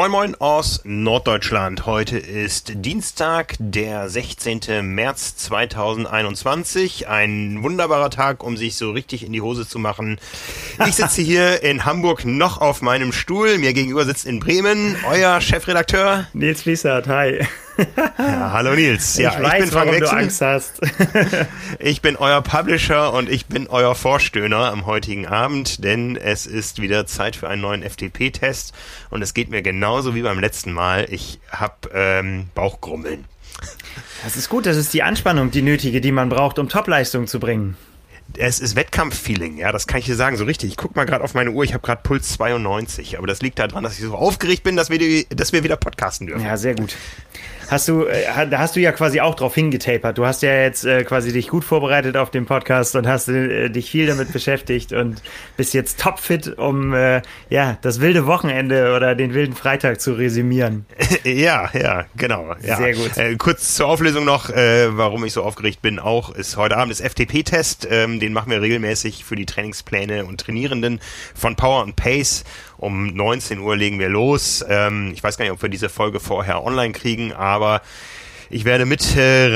Moin 0.00 0.12
Moin 0.12 0.34
aus 0.36 0.80
Norddeutschland. 0.84 1.84
Heute 1.84 2.16
ist 2.16 2.72
Dienstag, 2.74 3.56
der 3.58 4.08
16. 4.08 4.82
März 4.82 5.36
2021. 5.36 7.06
Ein 7.06 7.62
wunderbarer 7.62 8.08
Tag, 8.08 8.42
um 8.42 8.56
sich 8.56 8.76
so 8.76 8.92
richtig 8.92 9.26
in 9.26 9.34
die 9.34 9.42
Hose 9.42 9.68
zu 9.68 9.78
machen. 9.78 10.18
Ich 10.86 10.94
sitze 10.94 11.20
hier 11.20 11.62
in 11.62 11.84
Hamburg 11.84 12.24
noch 12.24 12.62
auf 12.62 12.80
meinem 12.80 13.12
Stuhl. 13.12 13.58
Mir 13.58 13.74
gegenüber 13.74 14.06
sitzt 14.06 14.24
in 14.24 14.40
Bremen 14.40 14.96
euer 15.06 15.38
Chefredakteur 15.42 16.26
Nils 16.32 16.62
Fließert. 16.62 17.06
Hi. 17.06 17.46
Ja, 18.18 18.52
hallo 18.52 18.74
Nils. 18.74 19.16
Ja, 19.16 19.32
ich 19.32 19.42
weiß, 19.42 19.64
ich 19.64 19.70
bin 19.70 19.74
warum 19.74 19.92
Wechsel. 19.92 20.08
du 20.08 20.16
Angst 20.16 20.40
hast. 20.40 20.80
ich 21.78 22.02
bin 22.02 22.16
euer 22.16 22.42
Publisher 22.42 23.12
und 23.12 23.28
ich 23.28 23.46
bin 23.46 23.66
euer 23.68 23.94
Vorstöhner 23.94 24.70
am 24.70 24.86
heutigen 24.86 25.26
Abend, 25.26 25.84
denn 25.84 26.16
es 26.16 26.46
ist 26.46 26.80
wieder 26.80 27.06
Zeit 27.06 27.36
für 27.36 27.48
einen 27.48 27.62
neuen 27.62 27.82
FTP-Test 27.82 28.72
und 29.10 29.22
es 29.22 29.34
geht 29.34 29.50
mir 29.50 29.62
genauso 29.62 30.14
wie 30.14 30.22
beim 30.22 30.40
letzten 30.40 30.72
Mal. 30.72 31.06
Ich 31.10 31.40
habe 31.50 31.74
ähm, 31.94 32.48
Bauchgrummeln. 32.54 33.24
Das 34.24 34.36
ist 34.36 34.48
gut, 34.48 34.66
das 34.66 34.76
ist 34.76 34.92
die 34.94 35.02
Anspannung, 35.02 35.50
die 35.50 35.62
nötige, 35.62 36.00
die 36.00 36.12
man 36.12 36.28
braucht, 36.28 36.58
um 36.58 36.68
Topleistung 36.68 37.26
zu 37.26 37.40
bringen 37.40 37.76
es 38.38 38.60
ist 38.60 38.76
Wettkampffeeling, 38.76 39.58
ja, 39.58 39.72
das 39.72 39.88
kann 39.88 39.98
ich 39.98 40.06
dir 40.06 40.14
sagen, 40.14 40.36
so 40.36 40.44
richtig. 40.44 40.70
Ich 40.70 40.76
guck 40.76 40.94
mal 40.94 41.04
gerade 41.04 41.24
auf 41.24 41.34
meine 41.34 41.50
Uhr, 41.50 41.64
ich 41.64 41.74
habe 41.74 41.84
gerade 41.84 42.00
Puls 42.04 42.28
92, 42.34 43.18
aber 43.18 43.26
das 43.26 43.42
liegt 43.42 43.58
daran, 43.58 43.82
dass 43.82 43.98
ich 43.98 44.04
so 44.04 44.14
aufgeregt 44.14 44.62
bin, 44.62 44.76
dass 44.76 44.88
wir, 44.88 44.98
die, 44.98 45.26
dass 45.30 45.52
wir 45.52 45.64
wieder 45.64 45.76
podcasten 45.76 46.28
dürfen. 46.28 46.44
Ja, 46.44 46.56
sehr 46.56 46.76
gut 46.76 46.94
hast 47.70 47.88
du, 47.88 48.04
äh, 48.04 48.48
da 48.48 48.58
hast 48.58 48.76
du 48.76 48.80
ja 48.80 48.92
quasi 48.92 49.20
auch 49.20 49.34
drauf 49.34 49.54
hingetapert. 49.54 50.18
Du 50.18 50.26
hast 50.26 50.42
ja 50.42 50.52
jetzt 50.52 50.84
äh, 50.84 51.04
quasi 51.04 51.32
dich 51.32 51.48
gut 51.48 51.64
vorbereitet 51.64 52.16
auf 52.16 52.30
den 52.30 52.46
Podcast 52.46 52.96
und 52.96 53.06
hast 53.06 53.28
äh, 53.28 53.68
dich 53.68 53.90
viel 53.90 54.06
damit 54.06 54.32
beschäftigt 54.32 54.92
und 54.92 55.22
bist 55.56 55.74
jetzt 55.74 56.00
topfit, 56.00 56.58
um 56.58 56.92
äh, 56.94 57.22
ja 57.48 57.78
das 57.82 58.00
wilde 58.00 58.26
Wochenende 58.26 58.94
oder 58.94 59.14
den 59.14 59.34
wilden 59.34 59.54
Freitag 59.54 60.00
zu 60.00 60.12
resümieren. 60.12 60.86
ja, 61.24 61.70
ja, 61.72 62.06
genau. 62.16 62.54
Ja. 62.62 62.76
Sehr 62.76 62.94
gut. 62.94 63.16
Äh, 63.16 63.36
kurz 63.36 63.76
zur 63.76 63.86
Auflösung 63.86 64.24
noch, 64.24 64.50
äh, 64.50 64.96
warum 64.96 65.24
ich 65.24 65.32
so 65.32 65.42
aufgeregt 65.42 65.82
bin. 65.82 65.98
Auch 65.98 66.34
ist 66.34 66.56
heute 66.56 66.76
Abend 66.76 66.92
das 66.92 67.00
FTP-Test. 67.00 67.86
Ähm, 67.90 68.20
den 68.20 68.32
machen 68.32 68.50
wir 68.50 68.60
regelmäßig 68.60 69.24
für 69.24 69.36
die 69.36 69.46
Trainingspläne 69.46 70.24
und 70.24 70.40
Trainierenden 70.40 71.00
von 71.34 71.56
Power 71.56 71.82
und 71.82 71.96
Pace. 71.96 72.44
Um 72.80 73.08
19 73.08 73.58
Uhr 73.58 73.76
legen 73.76 73.98
wir 73.98 74.08
los. 74.08 74.64
Ähm, 74.66 75.10
ich 75.12 75.22
weiß 75.22 75.36
gar 75.36 75.44
nicht, 75.44 75.52
ob 75.52 75.60
wir 75.60 75.68
diese 75.68 75.90
Folge 75.90 76.18
vorher 76.18 76.64
online 76.64 76.94
kriegen, 76.94 77.34
aber 77.34 77.82
ich 78.48 78.64
werde 78.64 78.86
mit 78.86 79.16
äh. 79.16 79.50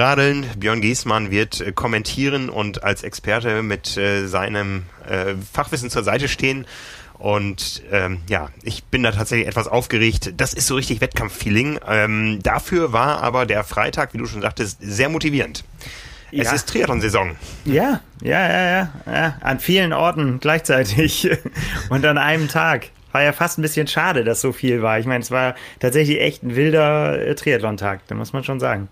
Björn 0.58 0.82
Giesmann 0.82 1.30
wird 1.30 1.62
äh, 1.62 1.72
kommentieren 1.72 2.50
und 2.50 2.84
als 2.84 3.02
Experte 3.02 3.62
mit 3.62 3.96
äh, 3.96 4.26
seinem 4.26 4.82
äh, 5.08 5.34
Fachwissen 5.50 5.88
zur 5.88 6.04
Seite 6.04 6.28
stehen. 6.28 6.66
Und 7.14 7.82
ähm, 7.90 8.20
ja, 8.28 8.50
ich 8.62 8.84
bin 8.84 9.02
da 9.02 9.10
tatsächlich 9.10 9.48
etwas 9.48 9.68
aufgeregt. 9.68 10.34
Das 10.36 10.52
ist 10.52 10.66
so 10.66 10.74
richtig 10.74 11.00
Wettkampffeeling. 11.00 11.80
Ähm, 11.88 12.40
dafür 12.42 12.92
war 12.92 13.22
aber 13.22 13.46
der 13.46 13.64
Freitag, 13.64 14.12
wie 14.12 14.18
du 14.18 14.26
schon 14.26 14.42
sagtest, 14.42 14.78
sehr 14.82 15.08
motivierend. 15.08 15.64
Ja. 16.30 16.42
Es 16.42 16.52
ist 16.52 16.68
Triathlon-Saison. 16.68 17.36
Ja, 17.64 18.00
ja, 18.20 18.48
ja, 18.48 18.64
ja, 18.66 18.92
ja. 19.06 19.38
An 19.40 19.60
vielen 19.60 19.94
Orten 19.94 20.40
gleichzeitig 20.40 21.30
und 21.88 22.04
an 22.04 22.18
einem 22.18 22.48
Tag 22.48 22.90
war 23.14 23.22
ja 23.22 23.32
fast 23.32 23.58
ein 23.58 23.62
bisschen 23.62 23.86
schade, 23.86 24.24
dass 24.24 24.40
so 24.40 24.52
viel 24.52 24.82
war. 24.82 24.98
Ich 24.98 25.06
meine, 25.06 25.22
es 25.22 25.30
war 25.30 25.54
tatsächlich 25.78 26.20
echt 26.20 26.42
ein 26.42 26.56
wilder 26.56 27.24
äh, 27.24 27.34
Triathlon-Tag, 27.36 28.00
da 28.08 28.16
muss 28.16 28.32
man 28.32 28.42
schon 28.42 28.58
sagen. 28.58 28.88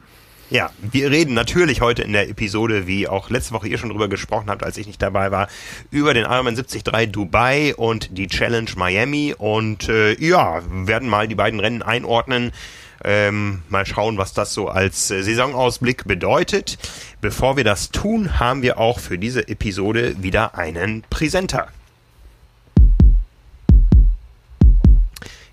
Ja, 0.48 0.70
wir 0.80 1.10
reden 1.10 1.34
natürlich 1.34 1.80
heute 1.80 2.02
in 2.02 2.12
der 2.12 2.28
Episode, 2.28 2.86
wie 2.86 3.08
auch 3.08 3.30
letzte 3.30 3.54
Woche 3.54 3.68
ihr 3.68 3.78
schon 3.78 3.88
drüber 3.88 4.08
gesprochen 4.08 4.48
habt, 4.48 4.62
als 4.62 4.76
ich 4.76 4.86
nicht 4.86 5.00
dabei 5.00 5.30
war, 5.30 5.48
über 5.90 6.14
den 6.14 6.24
Ironman 6.24 6.54
73 6.54 6.82
Dubai 7.10 7.74
und 7.74 8.16
die 8.16 8.28
Challenge 8.28 8.70
Miami 8.76 9.34
und 9.36 9.88
äh, 9.88 10.12
ja, 10.22 10.60
werden 10.70 11.08
mal 11.08 11.26
die 11.26 11.34
beiden 11.34 11.58
Rennen 11.58 11.82
einordnen. 11.82 12.52
Ähm, 13.04 13.62
mal 13.70 13.86
schauen, 13.86 14.18
was 14.18 14.34
das 14.34 14.54
so 14.54 14.68
als 14.68 15.10
äh, 15.10 15.22
Saisonausblick 15.22 16.04
bedeutet. 16.04 16.78
Bevor 17.20 17.56
wir 17.56 17.64
das 17.64 17.90
tun, 17.90 18.38
haben 18.38 18.62
wir 18.62 18.78
auch 18.78 19.00
für 19.00 19.18
diese 19.18 19.48
Episode 19.48 20.22
wieder 20.22 20.56
einen 20.56 21.02
Präsenter. 21.10 21.68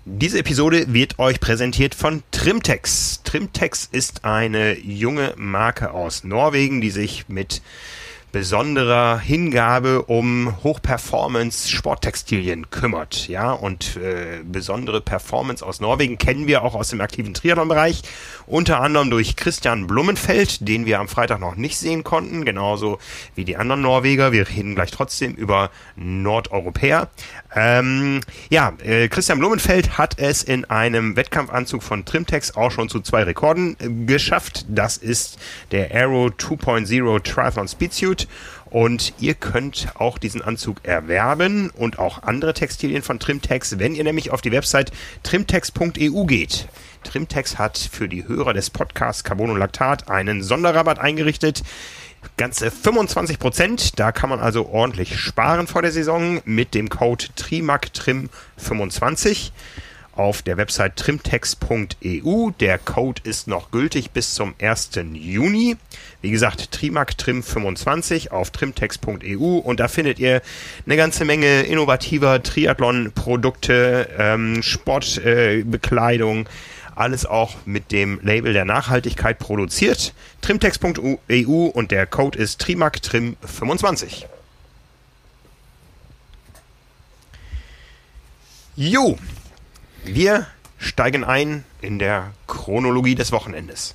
Diese 0.06 0.38
Episode 0.38 0.94
wird 0.94 1.18
euch 1.18 1.40
präsentiert 1.40 1.94
von 1.94 2.22
Trimtex. 2.30 3.20
Trimtex 3.22 3.86
ist 3.92 4.24
eine 4.24 4.78
junge 4.78 5.34
Marke 5.36 5.90
aus 5.90 6.24
Norwegen, 6.24 6.80
die 6.80 6.88
sich 6.88 7.28
mit 7.28 7.60
besonderer 8.32 9.18
Hingabe 9.18 10.02
um 10.02 10.54
Hochperformance-Sporttextilien 10.62 12.70
kümmert. 12.70 13.28
Ja, 13.28 13.52
und 13.52 13.96
äh, 13.96 14.42
besondere 14.44 15.00
Performance 15.00 15.64
aus 15.64 15.80
Norwegen 15.80 16.18
kennen 16.18 16.46
wir 16.46 16.62
auch 16.62 16.74
aus 16.74 16.90
dem 16.90 17.00
aktiven 17.00 17.34
Triathlon-Bereich. 17.34 18.02
Unter 18.46 18.80
anderem 18.80 19.10
durch 19.10 19.36
Christian 19.36 19.86
Blumenfeld, 19.86 20.68
den 20.68 20.86
wir 20.86 21.00
am 21.00 21.08
Freitag 21.08 21.40
noch 21.40 21.56
nicht 21.56 21.76
sehen 21.76 22.04
konnten, 22.04 22.44
genauso 22.44 22.98
wie 23.34 23.44
die 23.44 23.56
anderen 23.56 23.82
Norweger. 23.82 24.32
Wir 24.32 24.48
reden 24.48 24.74
gleich 24.74 24.90
trotzdem 24.90 25.34
über 25.34 25.70
Nordeuropäer. 25.96 27.08
Ähm, 27.54 28.20
ja, 28.48 28.72
äh, 28.84 29.08
Christian 29.08 29.38
Blumenfeld 29.38 29.98
hat 29.98 30.18
es 30.18 30.42
in 30.42 30.64
einem 30.66 31.16
Wettkampfanzug 31.16 31.82
von 31.82 32.04
Trimtex 32.04 32.56
auch 32.56 32.70
schon 32.70 32.88
zu 32.88 33.00
zwei 33.00 33.24
Rekorden 33.24 33.76
äh, 33.80 33.88
geschafft. 34.06 34.66
Das 34.68 34.96
ist 34.96 35.38
der 35.72 35.92
Aero 35.92 36.26
2.0 36.26 37.22
Triathlon 37.22 37.68
Speedsuit. 38.20 38.28
Und 38.70 39.14
ihr 39.18 39.34
könnt 39.34 39.88
auch 39.96 40.16
diesen 40.18 40.42
Anzug 40.42 40.84
erwerben 40.84 41.70
und 41.70 41.98
auch 41.98 42.22
andere 42.22 42.54
Textilien 42.54 43.02
von 43.02 43.18
Trimtex, 43.18 43.80
wenn 43.80 43.96
ihr 43.96 44.04
nämlich 44.04 44.30
auf 44.30 44.42
die 44.42 44.52
Website 44.52 44.92
trimtex.eu 45.24 46.24
geht. 46.24 46.68
Trimtex 47.02 47.58
hat 47.58 47.78
für 47.78 48.08
die 48.08 48.28
Hörer 48.28 48.54
des 48.54 48.70
Podcasts 48.70 49.24
Carbonolactat 49.24 50.08
einen 50.08 50.44
Sonderrabatt 50.44 51.00
eingerichtet 51.00 51.64
ganze 52.36 52.70
25 52.70 53.40
Prozent. 53.40 53.98
Da 53.98 54.12
kann 54.12 54.30
man 54.30 54.38
also 54.40 54.68
ordentlich 54.68 55.18
sparen 55.18 55.66
vor 55.66 55.82
der 55.82 55.90
Saison 55.90 56.40
mit 56.44 56.74
dem 56.74 56.90
Code 56.90 57.24
TRIMACTRIM25 57.36 59.50
auf 60.14 60.42
der 60.42 60.56
Website 60.56 60.96
trimtex.eu. 60.96 62.50
Der 62.60 62.78
Code 62.78 63.22
ist 63.24 63.46
noch 63.46 63.70
gültig 63.70 64.10
bis 64.10 64.34
zum 64.34 64.54
1. 64.60 64.90
Juni. 65.12 65.76
Wie 66.22 66.30
gesagt, 66.30 66.76
TriMAC25 66.76 68.30
auf 68.30 68.50
trimtex.eu 68.50 69.58
und 69.58 69.80
da 69.80 69.88
findet 69.88 70.18
ihr 70.18 70.42
eine 70.86 70.96
ganze 70.96 71.24
Menge 71.24 71.62
innovativer 71.62 72.42
Triathlon-Produkte, 72.42 74.08
ähm, 74.18 74.62
Sportbekleidung, 74.62 76.46
äh, 76.46 76.50
alles 76.94 77.24
auch 77.24 77.54
mit 77.64 77.92
dem 77.92 78.20
Label 78.22 78.52
der 78.52 78.64
Nachhaltigkeit 78.64 79.38
produziert. 79.38 80.12
Trimtex.eu 80.42 81.66
und 81.66 81.90
der 81.90 82.06
Code 82.06 82.38
ist 82.38 82.62
TRIMACTRIM25. 82.62 84.26
Jo, 88.76 89.18
wir 90.04 90.46
steigen 90.78 91.24
ein 91.24 91.64
in 91.80 91.98
der 91.98 92.32
Chronologie 92.46 93.14
des 93.14 93.32
Wochenendes. 93.32 93.94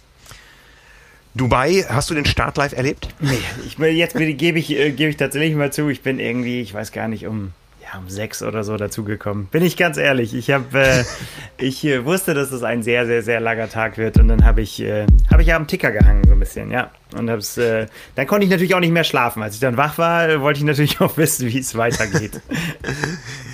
Dubai, 1.33 1.85
hast 1.89 2.09
du 2.09 2.13
den 2.13 2.25
Start 2.25 2.57
live 2.57 2.73
erlebt? 2.73 3.09
Nee, 3.19 3.37
ich, 3.65 3.77
jetzt 3.77 4.15
gebe 4.15 4.57
ich, 4.57 4.71
äh, 4.71 4.91
gebe 4.91 5.09
ich 5.09 5.17
tatsächlich 5.17 5.55
mal 5.55 5.73
zu, 5.73 5.89
ich 5.89 6.01
bin 6.01 6.19
irgendwie, 6.19 6.61
ich 6.61 6.73
weiß 6.73 6.91
gar 6.93 7.07
nicht, 7.07 7.27
um 7.27 7.51
um 7.97 8.09
sechs 8.09 8.41
oder 8.41 8.63
so 8.63 8.77
dazugekommen. 8.77 9.47
Bin 9.47 9.63
ich 9.63 9.77
ganz 9.77 9.97
ehrlich. 9.97 10.33
Ich 10.33 10.51
habe, 10.51 10.65
äh, 10.77 11.03
ich 11.57 11.85
äh, 11.85 12.05
wusste, 12.05 12.33
dass 12.33 12.51
es 12.51 12.63
ein 12.63 12.83
sehr, 12.83 13.05
sehr, 13.05 13.21
sehr 13.21 13.39
langer 13.39 13.69
Tag 13.69 13.97
wird 13.97 14.17
und 14.17 14.27
dann 14.27 14.45
habe 14.45 14.61
ich, 14.61 14.81
äh, 14.81 15.05
habe 15.31 15.41
ich 15.41 15.53
am 15.53 15.67
Ticker 15.67 15.91
gehangen 15.91 16.23
so 16.25 16.33
ein 16.33 16.39
bisschen, 16.39 16.71
ja. 16.71 16.91
Und 17.17 17.29
hab's, 17.29 17.57
äh, 17.57 17.87
dann 18.15 18.27
konnte 18.27 18.45
ich 18.45 18.51
natürlich 18.51 18.75
auch 18.75 18.79
nicht 18.79 18.91
mehr 18.91 19.03
schlafen. 19.03 19.41
Als 19.43 19.55
ich 19.55 19.59
dann 19.59 19.77
wach 19.77 19.97
war, 19.97 20.41
wollte 20.41 20.59
ich 20.59 20.65
natürlich 20.65 20.99
auch 21.01 21.17
wissen, 21.17 21.47
wie 21.47 21.59
es 21.59 21.75
weitergeht. 21.75 22.41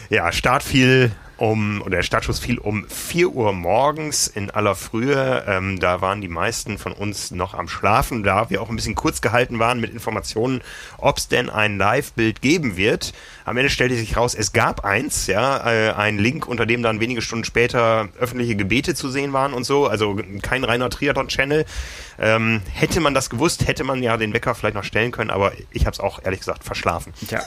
ja, 0.10 0.32
Start 0.32 0.64
fiel 0.64 1.12
um, 1.42 1.82
oder 1.82 1.98
der 1.98 2.04
Startschuss 2.04 2.38
fiel 2.38 2.60
um 2.60 2.86
4 2.88 3.30
Uhr 3.30 3.52
morgens 3.52 4.28
in 4.28 4.52
aller 4.52 4.76
Frühe. 4.76 5.44
Ähm, 5.48 5.80
da 5.80 6.00
waren 6.00 6.22
die 6.22 6.28
meisten 6.28 6.78
von 6.78 6.94
uns 6.94 7.32
noch 7.32 7.56
am 7.56 7.68
Schlafen, 7.68 8.22
da 8.22 8.52
wir 8.52 8.62
auch 8.62 8.70
ein 8.70 8.76
bisschen 8.76 8.94
kurz 8.94 9.22
gehalten 9.22 9.58
waren 9.58 9.82
mit 9.82 9.92
Informationen, 9.92 10.62
ob 11.00 11.18
es 11.18 11.30
denn 11.30 11.50
ein 11.50 11.80
Live-Bild 11.80 12.44
geben 12.44 12.78
wird. 12.78 13.14
Am 13.44 13.58
Ende 13.58 13.72
stellte 13.72 13.96
sich 13.96 14.16
raus, 14.16 14.36
es 14.36 14.54
gab 14.54 14.86
eins, 14.86 15.26
ja, 15.26 15.68
äh, 15.68 15.94
ein 15.94 16.20
Link, 16.20 16.48
unter 16.48 16.68
dem 16.68 16.84
dann 16.84 17.00
wenige 17.00 17.24
Stunden 17.24 17.44
später 17.44 18.10
öffentliche 18.20 18.56
Gebete 18.56 18.94
zu 18.94 19.10
sehen 19.10 19.34
waren 19.34 19.54
und 19.54 19.64
so, 19.64 19.88
also 19.88 20.20
kein 20.44 20.64
reiner 20.64 20.92
Triathlon-Channel. 20.92 21.66
Ähm, 22.22 22.62
hätte 22.72 23.02
man 23.02 23.16
das 23.16 23.32
gewusst, 23.32 23.68
hätte 23.68 23.84
man 23.84 24.04
ja 24.04 24.16
den 24.16 24.32
Wecker 24.34 24.54
vielleicht 24.56 24.76
noch 24.76 24.84
stellen 24.84 25.12
können, 25.12 25.32
aber 25.32 25.54
ich 25.72 25.88
habe 25.88 25.94
es 25.94 26.00
auch 26.00 26.24
ehrlich 26.24 26.40
gesagt 26.40 26.64
verschlafen. 26.64 27.14
Ja. 27.30 27.42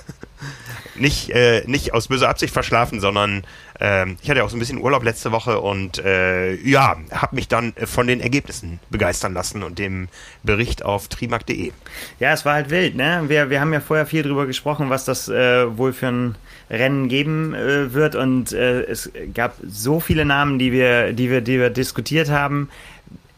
nicht, 0.97 1.31
äh, 1.31 1.63
nicht 1.67 1.95
aus 1.95 2.09
böser 2.09 2.29
Absicht 2.29 2.53
verschlafen, 2.53 3.01
sondern 3.01 3.45
Ähm, 3.81 4.17
ich 4.23 4.31
hatte 4.31 4.45
auch 4.45 4.51
so 4.51 4.57
ein 4.57 4.61
bisschen 4.61 4.81
Urlaub 4.81 5.03
letzte 5.03 5.33
Woche 5.33 5.61
und 5.61 5.99
äh, 5.99 6.55
ja, 6.55 6.97
habe 7.11 7.35
mich 7.35 7.49
dann 7.49 7.73
von 7.85 8.07
den 8.07 8.21
Ergebnissen 8.21 8.79
begeistern 8.89 9.35
lassen 9.35 9.63
und 9.63 9.79
dem 9.79 10.09
Bericht 10.43 10.85
auf 10.85 11.09
trimark.de. 11.09 11.73
Ja, 12.21 12.33
es 12.33 12.45
war 12.45 12.55
halt 12.55 12.71
wild, 12.71 12.95
ne? 12.95 13.25
Wir, 13.27 13.51
wir 13.51 13.61
haben 13.61 13.73
ja 13.73 13.81
vorher 13.81 14.07
viel 14.07 14.23
drüber 14.23 14.47
gesprochen, 14.47 14.91
was 14.91 15.05
das 15.05 15.29
äh, 15.29 15.77
wohl 15.77 15.93
für 15.93 16.07
ein 16.07 16.35
Rennen 16.71 17.09
geben 17.09 17.53
äh, 17.55 17.93
wird 17.93 18.15
und 18.15 18.53
äh, 18.53 18.83
es 18.83 19.11
gab 19.35 19.57
so 19.67 19.99
viele 19.99 20.25
Namen, 20.25 20.59
die 20.59 20.71
wir, 20.71 21.13
die 21.13 21.31
wir, 21.31 21.41
die 21.41 21.59
wir 21.59 21.71
diskutiert 21.71 22.31
haben 22.31 22.69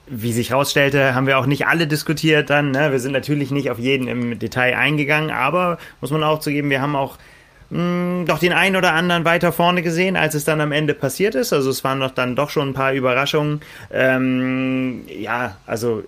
wie 0.07 0.33
sich 0.33 0.51
herausstellte, 0.51 1.15
haben 1.15 1.27
wir 1.27 1.39
auch 1.39 1.47
nicht 1.47 1.67
alle 1.67 1.87
diskutiert 1.87 2.51
dann. 2.51 2.71
Ne? 2.71 2.93
Wir 2.93 3.01
sind 3.01 3.13
natürlich 3.13 3.51
nicht 3.51 3.71
auf 3.71 3.79
jeden 3.79 4.09
im 4.09 4.39
Detail 4.39 4.77
eingegangen, 4.77 5.31
aber 5.31 5.79
muss 6.01 6.11
man 6.11 6.23
auch 6.23 6.41
zugeben, 6.41 6.71
wir 6.71 6.81
haben 6.81 6.95
auch 6.97 7.19
mh, 7.71 7.79
hm, 7.79 8.27
doch 8.27 8.39
den 8.39 8.53
einen 8.53 8.77
oder 8.77 8.93
anderen 8.93 9.25
weiter 9.25 9.53
vorne 9.53 9.83
gesehen, 9.83 10.17
als 10.17 10.35
es 10.35 10.45
dann 10.45 10.61
am 10.61 10.73
Ende 10.73 10.95
passiert 10.95 11.35
ist. 11.35 11.53
Also 11.53 11.71
es 11.71 11.83
waren 11.85 12.01
doch 12.01 12.13
dann 12.13 12.37
doch 12.37 12.51
schon 12.51 12.71
ein 12.71 12.75
paar 12.75 12.93
Überraschungen. 12.93 13.61
Ähm, 13.93 15.03
ja, 15.09 15.57
also 15.67 16.05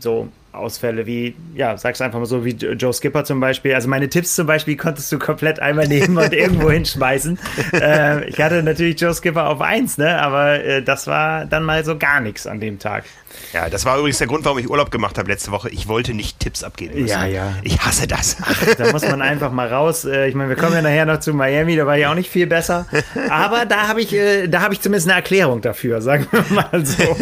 so 0.00 0.28
Ausfälle 0.52 1.06
wie, 1.06 1.34
ja, 1.54 1.76
sag's 1.78 2.00
einfach 2.00 2.18
mal 2.18 2.26
so, 2.26 2.44
wie 2.44 2.50
Joe 2.50 2.92
Skipper 2.92 3.24
zum 3.24 3.40
Beispiel. 3.40 3.74
Also 3.74 3.88
meine 3.88 4.08
Tipps 4.08 4.34
zum 4.34 4.46
Beispiel 4.46 4.76
konntest 4.76 5.10
du 5.10 5.18
komplett 5.18 5.60
einmal 5.60 5.88
nehmen 5.88 6.16
und 6.18 6.32
irgendwo 6.32 6.70
hinschmeißen. 6.70 7.38
Äh, 7.72 8.28
ich 8.28 8.40
hatte 8.40 8.62
natürlich 8.62 9.00
Joe 9.00 9.14
Skipper 9.14 9.48
auf 9.48 9.60
eins, 9.60 9.98
ne? 9.98 10.20
Aber 10.20 10.62
äh, 10.62 10.82
das 10.82 11.06
war 11.06 11.46
dann 11.46 11.64
mal 11.64 11.84
so 11.84 11.96
gar 11.96 12.20
nichts 12.20 12.46
an 12.46 12.60
dem 12.60 12.78
Tag. 12.78 13.04
Ja, 13.52 13.68
das 13.68 13.84
war 13.84 13.98
übrigens 13.98 14.18
der 14.18 14.26
Grund, 14.26 14.44
warum 14.44 14.58
ich 14.58 14.68
Urlaub 14.68 14.90
gemacht 14.90 15.18
habe 15.18 15.30
letzte 15.30 15.50
Woche. 15.50 15.68
Ich 15.70 15.88
wollte 15.88 16.14
nicht 16.14 16.40
Tipps 16.40 16.62
abgeben 16.62 17.00
müssen. 17.00 17.08
Ja, 17.08 17.26
ja. 17.26 17.54
Ich 17.62 17.80
hasse 17.80 18.06
das. 18.06 18.36
Ach, 18.42 18.74
da 18.76 18.92
muss 18.92 19.02
man 19.02 19.22
einfach 19.22 19.52
mal 19.52 19.68
raus. 19.68 20.04
Äh, 20.04 20.28
ich 20.28 20.34
meine, 20.34 20.50
wir 20.50 20.56
kommen 20.56 20.74
ja 20.74 20.82
nachher 20.82 21.06
noch 21.06 21.20
zu 21.20 21.34
Miami, 21.34 21.76
da 21.76 21.86
war 21.86 21.98
ich 21.98 22.06
auch 22.06 22.14
nicht 22.14 22.30
viel 22.30 22.46
besser. 22.46 22.86
Aber 23.28 23.66
da 23.66 23.88
habe 23.88 24.00
ich, 24.00 24.12
äh, 24.12 24.48
da 24.48 24.60
habe 24.60 24.74
ich 24.74 24.80
zumindest 24.80 25.08
eine 25.08 25.16
Erklärung 25.16 25.60
dafür, 25.60 26.00
sagen 26.00 26.26
wir 26.30 26.44
mal 26.50 26.84
so. 26.84 27.02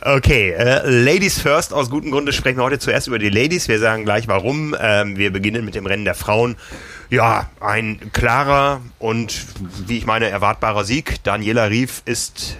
okay, 0.00 0.50
äh, 0.52 0.88
Ladies 1.24 1.40
first. 1.40 1.72
Aus 1.72 1.88
gutem 1.88 2.10
Grunde 2.10 2.34
sprechen 2.34 2.58
wir 2.58 2.64
heute 2.64 2.78
zuerst 2.78 3.06
über 3.06 3.18
die 3.18 3.30
Ladies. 3.30 3.66
Wir 3.66 3.78
sagen 3.78 4.04
gleich 4.04 4.28
warum. 4.28 4.76
Ähm, 4.78 5.16
wir 5.16 5.32
beginnen 5.32 5.64
mit 5.64 5.74
dem 5.74 5.86
Rennen 5.86 6.04
der 6.04 6.14
Frauen. 6.14 6.54
Ja, 7.08 7.48
ein 7.60 8.10
klarer 8.12 8.82
und, 8.98 9.46
wie 9.86 9.96
ich 9.96 10.04
meine, 10.04 10.28
erwartbarer 10.28 10.84
Sieg. 10.84 11.24
Daniela 11.24 11.70
Rief 11.70 12.02
ist 12.04 12.58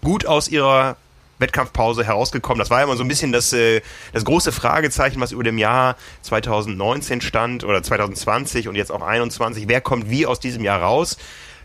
gut 0.00 0.26
aus 0.26 0.46
ihrer 0.46 0.96
Wettkampfpause 1.40 2.04
herausgekommen. 2.04 2.60
Das 2.60 2.70
war 2.70 2.78
ja 2.78 2.84
immer 2.84 2.94
so 2.94 3.02
ein 3.02 3.08
bisschen 3.08 3.32
das, 3.32 3.52
äh, 3.52 3.80
das 4.12 4.24
große 4.24 4.52
Fragezeichen, 4.52 5.20
was 5.20 5.32
über 5.32 5.42
dem 5.42 5.58
Jahr 5.58 5.96
2019 6.22 7.20
stand 7.20 7.64
oder 7.64 7.82
2020 7.82 8.68
und 8.68 8.76
jetzt 8.76 8.92
auch 8.92 9.02
21. 9.02 9.66
Wer 9.66 9.80
kommt 9.80 10.08
wie 10.08 10.24
aus 10.24 10.38
diesem 10.38 10.62
Jahr 10.62 10.82
raus? 10.82 11.16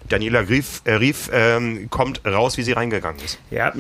Daniela 0.10 0.42
Rief, 0.42 0.82
äh, 0.86 0.94
Rief 0.94 1.30
ähm, 1.34 1.88
kommt 1.90 2.26
raus, 2.26 2.58
wie 2.58 2.64
sie 2.64 2.74
reingegangen 2.74 3.22
ist. 3.24 3.40
Ja, 3.50 3.74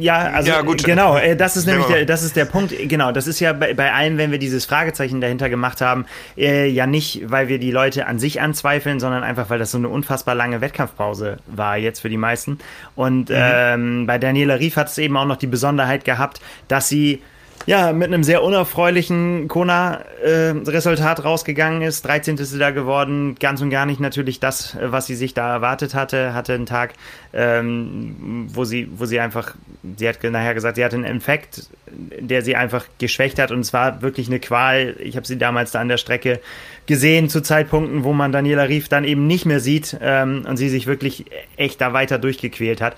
ja 0.00 0.16
also 0.30 0.50
ja, 0.50 0.62
gut. 0.62 0.84
genau, 0.84 1.16
äh, 1.16 1.36
das 1.36 1.56
ist 1.56 1.66
nämlich 1.66 1.86
der, 1.86 2.04
das 2.06 2.22
ist 2.22 2.36
der 2.36 2.44
Punkt, 2.44 2.74
genau, 2.88 3.12
das 3.12 3.26
ist 3.26 3.40
ja 3.40 3.52
bei, 3.52 3.74
bei 3.74 3.92
allem, 3.92 4.18
wenn 4.18 4.30
wir 4.30 4.38
dieses 4.38 4.64
Fragezeichen 4.64 5.20
dahinter 5.20 5.48
gemacht 5.50 5.80
haben, 5.80 6.06
äh, 6.36 6.66
ja 6.68 6.86
nicht, 6.86 7.30
weil 7.30 7.48
wir 7.48 7.58
die 7.58 7.70
Leute 7.70 8.06
an 8.06 8.18
sich 8.18 8.40
anzweifeln, 8.40 9.00
sondern 9.00 9.22
einfach, 9.22 9.50
weil 9.50 9.58
das 9.58 9.70
so 9.70 9.78
eine 9.78 9.88
unfassbar 9.88 10.34
lange 10.34 10.60
Wettkampfpause 10.60 11.38
war 11.46 11.76
jetzt 11.76 12.00
für 12.00 12.08
die 12.08 12.16
meisten. 12.16 12.58
Und 12.94 13.28
mhm. 13.28 13.36
ähm, 13.36 14.06
bei 14.06 14.18
Daniela 14.18 14.54
Rief 14.54 14.76
hat 14.76 14.88
es 14.88 14.98
eben 14.98 15.16
auch 15.16 15.26
noch 15.26 15.36
die 15.36 15.46
Besonderheit 15.46 16.04
gehabt, 16.04 16.40
dass 16.68 16.88
sie 16.88 17.20
ja, 17.66 17.92
mit 17.92 18.08
einem 18.08 18.24
sehr 18.24 18.42
unerfreulichen 18.42 19.48
Kona-Resultat 19.48 21.18
äh, 21.18 21.22
rausgegangen 21.22 21.82
ist. 21.82 22.04
13. 22.04 22.36
ist 22.36 22.50
sie 22.50 22.58
da 22.58 22.70
geworden. 22.70 23.36
Ganz 23.40 23.62
und 23.62 23.70
gar 23.70 23.86
nicht 23.86 24.00
natürlich 24.00 24.38
das, 24.38 24.76
was 24.80 25.06
sie 25.06 25.14
sich 25.14 25.32
da 25.32 25.54
erwartet 25.54 25.94
hatte. 25.94 26.34
Hatte 26.34 26.54
einen 26.54 26.66
Tag, 26.66 26.92
ähm, 27.32 28.46
wo 28.52 28.64
sie, 28.64 28.88
wo 28.96 29.06
sie 29.06 29.18
einfach, 29.18 29.54
sie 29.96 30.08
hat 30.08 30.22
nachher 30.22 30.54
gesagt, 30.54 30.76
sie 30.76 30.84
hatte 30.84 30.96
einen 30.96 31.06
Infekt, 31.06 31.68
der 31.90 32.42
sie 32.42 32.54
einfach 32.54 32.84
geschwächt 32.98 33.38
hat. 33.38 33.50
Und 33.50 33.60
es 33.60 33.72
war 33.72 34.02
wirklich 34.02 34.28
eine 34.28 34.40
Qual. 34.40 34.96
Ich 34.98 35.16
habe 35.16 35.26
sie 35.26 35.38
damals 35.38 35.70
da 35.70 35.80
an 35.80 35.88
der 35.88 35.98
Strecke 35.98 36.40
gesehen 36.86 37.30
zu 37.30 37.40
Zeitpunkten, 37.40 38.04
wo 38.04 38.12
man 38.12 38.30
Daniela 38.30 38.64
Rief 38.64 38.88
dann 38.88 39.04
eben 39.04 39.26
nicht 39.26 39.46
mehr 39.46 39.60
sieht 39.60 39.96
ähm, 40.02 40.44
und 40.46 40.58
sie 40.58 40.68
sich 40.68 40.86
wirklich 40.86 41.24
echt 41.56 41.80
da 41.80 41.94
weiter 41.94 42.18
durchgequält 42.18 42.82
hat. 42.82 42.94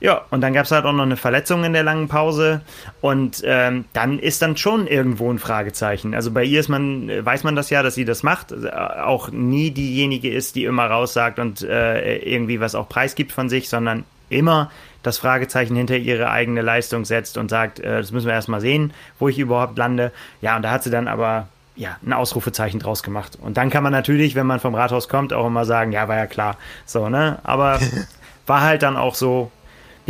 Ja, 0.00 0.22
und 0.30 0.40
dann 0.40 0.54
gab 0.54 0.64
es 0.64 0.70
halt 0.70 0.86
auch 0.86 0.92
noch 0.92 1.02
eine 1.02 1.18
Verletzung 1.18 1.62
in 1.62 1.74
der 1.74 1.82
langen 1.82 2.08
Pause 2.08 2.62
und 3.02 3.42
ähm, 3.44 3.84
dann 3.92 4.18
ist 4.18 4.40
dann 4.40 4.56
schon 4.56 4.86
irgendwo 4.86 5.30
ein 5.30 5.38
Fragezeichen. 5.38 6.14
Also 6.14 6.30
bei 6.30 6.42
ihr 6.42 6.58
ist 6.58 6.68
man, 6.68 7.10
weiß 7.24 7.44
man 7.44 7.54
das 7.54 7.68
ja, 7.68 7.82
dass 7.82 7.96
sie 7.96 8.06
das 8.06 8.22
macht, 8.22 8.50
äh, 8.52 8.70
auch 8.70 9.30
nie 9.30 9.70
diejenige 9.70 10.30
ist, 10.30 10.56
die 10.56 10.64
immer 10.64 10.86
raussagt 10.86 11.38
und 11.38 11.60
äh, 11.62 12.16
irgendwie 12.18 12.60
was 12.60 12.74
auch 12.74 12.88
preisgibt 12.88 13.32
von 13.32 13.50
sich, 13.50 13.68
sondern 13.68 14.04
immer 14.30 14.70
das 15.02 15.18
Fragezeichen 15.18 15.76
hinter 15.76 15.96
ihre 15.96 16.30
eigene 16.30 16.62
Leistung 16.62 17.04
setzt 17.04 17.36
und 17.36 17.50
sagt, 17.50 17.78
äh, 17.80 17.98
das 17.98 18.10
müssen 18.10 18.26
wir 18.26 18.34
erstmal 18.34 18.62
sehen, 18.62 18.94
wo 19.18 19.28
ich 19.28 19.38
überhaupt 19.38 19.76
lande. 19.76 20.12
Ja, 20.40 20.56
und 20.56 20.62
da 20.62 20.70
hat 20.70 20.82
sie 20.82 20.90
dann 20.90 21.08
aber 21.08 21.48
ja, 21.76 21.96
ein 22.04 22.12
Ausrufezeichen 22.12 22.80
draus 22.80 23.02
gemacht. 23.02 23.38
Und 23.40 23.56
dann 23.56 23.70
kann 23.70 23.82
man 23.82 23.92
natürlich, 23.92 24.34
wenn 24.34 24.46
man 24.46 24.60
vom 24.60 24.74
Rathaus 24.74 25.08
kommt, 25.08 25.32
auch 25.32 25.46
immer 25.46 25.64
sagen, 25.64 25.92
ja, 25.92 26.08
war 26.08 26.16
ja 26.16 26.26
klar. 26.26 26.56
So, 26.86 27.08
ne? 27.08 27.38
Aber 27.42 27.80
war 28.46 28.62
halt 28.62 28.82
dann 28.82 28.96
auch 28.96 29.14
so, 29.14 29.50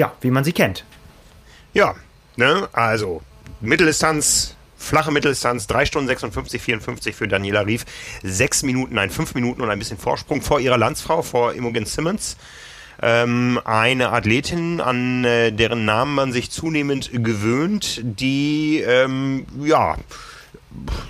ja, 0.00 0.12
wie 0.22 0.30
man 0.30 0.44
sie 0.44 0.54
kennt. 0.54 0.84
Ja, 1.74 1.94
ne, 2.36 2.68
also 2.72 3.20
Mitteldistanz, 3.60 4.56
flache 4.78 5.12
Mitteldistanz, 5.12 5.66
3 5.66 5.84
Stunden 5.84 6.08
56, 6.08 6.62
54 6.62 7.14
für 7.14 7.28
Daniela 7.28 7.60
Rief, 7.60 7.84
6 8.22 8.62
Minuten, 8.62 8.94
nein, 8.94 9.10
5 9.10 9.34
Minuten 9.34 9.60
und 9.60 9.68
ein 9.68 9.78
bisschen 9.78 9.98
Vorsprung 9.98 10.40
vor 10.40 10.58
ihrer 10.58 10.78
Landsfrau, 10.78 11.20
vor 11.20 11.52
Imogen 11.52 11.84
Simmons. 11.84 12.38
Ähm, 13.02 13.60
eine 13.64 14.10
Athletin, 14.10 14.80
an 14.80 15.24
äh, 15.24 15.52
deren 15.52 15.84
Namen 15.84 16.14
man 16.14 16.32
sich 16.32 16.50
zunehmend 16.50 17.10
gewöhnt, 17.12 18.00
die, 18.02 18.80
ähm, 18.80 19.44
ja, 19.62 19.96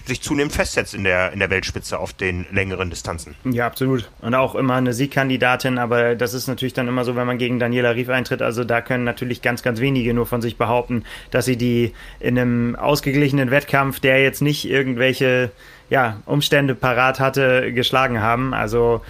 sich 0.07 0.23
zunehmend 0.23 0.53
festsetzt 0.53 0.95
in 0.95 1.05
der, 1.05 1.33
in 1.33 1.39
der 1.39 1.51
Weltspitze 1.51 1.99
auf 1.99 2.13
den 2.13 2.47
längeren 2.51 2.91
Distanzen. 2.91 3.35
Ja, 3.45 3.67
absolut. 3.67 4.11
Und 4.21 4.35
auch 4.35 4.55
immer 4.55 4.77
eine 4.77 4.93
Siegkandidatin, 4.93 5.79
aber 5.79 6.15
das 6.15 6.35
ist 6.35 6.47
natürlich 6.47 6.73
dann 6.73 6.89
immer 6.89 7.05
so, 7.05 7.15
wenn 7.15 7.27
man 7.27 7.39
gegen 7.39 7.59
Daniela 7.59 7.91
Rief 7.91 8.09
eintritt. 8.09 8.43
Also 8.43 8.65
da 8.65 8.81
können 8.81 9.05
natürlich 9.05 9.43
ganz, 9.43 9.63
ganz 9.63 9.81
wenige 9.81 10.15
nur 10.15 10.27
von 10.27 10.41
sich 10.41 10.57
behaupten, 10.57 11.05
dass 11.31 11.45
sie 11.45 11.57
die 11.57 11.93
in 12.19 12.39
einem 12.39 12.75
ausgeglichenen 12.77 13.51
Wettkampf, 13.51 14.01
der 14.01 14.23
jetzt 14.23 14.41
nicht 14.41 14.69
irgendwelche 14.69 15.51
ja, 15.91 16.23
Umstände 16.25 16.75
parat 16.75 17.21
hatte, 17.21 17.73
geschlagen 17.73 18.21
haben. 18.21 18.55
Also 18.55 19.03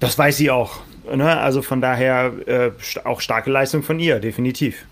das 0.00 0.18
weiß 0.18 0.36
sie 0.36 0.50
auch. 0.50 0.80
Ne? 1.14 1.38
Also 1.38 1.62
von 1.62 1.80
daher 1.80 2.32
äh, 2.46 2.70
auch 3.04 3.20
starke 3.20 3.50
Leistung 3.50 3.82
von 3.82 3.98
ihr, 4.00 4.18
definitiv. 4.18 4.86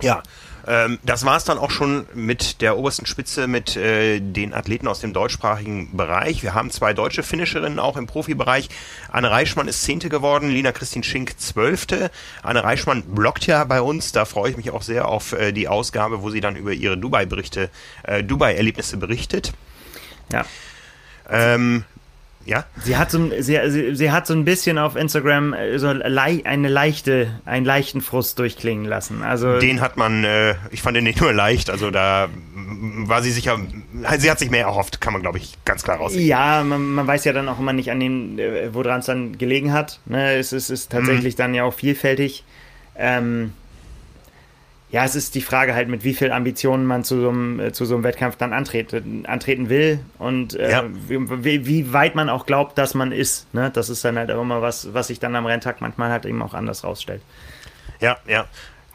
Ja, 0.00 0.22
ähm, 0.66 0.98
das 1.02 1.24
war 1.24 1.36
es 1.36 1.44
dann 1.44 1.58
auch 1.58 1.70
schon 1.70 2.06
mit 2.14 2.60
der 2.60 2.76
obersten 2.76 3.06
Spitze, 3.06 3.46
mit 3.46 3.76
äh, 3.76 4.20
den 4.20 4.54
Athleten 4.54 4.86
aus 4.88 5.00
dem 5.00 5.12
deutschsprachigen 5.12 5.96
Bereich. 5.96 6.42
Wir 6.42 6.54
haben 6.54 6.70
zwei 6.70 6.94
deutsche 6.94 7.22
Finisherinnen 7.22 7.78
auch 7.78 7.96
im 7.96 8.06
Profibereich. 8.06 8.68
Anne 9.10 9.30
Reichmann 9.30 9.68
ist 9.68 9.82
Zehnte 9.82 10.08
geworden, 10.08 10.48
Lina 10.50 10.72
Christine 10.72 11.04
Schink 11.04 11.38
Zwölfte. 11.40 12.10
Anne 12.42 12.62
Reichmann 12.62 13.02
blockt 13.02 13.46
ja 13.46 13.64
bei 13.64 13.80
uns, 13.80 14.12
da 14.12 14.24
freue 14.24 14.50
ich 14.50 14.56
mich 14.56 14.70
auch 14.70 14.82
sehr 14.82 15.08
auf 15.08 15.32
äh, 15.32 15.52
die 15.52 15.68
Ausgabe, 15.68 16.22
wo 16.22 16.30
sie 16.30 16.40
dann 16.40 16.56
über 16.56 16.72
ihre 16.72 16.96
Dubai-Berichte, 16.96 17.70
äh, 18.04 18.22
Dubai-Erlebnisse 18.22 18.96
berichtet. 18.96 19.52
Ja. 20.32 20.44
Ähm, 21.28 21.84
ja? 22.44 22.64
Sie 22.82 22.96
hat 22.96 23.10
so, 23.10 23.30
sie, 23.40 23.58
sie, 23.68 23.94
sie, 23.94 24.10
hat 24.10 24.26
so 24.26 24.34
ein 24.34 24.44
bisschen 24.44 24.78
auf 24.78 24.96
Instagram 24.96 25.52
äh, 25.54 25.78
so 25.78 25.88
eine 25.88 26.68
leichte, 26.68 27.30
einen 27.44 27.64
leichten 27.64 28.00
Frust 28.00 28.38
durchklingen 28.38 28.84
lassen. 28.84 29.22
Also 29.22 29.58
den 29.58 29.80
hat 29.80 29.96
man, 29.96 30.24
äh, 30.24 30.54
ich 30.70 30.82
fand 30.82 30.96
den 30.96 31.04
nicht 31.04 31.20
nur 31.20 31.32
leicht, 31.32 31.70
also 31.70 31.90
da 31.90 32.28
war 32.54 33.22
sie 33.22 33.30
sicher, 33.30 33.58
sie 34.18 34.30
hat 34.30 34.38
sich 34.38 34.50
mehr 34.50 34.66
erhofft, 34.66 35.00
kann 35.00 35.12
man 35.12 35.22
glaube 35.22 35.38
ich 35.38 35.56
ganz 35.64 35.82
klar 35.82 35.98
raussehen. 35.98 36.26
Ja, 36.26 36.62
man, 36.64 36.90
man, 36.90 37.06
weiß 37.06 37.24
ja 37.24 37.32
dann 37.32 37.48
auch 37.48 37.58
immer 37.58 37.72
nicht 37.72 37.90
an 37.90 38.00
dem, 38.00 38.38
äh, 38.38 38.74
woran 38.74 39.00
es 39.00 39.06
dann 39.06 39.38
gelegen 39.38 39.72
hat. 39.72 40.00
Ne? 40.06 40.34
Es, 40.34 40.52
es 40.52 40.70
ist 40.70 40.92
tatsächlich 40.92 41.34
mhm. 41.34 41.38
dann 41.38 41.54
ja 41.54 41.64
auch 41.64 41.74
vielfältig. 41.74 42.44
Ähm, 42.96 43.52
ja, 44.92 45.06
es 45.06 45.14
ist 45.14 45.34
die 45.34 45.40
Frage 45.40 45.74
halt, 45.74 45.88
mit 45.88 46.04
wie 46.04 46.12
viel 46.12 46.30
Ambitionen 46.30 46.84
man 46.84 47.02
zu 47.02 47.18
so 47.18 47.30
einem, 47.30 47.58
äh, 47.58 47.72
zu 47.72 47.86
so 47.86 47.94
einem 47.94 48.04
Wettkampf 48.04 48.36
dann 48.36 48.52
antreten, 48.52 49.24
antreten 49.24 49.70
will 49.70 50.00
und 50.18 50.54
äh, 50.54 50.70
ja. 50.70 50.84
wie, 51.08 51.66
wie, 51.66 51.92
weit 51.94 52.14
man 52.14 52.28
auch 52.28 52.44
glaubt, 52.44 52.76
dass 52.76 52.92
man 52.92 53.10
ist. 53.10 53.52
Ne? 53.54 53.70
Das 53.72 53.88
ist 53.88 54.04
dann 54.04 54.18
halt 54.18 54.30
auch 54.30 54.42
immer 54.42 54.60
was, 54.60 54.92
was 54.92 55.06
sich 55.06 55.18
dann 55.18 55.34
am 55.34 55.46
Renntag 55.46 55.80
manchmal 55.80 56.10
halt 56.10 56.26
eben 56.26 56.42
auch 56.42 56.52
anders 56.52 56.84
rausstellt. 56.84 57.22
Ja, 58.00 58.18
ja. 58.26 58.44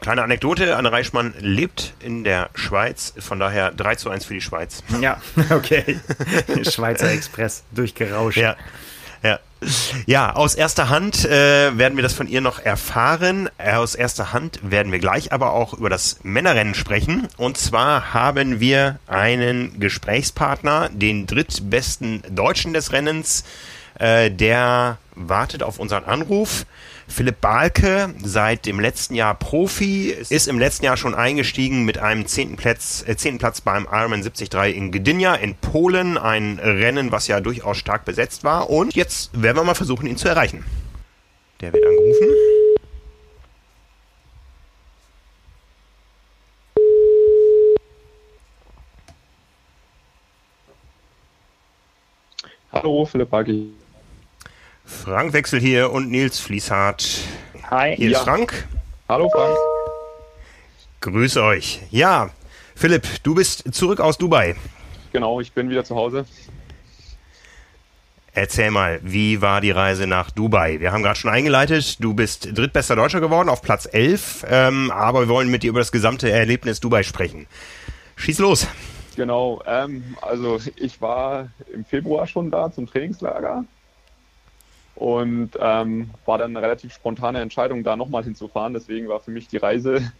Kleine 0.00 0.22
Anekdote, 0.22 0.76
Anne 0.76 0.92
Reichmann 0.92 1.34
lebt 1.40 1.94
in 1.98 2.22
der 2.22 2.50
Schweiz, 2.54 3.14
von 3.18 3.40
daher 3.40 3.72
3 3.72 3.96
zu 3.96 4.10
1 4.10 4.24
für 4.24 4.34
die 4.34 4.40
Schweiz. 4.40 4.84
Ja, 5.00 5.20
okay. 5.50 5.98
Schweizer 6.62 7.10
Express 7.10 7.64
durchgerauscht. 7.72 8.38
Ja. 8.38 8.54
Ja. 9.22 9.38
Ja, 10.06 10.36
aus 10.36 10.54
erster 10.54 10.88
Hand 10.88 11.24
äh, 11.24 11.76
werden 11.76 11.96
wir 11.98 12.02
das 12.02 12.12
von 12.12 12.28
ihr 12.28 12.40
noch 12.40 12.60
erfahren. 12.60 13.50
Aus 13.58 13.96
erster 13.96 14.32
Hand 14.32 14.60
werden 14.62 14.92
wir 14.92 15.00
gleich 15.00 15.32
aber 15.32 15.52
auch 15.52 15.74
über 15.74 15.90
das 15.90 16.20
Männerrennen 16.22 16.74
sprechen. 16.74 17.26
Und 17.36 17.58
zwar 17.58 18.14
haben 18.14 18.60
wir 18.60 19.00
einen 19.08 19.80
Gesprächspartner, 19.80 20.90
den 20.92 21.26
drittbesten 21.26 22.22
Deutschen 22.30 22.72
des 22.72 22.92
Rennens, 22.92 23.44
Äh, 23.98 24.30
der 24.30 24.98
wartet 25.16 25.64
auf 25.64 25.80
unseren 25.80 26.04
Anruf. 26.04 26.66
Philipp 27.10 27.40
Balke, 27.40 28.14
seit 28.22 28.66
dem 28.66 28.78
letzten 28.78 29.14
Jahr 29.14 29.34
Profi, 29.34 30.10
ist 30.10 30.46
im 30.46 30.58
letzten 30.58 30.84
Jahr 30.84 30.98
schon 30.98 31.14
eingestiegen 31.14 31.84
mit 31.84 31.98
einem 31.98 32.26
zehnten 32.26 32.56
Platz, 32.56 33.02
äh, 33.06 33.16
zehnten 33.16 33.38
Platz 33.38 33.62
beim 33.62 33.88
Ironman 33.90 34.20
73 34.20 34.76
in 34.76 34.92
Gdynia 34.92 35.34
in 35.34 35.54
Polen. 35.54 36.18
Ein 36.18 36.58
Rennen, 36.58 37.10
was 37.10 37.26
ja 37.26 37.40
durchaus 37.40 37.78
stark 37.78 38.04
besetzt 38.04 38.44
war. 38.44 38.68
Und 38.68 38.94
jetzt 38.94 39.30
werden 39.32 39.56
wir 39.56 39.64
mal 39.64 39.74
versuchen, 39.74 40.06
ihn 40.06 40.18
zu 40.18 40.28
erreichen. 40.28 40.64
Der 41.62 41.72
wird 41.72 41.84
angerufen. 41.84 42.28
Hallo, 52.70 53.06
Philipp 53.06 53.30
Balke. 53.30 53.77
Frank 54.88 55.34
Wechsel 55.34 55.60
hier 55.60 55.92
und 55.92 56.10
Nils 56.10 56.40
Fließhardt. 56.40 57.20
Hi. 57.70 57.94
Hier 57.94 58.10
Ja. 58.10 58.18
ist 58.18 58.24
Frank. 58.24 58.66
Hallo 59.08 59.28
Frank. 59.28 59.54
Grüß 61.02 61.36
euch. 61.36 61.82
Ja, 61.90 62.30
Philipp, 62.74 63.06
du 63.22 63.34
bist 63.34 63.72
zurück 63.74 64.00
aus 64.00 64.16
Dubai. 64.18 64.56
Genau, 65.12 65.40
ich 65.40 65.52
bin 65.52 65.68
wieder 65.68 65.84
zu 65.84 65.94
Hause. 65.94 66.24
Erzähl 68.32 68.70
mal, 68.70 69.00
wie 69.02 69.42
war 69.42 69.60
die 69.60 69.70
Reise 69.72 70.06
nach 70.06 70.30
Dubai? 70.30 70.80
Wir 70.80 70.92
haben 70.92 71.02
gerade 71.02 71.18
schon 71.18 71.30
eingeleitet, 71.30 72.02
du 72.02 72.14
bist 72.14 72.56
drittbester 72.56 72.96
Deutscher 72.96 73.20
geworden 73.20 73.48
auf 73.48 73.62
Platz 73.62 73.86
11, 73.90 74.46
ähm, 74.48 74.90
aber 74.90 75.20
wir 75.22 75.28
wollen 75.28 75.50
mit 75.50 75.62
dir 75.64 75.70
über 75.70 75.80
das 75.80 75.92
gesamte 75.92 76.30
Erlebnis 76.30 76.80
Dubai 76.80 77.02
sprechen. 77.02 77.46
Schieß 78.16 78.38
los. 78.38 78.66
Genau, 79.16 79.62
ähm, 79.66 80.16
also 80.22 80.58
ich 80.76 81.00
war 81.02 81.48
im 81.74 81.84
Februar 81.84 82.26
schon 82.26 82.50
da 82.50 82.70
zum 82.72 82.86
Trainingslager 82.86 83.64
und 84.98 85.50
ähm, 85.60 86.10
war 86.24 86.38
dann 86.38 86.56
eine 86.56 86.62
relativ 86.64 86.92
spontane 86.92 87.40
Entscheidung, 87.40 87.84
da 87.84 87.94
nochmal 87.94 88.24
hinzufahren. 88.24 88.74
Deswegen 88.74 89.06
war 89.06 89.20
für 89.20 89.30
mich 89.30 89.46
die 89.46 89.58
Reise 89.58 90.12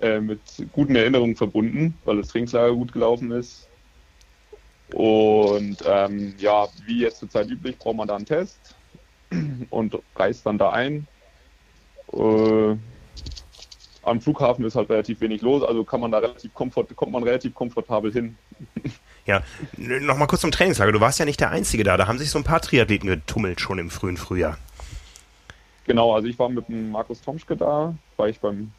äh, 0.00 0.20
mit 0.20 0.40
guten 0.70 0.94
Erinnerungen 0.94 1.34
verbunden, 1.34 1.98
weil 2.04 2.18
das 2.18 2.28
Trainingslager 2.28 2.72
gut 2.72 2.92
gelaufen 2.92 3.32
ist. 3.32 3.68
Und 4.94 5.78
ähm, 5.84 6.34
ja, 6.38 6.68
wie 6.86 7.00
jetzt 7.00 7.18
zurzeit 7.18 7.48
üblich, 7.50 7.76
braucht 7.78 7.96
man 7.96 8.06
da 8.06 8.14
einen 8.14 8.26
Test 8.26 8.76
und 9.70 9.98
reist 10.14 10.46
dann 10.46 10.58
da 10.58 10.70
ein. 10.70 11.08
Äh, 12.12 12.76
am 14.04 14.20
Flughafen 14.20 14.64
ist 14.64 14.76
halt 14.76 14.88
relativ 14.88 15.20
wenig 15.20 15.42
los, 15.42 15.64
also 15.64 15.82
kann 15.82 16.00
man 16.00 16.12
da 16.12 16.18
relativ 16.18 16.54
komfort, 16.54 16.86
kommt 16.94 17.10
man 17.10 17.24
relativ 17.24 17.54
komfortabel 17.54 18.12
hin. 18.12 18.38
Ja, 19.26 19.42
nochmal 19.76 20.26
kurz 20.26 20.40
zum 20.40 20.50
Trainingslager. 20.50 20.92
Du 20.92 21.00
warst 21.00 21.18
ja 21.18 21.24
nicht 21.24 21.40
der 21.40 21.50
Einzige 21.50 21.84
da. 21.84 21.96
Da 21.96 22.08
haben 22.08 22.18
sich 22.18 22.30
so 22.30 22.38
ein 22.38 22.44
paar 22.44 22.60
Triathleten 22.60 23.08
getummelt 23.08 23.60
schon 23.60 23.78
im 23.78 23.90
frühen 23.90 24.16
Frühjahr. 24.16 24.58
Genau, 25.84 26.14
also 26.14 26.28
ich 26.28 26.38
war 26.38 26.48
mit 26.48 26.68
dem 26.68 26.90
Markus 26.90 27.20
Tomschke 27.20 27.56
da, 27.56 27.94
weil 28.16 28.30
ich 28.30 28.40
beim 28.40 28.72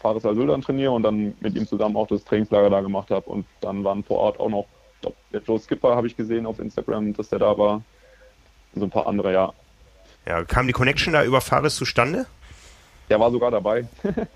Fares 0.00 0.24
Al-Sultan 0.24 0.62
trainiere 0.62 0.92
und 0.92 1.02
dann 1.02 1.34
mit 1.40 1.56
ihm 1.56 1.66
zusammen 1.66 1.96
auch 1.96 2.06
das 2.06 2.24
Trainingslager 2.24 2.70
da 2.70 2.80
gemacht 2.80 3.10
habe. 3.10 3.28
Und 3.28 3.46
dann 3.60 3.84
waren 3.84 4.04
vor 4.04 4.18
Ort 4.18 4.40
auch 4.40 4.48
noch, 4.48 4.66
glaub, 5.00 5.14
der 5.32 5.42
Joe 5.42 5.58
Skipper 5.58 5.96
habe 5.96 6.06
ich 6.06 6.16
gesehen 6.16 6.46
auf 6.46 6.58
Instagram, 6.58 7.14
dass 7.14 7.28
der 7.28 7.38
da 7.38 7.56
war. 7.56 7.82
Und 8.74 8.80
so 8.80 8.84
ein 8.84 8.90
paar 8.90 9.06
andere, 9.06 9.32
ja. 9.32 9.52
Ja, 10.26 10.44
kam 10.44 10.66
die 10.66 10.72
Connection 10.72 11.12
da 11.12 11.24
über 11.24 11.40
Fares 11.40 11.76
zustande? 11.76 12.26
Der 13.08 13.20
war 13.20 13.30
sogar 13.30 13.50
dabei. 13.50 13.86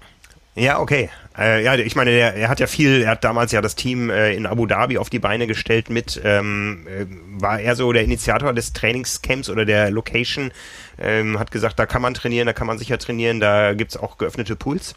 Ja, 0.56 0.80
okay. 0.80 1.10
Äh, 1.38 1.62
ja, 1.64 1.74
ich 1.76 1.94
meine, 1.94 2.10
er, 2.10 2.34
er 2.34 2.48
hat 2.48 2.60
ja 2.60 2.66
viel, 2.66 3.02
er 3.02 3.10
hat 3.12 3.24
damals 3.24 3.52
ja 3.52 3.62
das 3.62 3.76
Team 3.76 4.10
äh, 4.10 4.34
in 4.34 4.46
Abu 4.46 4.66
Dhabi 4.66 4.98
auf 4.98 5.08
die 5.08 5.20
Beine 5.20 5.46
gestellt 5.46 5.90
mit, 5.90 6.20
ähm, 6.24 6.86
äh, 6.88 7.06
war 7.40 7.60
er 7.60 7.76
so 7.76 7.92
der 7.92 8.02
Initiator 8.02 8.52
des 8.52 8.72
Trainingscamps 8.72 9.48
oder 9.48 9.64
der 9.64 9.90
Location, 9.90 10.50
ähm, 10.98 11.38
hat 11.38 11.50
gesagt, 11.52 11.78
da 11.78 11.86
kann 11.86 12.02
man 12.02 12.14
trainieren, 12.14 12.46
da 12.46 12.52
kann 12.52 12.66
man 12.66 12.78
sicher 12.78 12.98
trainieren, 12.98 13.38
da 13.40 13.74
gibt's 13.74 13.96
auch 13.96 14.18
geöffnete 14.18 14.56
Pools. 14.56 14.94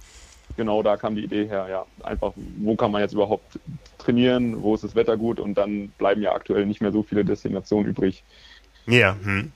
genau 0.57 0.81
da 0.83 0.97
kam 0.97 1.15
die 1.15 1.23
Idee 1.23 1.45
her, 1.47 1.67
ja. 1.69 1.85
Einfach, 2.03 2.33
wo 2.57 2.75
kann 2.75 2.91
man 2.91 3.01
jetzt 3.01 3.13
überhaupt 3.13 3.59
trainieren, 3.99 4.61
wo 4.63 4.73
ist 4.75 4.83
das 4.83 4.95
Wetter 4.95 5.17
gut 5.17 5.39
und 5.39 5.53
dann 5.55 5.89
bleiben 5.99 6.21
ja 6.21 6.33
aktuell 6.33 6.65
nicht 6.65 6.81
mehr 6.81 6.91
so 6.91 7.03
viele 7.03 7.23
Destinationen 7.23 7.89
übrig. 7.91 8.23
Ja, 8.87 9.15
hm. 9.23 9.51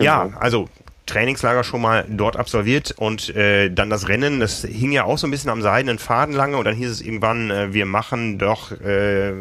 Ja, 0.00 0.24
Genau. 0.24 0.38
also 0.38 0.68
Trainingslager 1.08 1.64
schon 1.64 1.80
mal 1.80 2.04
dort 2.08 2.36
absolviert 2.36 2.94
und 2.96 3.34
äh, 3.34 3.70
dann 3.70 3.90
das 3.90 4.08
Rennen, 4.08 4.40
das 4.40 4.62
hing 4.64 4.92
ja 4.92 5.04
auch 5.04 5.18
so 5.18 5.26
ein 5.26 5.30
bisschen 5.30 5.50
am 5.50 5.62
seidenen 5.62 5.98
Faden 5.98 6.34
lange 6.34 6.56
und 6.56 6.64
dann 6.64 6.76
hieß 6.76 6.90
es 6.90 7.00
irgendwann, 7.00 7.50
äh, 7.50 7.72
wir 7.72 7.86
machen 7.86 8.38
doch, 8.38 8.70
äh, 8.72 9.32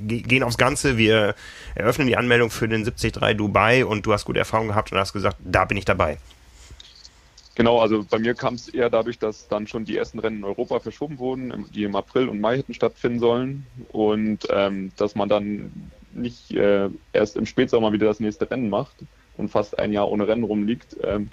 ge 0.00 0.22
gehen 0.22 0.42
aufs 0.42 0.58
Ganze, 0.58 0.96
wir 0.96 1.34
eröffnen 1.74 2.06
die 2.06 2.16
Anmeldung 2.16 2.50
für 2.50 2.66
den 2.66 2.84
73 2.84 3.36
Dubai 3.36 3.84
und 3.84 4.06
du 4.06 4.12
hast 4.12 4.24
gute 4.24 4.38
Erfahrungen 4.38 4.70
gehabt 4.70 4.90
und 4.90 4.98
hast 4.98 5.12
gesagt, 5.12 5.36
da 5.44 5.64
bin 5.64 5.76
ich 5.76 5.84
dabei. 5.84 6.18
Genau, 7.54 7.80
also 7.80 8.04
bei 8.08 8.18
mir 8.18 8.34
kam 8.34 8.54
es 8.54 8.68
eher 8.68 8.88
dadurch, 8.88 9.18
dass 9.18 9.46
dann 9.46 9.66
schon 9.66 9.84
die 9.84 9.98
ersten 9.98 10.18
Rennen 10.18 10.38
in 10.38 10.44
Europa 10.44 10.80
verschoben 10.80 11.18
wurden, 11.18 11.66
die 11.74 11.84
im 11.84 11.94
April 11.94 12.28
und 12.28 12.40
Mai 12.40 12.56
hätten 12.56 12.72
stattfinden 12.72 13.18
sollen. 13.18 13.66
Und 13.90 14.48
ähm, 14.50 14.90
dass 14.96 15.14
man 15.14 15.28
dann 15.28 15.90
nicht 16.14 16.50
äh, 16.52 16.88
erst 17.12 17.36
im 17.36 17.44
Spätsommer 17.44 17.92
wieder 17.92 18.06
das 18.06 18.20
nächste 18.20 18.50
Rennen 18.50 18.70
macht 18.70 18.96
und 19.36 19.48
fast 19.48 19.78
ein 19.78 19.92
Jahr 19.92 20.10
ohne 20.10 20.26
Rennen 20.28 20.44
rumliegt, 20.44 20.96
ähm, 21.02 21.30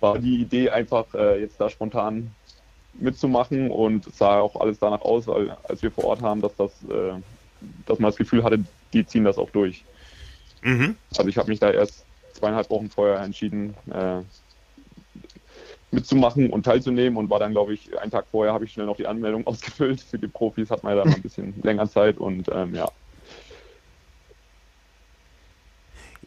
war 0.00 0.18
die 0.18 0.40
Idee 0.40 0.70
einfach 0.70 1.12
äh, 1.14 1.40
jetzt 1.40 1.60
da 1.60 1.68
spontan 1.68 2.30
mitzumachen 2.94 3.70
und 3.70 4.12
sah 4.14 4.40
auch 4.40 4.56
alles 4.56 4.78
danach 4.78 5.02
aus, 5.02 5.26
weil 5.26 5.56
als 5.64 5.82
wir 5.82 5.90
vor 5.90 6.04
Ort 6.04 6.22
haben, 6.22 6.40
dass 6.40 6.56
das, 6.56 6.70
äh, 6.84 7.12
dass 7.86 7.98
man 7.98 8.10
das 8.10 8.16
Gefühl 8.16 8.42
hatte, 8.42 8.64
die 8.92 9.06
ziehen 9.06 9.24
das 9.24 9.38
auch 9.38 9.50
durch. 9.50 9.84
Mhm. 10.62 10.96
Also 11.16 11.28
ich 11.28 11.38
habe 11.38 11.48
mich 11.48 11.60
da 11.60 11.70
erst 11.70 12.04
zweieinhalb 12.32 12.70
Wochen 12.70 12.90
vorher 12.90 13.20
entschieden, 13.20 13.74
äh, 13.92 14.22
mitzumachen 15.92 16.50
und 16.50 16.64
teilzunehmen 16.64 17.18
und 17.18 17.30
war 17.30 17.38
dann, 17.38 17.52
glaube 17.52 17.74
ich, 17.74 17.98
einen 17.98 18.10
Tag 18.10 18.26
vorher 18.30 18.52
habe 18.52 18.64
ich 18.64 18.72
schnell 18.72 18.86
noch 18.86 18.96
die 18.96 19.06
Anmeldung 19.06 19.46
ausgefüllt. 19.46 20.00
Für 20.00 20.18
die 20.18 20.28
Profis 20.28 20.70
hat 20.70 20.82
man 20.82 20.96
ja 20.96 21.04
dann 21.04 21.14
ein 21.14 21.22
bisschen 21.22 21.54
länger 21.62 21.88
Zeit 21.88 22.18
und 22.18 22.48
ähm, 22.52 22.74
ja. 22.74 22.90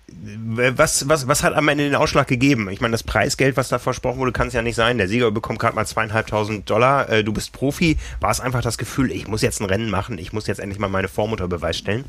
Was, 0.07 1.07
was, 1.07 1.27
was 1.27 1.43
hat 1.43 1.53
am 1.53 1.67
Ende 1.69 1.85
den 1.85 1.95
Ausschlag 1.95 2.27
gegeben? 2.27 2.69
Ich 2.69 2.81
meine, 2.81 2.91
das 2.91 3.03
Preisgeld, 3.03 3.55
was 3.55 3.69
da 3.69 3.79
versprochen 3.79 4.19
wurde, 4.19 4.33
kann 4.33 4.47
es 4.47 4.53
ja 4.53 4.61
nicht 4.61 4.75
sein. 4.75 4.97
Der 4.97 5.07
Sieger 5.07 5.31
bekommt 5.31 5.59
gerade 5.59 5.75
mal 5.75 5.85
zweieinhalbtausend 5.85 6.69
Dollar. 6.69 7.09
Äh, 7.09 7.23
du 7.23 7.31
bist 7.31 7.53
Profi. 7.53 7.97
War 8.19 8.29
es 8.29 8.41
einfach 8.41 8.61
das 8.61 8.77
Gefühl, 8.77 9.11
ich 9.11 9.27
muss 9.27 9.41
jetzt 9.41 9.61
ein 9.61 9.65
Rennen 9.65 9.89
machen, 9.89 10.17
ich 10.17 10.33
muss 10.33 10.45
jetzt 10.47 10.59
endlich 10.59 10.79
mal 10.79 10.89
meine 10.89 11.07
Form 11.07 11.31
unter 11.31 11.47
Beweis 11.47 11.77
stellen? 11.77 12.03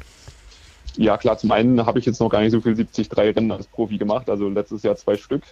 Ja, 0.97 1.17
klar, 1.17 1.39
zum 1.39 1.51
einen 1.53 1.87
habe 1.87 1.99
ich 1.99 2.07
jetzt 2.07 2.21
noch 2.21 2.29
gar 2.29 2.41
nicht 2.41 2.53
so 2.53 2.61
viel 2.61 2.75
73 2.75 3.17
Rennen 3.17 3.51
als 3.51 3.67
Profi 3.67 3.97
gemacht, 3.97 4.29
also 4.29 4.49
letztes 4.49 4.83
Jahr 4.83 4.97
zwei 4.97 5.17
Stück. 5.17 5.43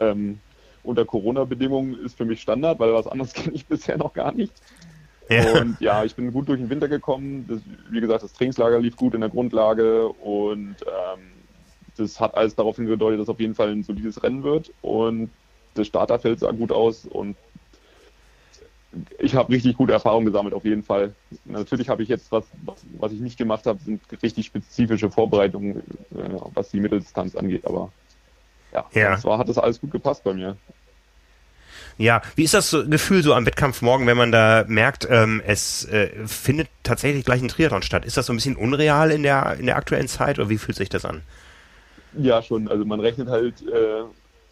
Ähm, 0.00 0.38
unter 0.82 1.04
Corona-Bedingungen 1.04 1.98
ist 2.04 2.16
für 2.16 2.24
mich 2.24 2.40
Standard, 2.40 2.78
weil 2.78 2.92
was 2.92 3.06
anderes 3.06 3.32
kenne 3.34 3.54
ich 3.54 3.66
bisher 3.66 3.96
noch 3.96 4.12
gar 4.12 4.32
nicht. 4.32 4.52
Ja. 5.28 5.60
Und 5.60 5.80
ja, 5.80 6.04
ich 6.04 6.14
bin 6.14 6.32
gut 6.32 6.48
durch 6.48 6.60
den 6.60 6.70
Winter 6.70 6.88
gekommen. 6.88 7.46
Das, 7.48 7.60
wie 7.90 8.00
gesagt, 8.00 8.22
das 8.22 8.32
Trainingslager 8.32 8.78
lief 8.78 8.96
gut 8.96 9.14
in 9.14 9.20
der 9.20 9.30
Grundlage 9.30 10.08
und 10.08 10.76
ähm, 10.82 11.35
das 11.96 12.20
hat 12.20 12.34
alles 12.34 12.54
darauf 12.54 12.76
hingedeutet, 12.76 13.20
dass 13.20 13.28
auf 13.28 13.40
jeden 13.40 13.54
Fall 13.54 13.70
ein 13.70 13.82
solides 13.82 14.22
Rennen 14.22 14.42
wird. 14.42 14.72
Und 14.82 15.30
das 15.74 15.86
Starterfeld 15.86 16.40
sah 16.40 16.52
gut 16.52 16.72
aus 16.72 17.04
und 17.04 17.36
ich 19.18 19.34
habe 19.34 19.52
richtig 19.52 19.76
gute 19.76 19.92
Erfahrungen 19.92 20.26
gesammelt, 20.26 20.54
auf 20.54 20.64
jeden 20.64 20.82
Fall. 20.82 21.14
Natürlich 21.44 21.88
habe 21.88 22.02
ich 22.02 22.08
jetzt 22.08 22.32
was, 22.32 22.44
was, 22.98 23.12
ich 23.12 23.20
nicht 23.20 23.36
gemacht 23.36 23.66
habe, 23.66 23.78
sind 23.84 24.00
richtig 24.22 24.46
spezifische 24.46 25.10
Vorbereitungen, 25.10 25.78
äh, 25.78 26.38
was 26.54 26.70
die 26.70 26.80
Mitteldistanz 26.80 27.34
angeht. 27.36 27.66
Aber 27.66 27.90
ja, 28.72 28.86
Ja. 28.94 29.10
das 29.10 29.24
war, 29.24 29.38
hat 29.38 29.48
das 29.48 29.58
alles 29.58 29.80
gut 29.80 29.90
gepasst 29.90 30.24
bei 30.24 30.32
mir. 30.32 30.56
Ja, 31.98 32.20
wie 32.34 32.44
ist 32.44 32.54
das 32.54 32.76
Gefühl 32.88 33.22
so 33.22 33.32
am 33.32 33.46
Wettkampf 33.46 33.80
morgen, 33.80 34.06
wenn 34.06 34.16
man 34.16 34.30
da 34.30 34.64
merkt, 34.68 35.06
ähm, 35.10 35.42
es 35.46 35.86
äh, 35.86 36.10
findet 36.26 36.68
tatsächlich 36.82 37.24
gleich 37.24 37.42
ein 37.42 37.48
Triathlon 37.48 37.82
statt? 37.82 38.04
Ist 38.04 38.16
das 38.16 38.26
so 38.26 38.32
ein 38.32 38.36
bisschen 38.36 38.56
unreal 38.56 39.10
in 39.10 39.22
der, 39.22 39.56
in 39.58 39.66
der 39.66 39.76
aktuellen 39.76 40.08
Zeit 40.08 40.38
oder 40.38 40.50
wie 40.50 40.58
fühlt 40.58 40.76
sich 40.76 40.90
das 40.90 41.04
an? 41.06 41.22
Ja, 42.18 42.42
schon. 42.42 42.68
Also 42.68 42.84
man 42.84 43.00
rechnet 43.00 43.28
halt 43.28 43.62
äh, 43.66 44.04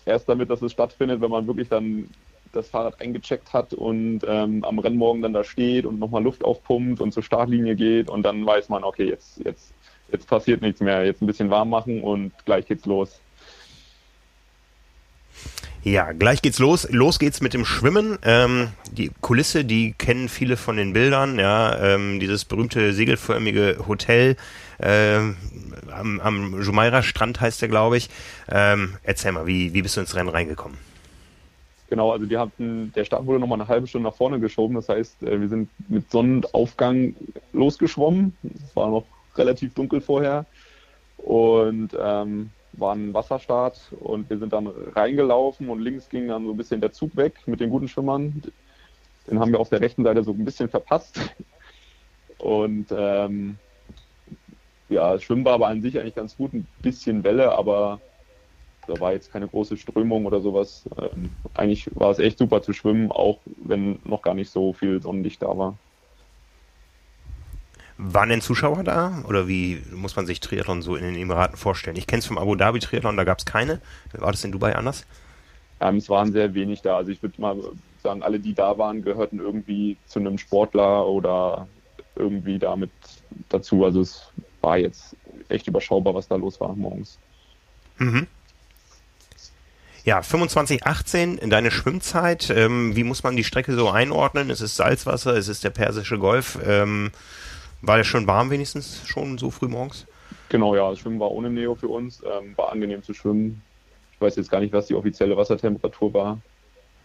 erst 0.05 0.29
damit, 0.29 0.51
dass 0.51 0.63
es 0.63 0.73
stattfindet, 0.73 1.21
wenn 1.21 1.31
man 1.31 1.47
wirklich 1.47 1.69
dann 1.69 2.09
das 2.53 2.69
Fahrrad 2.69 3.01
eingecheckt 3.01 3.53
hat 3.53 3.75
und 3.75 4.21
ähm, 4.27 4.65
am 4.65 4.79
Rennmorgen 4.79 5.23
dann 5.23 5.33
da 5.33 5.43
steht 5.45 5.87
und 5.87 5.99
nochmal 5.99 6.23
Luft 6.23 6.45
aufpumpt 6.45 7.01
und 7.01 7.13
zur 7.13 7.23
Startlinie 7.23 7.75
geht 7.75 8.09
und 8.09 8.23
dann 8.23 8.47
weiß 8.47 8.69
man, 8.69 8.85
okay, 8.85 9.09
jetzt, 9.09 9.45
jetzt, 9.45 9.73
jetzt 10.13 10.29
passiert 10.29 10.63
nichts 10.63 10.81
mehr, 10.81 11.05
jetzt 11.05 11.21
ein 11.21 11.27
bisschen 11.27 11.51
warm 11.51 11.71
machen 11.71 12.03
und 12.03 12.33
gleich 12.45 12.67
geht's 12.67 12.87
los. 12.87 13.21
Ja, 15.85 16.13
gleich 16.13 16.41
geht's 16.41 16.59
los. 16.59 16.89
Los 16.91 17.19
geht's 17.19 17.43
mit 17.43 17.53
dem 17.53 17.67
Schwimmen. 17.67 18.19
Ähm, 18.23 18.69
die 18.91 19.11
Kulisse, 19.21 19.67
die 19.67 19.93
kennen 19.93 20.31
viele 20.31 20.57
von 20.57 20.79
den 20.79 20.95
Bildern. 20.95 21.39
Ja, 21.39 21.79
ähm, 21.79 22.21
dieses 22.21 22.47
berühmte 22.47 22.95
segelförmige 22.95 23.85
Hotel 23.87 24.37
ähm, 24.81 25.37
am, 25.93 26.21
am 26.21 26.63
Jumeirah-Strand 26.63 27.39
heißt 27.43 27.61
der, 27.61 27.69
glaube 27.69 27.99
ich. 27.99 28.09
Ähm, 28.51 28.97
erzähl 29.03 29.33
mal, 29.33 29.47
wie, 29.47 29.75
wie 29.75 29.83
bist 29.83 29.99
du 29.99 30.01
ins 30.01 30.15
Rennen 30.15 30.31
reingekommen? 30.31 30.79
Genau, 31.91 32.13
also 32.13 32.25
die 32.25 32.39
hatten, 32.39 32.91
der 32.97 33.05
Start 33.05 33.27
wurde 33.27 33.39
nochmal 33.39 33.61
eine 33.61 33.69
halbe 33.69 33.87
Stunde 33.87 34.09
nach 34.09 34.17
vorne 34.17 34.41
geschoben. 34.41 34.77
Das 34.77 34.89
heißt, 34.89 35.23
äh, 35.23 35.39
wir 35.39 35.49
sind 35.51 35.69
mit 35.91 36.11
Sonnenaufgang 36.11 37.15
losgeschwommen. 37.53 38.35
Es 38.43 38.75
war 38.75 38.89
noch 38.89 39.05
relativ 39.37 39.75
dunkel 39.75 40.01
vorher. 40.01 40.47
und 41.19 41.91
ähm, 42.01 42.51
war 42.79 42.95
ein 42.95 43.15
Wasserstart 43.15 43.93
und 44.01 44.29
wir 44.31 44.39
sind 44.39 44.53
dann 44.53 44.67
reingelaufen 44.67 45.69
und 45.69 45.81
links 45.81 46.09
ging 46.09 46.29
dann 46.29 46.45
so 46.45 46.53
ein 46.53 46.57
bisschen 46.57 46.81
der 46.81 46.93
Zug 46.93 47.17
weg 47.17 47.35
mit 47.47 47.61
den 47.61 47.71
guten 47.71 47.89
Schwimmern. 47.89 48.43
Den 49.27 49.41
haben 49.41 49.53
wir 49.53 49.61
auf 49.61 49.71
der 49.71 49.81
rechten 49.81 50.05
Seite 50.05 50.23
so 50.23 50.33
ein 50.33 50.45
bisschen 50.45 50.69
verpasst. 50.69 51.21
Und 52.39 52.87
ähm, 52.91 53.57
ja, 54.89 55.19
Schwimmen 55.19 55.45
war 55.45 55.55
aber 55.55 55.69
an 55.69 55.83
sich 55.83 55.99
eigentlich 55.99 56.15
ganz 56.15 56.37
gut, 56.37 56.53
ein 56.53 56.67
bisschen 56.83 57.25
Welle, 57.25 57.53
aber 57.53 58.01
da 58.87 59.01
war 59.01 59.13
jetzt 59.13 59.33
keine 59.33 59.49
große 59.49 59.77
Strömung 59.77 60.27
oder 60.27 60.41
sowas. 60.41 60.85
Ähm, 60.99 61.31
eigentlich 61.55 61.89
war 61.95 62.11
es 62.11 62.19
echt 62.19 62.39
super 62.39 62.61
zu 62.61 62.73
schwimmen, 62.73 63.11
auch 63.11 63.39
wenn 63.47 63.99
noch 64.05 64.23
gar 64.23 64.35
nicht 64.35 64.51
so 64.51 64.73
viel 64.73 65.01
Sonnenlicht 65.01 65.43
da 65.43 65.57
war. 65.57 65.79
Waren 67.97 68.29
denn 68.29 68.41
Zuschauer 68.41 68.83
da? 68.83 69.23
Oder 69.29 69.47
wie 69.47 69.83
muss 69.93 70.17
man 70.17 70.27
sich 70.27 70.41
Triathlon 70.41 70.83
so 70.83 70.97
in 70.97 71.05
den 71.05 71.17
Emiraten 71.17 71.57
vorstellen? 71.57 71.97
Ich 71.97 72.07
kenne 72.07 72.21
es 72.21 72.27
vom 72.27 72.39
Abu 72.39 72.57
Dhabi 72.57 72.81
Triathlon, 72.81 73.17
da 73.17 73.25
gab 73.25 73.39
es 73.39 73.45
keine. 73.45 73.81
War 74.13 74.33
das 74.33 74.43
in 74.45 74.51
Dubai 74.51 74.75
anders? 74.75 75.07
Ähm, 75.81 75.97
es 75.97 76.09
waren 76.09 76.33
sehr 76.33 76.55
wenig 76.55 76.83
da. 76.83 76.97
Also 76.97 77.13
ich 77.13 77.23
würde 77.23 77.41
mal 77.41 77.57
sagen, 78.03 78.23
alle, 78.23 78.41
die 78.41 78.55
da 78.55 78.77
waren, 78.79 79.03
gehörten 79.03 79.39
irgendwie 79.39 79.97
zu 80.07 80.19
einem 80.19 80.39
Sportler 80.39 81.07
oder 81.07 81.69
irgendwie 82.17 82.59
damit 82.59 82.91
dazu. 83.49 83.85
Also 83.85 84.01
es 84.01 84.29
war 84.61 84.79
jetzt 84.79 85.17
echt 85.49 85.69
überschaubar, 85.69 86.15
was 86.15 86.27
da 86.27 86.37
los 86.37 86.61
war 86.61 86.75
morgens. 86.75 87.19
Mhm. 87.99 88.27
Ja, 90.05 90.21
2518 90.21 91.39
in 91.39 91.49
deine 91.49 91.71
Schwimmzeit. 91.71 92.51
Ähm, 92.51 92.95
wie 92.95 93.05
muss 93.05 93.23
man 93.23 93.37
die 93.37 93.45
Strecke 93.45 93.75
so 93.75 93.89
einordnen? 93.89 94.51
Es 94.51 94.61
ist 94.61 94.77
Salzwasser, 94.77 95.35
es 95.35 95.49
ist 95.49 95.65
der 95.65 95.71
Persische 95.71 96.19
Golf. 96.19 96.59
Ähm, 96.67 97.11
war 97.87 97.97
der 97.97 98.05
schon 98.05 98.27
warm 98.27 98.51
wenigstens 98.51 99.07
schon 99.07 99.39
so 99.39 99.51
früh 99.51 99.69
morgens? 99.69 100.07
Genau, 100.49 100.75
ja, 100.75 100.91
das 100.91 101.01
Schwimmen 101.01 101.21
war 101.21 101.31
ohne 101.31 101.51
Neo 101.51 101.75
für 101.75 101.89
uns, 101.89 102.23
ähm, 102.23 102.57
war 102.57 102.73
angenehm 102.73 103.03
zu 103.03 103.15
schwimmen. 103.15 103.63
Ich 104.13 104.21
weiß 104.21 104.37
jetzt 104.37 104.51
gar 104.51 104.61
nicht, 104.61 104.73
was 104.73 104.87
die 104.87 104.95
offizielle 104.95 105.37
Wassertemperatur 105.37 106.15
war, 106.15 106.39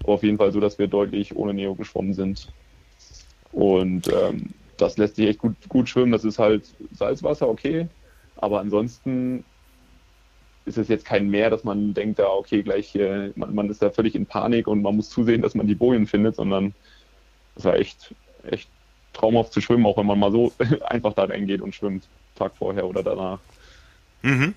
aber 0.03 0.13
auf 0.13 0.23
jeden 0.23 0.37
Fall 0.37 0.51
so, 0.51 0.59
dass 0.59 0.77
wir 0.77 0.87
deutlich 0.87 1.35
ohne 1.35 1.53
Neo 1.53 1.75
geschwommen 1.75 2.13
sind. 2.13 2.51
Und 3.51 4.07
ähm, 4.13 4.53
das 4.77 4.97
lässt 4.97 5.15
sich 5.15 5.27
echt 5.27 5.39
gut, 5.39 5.55
gut 5.67 5.89
schwimmen. 5.89 6.11
Das 6.11 6.23
ist 6.23 6.39
halt 6.39 6.69
Salzwasser, 6.93 7.49
okay, 7.49 7.87
aber 8.37 8.59
ansonsten 8.59 9.43
ist 10.65 10.77
es 10.77 10.87
jetzt 10.87 11.05
kein 11.05 11.29
Meer, 11.29 11.49
dass 11.49 11.63
man 11.63 11.93
denkt, 11.93 12.19
da 12.19 12.27
okay, 12.27 12.61
gleich, 12.61 12.95
äh, 12.95 13.31
man, 13.35 13.55
man, 13.55 13.69
ist 13.69 13.81
da 13.81 13.89
völlig 13.89 14.15
in 14.15 14.25
Panik 14.25 14.67
und 14.67 14.81
man 14.81 14.95
muss 14.95 15.09
zusehen, 15.09 15.41
dass 15.41 15.55
man 15.55 15.67
die 15.67 15.75
Bojen 15.75 16.05
findet, 16.05 16.35
sondern 16.35 16.73
es 17.55 17.65
war 17.65 17.75
echt, 17.75 18.13
echt 18.49 18.69
traumhaft 19.13 19.53
zu 19.53 19.61
schwimmen, 19.61 19.85
auch 19.85 19.97
wenn 19.97 20.05
man 20.05 20.19
mal 20.19 20.31
so 20.31 20.51
einfach 20.85 21.13
da 21.13 21.25
reingeht 21.25 21.61
und 21.61 21.75
schwimmt, 21.75 22.07
Tag 22.35 22.53
vorher 22.57 22.85
oder 22.85 23.03
danach. 23.03 23.39
Mhm. 24.21 24.53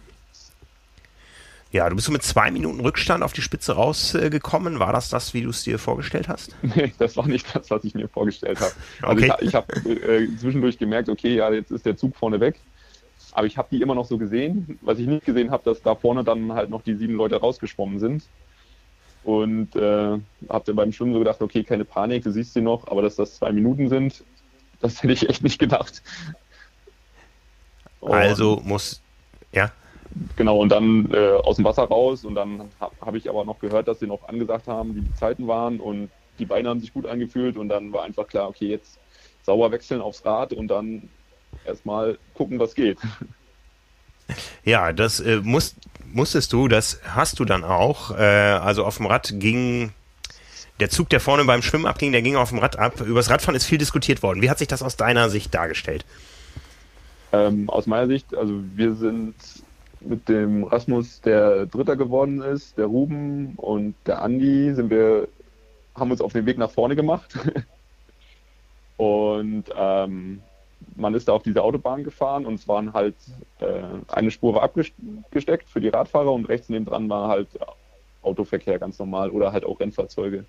Ja, 1.72 1.88
du 1.88 1.96
bist 1.96 2.06
so 2.06 2.12
mit 2.12 2.22
zwei 2.22 2.50
Minuten 2.50 2.80
Rückstand 2.80 3.22
auf 3.22 3.32
die 3.32 3.40
Spitze 3.40 3.72
rausgekommen. 3.72 4.76
Äh, 4.76 4.78
war 4.78 4.92
das 4.92 5.08
das, 5.08 5.32
wie 5.32 5.40
du 5.40 5.48
es 5.48 5.64
dir 5.64 5.78
vorgestellt 5.78 6.28
hast? 6.28 6.54
Nee, 6.62 6.92
das 6.98 7.16
war 7.16 7.26
nicht 7.26 7.46
das, 7.54 7.70
was 7.70 7.82
ich 7.84 7.94
mir 7.94 8.08
vorgestellt 8.08 8.60
habe. 8.60 8.72
Also 9.02 9.24
okay. 9.24 9.34
ich, 9.40 9.48
ich 9.48 9.54
habe 9.54 9.72
äh, 9.90 10.28
zwischendurch 10.36 10.78
gemerkt, 10.78 11.08
okay, 11.08 11.34
ja, 11.34 11.50
jetzt 11.50 11.70
ist 11.70 11.86
der 11.86 11.96
Zug 11.96 12.14
vorne 12.14 12.40
weg. 12.40 12.60
Aber 13.32 13.46
ich 13.46 13.56
habe 13.56 13.68
die 13.70 13.80
immer 13.80 13.94
noch 13.94 14.04
so 14.04 14.18
gesehen. 14.18 14.78
Was 14.82 14.98
ich 14.98 15.06
nicht 15.06 15.24
gesehen 15.24 15.50
habe, 15.50 15.64
dass 15.64 15.80
da 15.80 15.94
vorne 15.94 16.22
dann 16.24 16.52
halt 16.52 16.68
noch 16.68 16.82
die 16.82 16.94
sieben 16.94 17.14
Leute 17.14 17.36
rausgeschwommen 17.36 17.98
sind. 17.98 18.24
Und 19.24 19.74
äh, 19.74 20.18
habe 20.48 20.64
dann 20.66 20.76
beim 20.76 20.92
Schwimmen 20.92 21.14
so 21.14 21.20
gedacht, 21.20 21.40
okay, 21.40 21.62
keine 21.64 21.86
Panik, 21.86 22.24
du 22.24 22.32
siehst 22.32 22.52
sie 22.52 22.60
noch, 22.60 22.88
aber 22.88 23.00
dass 23.00 23.16
das 23.16 23.36
zwei 23.36 23.52
Minuten 23.52 23.88
sind, 23.88 24.24
das 24.82 25.02
hätte 25.02 25.12
ich 25.12 25.28
echt 25.28 25.42
nicht 25.42 25.58
gedacht. 25.58 26.02
Und 28.00 28.12
also 28.12 28.60
muss, 28.64 29.00
ja. 29.52 29.70
Genau, 30.36 30.58
und 30.58 30.68
dann 30.68 31.10
äh, 31.12 31.36
aus 31.42 31.56
dem 31.56 31.64
Wasser 31.64 31.84
raus 31.84 32.24
und 32.24 32.34
dann 32.34 32.68
habe 32.80 32.94
hab 33.00 33.14
ich 33.14 33.30
aber 33.30 33.44
noch 33.44 33.60
gehört, 33.60 33.88
dass 33.88 34.00
sie 34.00 34.06
noch 34.06 34.28
angesagt 34.28 34.66
haben, 34.66 34.94
wie 34.94 35.00
die 35.00 35.14
Zeiten 35.14 35.46
waren 35.48 35.80
und 35.80 36.10
die 36.38 36.44
Beine 36.44 36.68
haben 36.68 36.80
sich 36.80 36.92
gut 36.92 37.06
angefühlt 37.06 37.56
und 37.56 37.68
dann 37.68 37.92
war 37.92 38.02
einfach 38.02 38.26
klar, 38.26 38.48
okay, 38.48 38.66
jetzt 38.66 38.98
sauber 39.44 39.70
wechseln 39.70 40.00
aufs 40.00 40.24
Rad 40.24 40.52
und 40.52 40.68
dann 40.68 41.08
erstmal 41.64 42.18
gucken, 42.34 42.58
was 42.58 42.74
geht. 42.74 42.98
Ja, 44.64 44.92
das 44.92 45.20
äh, 45.20 45.40
musst, 45.42 45.76
musstest 46.10 46.52
du, 46.52 46.68
das 46.68 47.00
hast 47.04 47.38
du 47.40 47.44
dann 47.44 47.64
auch. 47.64 48.12
Äh, 48.12 48.22
also 48.22 48.84
auf 48.84 48.96
dem 48.96 49.06
Rad 49.06 49.34
ging 49.34 49.92
der 50.82 50.90
Zug, 50.90 51.08
der 51.10 51.20
vorne 51.20 51.44
beim 51.44 51.62
Schwimmen 51.62 51.86
abging, 51.86 52.10
der 52.10 52.22
ging 52.22 52.34
auf 52.34 52.48
dem 52.48 52.58
Rad 52.58 52.76
ab. 52.76 53.00
Übers 53.00 53.30
Radfahren 53.30 53.54
ist 53.54 53.64
viel 53.64 53.78
diskutiert 53.78 54.22
worden. 54.22 54.42
Wie 54.42 54.50
hat 54.50 54.58
sich 54.58 54.66
das 54.66 54.82
aus 54.82 54.96
deiner 54.96 55.30
Sicht 55.30 55.54
dargestellt? 55.54 56.04
Ähm, 57.32 57.70
aus 57.70 57.86
meiner 57.86 58.08
Sicht, 58.08 58.34
also 58.34 58.54
wir 58.74 58.94
sind 58.94 59.34
mit 60.00 60.28
dem 60.28 60.64
Rasmus, 60.64 61.20
der 61.20 61.66
Dritter 61.66 61.94
geworden 61.94 62.42
ist, 62.42 62.76
der 62.76 62.86
Ruben 62.86 63.54
und 63.56 63.94
der 64.06 64.22
Andi, 64.22 64.74
sind 64.74 64.90
wir, 64.90 65.28
haben 65.94 66.10
uns 66.10 66.20
auf 66.20 66.32
den 66.32 66.46
Weg 66.46 66.58
nach 66.58 66.70
vorne 66.70 66.96
gemacht. 66.96 67.38
und 68.96 69.64
ähm, 69.76 70.42
man 70.96 71.14
ist 71.14 71.28
da 71.28 71.32
auf 71.32 71.44
diese 71.44 71.62
Autobahn 71.62 72.02
gefahren 72.02 72.44
und 72.44 72.54
es 72.54 72.66
waren 72.66 72.92
halt 72.92 73.14
äh, 73.60 73.82
eine 74.08 74.32
Spur 74.32 74.54
war 74.54 74.64
abgesteckt 74.64 75.68
für 75.68 75.80
die 75.80 75.90
Radfahrer 75.90 76.32
und 76.32 76.48
rechts 76.48 76.68
neben 76.68 76.86
dran 76.86 77.08
war 77.08 77.28
halt 77.28 77.48
Autoverkehr 78.22 78.80
ganz 78.80 78.98
normal 78.98 79.30
oder 79.30 79.52
halt 79.52 79.64
auch 79.64 79.78
Rennfahrzeuge. 79.78 80.44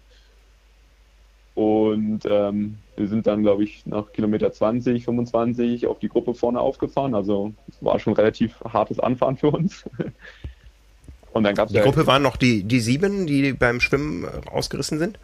Und 1.56 2.22
ähm, 2.26 2.78
wir 2.96 3.08
sind 3.08 3.28
dann, 3.28 3.44
glaube 3.44 3.63
ich, 3.63 3.86
nach 3.86 4.12
Kilometer 4.12 4.52
20, 4.52 5.06
25 5.06 5.88
auf 5.88 6.00
die 6.00 6.10
Gruppe 6.10 6.34
vorne 6.34 6.60
aufgefahren. 6.60 7.13
Also 7.13 7.54
es 7.68 7.84
war 7.84 8.00
schon 8.00 8.13
relativ 8.13 8.60
hartes 8.62 9.00
Anfahren 9.00 9.38
für 9.38 9.50
uns. 9.50 9.86
Und 11.34 11.44
dann 11.44 11.56
gab's 11.56 11.72
die 11.72 11.78
ja 11.78 11.84
Gruppe 11.84 12.06
waren 12.06 12.22
noch 12.22 12.38
die, 12.38 12.63
die 12.63 12.80
sieben, 12.80 13.26
die 13.26 13.54
beim 13.54 13.80
Schwimmen 13.80 14.26
rausgerissen 14.26 15.00
sind? 15.00 15.18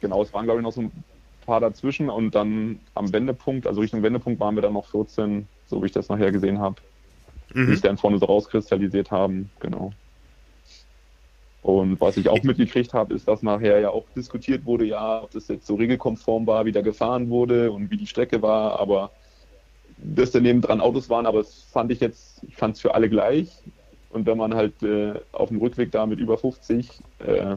Genau, 0.00 0.22
es 0.22 0.32
waren, 0.34 0.44
glaube 0.44 0.60
ich, 0.60 0.64
noch 0.64 0.72
so 0.72 0.82
ein 0.82 0.92
paar 1.46 1.60
dazwischen. 1.60 2.10
Und 2.10 2.34
dann 2.34 2.80
am 2.94 3.12
Wendepunkt, 3.12 3.66
also 3.66 3.80
Richtung 3.80 4.02
Wendepunkt, 4.02 4.40
waren 4.40 4.54
wir 4.54 4.62
dann 4.62 4.74
noch 4.74 4.90
14, 4.90 5.48
so 5.66 5.82
wie 5.82 5.86
ich 5.86 5.92
das 5.92 6.08
nachher 6.08 6.32
gesehen 6.32 6.58
habe. 6.58 6.76
Mhm. 7.54 7.66
Die 7.66 7.72
sich 7.72 7.80
dann 7.80 7.96
vorne 7.96 8.18
so 8.18 8.26
rauskristallisiert 8.26 9.10
haben, 9.10 9.50
genau. 9.58 9.92
Und 11.68 12.00
was 12.00 12.16
ich 12.16 12.30
auch 12.30 12.42
mitgekriegt 12.44 12.94
habe, 12.94 13.12
ist, 13.12 13.28
dass 13.28 13.42
nachher 13.42 13.78
ja 13.78 13.90
auch 13.90 14.06
diskutiert 14.16 14.64
wurde, 14.64 14.86
ja, 14.86 15.22
ob 15.22 15.32
das 15.32 15.48
jetzt 15.48 15.66
so 15.66 15.74
regelkonform 15.74 16.46
war, 16.46 16.64
wie 16.64 16.72
da 16.72 16.80
gefahren 16.80 17.28
wurde 17.28 17.70
und 17.70 17.90
wie 17.90 17.98
die 17.98 18.06
Strecke 18.06 18.40
war, 18.40 18.80
aber 18.80 19.10
dass 19.98 20.30
daneben 20.30 20.62
dran 20.62 20.80
Autos 20.80 21.10
waren, 21.10 21.26
aber 21.26 21.40
das 21.40 21.64
fand 21.70 21.92
ich 21.92 22.00
jetzt, 22.00 22.42
ich 22.48 22.56
fand 22.56 22.76
es 22.76 22.80
für 22.80 22.94
alle 22.94 23.10
gleich. 23.10 23.50
Und 24.08 24.24
wenn 24.24 24.38
man 24.38 24.54
halt 24.54 24.82
äh, 24.82 25.20
auf 25.32 25.50
dem 25.50 25.58
Rückweg 25.58 25.92
da 25.92 26.06
mit 26.06 26.20
über 26.20 26.38
50 26.38 26.88
äh, 27.18 27.56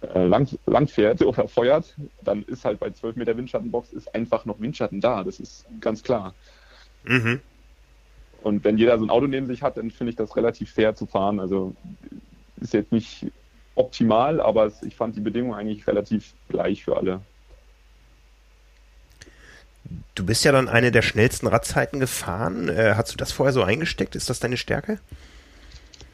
äh, 0.00 0.24
lang, 0.24 0.48
lang 0.64 0.88
fährt 0.88 1.20
oder 1.26 1.48
feuert, 1.48 1.94
dann 2.22 2.44
ist 2.44 2.64
halt 2.64 2.80
bei 2.80 2.92
12 2.92 3.16
Meter 3.16 3.36
Windschattenbox 3.36 3.92
ist 3.92 4.14
einfach 4.14 4.46
noch 4.46 4.58
Windschatten 4.58 5.02
da. 5.02 5.22
Das 5.22 5.38
ist 5.38 5.66
ganz 5.82 6.02
klar. 6.02 6.32
Mhm. 7.04 7.40
Und 8.42 8.64
wenn 8.64 8.78
jeder 8.78 8.98
so 8.98 9.04
ein 9.04 9.10
Auto 9.10 9.26
neben 9.26 9.48
sich 9.48 9.62
hat, 9.62 9.76
dann 9.76 9.90
finde 9.90 10.12
ich 10.12 10.16
das 10.16 10.34
relativ 10.34 10.72
fair 10.72 10.94
zu 10.94 11.04
fahren. 11.04 11.40
Also 11.40 11.74
ist 12.60 12.74
jetzt 12.74 12.92
nicht 12.92 13.26
optimal, 13.74 14.40
aber 14.40 14.72
ich 14.82 14.94
fand 14.94 15.16
die 15.16 15.20
Bedingungen 15.20 15.54
eigentlich 15.54 15.86
relativ 15.86 16.34
gleich 16.48 16.84
für 16.84 16.96
alle. 16.96 17.20
Du 20.14 20.24
bist 20.24 20.44
ja 20.44 20.52
dann 20.52 20.68
eine 20.68 20.92
der 20.92 21.02
schnellsten 21.02 21.46
Radzeiten 21.46 21.98
gefahren. 21.98 22.68
Äh, 22.68 22.94
hast 22.96 23.12
du 23.12 23.16
das 23.16 23.32
vorher 23.32 23.52
so 23.52 23.62
eingesteckt? 23.62 24.14
Ist 24.14 24.30
das 24.30 24.38
deine 24.38 24.56
Stärke? 24.56 24.98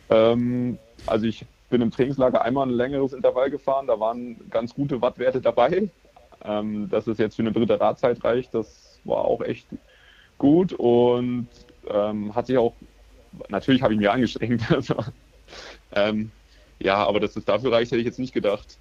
Ähm, 0.08 0.78
also 1.06 1.26
ich 1.26 1.44
bin 1.68 1.82
im 1.82 1.90
Trainingslager 1.90 2.42
einmal 2.42 2.66
ein 2.66 2.74
längeres 2.74 3.12
Intervall 3.12 3.50
gefahren. 3.50 3.86
Da 3.86 3.98
waren 3.98 4.36
ganz 4.50 4.74
gute 4.74 5.02
Wattwerte 5.02 5.40
dabei. 5.40 5.90
Ähm, 6.44 6.88
dass 6.88 7.06
es 7.06 7.18
jetzt 7.18 7.36
für 7.36 7.42
eine 7.42 7.52
dritte 7.52 7.80
Radzeit 7.80 8.22
reicht, 8.22 8.54
das 8.54 9.00
war 9.04 9.24
auch 9.24 9.40
echt 9.40 9.66
gut 10.38 10.72
und 10.72 11.48
ähm, 11.88 12.34
hat 12.34 12.46
sich 12.46 12.58
auch, 12.58 12.74
natürlich 13.48 13.82
habe 13.82 13.94
ich 13.94 13.98
mir 13.98 14.12
angestrengt. 14.12 14.62
Also, 14.70 14.96
ähm, 15.94 16.30
ja, 16.78 16.96
aber 17.06 17.20
dass 17.20 17.36
es 17.36 17.44
dafür 17.44 17.72
reicht, 17.72 17.90
hätte 17.90 18.00
ich 18.00 18.06
jetzt 18.06 18.18
nicht 18.18 18.34
gedacht. 18.34 18.76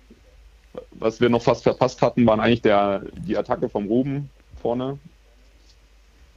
Was 0.91 1.21
wir 1.21 1.29
noch 1.29 1.41
fast 1.41 1.63
verpasst 1.63 2.01
hatten, 2.01 2.25
waren 2.25 2.39
eigentlich 2.39 2.61
der, 2.61 3.03
die 3.13 3.37
Attacke 3.37 3.69
vom 3.69 3.87
Ruben 3.87 4.29
vorne. 4.61 4.99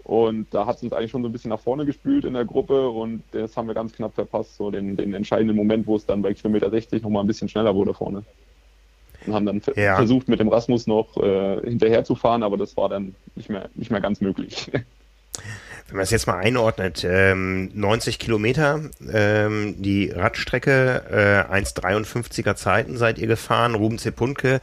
Und 0.05 0.47
da 0.53 0.65
hat 0.65 0.77
es 0.77 0.83
uns 0.83 0.93
eigentlich 0.93 1.11
schon 1.11 1.23
so 1.23 1.29
ein 1.29 1.33
bisschen 1.33 1.51
nach 1.51 1.61
vorne 1.61 1.85
gespült 1.85 2.25
in 2.25 2.33
der 2.33 2.47
Gruppe 2.47 2.89
und 2.89 3.23
das 3.33 3.55
haben 3.59 3.69
wir 3.69 3.75
ganz 3.75 3.93
knapp 3.93 4.15
verpasst, 4.15 4.57
so 4.57 4.71
den, 4.71 4.97
den 4.97 5.13
entscheidenden 5.13 5.55
Moment, 5.55 5.87
wo 5.87 5.97
es 5.97 6.07
dann 6.07 6.23
bei 6.23 6.33
Kilometer 6.33 6.71
60 6.71 7.03
nochmal 7.03 7.25
ein 7.25 7.27
bisschen 7.27 7.51
schneller 7.51 7.75
wurde 7.75 7.93
vorne. 7.93 8.25
Und 9.27 9.35
haben 9.35 9.45
dann 9.45 9.61
ja. 9.77 9.97
versucht, 9.97 10.29
mit 10.29 10.41
dem 10.41 10.49
Rasmus 10.49 10.87
noch 10.87 11.15
äh, 11.19 11.61
hinterher 11.61 12.05
zu 12.05 12.15
fahren, 12.15 12.43
aber 12.43 12.57
das 12.57 12.75
war 12.79 12.89
dann 12.89 13.15
nicht 13.35 13.51
mehr, 13.51 13.69
nicht 13.75 13.91
mehr 13.91 14.01
ganz 14.01 14.23
möglich. 14.23 14.71
wenn 15.89 15.97
man 15.97 16.05
es 16.05 16.11
jetzt 16.11 16.27
mal 16.27 16.37
einordnet, 16.37 17.05
ähm, 17.09 17.71
90 17.73 18.19
Kilometer, 18.19 18.81
ähm, 19.11 19.75
die 19.79 20.11
Radstrecke, 20.11 21.03
äh, 21.51 21.53
1,53er 21.53 22.57
Zeiten 22.57 22.99
seid 22.99 23.19
ihr 23.19 23.27
gefahren, 23.27 23.75
Ruben 23.75 23.99
Zepunke. 23.99 24.61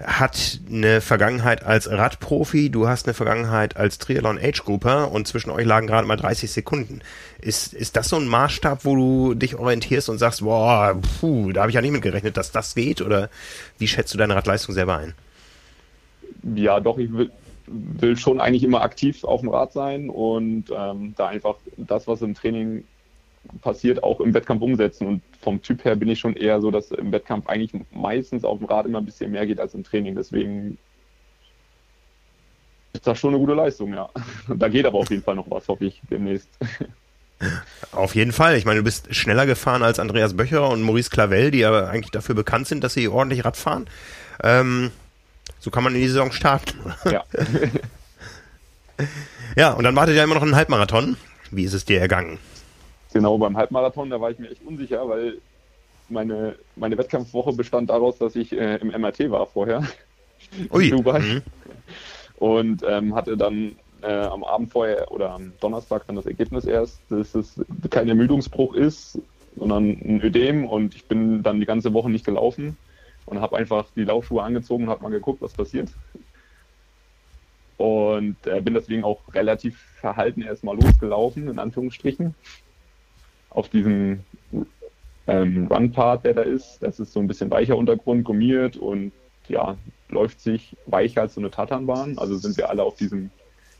hat 0.00 0.60
eine 0.70 1.00
Vergangenheit 1.00 1.64
als 1.64 1.90
Radprofi, 1.90 2.70
du 2.70 2.86
hast 2.86 3.08
eine 3.08 3.14
Vergangenheit 3.14 3.76
als 3.76 3.98
Triathlon 3.98 4.38
Age 4.40 4.62
Grouper 4.64 5.10
und 5.10 5.26
zwischen 5.26 5.50
euch 5.50 5.66
lagen 5.66 5.88
gerade 5.88 6.06
mal 6.06 6.14
30 6.14 6.52
Sekunden. 6.52 7.00
Ist, 7.40 7.74
ist 7.74 7.96
das 7.96 8.08
so 8.08 8.14
ein 8.14 8.28
Maßstab, 8.28 8.84
wo 8.84 8.94
du 8.94 9.34
dich 9.34 9.56
orientierst 9.56 10.08
und 10.08 10.18
sagst, 10.18 10.42
boah, 10.42 10.96
puh, 11.18 11.50
da 11.50 11.62
habe 11.62 11.72
ich 11.72 11.74
ja 11.74 11.80
nicht 11.80 11.90
mit 11.90 12.02
gerechnet, 12.02 12.36
dass 12.36 12.52
das 12.52 12.76
geht? 12.76 13.02
Oder 13.02 13.28
wie 13.78 13.88
schätzt 13.88 14.14
du 14.14 14.18
deine 14.18 14.36
Radleistung 14.36 14.72
selber 14.72 14.98
ein? 14.98 15.14
Ja, 16.54 16.78
doch, 16.78 16.98
ich 16.98 17.12
will, 17.12 17.32
will 17.70 18.16
schon 18.16 18.40
eigentlich 18.40 18.64
immer 18.64 18.82
aktiv 18.82 19.24
auf 19.24 19.40
dem 19.40 19.50
Rad 19.50 19.72
sein 19.72 20.10
und 20.10 20.64
ähm, 20.74 21.14
da 21.16 21.28
einfach 21.28 21.56
das, 21.76 22.06
was 22.06 22.22
im 22.22 22.34
Training 22.34 22.84
passiert, 23.62 24.02
auch 24.02 24.20
im 24.20 24.34
Wettkampf 24.34 24.62
umsetzen. 24.62 25.06
Und 25.06 25.22
vom 25.40 25.62
Typ 25.62 25.84
her 25.84 25.96
bin 25.96 26.08
ich 26.08 26.18
schon 26.18 26.34
eher 26.34 26.60
so, 26.60 26.70
dass 26.70 26.90
im 26.90 27.12
Wettkampf 27.12 27.48
eigentlich 27.48 27.72
meistens 27.92 28.44
auf 28.44 28.58
dem 28.58 28.66
Rad 28.66 28.86
immer 28.86 28.98
ein 28.98 29.06
bisschen 29.06 29.30
mehr 29.30 29.46
geht 29.46 29.60
als 29.60 29.74
im 29.74 29.84
Training. 29.84 30.14
Deswegen 30.14 30.78
ist 32.92 33.06
das 33.06 33.18
schon 33.18 33.30
eine 33.30 33.38
gute 33.38 33.54
Leistung, 33.54 33.94
ja. 33.94 34.08
Da 34.48 34.68
geht 34.68 34.86
aber 34.86 34.98
auf 34.98 35.10
jeden 35.10 35.22
Fall 35.22 35.36
noch 35.36 35.50
was, 35.50 35.68
hoffe 35.68 35.86
ich, 35.86 36.00
demnächst. 36.10 36.48
Auf 37.92 38.16
jeden 38.16 38.32
Fall. 38.32 38.56
Ich 38.56 38.64
meine, 38.64 38.78
du 38.80 38.84
bist 38.84 39.14
schneller 39.14 39.46
gefahren 39.46 39.84
als 39.84 40.00
Andreas 40.00 40.36
Böcher 40.36 40.68
und 40.68 40.82
Maurice 40.82 41.08
Clavel, 41.08 41.52
die 41.52 41.64
aber 41.64 41.88
eigentlich 41.88 42.10
dafür 42.10 42.34
bekannt 42.34 42.66
sind, 42.66 42.82
dass 42.82 42.94
sie 42.94 43.06
ordentlich 43.06 43.44
Rad 43.44 43.56
fahren. 43.56 43.86
Ähm, 44.42 44.90
so 45.58 45.70
kann 45.70 45.84
man 45.84 45.94
in 45.94 46.00
die 46.00 46.08
Saison 46.08 46.32
starten. 46.32 46.78
Ja. 47.04 47.24
ja, 49.56 49.72
und 49.72 49.84
dann 49.84 49.96
wartet 49.96 50.16
ja 50.16 50.24
immer 50.24 50.34
noch 50.34 50.42
ein 50.42 50.56
Halbmarathon. 50.56 51.16
Wie 51.50 51.64
ist 51.64 51.74
es 51.74 51.84
dir 51.84 52.00
ergangen? 52.00 52.38
Genau, 53.12 53.38
beim 53.38 53.56
Halbmarathon, 53.56 54.10
da 54.10 54.20
war 54.20 54.30
ich 54.30 54.38
mir 54.38 54.50
echt 54.50 54.64
unsicher, 54.64 55.08
weil 55.08 55.38
meine, 56.08 56.56
meine 56.76 56.98
Wettkampfwoche 56.98 57.52
bestand 57.52 57.90
daraus, 57.90 58.18
dass 58.18 58.36
ich 58.36 58.52
äh, 58.52 58.76
im 58.76 58.88
MRT 58.88 59.30
war 59.30 59.46
vorher. 59.46 59.82
Ui. 60.72 60.90
Dubai. 60.90 61.20
Mhm. 61.20 61.42
Und 62.38 62.82
ähm, 62.86 63.14
hatte 63.14 63.36
dann 63.36 63.76
äh, 64.02 64.12
am 64.12 64.44
Abend 64.44 64.70
vorher 64.70 65.10
oder 65.10 65.30
am 65.30 65.52
Donnerstag 65.60 66.06
dann 66.06 66.16
das 66.16 66.26
Ergebnis 66.26 66.64
erst, 66.64 67.00
dass 67.08 67.34
es 67.34 67.60
kein 67.90 68.08
Ermüdungsbruch 68.08 68.74
ist, 68.74 69.18
sondern 69.56 69.88
ein 69.88 70.20
Ödem 70.22 70.66
und 70.66 70.94
ich 70.94 71.04
bin 71.06 71.42
dann 71.42 71.58
die 71.58 71.66
ganze 71.66 71.92
Woche 71.94 72.10
nicht 72.10 72.24
gelaufen 72.24 72.76
und 73.28 73.40
habe 73.40 73.56
einfach 73.56 73.86
die 73.94 74.04
Laufschuhe 74.04 74.42
angezogen 74.42 74.84
und 74.84 74.90
habe 74.90 75.02
mal 75.02 75.10
geguckt, 75.10 75.42
was 75.42 75.52
passiert. 75.52 75.90
Und 77.76 78.36
äh, 78.46 78.60
bin 78.60 78.74
deswegen 78.74 79.04
auch 79.04 79.20
relativ 79.32 79.78
verhalten 80.00 80.42
erstmal 80.42 80.76
losgelaufen, 80.76 81.48
in 81.48 81.58
Anführungsstrichen 81.58 82.34
auf 83.50 83.68
diesem 83.68 84.24
ähm, 85.26 85.66
Run-Part, 85.68 86.24
der 86.24 86.34
da 86.34 86.42
ist. 86.42 86.78
Das 86.80 86.98
ist 86.98 87.12
so 87.12 87.20
ein 87.20 87.28
bisschen 87.28 87.50
weicher 87.50 87.76
Untergrund, 87.76 88.24
gummiert 88.24 88.76
und 88.76 89.12
ja, 89.48 89.76
läuft 90.08 90.40
sich 90.40 90.76
weicher 90.86 91.22
als 91.22 91.34
so 91.34 91.40
eine 91.40 91.50
Tatanbahn. 91.50 92.18
Also 92.18 92.36
sind 92.36 92.56
wir 92.56 92.68
alle 92.68 92.82
auf 92.82 92.96
diesem 92.96 93.30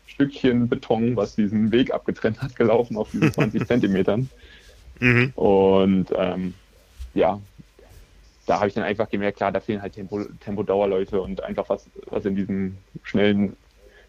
Stückchen 0.07 0.69
Beton, 0.69 1.17
was 1.17 1.35
diesen 1.35 1.73
Weg 1.73 1.93
abgetrennt 1.93 2.41
hat, 2.41 2.57
gelaufen 2.57 2.97
auf 2.97 3.11
diesen 3.11 3.33
20 3.33 3.67
Zentimetern. 3.67 4.31
Mhm. 5.01 5.33
Und 5.35 6.07
ähm, 6.17 6.55
ja, 7.15 7.41
da 8.49 8.57
habe 8.57 8.69
ich 8.69 8.75
dann 8.75 8.85
einfach 8.85 9.09
gemerkt, 9.09 9.39
klar, 9.39 9.53
da 9.53 9.61
fehlen 9.61 9.83
halt 9.83 9.95
Tempo, 9.95 10.25
Tempodauerläufe 10.41 11.21
und 11.21 11.43
einfach 11.43 11.69
was, 11.69 11.89
was 12.07 12.25
in 12.25 12.35
diesem 12.35 12.79
schnellen 13.03 13.57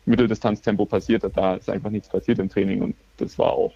Mitteldistanztempo 0.05 0.85
passiert 0.85 1.23
hat, 1.23 1.37
da 1.37 1.55
ist 1.55 1.69
einfach 1.69 1.89
nichts 1.89 2.09
passiert 2.09 2.39
im 2.39 2.49
Training 2.49 2.81
und 2.81 2.95
das 3.17 3.37
war 3.37 3.51
auch 3.51 3.73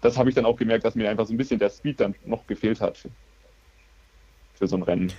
das 0.00 0.16
habe 0.16 0.28
ich 0.28 0.34
dann 0.34 0.46
auch 0.46 0.56
gemerkt, 0.56 0.84
dass 0.84 0.94
mir 0.94 1.10
einfach 1.10 1.26
so 1.26 1.34
ein 1.34 1.36
bisschen 1.36 1.58
der 1.58 1.70
Speed 1.70 2.00
dann 2.00 2.14
noch 2.24 2.46
gefehlt 2.46 2.80
hat 2.80 3.06
für 4.54 4.66
so 4.66 4.76
ein 4.76 4.82
Rennen. 4.82 5.12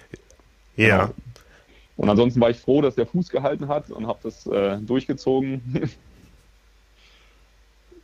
Ja. 0.76 1.06
Genau. 1.06 1.14
Und 1.98 2.10
ansonsten 2.10 2.42
war 2.42 2.50
ich 2.50 2.58
froh, 2.58 2.82
dass 2.82 2.96
der 2.96 3.06
Fuß 3.06 3.30
gehalten 3.30 3.68
hat 3.68 3.92
und 3.92 4.08
habe 4.08 4.20
das 4.24 4.48
äh, 4.48 4.78
durchgezogen. 4.78 5.90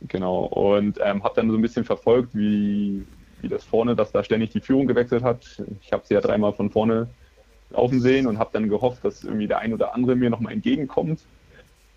genau. 0.02 0.44
Und 0.44 1.00
ähm, 1.02 1.24
habe 1.24 1.34
dann 1.34 1.50
so 1.50 1.56
ein 1.56 1.62
bisschen 1.62 1.84
verfolgt, 1.84 2.34
wie, 2.34 3.04
wie 3.40 3.48
das 3.48 3.64
vorne, 3.64 3.96
dass 3.96 4.12
da 4.12 4.24
ständig 4.24 4.50
die 4.50 4.60
Führung 4.60 4.86
gewechselt 4.86 5.22
hat. 5.22 5.62
Ich 5.82 5.92
habe 5.92 6.04
sie 6.06 6.14
ja 6.14 6.20
dreimal 6.20 6.52
von 6.52 6.70
vorne 6.70 7.08
laufen 7.70 8.00
sehen 8.00 8.26
und 8.26 8.38
habe 8.38 8.50
dann 8.52 8.68
gehofft, 8.68 9.04
dass 9.04 9.24
irgendwie 9.24 9.46
der 9.46 9.58
ein 9.58 9.72
oder 9.72 9.94
andere 9.94 10.16
mir 10.16 10.30
nochmal 10.30 10.52
entgegenkommt 10.52 11.20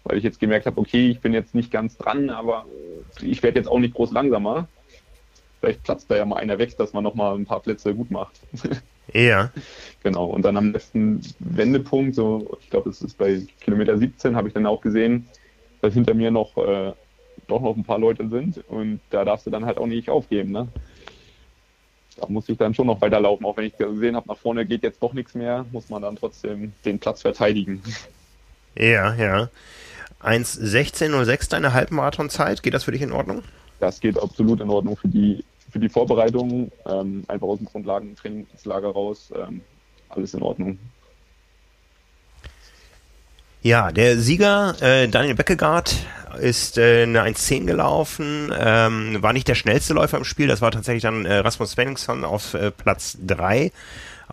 weil 0.04 0.18
ich 0.18 0.24
jetzt 0.24 0.40
gemerkt 0.40 0.66
habe, 0.66 0.80
okay, 0.80 1.10
ich 1.10 1.20
bin 1.20 1.34
jetzt 1.34 1.56
nicht 1.56 1.72
ganz 1.72 1.98
dran, 1.98 2.30
aber 2.30 2.66
ich 3.22 3.44
werde 3.44 3.60
jetzt 3.60 3.68
auch 3.68 3.80
nicht 3.80 3.94
groß 3.94 4.12
langsamer. 4.12 4.68
Vielleicht 5.60 5.84
platzt 5.84 6.10
da 6.10 6.16
ja 6.16 6.26
mal 6.26 6.38
einer 6.38 6.58
weg, 6.58 6.76
dass 6.78 6.94
man 6.94 7.04
nochmal 7.04 7.36
ein 7.36 7.46
paar 7.46 7.60
Plätze 7.60 7.94
gut 7.96 8.12
macht. 8.12 8.40
Ja. 9.14 9.52
Genau. 10.04 10.28
Und 10.28 10.44
dann 10.44 10.56
am 10.56 10.72
letzten 10.72 11.20
Wendepunkt, 11.40 12.16
so, 12.16 12.58
ich 12.62 12.70
glaube, 12.70 12.92
es 12.92 13.02
ist 13.02 13.18
bei 13.18 13.46
Kilometer 13.60 13.98
17, 13.98 14.38
habe 14.38 14.48
ich 14.48 14.54
dann 14.54 14.66
auch 14.66 14.80
gesehen, 14.80 15.28
dass 15.82 15.96
hinter 15.96 16.14
mir 16.14 16.32
noch 16.32 16.56
äh, 16.56 16.94
doch 17.48 17.62
noch 17.62 17.76
ein 17.76 17.84
paar 17.84 18.00
Leute 18.00 18.30
sind 18.30 18.64
und 18.70 19.02
da 19.10 19.26
darfst 19.26 19.48
du 19.48 19.50
dann 19.50 19.66
halt 19.66 19.80
auch 19.80 19.88
nicht 19.88 20.10
aufgeben, 20.10 20.52
ne? 20.52 20.70
Da 22.18 22.28
muss 22.28 22.50
ich 22.50 22.58
dann 22.58 22.74
schon 22.74 22.88
noch 22.88 23.02
weiterlaufen, 23.02 23.46
auch 23.46 23.58
wenn 23.58 23.66
ich 23.66 23.78
gesehen 23.78 24.16
habe, 24.16 24.28
nach 24.28 24.38
vorne 24.38 24.66
geht 24.66 24.84
jetzt 24.84 25.02
doch 25.02 25.14
nichts 25.14 25.34
mehr, 25.34 25.66
muss 25.72 25.90
man 25.90 26.02
dann 26.02 26.16
trotzdem 26.16 26.74
den 26.86 27.00
Platz 27.00 27.22
verteidigen. 27.22 27.82
Ja, 28.76 29.14
ja. 29.16 29.50
1.16.06 30.22 31.50
deine 31.50 31.74
Halbmarathonzeit. 31.74 32.62
Geht 32.62 32.74
das 32.74 32.84
für 32.84 32.92
dich 32.92 33.02
in 33.02 33.12
Ordnung? 33.12 33.44
Das 33.80 34.00
geht 34.00 34.22
absolut 34.22 34.62
in 34.62 34.70
Ordnung 34.70 34.96
für 34.96 35.08
die, 35.08 35.44
für 35.70 35.80
die 35.80 35.90
Vorbereitung. 35.90 36.72
Ähm, 36.86 37.24
einfach 37.28 37.48
aus 37.48 37.58
dem 37.58 37.68
Grundlagentrainingslager 37.68 38.90
raus. 38.90 39.34
Ähm, 39.36 39.62
alles 40.10 40.34
in 40.34 40.42
Ordnung. 40.42 40.78
Ja, 43.64 43.92
der 43.92 44.18
Sieger 44.18 44.76
äh, 44.82 45.08
Daniel 45.08 45.36
Beckegaard 45.36 45.96
ist 46.40 46.80
äh, 46.80 47.04
eine 47.04 47.22
1.10 47.22 47.66
gelaufen, 47.66 48.52
ähm, 48.58 49.22
war 49.22 49.34
nicht 49.34 49.48
der 49.48 49.54
schnellste 49.54 49.94
Läufer 49.94 50.18
im 50.18 50.24
Spiel, 50.24 50.48
das 50.48 50.62
war 50.62 50.72
tatsächlich 50.72 51.04
dann 51.04 51.26
äh, 51.26 51.36
Rasmus 51.36 51.72
Svenningsson 51.72 52.26
auf 52.26 52.56
äh, 52.56 52.72
Platz 52.72 53.18
3 53.26 53.72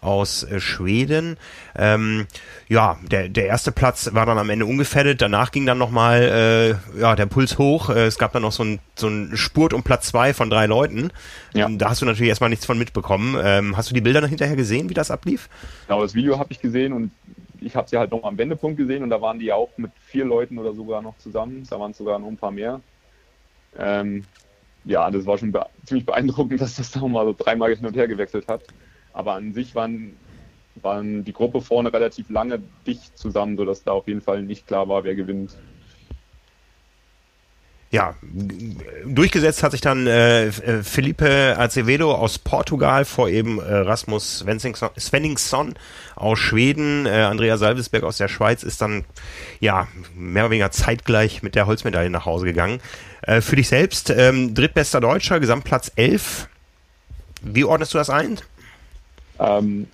aus 0.01 0.45
äh, 0.45 0.61
Schweden. 0.61 1.37
Ähm, 1.77 2.27
ja, 2.69 2.99
der, 3.03 3.29
der 3.29 3.47
erste 3.47 3.73
Platz 3.73 4.11
war 4.15 4.27
dann 4.27 4.39
am 4.39 4.49
Ende 4.49 4.65
ungefährdet. 4.65 5.21
Danach 5.21 5.51
ging 5.51 5.67
dann 5.67 5.79
nochmal 5.79 6.79
äh, 6.97 7.01
ja, 7.01 7.17
der 7.17 7.27
Puls 7.27 7.59
hoch. 7.59 7.91
Äh, 7.91 8.07
es 8.07 8.19
gab 8.19 8.33
dann 8.33 8.43
noch 8.43 8.53
so 8.53 8.65
ein, 8.65 8.79
so 8.95 9.09
ein 9.09 9.37
Spurt 9.37 9.73
um 9.73 9.83
Platz 9.83 10.09
zwei 10.09 10.35
von 10.35 10.51
drei 10.51 10.67
Leuten. 10.67 11.11
Ja. 11.53 11.67
Ähm, 11.67 11.79
da 11.79 11.91
hast 11.91 12.01
du 12.03 12.07
natürlich 12.07 12.29
erstmal 12.29 12.51
nichts 12.51 12.67
von 12.67 12.79
mitbekommen. 12.79 13.37
Ähm, 13.43 13.77
hast 13.77 13.91
du 13.91 13.95
die 13.95 14.01
Bilder 14.01 14.21
dann 14.21 14.31
hinterher 14.31 14.57
gesehen, 14.57 14.89
wie 14.89 14.95
das 14.95 15.11
ablief? 15.11 15.49
Genau, 15.87 16.03
das 16.03 16.15
Video 16.15 16.39
habe 16.39 16.53
ich 16.53 16.61
gesehen 16.61 16.93
und 16.93 17.11
ich 17.61 17.77
habe 17.77 17.89
sie 17.89 17.99
halt 17.99 18.11
noch 18.11 18.25
am 18.25 18.39
Wendepunkt 18.39 18.77
gesehen 18.77 19.03
und 19.03 19.11
da 19.11 19.21
waren 19.21 19.39
die 19.39 19.53
auch 19.53 19.71
mit 19.77 19.93
vier 19.99 20.25
Leuten 20.25 20.59
oder 20.59 20.75
sogar 20.75 21.03
noch 21.03 21.17
zusammen. 21.19 21.67
Da 21.69 21.79
waren 21.79 21.91
es 21.91 21.99
sogar 21.99 22.19
noch 22.19 22.29
ein 22.29 22.37
paar 22.37 22.51
mehr. 22.51 22.81
Ähm, 23.77 24.25
ja, 24.85 25.11
das 25.11 25.27
war 25.27 25.39
schon 25.39 25.53
be 25.53 25.67
ziemlich 25.85 26.07
beeindruckend, 26.07 26.61
dass 26.61 26.77
das 26.77 26.91
da 26.91 27.07
mal 27.07 27.27
so 27.27 27.35
dreimal 27.37 27.75
hin 27.75 27.87
und 27.87 27.97
her 27.97 28.09
gewechselt 28.09 28.49
hat. 28.49 28.63
Aber 29.13 29.35
an 29.35 29.53
sich 29.53 29.75
waren, 29.75 30.17
waren 30.77 31.25
die 31.25 31.33
Gruppe 31.33 31.61
vorne 31.61 31.93
relativ 31.93 32.31
lange 32.31 32.63
dicht 32.87 33.17
zusammen, 33.19 33.57
sodass 33.57 33.85
da 33.85 33.93
auf 33.93 34.07
jeden 34.07 34.21
Fall 34.21 34.43
nicht 34.43 34.67
klar 34.67 34.89
war, 34.89 35.05
wer 35.05 35.15
gewinnt. 35.15 35.57
Ja, 37.91 38.15
durchgesetzt 39.07 39.63
hat 39.63 39.73
sich 39.73 39.81
dann 39.81 40.07
äh, 40.07 40.53
Felipe 40.83 41.57
Acevedo 41.59 42.15
aus 42.15 42.39
Portugal 42.39 43.07
vor 43.07 43.31
eben 43.31 43.59
äh, 43.61 43.75
Rasmus 43.75 44.45
Svenningsson 44.99 45.75
aus 46.15 46.39
Schweden. 46.39 47.07
Äh, 47.07 47.23
Andrea 47.23 47.57
Salvesberg 47.57 48.05
aus 48.05 48.19
der 48.19 48.29
Schweiz 48.29 48.63
ist 48.63 48.83
dann 48.83 49.07
ja 49.61 49.89
mehr 50.15 50.45
oder 50.45 50.51
weniger 50.51 50.71
zeitgleich 50.71 51.43
mit 51.43 51.55
der 51.55 51.67
Holzmedaille 51.67 52.11
nach 52.11 52.27
Hause 52.27 52.45
gegangen. 52.45 52.81
Äh, 53.23 53.41
für 53.41 53.57
dich 53.57 53.69
selbst 53.69 54.11
ähm, 54.11 54.55
drittbester 54.55 55.01
Deutscher, 55.01 55.41
Gesamtplatz 55.41 55.91
11. 55.97 56.47
Wie 57.41 57.65
ordnest 57.65 57.95
du 57.95 57.99
das 57.99 58.11
ein? 58.11 58.39
Ähm, 59.39 59.87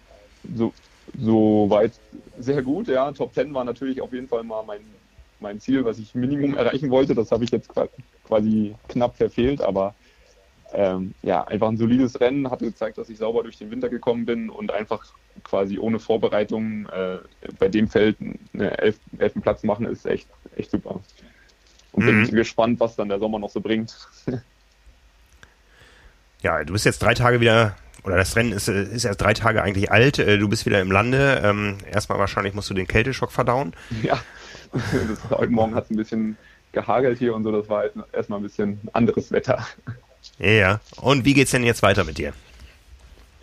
so, 0.57 0.73
so 1.17 1.67
weit 1.69 1.93
sehr 2.39 2.63
gut, 2.63 2.89
ja. 2.89 3.11
Top 3.13 3.35
10 3.35 3.55
war 3.55 3.65
natürlich 3.65 4.01
auf 4.01 4.13
jeden 4.13 4.29
Fall 4.29 4.43
mal 4.43 4.65
mein, 4.65 4.81
mein 5.41 5.61
Ziel, 5.61 5.85
was 5.85 5.99
ich 5.99 6.15
Minimum 6.15 6.55
erreichen 6.57 6.91
wollte. 6.91 7.15
Das 7.15 7.31
habe 7.31 7.45
ich 7.45 7.51
jetzt 7.51 7.71
quasi 8.25 8.75
knapp 8.89 9.17
verfehlt, 9.17 9.61
aber 9.61 9.95
ähm, 10.73 11.15
ja, 11.23 11.45
einfach 11.45 11.69
ein 11.69 11.77
solides 11.77 12.21
Rennen, 12.21 12.51
hat 12.51 12.59
gezeigt, 12.59 12.99
dass 12.99 13.09
ich 13.09 13.19
sauber 13.19 13.45
durch 13.45 13.59
den 13.59 13.71
Winter 13.71 13.89
gekommen 13.89 14.27
bin 14.27 14.51
und 14.51 14.73
einfach 14.73 15.05
quasi 15.45 15.79
ohne 15.79 16.01
Vorbereitung 16.01 16.87
äh, 16.87 17.19
bei 17.59 17.69
dem 17.69 17.89
Feld 17.89 18.17
einen 18.21 18.39
elf, 18.61 18.99
elften 19.19 19.41
Platz 19.41 19.63
machen, 19.63 19.87
ist 19.87 20.05
echt, 20.05 20.29
echt 20.57 20.73
super. 20.73 21.01
Und 21.93 22.05
mhm. 22.05 22.27
bin 22.27 22.35
gespannt, 22.35 22.81
was 22.81 22.97
dann 22.97 23.09
der 23.09 23.21
Sommer 23.21 23.39
noch 23.39 23.51
so 23.51 23.61
bringt. 23.61 23.97
ja, 26.43 26.65
du 26.65 26.73
bist 26.73 26.85
jetzt 26.85 27.01
drei 27.01 27.15
Tage 27.15 27.41
wieder 27.41 27.77
oder 28.03 28.17
das 28.17 28.37
Rennen 28.37 28.53
ist, 28.53 28.69
ist 28.69 29.05
erst 29.05 29.21
drei 29.21 29.33
Tage 29.33 29.63
eigentlich 29.63 29.91
alt. 29.91 30.19
Äh, 30.19 30.39
du 30.39 30.49
bist 30.49 30.67
wieder 30.67 30.81
im 30.81 30.91
Lande. 30.91 31.41
Ähm, 31.43 31.79
erstmal 31.91 32.19
wahrscheinlich 32.19 32.53
musst 32.53 32.69
du 32.69 32.75
den 32.75 32.87
Kälteschock 32.87 33.33
verdauen. 33.33 33.75
Ja, 34.03 34.21
das, 34.73 35.31
heute 35.31 35.53
Morgen 35.53 35.75
hat 35.75 35.85
es 35.85 35.91
ein 35.91 35.97
bisschen 35.97 36.37
gehagelt 36.73 37.19
hier 37.19 37.35
und 37.35 37.45
so. 37.45 37.53
Das 37.53 37.69
war 37.69 37.79
halt 37.79 37.93
erstmal 38.13 38.41
ein 38.41 38.43
bisschen 38.43 38.81
anderes 38.93 39.31
Wetter. 39.33 39.67
Ja, 40.39 40.81
und 41.01 41.25
wie 41.25 41.35
geht's 41.35 41.53
denn 41.53 41.65
jetzt 41.65 41.83
weiter 41.83 42.05
mit 42.05 42.19
dir? 42.19 42.33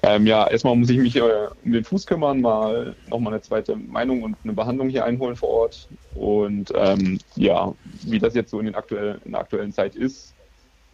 Ähm, 0.03 0.25
ja, 0.25 0.47
erstmal 0.47 0.75
muss 0.75 0.89
ich 0.89 0.97
mich 0.97 1.15
äh, 1.15 1.21
um 1.63 1.71
den 1.71 1.83
Fuß 1.83 2.07
kümmern, 2.07 2.41
mal 2.41 2.95
nochmal 3.09 3.33
eine 3.33 3.41
zweite 3.41 3.75
Meinung 3.75 4.23
und 4.23 4.35
eine 4.43 4.53
Behandlung 4.53 4.89
hier 4.89 5.05
einholen 5.05 5.35
vor 5.35 5.49
Ort. 5.49 5.87
Und 6.15 6.73
ähm, 6.75 7.19
ja, 7.35 7.73
wie 8.03 8.17
das 8.17 8.33
jetzt 8.33 8.49
so 8.49 8.59
in, 8.59 8.73
aktuell, 8.73 9.21
in 9.25 9.31
der 9.31 9.41
aktuellen 9.41 9.71
Zeit 9.71 9.95
ist. 9.95 10.33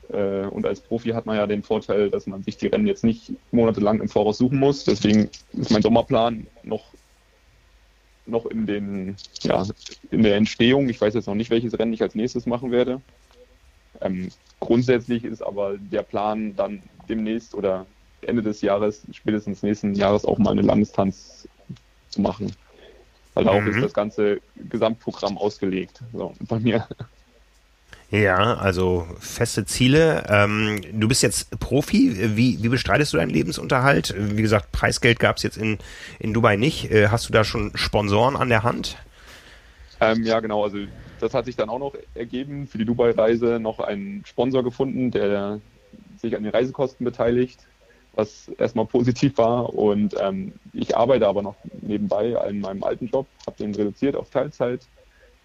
Äh, 0.10 0.48
und 0.48 0.66
als 0.66 0.82
Profi 0.82 1.10
hat 1.10 1.26
man 1.26 1.38
ja 1.38 1.48
den 1.48 1.64
Vorteil, 1.64 2.10
dass 2.10 2.28
man 2.28 2.44
sich 2.44 2.58
die 2.58 2.68
Rennen 2.68 2.86
jetzt 2.86 3.06
nicht 3.06 3.32
monatelang 3.52 4.02
im 4.02 4.10
Voraus 4.10 4.40
suchen 4.40 4.60
muss. 4.60 4.84
Deswegen 4.84 5.30
ist 5.54 5.72
mein 5.72 5.82
Sommerplan 5.82 6.48
noch, 6.64 6.84
noch 8.28 8.46
in, 8.46 8.66
den, 8.66 9.16
ja, 9.42 9.66
in 10.12 10.24
der 10.24 10.36
Entstehung. 10.36 10.90
Ich 10.90 11.00
weiß 11.00 11.14
jetzt 11.14 11.28
noch 11.28 11.36
nicht, 11.36 11.50
welches 11.50 11.78
Rennen 11.78 11.94
ich 11.94 12.02
als 12.02 12.16
nächstes 12.16 12.46
machen 12.46 12.72
werde. 12.72 13.02
Ähm, 14.02 14.30
grundsätzlich 14.60 15.24
ist 15.24 15.42
aber 15.42 15.78
der 15.78 16.04
Plan 16.04 16.56
dann 16.56 16.84
demnächst 17.10 17.56
oder 17.56 17.86
Ende 18.22 18.42
des 18.42 18.62
Jahres, 18.62 19.04
spätestens 19.12 19.64
nächsten 19.64 19.94
Jahres 19.94 20.26
auch 20.26 20.38
mal 20.38 20.52
eine 20.52 20.62
Langdistanz 20.62 21.48
zu 22.10 22.22
machen. 22.22 22.52
Weil 23.34 23.62
mhm. 23.62 23.68
ist 23.70 23.82
das 23.82 23.94
ganze 23.94 24.42
Gesamtprogramm 24.56 25.38
ausgelegt. 25.38 26.02
So, 26.14 26.34
bei 26.48 26.60
mir. 26.60 26.88
Ja, 28.10 28.56
also 28.56 29.06
feste 29.20 29.66
Ziele. 29.66 30.24
Ähm, 30.30 30.82
du 30.94 31.08
bist 31.08 31.24
jetzt 31.24 31.60
Profi. 31.60 32.38
Wie, 32.38 32.64
wie 32.64 32.70
bestreitest 32.70 33.12
du 33.12 33.18
deinen 33.18 33.32
Lebensunterhalt? 33.32 34.16
Wie 34.18 34.42
gesagt, 34.42 34.72
Preisgeld 34.72 35.20
gab 35.20 35.38
es 35.38 35.44
jetzt 35.44 35.58
in, 35.58 35.78
in 36.20 36.34
Dubai 36.34 36.56
nicht. 36.56 36.90
Äh, 36.90 37.10
hast 37.10 37.28
du 37.28 37.34
da 37.34 37.44
schon 37.44 37.72
Sponsoren 37.76 38.38
an 38.38 38.48
der 38.48 38.64
Hand? 38.64 38.98
Ähm, 40.00 40.24
ja, 40.24 40.40
genau. 40.40 40.64
Also 40.64 40.78
das 41.20 41.34
hat 41.34 41.46
sich 41.46 41.58
dann 41.58 41.70
auch 41.70 41.80
noch 41.80 41.96
ergeben. 42.14 42.68
Für 42.68 42.78
die 42.78 42.86
Dubai-Reise 42.86 43.60
noch 43.60 43.80
einen 43.80 44.24
Sponsor 44.26 44.64
gefunden, 44.64 45.12
der 45.12 45.60
sich 46.22 46.36
an 46.36 46.44
den 46.44 46.52
Reisekosten 46.54 47.04
beteiligt 47.04 47.60
was 48.18 48.50
erstmal 48.58 48.86
positiv 48.86 49.38
war. 49.38 49.74
Und 49.74 50.16
ähm, 50.20 50.54
ich 50.74 50.98
arbeite 50.98 51.28
aber 51.28 51.42
noch 51.42 51.56
nebenbei 51.82 52.36
in 52.50 52.60
meinem 52.60 52.84
alten 52.84 53.08
Job, 53.08 53.28
habe 53.46 53.58
den 53.58 53.74
reduziert 53.76 54.16
auf 54.16 54.30
Teilzeit 54.30 54.82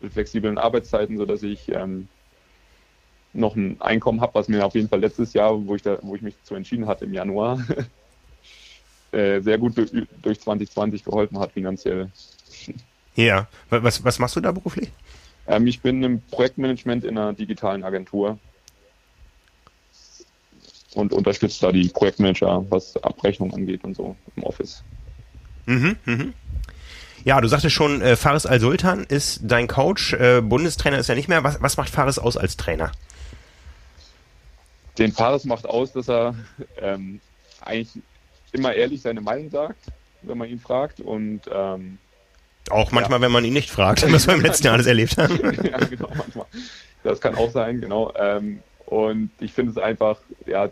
mit 0.01 0.13
flexiblen 0.13 0.59
Arbeitszeiten, 0.59 1.19
sodass 1.19 1.43
ich 1.43 1.71
ähm, 1.71 2.09
noch 3.33 3.57
ein 3.57 3.81
Einkommen 3.81 4.21
habe, 4.21 4.35
was 4.35 4.49
mir 4.49 4.65
auf 4.65 4.75
jeden 4.75 4.89
Fall 4.89 5.01
letztes 5.01 5.33
Jahr, 5.33 5.67
wo 5.67 5.75
ich, 5.75 5.83
da, 5.83 5.99
wo 6.03 6.15
ich 6.15 6.23
mich 6.23 6.35
zu 6.45 6.55
entschieden 6.55 6.87
hatte 6.87 7.05
im 7.05 7.15
Januar, 7.15 7.65
äh, 9.13 9.41
sehr 9.41 9.59
gut 9.59 9.77
durch, 9.77 9.91
durch 10.21 10.41
2020 10.41 11.05
geholfen 11.05 11.39
hat 11.39 11.53
finanziell. 11.53 12.11
Ja, 13.15 13.49
was, 13.71 14.05
was 14.05 14.19
machst 14.19 14.37
du 14.37 14.41
da 14.41 14.53
beruflich? 14.53 14.91
Ähm, 15.47 15.67
ich 15.67 15.81
bin 15.81 16.03
im 16.03 16.21
Projektmanagement 16.31 17.05
in 17.05 17.19
einer 17.19 17.33
digitalen 17.33 17.85
Agentur 17.85 18.39
und 20.95 21.13
unterstützt 21.13 21.63
da 21.63 21.73
die 21.73 21.89
Projektmanager, 21.89 22.65
was 22.71 22.97
Abrechnung 23.03 23.53
angeht 23.55 23.85
und 23.85 23.97
so 23.97 24.17
im 24.37 24.45
Office. 24.45 24.83
Mhm, 25.67 25.97
mhm. 26.05 26.35
Ja, 27.25 27.41
du 27.41 27.49
sagtest 27.49 27.75
schon, 27.75 28.03
äh, 28.03 28.17
Faris 28.17 28.47
Al-Sultan 28.47 29.05
ist 29.05 29.41
dein 29.45 29.69
Coach, 29.69 30.13
äh, 30.15 30.41
Bundestrainer 30.41 30.99
ist 30.99 31.09
er 31.09 31.15
nicht 31.15 31.29
mehr. 31.29 31.45
Was, 31.45 31.63
was 31.63 31.77
macht 31.77 31.89
Faris 31.89 32.19
aus 32.19 32.37
als 32.37 32.57
Trainer? 32.57 32.91
Den 34.99 35.13
Faris 35.13 35.45
macht 35.45 35.67
aus, 35.67 35.93
dass 35.93 36.09
er 36.09 36.35
ähm, 36.81 37.21
eigentlich 37.61 38.03
immer 38.53 38.75
ehrlich 38.75 39.01
seine 39.01 39.21
Meinung 39.21 39.51
sagt, 39.51 39.87
wenn 40.23 40.39
man 40.39 40.49
ihn 40.49 40.61
fragt 40.61 41.01
und 41.01 41.41
ähm, 41.53 41.99
auch 42.71 42.93
manchmal, 42.93 43.19
ja. 43.19 43.25
wenn 43.25 43.33
man 43.33 43.45
ihn 43.45 43.53
nicht 43.53 43.71
fragt, 43.71 44.03
was 44.13 44.27
wir 44.27 44.35
im 44.35 44.43
letzten 44.43 44.67
Jahr 44.67 44.75
alles 44.75 44.87
erlebt 44.87 45.17
haben. 45.19 45.37
ja, 45.65 45.79
genau, 45.79 46.11
manchmal. 46.15 46.47
Das 47.03 47.21
kann 47.21 47.35
auch 47.35 47.51
sein, 47.51 47.81
genau. 47.81 48.13
Ähm, 48.17 48.63
und 48.87 49.31
ich 49.41 49.53
finde 49.53 49.73
es 49.73 49.79
einfach 49.79 50.19
ja, 50.47 50.71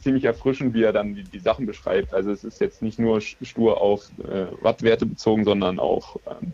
ziemlich 0.00 0.24
erfrischend, 0.24 0.74
wie 0.74 0.82
er 0.82 0.92
dann 0.92 1.14
die, 1.14 1.24
die, 1.24 1.38
Sachen 1.38 1.66
beschreibt. 1.66 2.12
Also 2.12 2.30
es 2.30 2.44
ist 2.44 2.60
jetzt 2.60 2.82
nicht 2.82 2.98
nur 2.98 3.20
stur 3.20 3.80
auf 3.80 4.10
äh, 4.18 4.46
Wattwerte 4.62 5.06
bezogen, 5.06 5.44
sondern 5.44 5.78
auch 5.78 6.16
ähm, 6.26 6.52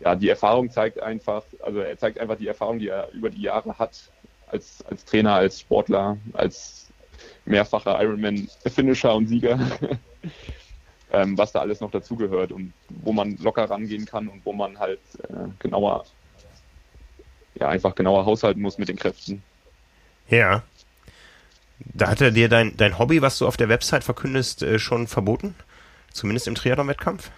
ja, 0.00 0.14
die 0.14 0.28
Erfahrung 0.28 0.70
zeigt 0.70 1.00
einfach, 1.00 1.44
also 1.62 1.80
er 1.80 1.96
zeigt 1.96 2.18
einfach 2.18 2.36
die 2.36 2.48
Erfahrung, 2.48 2.78
die 2.78 2.88
er 2.88 3.10
über 3.12 3.30
die 3.30 3.42
Jahre 3.42 3.78
hat 3.78 4.10
als, 4.52 4.84
als 4.88 5.04
Trainer, 5.04 5.34
als 5.34 5.60
Sportler, 5.60 6.16
als 6.32 6.86
mehrfacher 7.44 8.00
Ironman-Finisher 8.00 9.14
und 9.14 9.26
Sieger, 9.26 9.58
ähm, 11.12 11.36
was 11.36 11.52
da 11.52 11.60
alles 11.60 11.80
noch 11.80 11.90
dazugehört 11.90 12.52
und 12.52 12.72
wo 12.88 13.12
man 13.12 13.36
locker 13.38 13.68
rangehen 13.68 14.06
kann 14.06 14.28
und 14.28 14.44
wo 14.44 14.52
man 14.52 14.78
halt 14.78 15.00
äh, 15.28 15.48
genauer, 15.58 16.04
ja, 17.54 17.68
einfach 17.68 17.94
genauer 17.94 18.24
haushalten 18.24 18.62
muss 18.62 18.78
mit 18.78 18.88
den 18.88 18.96
Kräften. 18.96 19.42
Ja. 20.28 20.62
Da 21.94 22.08
hat 22.08 22.20
er 22.20 22.30
dir 22.30 22.48
dein, 22.48 22.76
dein 22.76 22.98
Hobby, 22.98 23.22
was 23.22 23.38
du 23.38 23.46
auf 23.46 23.56
der 23.56 23.68
Website 23.68 24.04
verkündest, 24.04 24.62
äh, 24.62 24.78
schon 24.78 25.08
verboten? 25.08 25.56
Zumindest 26.12 26.46
im 26.46 26.54
Triathlon-Wettkampf? 26.54 27.30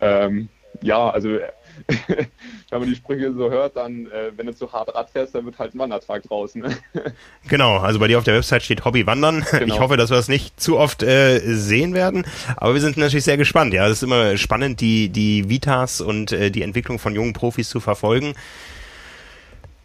Ähm, 0.00 0.48
ja, 0.80 1.10
also 1.10 1.38
wenn 2.06 2.80
man 2.80 2.88
die 2.88 2.96
Sprüche 2.96 3.32
so 3.32 3.50
hört, 3.50 3.76
dann, 3.76 4.06
äh, 4.06 4.32
wenn 4.36 4.46
du 4.46 4.54
zu 4.54 4.72
hart 4.72 4.94
Rad 4.94 5.10
fährst, 5.10 5.34
dann 5.34 5.44
wird 5.44 5.58
halt 5.58 5.74
ein 5.74 5.78
Wandertag 5.78 6.22
draußen. 6.24 6.62
Ne? 6.62 6.76
genau, 7.48 7.78
also 7.78 7.98
bei 7.98 8.08
dir 8.08 8.18
auf 8.18 8.24
der 8.24 8.34
Website 8.34 8.62
steht 8.62 8.84
Hobby 8.84 9.06
Wandern. 9.06 9.44
Genau. 9.62 9.74
Ich 9.74 9.80
hoffe, 9.80 9.96
dass 9.96 10.10
wir 10.10 10.16
das 10.16 10.28
nicht 10.28 10.58
zu 10.58 10.78
oft 10.78 11.04
äh, 11.04 11.38
sehen 11.44 11.94
werden, 11.94 12.26
aber 12.56 12.74
wir 12.74 12.80
sind 12.80 12.96
natürlich 12.96 13.24
sehr 13.24 13.36
gespannt. 13.36 13.72
Ja, 13.74 13.86
es 13.86 13.98
ist 13.98 14.02
immer 14.02 14.36
spannend, 14.36 14.80
die, 14.80 15.08
die 15.08 15.48
Vitas 15.48 16.00
und 16.00 16.32
äh, 16.32 16.50
die 16.50 16.62
Entwicklung 16.62 16.98
von 16.98 17.14
jungen 17.14 17.32
Profis 17.32 17.68
zu 17.68 17.78
verfolgen. 17.78 18.34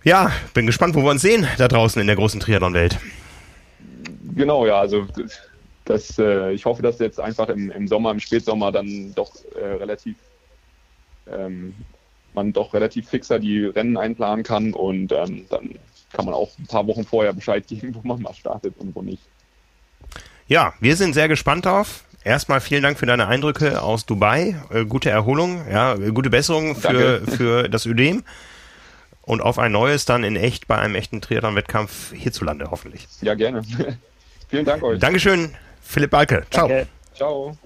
Ja, 0.04 0.32
bin 0.54 0.65
gespannt, 0.65 0.95
wo 0.95 1.04
wir 1.04 1.12
uns 1.12 1.21
sehen 1.21 1.47
da 1.58 1.67
draußen 1.67 2.02
in 2.02 2.08
der 2.08 2.15
großen 2.15 2.39
Triathlon-Welt. 2.39 2.97
Genau, 4.36 4.65
ja, 4.65 4.80
also 4.80 5.06
das, 5.86 6.17
äh, 6.17 6.54
ich 6.54 6.65
hoffe, 6.65 6.82
dass 6.82 7.00
jetzt 7.00 7.19
einfach 7.19 7.50
im, 7.50 7.71
im 7.71 7.88
Sommer, 7.88 8.12
im 8.12 8.19
Spätsommer 8.19 8.71
dann 8.71 9.13
doch 9.15 9.32
äh, 9.56 9.65
relativ 9.65 10.15
ähm, 11.32 11.74
man 12.34 12.54
doch 12.54 12.74
relativ 12.74 13.10
fixer 13.10 13.40
die 13.40 13.66
Rennen 13.66 13.98
einplanen 13.98 14.44
kann 14.44 14.74
und 14.74 15.12
ähm, 15.12 15.46
dann 15.50 15.76
kann 16.13 16.26
man 16.26 16.34
auch 16.34 16.50
ein 16.58 16.68
paar 16.68 16.88
Wochen 16.88 17.04
vorher 17.04 17.34
Bescheid 17.34 17.68
geben, 17.68 17.96
wo 18.02 18.08
man 18.08 18.22
mal 18.22 18.34
startet 18.34 18.76
und 18.78 18.96
wo 18.96 19.02
nicht. 19.02 19.24
Ja, 20.48 20.74
wir 20.80 20.96
sind 20.96 21.13
sehr 21.13 21.28
gespannt 21.28 21.66
drauf. 21.66 22.04
Erstmal 22.24 22.62
vielen 22.62 22.84
Dank 22.84 22.98
für 22.98 23.06
deine 23.06 23.28
Eindrücke 23.28 23.82
aus 23.82 24.06
Dubai. 24.06 24.56
Äh, 24.70 24.86
gute 24.86 25.10
Erholung, 25.10 25.66
ja, 25.70 25.96
gute 25.96 26.30
Besserung 26.30 26.76
für, 26.76 27.22
für 27.28 27.70
das 27.70 27.86
Ödem 27.86 28.24
und 29.22 29.42
auf 29.42 29.60
ein 29.60 29.74
neues 29.74 30.06
dann 30.06 30.24
in 30.24 30.36
echt 30.36 30.68
bei 30.68 30.78
einem 30.78 30.96
echten 30.96 31.22
Triathlon-Wettkampf 31.22 32.13
hierzulande 32.13 32.72
hoffentlich. 32.72 33.08
Ja, 33.22 33.36
gerne. 33.36 33.62
Vielen 34.50 34.66
Dank 34.66 34.84
euch. 34.84 35.00
Dankeschön, 35.00 35.54
Philipp 35.82 36.12
Balke. 36.12 36.46
Ciao. 36.50 36.68
Danke. 36.68 36.88
Ciao. 37.13 37.58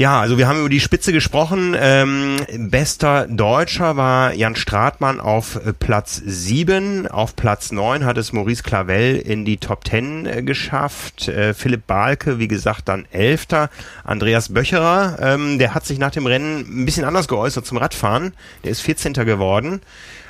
Ja, 0.00 0.18
also 0.18 0.38
wir 0.38 0.48
haben 0.48 0.60
über 0.60 0.70
die 0.70 0.80
Spitze 0.80 1.12
gesprochen. 1.12 1.76
Ähm, 1.78 2.38
bester 2.56 3.26
Deutscher 3.26 3.98
war 3.98 4.32
Jan 4.32 4.56
Stratmann 4.56 5.20
auf 5.20 5.56
äh, 5.56 5.74
Platz 5.74 6.22
7. 6.24 7.06
Auf 7.06 7.36
Platz 7.36 7.70
9 7.70 8.06
hat 8.06 8.16
es 8.16 8.32
Maurice 8.32 8.62
Clavel 8.62 9.16
in 9.18 9.44
die 9.44 9.58
Top 9.58 9.86
10 9.86 10.24
äh, 10.24 10.42
geschafft. 10.42 11.28
Äh, 11.28 11.52
Philipp 11.52 11.86
Balke, 11.86 12.38
wie 12.38 12.48
gesagt, 12.48 12.88
dann 12.88 13.04
Elfter. 13.12 13.68
Andreas 14.02 14.54
Böcherer, 14.54 15.18
ähm, 15.20 15.58
der 15.58 15.74
hat 15.74 15.84
sich 15.84 15.98
nach 15.98 16.12
dem 16.12 16.24
Rennen 16.24 16.60
ein 16.60 16.86
bisschen 16.86 17.04
anders 17.04 17.28
geäußert 17.28 17.66
zum 17.66 17.76
Radfahren. 17.76 18.32
Der 18.64 18.70
ist 18.70 18.80
14. 18.80 19.12
geworden. 19.12 19.82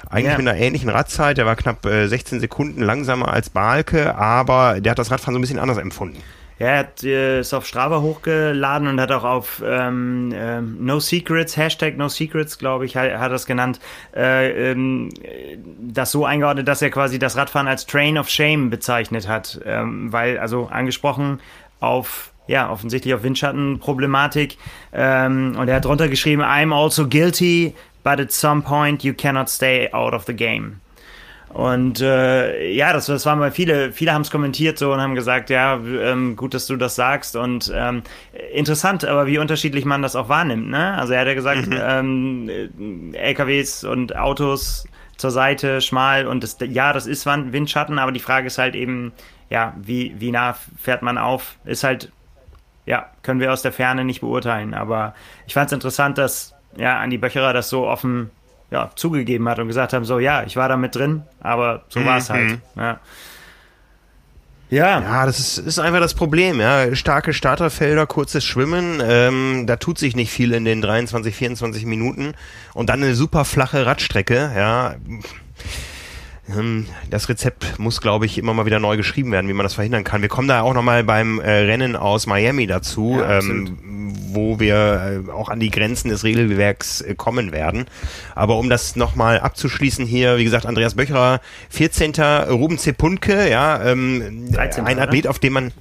Eigentlich 0.08 0.32
ja. 0.32 0.38
mit 0.38 0.48
einer 0.48 0.58
ähnlichen 0.58 0.88
Radzeit. 0.88 1.38
Der 1.38 1.46
war 1.46 1.54
knapp 1.54 1.86
äh, 1.86 2.08
16 2.08 2.40
Sekunden 2.40 2.82
langsamer 2.82 3.28
als 3.28 3.50
Balke, 3.50 4.16
aber 4.16 4.80
der 4.80 4.90
hat 4.90 4.98
das 4.98 5.12
Radfahren 5.12 5.34
so 5.34 5.38
ein 5.38 5.42
bisschen 5.42 5.60
anders 5.60 5.78
empfunden. 5.78 6.20
Ja, 6.60 6.66
er 6.66 6.78
hat 6.80 7.02
äh, 7.04 7.38
es 7.38 7.54
auf 7.54 7.66
Strava 7.66 8.02
hochgeladen 8.02 8.86
und 8.86 9.00
hat 9.00 9.10
auch 9.12 9.24
auf 9.24 9.62
ähm, 9.64 10.30
äh, 10.30 10.60
No 10.60 11.00
Secrets, 11.00 11.56
Hashtag 11.56 11.96
No 11.96 12.10
Secrets, 12.10 12.58
glaube 12.58 12.84
ich, 12.84 12.96
hat, 12.96 13.18
hat 13.18 13.32
das 13.32 13.46
genannt, 13.46 13.80
äh, 14.14 14.72
ähm, 14.72 15.08
das 15.80 16.12
so 16.12 16.26
eingeordnet, 16.26 16.68
dass 16.68 16.82
er 16.82 16.90
quasi 16.90 17.18
das 17.18 17.38
Radfahren 17.38 17.66
als 17.66 17.86
Train 17.86 18.18
of 18.18 18.28
Shame 18.28 18.68
bezeichnet 18.68 19.26
hat. 19.26 19.58
Ähm, 19.64 20.12
weil, 20.12 20.38
also 20.38 20.66
angesprochen 20.66 21.40
auf 21.80 22.30
ja, 22.46 22.70
offensichtlich 22.70 23.14
auf 23.14 23.22
Windschattenproblematik. 23.22 24.58
Ähm, 24.92 25.56
und 25.58 25.68
er 25.68 25.76
hat 25.76 25.86
drunter 25.86 26.08
geschrieben, 26.08 26.42
I'm 26.42 26.74
also 26.74 27.08
guilty, 27.08 27.74
but 28.04 28.20
at 28.20 28.32
some 28.32 28.60
point 28.60 29.02
you 29.02 29.14
cannot 29.14 29.48
stay 29.48 29.88
out 29.92 30.12
of 30.12 30.26
the 30.26 30.34
game. 30.34 30.80
Und 31.52 32.00
äh, 32.00 32.70
ja, 32.70 32.92
das, 32.92 33.06
das 33.06 33.26
waren 33.26 33.40
mal 33.40 33.50
viele, 33.50 33.92
viele 33.92 34.12
haben 34.12 34.22
es 34.22 34.30
kommentiert 34.30 34.78
so 34.78 34.92
und 34.92 35.00
haben 35.00 35.16
gesagt, 35.16 35.50
ja, 35.50 35.74
ähm, 35.74 36.36
gut, 36.36 36.54
dass 36.54 36.66
du 36.66 36.76
das 36.76 36.94
sagst 36.94 37.34
und 37.34 37.72
ähm, 37.74 38.02
interessant, 38.52 39.04
aber 39.04 39.26
wie 39.26 39.38
unterschiedlich 39.38 39.84
man 39.84 40.00
das 40.00 40.14
auch 40.14 40.28
wahrnimmt. 40.28 40.70
Ne? 40.70 40.94
Also 40.96 41.12
er 41.12 41.20
hat 41.20 41.26
ja 41.26 41.34
gesagt, 41.34 41.66
mhm. 41.66 41.78
ähm, 41.80 43.14
LKWs 43.14 43.82
und 43.82 44.14
Autos 44.16 44.86
zur 45.16 45.32
Seite, 45.32 45.80
schmal 45.80 46.28
und 46.28 46.44
das, 46.44 46.56
ja, 46.60 46.92
das 46.92 47.08
ist 47.08 47.26
Windschatten, 47.26 47.98
aber 47.98 48.12
die 48.12 48.20
Frage 48.20 48.46
ist 48.46 48.58
halt 48.58 48.76
eben, 48.76 49.12
ja, 49.50 49.74
wie, 49.76 50.14
wie 50.18 50.30
nah 50.30 50.56
fährt 50.78 51.02
man 51.02 51.18
auf? 51.18 51.56
Ist 51.64 51.82
halt, 51.82 52.12
ja, 52.86 53.10
können 53.22 53.40
wir 53.40 53.52
aus 53.52 53.62
der 53.62 53.72
Ferne 53.72 54.04
nicht 54.04 54.20
beurteilen. 54.20 54.72
Aber 54.72 55.14
ich 55.46 55.54
fand 55.54 55.66
es 55.66 55.72
interessant, 55.72 56.16
dass 56.16 56.54
ja, 56.76 56.98
Andi 56.98 57.18
Böcherer 57.18 57.52
das 57.52 57.68
so 57.68 57.86
offen 57.86 58.30
ja, 58.70 58.90
zugegeben 58.94 59.48
hat 59.48 59.58
und 59.58 59.68
gesagt 59.68 59.92
haben, 59.92 60.04
so 60.04 60.18
ja, 60.18 60.44
ich 60.44 60.56
war 60.56 60.68
da 60.68 60.76
mit 60.76 60.94
drin, 60.94 61.22
aber 61.40 61.84
so 61.88 62.04
war 62.04 62.18
es 62.18 62.30
halt. 62.30 62.50
Mhm. 62.50 62.60
Ja. 62.76 63.00
Ja. 64.70 65.00
Ja, 65.00 65.26
das 65.26 65.40
ist, 65.40 65.58
ist 65.58 65.80
einfach 65.80 65.98
das 65.98 66.14
Problem, 66.14 66.60
ja. 66.60 66.94
Starke 66.94 67.32
Starterfelder, 67.32 68.06
kurzes 68.06 68.44
Schwimmen, 68.44 69.02
ähm, 69.04 69.64
da 69.66 69.76
tut 69.76 69.98
sich 69.98 70.14
nicht 70.14 70.30
viel 70.30 70.52
in 70.52 70.64
den 70.64 70.80
23, 70.80 71.34
24 71.34 71.84
Minuten. 71.86 72.34
Und 72.72 72.88
dann 72.88 73.02
eine 73.02 73.16
super 73.16 73.44
flache 73.44 73.84
Radstrecke, 73.84 74.52
ja. 74.56 74.94
Ähm, 76.56 76.86
das 77.08 77.28
Rezept 77.28 77.78
muss, 77.78 78.00
glaube 78.00 78.26
ich, 78.26 78.38
immer 78.38 78.54
mal 78.54 78.66
wieder 78.66 78.80
neu 78.80 78.96
geschrieben 78.96 79.32
werden, 79.32 79.48
wie 79.48 79.52
man 79.52 79.64
das 79.64 79.74
verhindern 79.74 80.04
kann. 80.04 80.22
Wir 80.22 80.28
kommen 80.28 80.48
da 80.48 80.62
auch 80.62 80.74
nochmal 80.74 81.04
beim 81.04 81.40
äh, 81.40 81.50
Rennen 81.50 81.96
aus 81.96 82.26
Miami 82.26 82.66
dazu, 82.66 83.16
ja, 83.18 83.38
ähm, 83.38 83.76
wo 84.32 84.60
wir 84.60 85.24
äh, 85.28 85.30
auch 85.30 85.48
an 85.48 85.60
die 85.60 85.70
Grenzen 85.70 86.08
des 86.08 86.24
Regelwerks 86.24 87.00
äh, 87.00 87.14
kommen 87.14 87.52
werden. 87.52 87.86
Aber 88.34 88.56
um 88.58 88.68
das 88.68 88.96
nochmal 88.96 89.40
abzuschließen 89.40 90.06
hier, 90.06 90.38
wie 90.38 90.44
gesagt, 90.44 90.66
Andreas 90.66 90.94
Böcherer, 90.94 91.40
14. 91.70 92.14
Ruben 92.50 92.78
Zepunke, 92.78 93.48
ja, 93.50 93.82
ähm, 93.84 94.50
13, 94.52 94.86
ein 94.86 94.98
Athlet, 94.98 95.26
auf 95.26 95.38
dem 95.38 95.52
man 95.52 95.72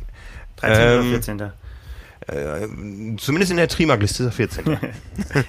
13. 0.57 0.81
Ähm, 0.81 0.99
oder 0.99 1.09
14. 1.09 1.51
Äh, 2.31 2.67
zumindest 3.17 3.51
in 3.51 3.57
der 3.57 3.67
Trimark-Liste 3.67 4.23
ist 4.23 4.29
er 4.29 4.31
14. 4.31 4.77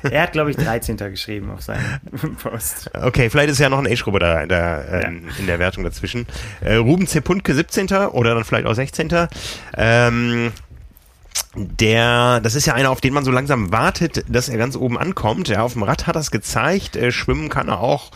er 0.10 0.22
hat, 0.22 0.32
glaube 0.32 0.50
ich, 0.50 0.56
13. 0.56 0.96
geschrieben 0.96 1.50
auf 1.50 1.62
seinem 1.62 2.00
Post. 2.42 2.90
Okay, 2.94 3.30
vielleicht 3.30 3.50
ist 3.50 3.58
ja 3.58 3.68
noch 3.68 3.78
ein 3.78 3.86
Age-Gruppe 3.86 4.18
da, 4.18 4.46
da 4.46 4.80
äh, 4.82 5.02
ja. 5.02 5.08
in 5.38 5.46
der 5.46 5.58
Wertung 5.58 5.84
dazwischen. 5.84 6.26
Äh, 6.60 6.76
Ruben 6.76 7.06
Zepuntke 7.06 7.54
17. 7.54 7.88
oder 7.88 8.34
dann 8.34 8.44
vielleicht 8.44 8.66
auch 8.66 8.74
16. 8.74 9.28
Ähm, 9.76 10.52
der, 11.54 12.40
das 12.40 12.54
ist 12.54 12.66
ja 12.66 12.74
einer, 12.74 12.90
auf 12.90 13.00
den 13.00 13.12
man 13.12 13.24
so 13.24 13.30
langsam 13.30 13.72
wartet, 13.72 14.24
dass 14.28 14.48
er 14.48 14.56
ganz 14.56 14.76
oben 14.76 14.98
ankommt. 14.98 15.48
Ja, 15.48 15.62
auf 15.62 15.72
dem 15.72 15.82
Rad 15.82 16.06
hat 16.06 16.16
er 16.16 16.20
es 16.20 16.30
gezeigt. 16.30 16.96
Äh, 16.96 17.12
schwimmen 17.12 17.48
kann 17.48 17.68
er 17.68 17.80
auch. 17.80 18.10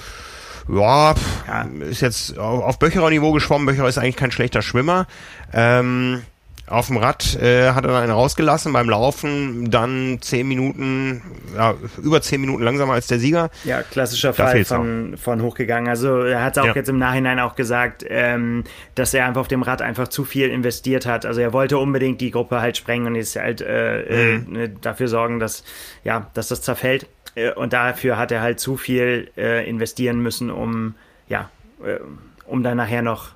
Ja, 0.68 1.14
ja, 1.46 1.62
ist 1.80 2.00
jetzt 2.00 2.38
auf, 2.38 2.62
auf 2.62 2.78
Böcherer-Niveau 2.78 3.32
geschwommen. 3.32 3.66
Böcherer 3.66 3.88
ist 3.88 3.98
eigentlich 3.98 4.16
kein 4.16 4.30
schlechter 4.30 4.62
Schwimmer. 4.62 5.06
Ähm, 5.52 6.22
auf 6.66 6.86
dem 6.86 6.96
Rad 6.96 7.36
äh, 7.36 7.72
hat 7.72 7.84
er 7.84 7.92
dann 7.92 8.02
einen 8.02 8.12
rausgelassen, 8.12 8.72
beim 8.72 8.88
Laufen 8.88 9.70
dann 9.70 10.18
zehn 10.22 10.48
Minuten, 10.48 11.20
ja, 11.54 11.74
über 12.02 12.22
zehn 12.22 12.40
Minuten 12.40 12.62
langsamer 12.62 12.94
als 12.94 13.06
der 13.06 13.18
Sieger. 13.18 13.50
Ja, 13.64 13.82
klassischer 13.82 14.32
Fall 14.32 14.64
von, 14.64 15.16
von 15.18 15.42
hochgegangen. 15.42 15.88
Also 15.88 16.22
er 16.22 16.42
hat 16.42 16.58
auch 16.58 16.64
ja. 16.64 16.74
jetzt 16.74 16.88
im 16.88 16.98
Nachhinein 16.98 17.38
auch 17.38 17.54
gesagt, 17.54 18.04
ähm, 18.08 18.64
dass 18.94 19.12
er 19.12 19.26
einfach 19.26 19.42
auf 19.42 19.48
dem 19.48 19.62
Rad 19.62 19.82
einfach 19.82 20.08
zu 20.08 20.24
viel 20.24 20.48
investiert 20.48 21.04
hat. 21.04 21.26
Also 21.26 21.42
er 21.42 21.52
wollte 21.52 21.76
unbedingt 21.76 22.22
die 22.22 22.30
Gruppe 22.30 22.62
halt 22.62 22.78
sprengen 22.78 23.08
und 23.08 23.14
jetzt 23.16 23.36
halt 23.36 23.60
äh, 23.60 24.38
mhm. 24.38 24.56
äh, 24.56 24.70
dafür 24.80 25.08
sorgen, 25.08 25.40
dass, 25.40 25.64
ja, 26.02 26.30
dass 26.32 26.48
das 26.48 26.62
zerfällt. 26.62 27.06
Äh, 27.34 27.52
und 27.52 27.74
dafür 27.74 28.16
hat 28.16 28.32
er 28.32 28.40
halt 28.40 28.58
zu 28.58 28.78
viel 28.78 29.30
äh, 29.36 29.68
investieren 29.68 30.20
müssen, 30.20 30.50
um, 30.50 30.94
ja, 31.28 31.50
äh, 31.84 31.98
um 32.46 32.62
dann 32.62 32.78
nachher 32.78 33.02
noch 33.02 33.32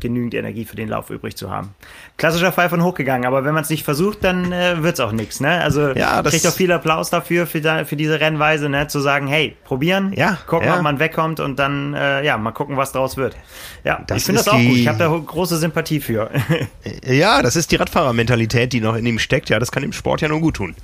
genügend 0.00 0.34
Energie 0.34 0.64
für 0.64 0.76
den 0.76 0.88
Lauf 0.88 1.10
übrig 1.10 1.36
zu 1.36 1.50
haben. 1.50 1.74
Klassischer 2.16 2.52
Fall 2.52 2.68
von 2.68 2.82
hochgegangen, 2.82 3.26
aber 3.26 3.44
wenn 3.44 3.54
man 3.54 3.62
es 3.62 3.70
nicht 3.70 3.84
versucht, 3.84 4.24
dann 4.24 4.52
äh, 4.52 4.82
wird 4.82 4.94
es 4.94 5.00
auch 5.00 5.12
nichts. 5.12 5.40
Ne? 5.40 5.60
Also 5.60 5.90
ja, 5.90 6.22
kriegt 6.22 6.46
auch 6.46 6.52
viel 6.52 6.72
Applaus 6.72 7.10
dafür, 7.10 7.46
für, 7.46 7.60
da, 7.60 7.84
für 7.84 7.96
diese 7.96 8.20
Rennweise, 8.20 8.68
ne? 8.68 8.86
zu 8.88 9.00
sagen, 9.00 9.26
hey, 9.26 9.56
probieren, 9.64 10.12
ja, 10.16 10.38
gucken, 10.46 10.68
ja. 10.68 10.76
ob 10.76 10.82
man 10.82 10.98
wegkommt 10.98 11.40
und 11.40 11.58
dann 11.58 11.94
äh, 11.94 12.24
ja, 12.24 12.38
mal 12.38 12.52
gucken, 12.52 12.76
was 12.76 12.92
draus 12.92 13.16
wird. 13.16 13.36
Ja, 13.84 14.02
das 14.06 14.18
ich 14.18 14.24
finde 14.24 14.40
das 14.40 14.48
auch 14.48 14.58
gut. 14.58 14.76
Ich 14.76 14.88
habe 14.88 14.98
da 14.98 15.08
große 15.08 15.56
Sympathie 15.58 16.00
für. 16.00 16.30
ja, 17.04 17.42
das 17.42 17.56
ist 17.56 17.70
die 17.70 17.76
Radfahrermentalität, 17.76 18.72
die 18.72 18.80
noch 18.80 18.96
in 18.96 19.06
ihm 19.06 19.18
steckt. 19.18 19.50
Ja, 19.50 19.58
das 19.58 19.72
kann 19.72 19.82
dem 19.82 19.92
Sport 19.92 20.20
ja 20.20 20.28
nur 20.28 20.40
gut 20.40 20.56
tun. 20.56 20.74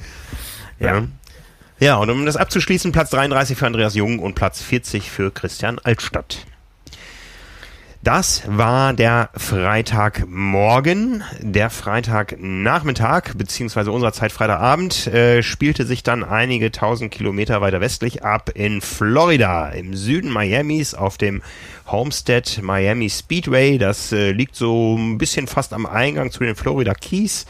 Ja. 0.79 0.97
ja. 0.97 1.03
Ja, 1.79 1.97
und 1.97 2.09
um 2.09 2.25
das 2.25 2.37
abzuschließen, 2.37 2.93
Platz 2.93 3.11
33 3.11 3.59
für 3.59 3.67
Andreas 3.67 3.95
Jung 3.95 4.19
und 4.19 4.35
Platz 4.35 4.63
40 4.63 5.11
für 5.11 5.31
Christian 5.31 5.79
Altstadt. 5.79 6.47
Das 8.07 8.43
war 8.47 8.93
der 8.93 9.31
Freitagmorgen. 9.35 11.25
Der 11.41 11.71
Freitagnachmittag, 11.71 13.35
beziehungsweise 13.35 13.91
unserer 13.91 14.13
Zeit 14.13 14.31
Freitagabend, 14.31 15.09
äh, 15.09 15.43
spielte 15.43 15.85
sich 15.85 16.05
dann 16.05 16.23
einige 16.23 16.71
tausend 16.71 17.11
Kilometer 17.11 17.61
weiter 17.63 17.81
westlich 17.81 18.23
ab 18.25 18.53
in 18.55 18.81
Florida, 18.81 19.71
im 19.71 19.97
Süden 19.97 20.33
Miamis, 20.33 20.95
auf 20.95 21.19
dem 21.19 21.43
Homestead 21.89 22.63
Miami 22.63 23.11
Speedway. 23.11 23.77
Das 23.77 24.13
äh, 24.13 24.31
liegt 24.31 24.55
so 24.55 24.97
ein 24.97 25.19
bisschen 25.19 25.49
fast 25.49 25.73
am 25.73 25.85
Eingang 25.85 26.31
zu 26.31 26.45
den 26.45 26.55
Florida 26.55 26.95
Keys. 26.95 27.45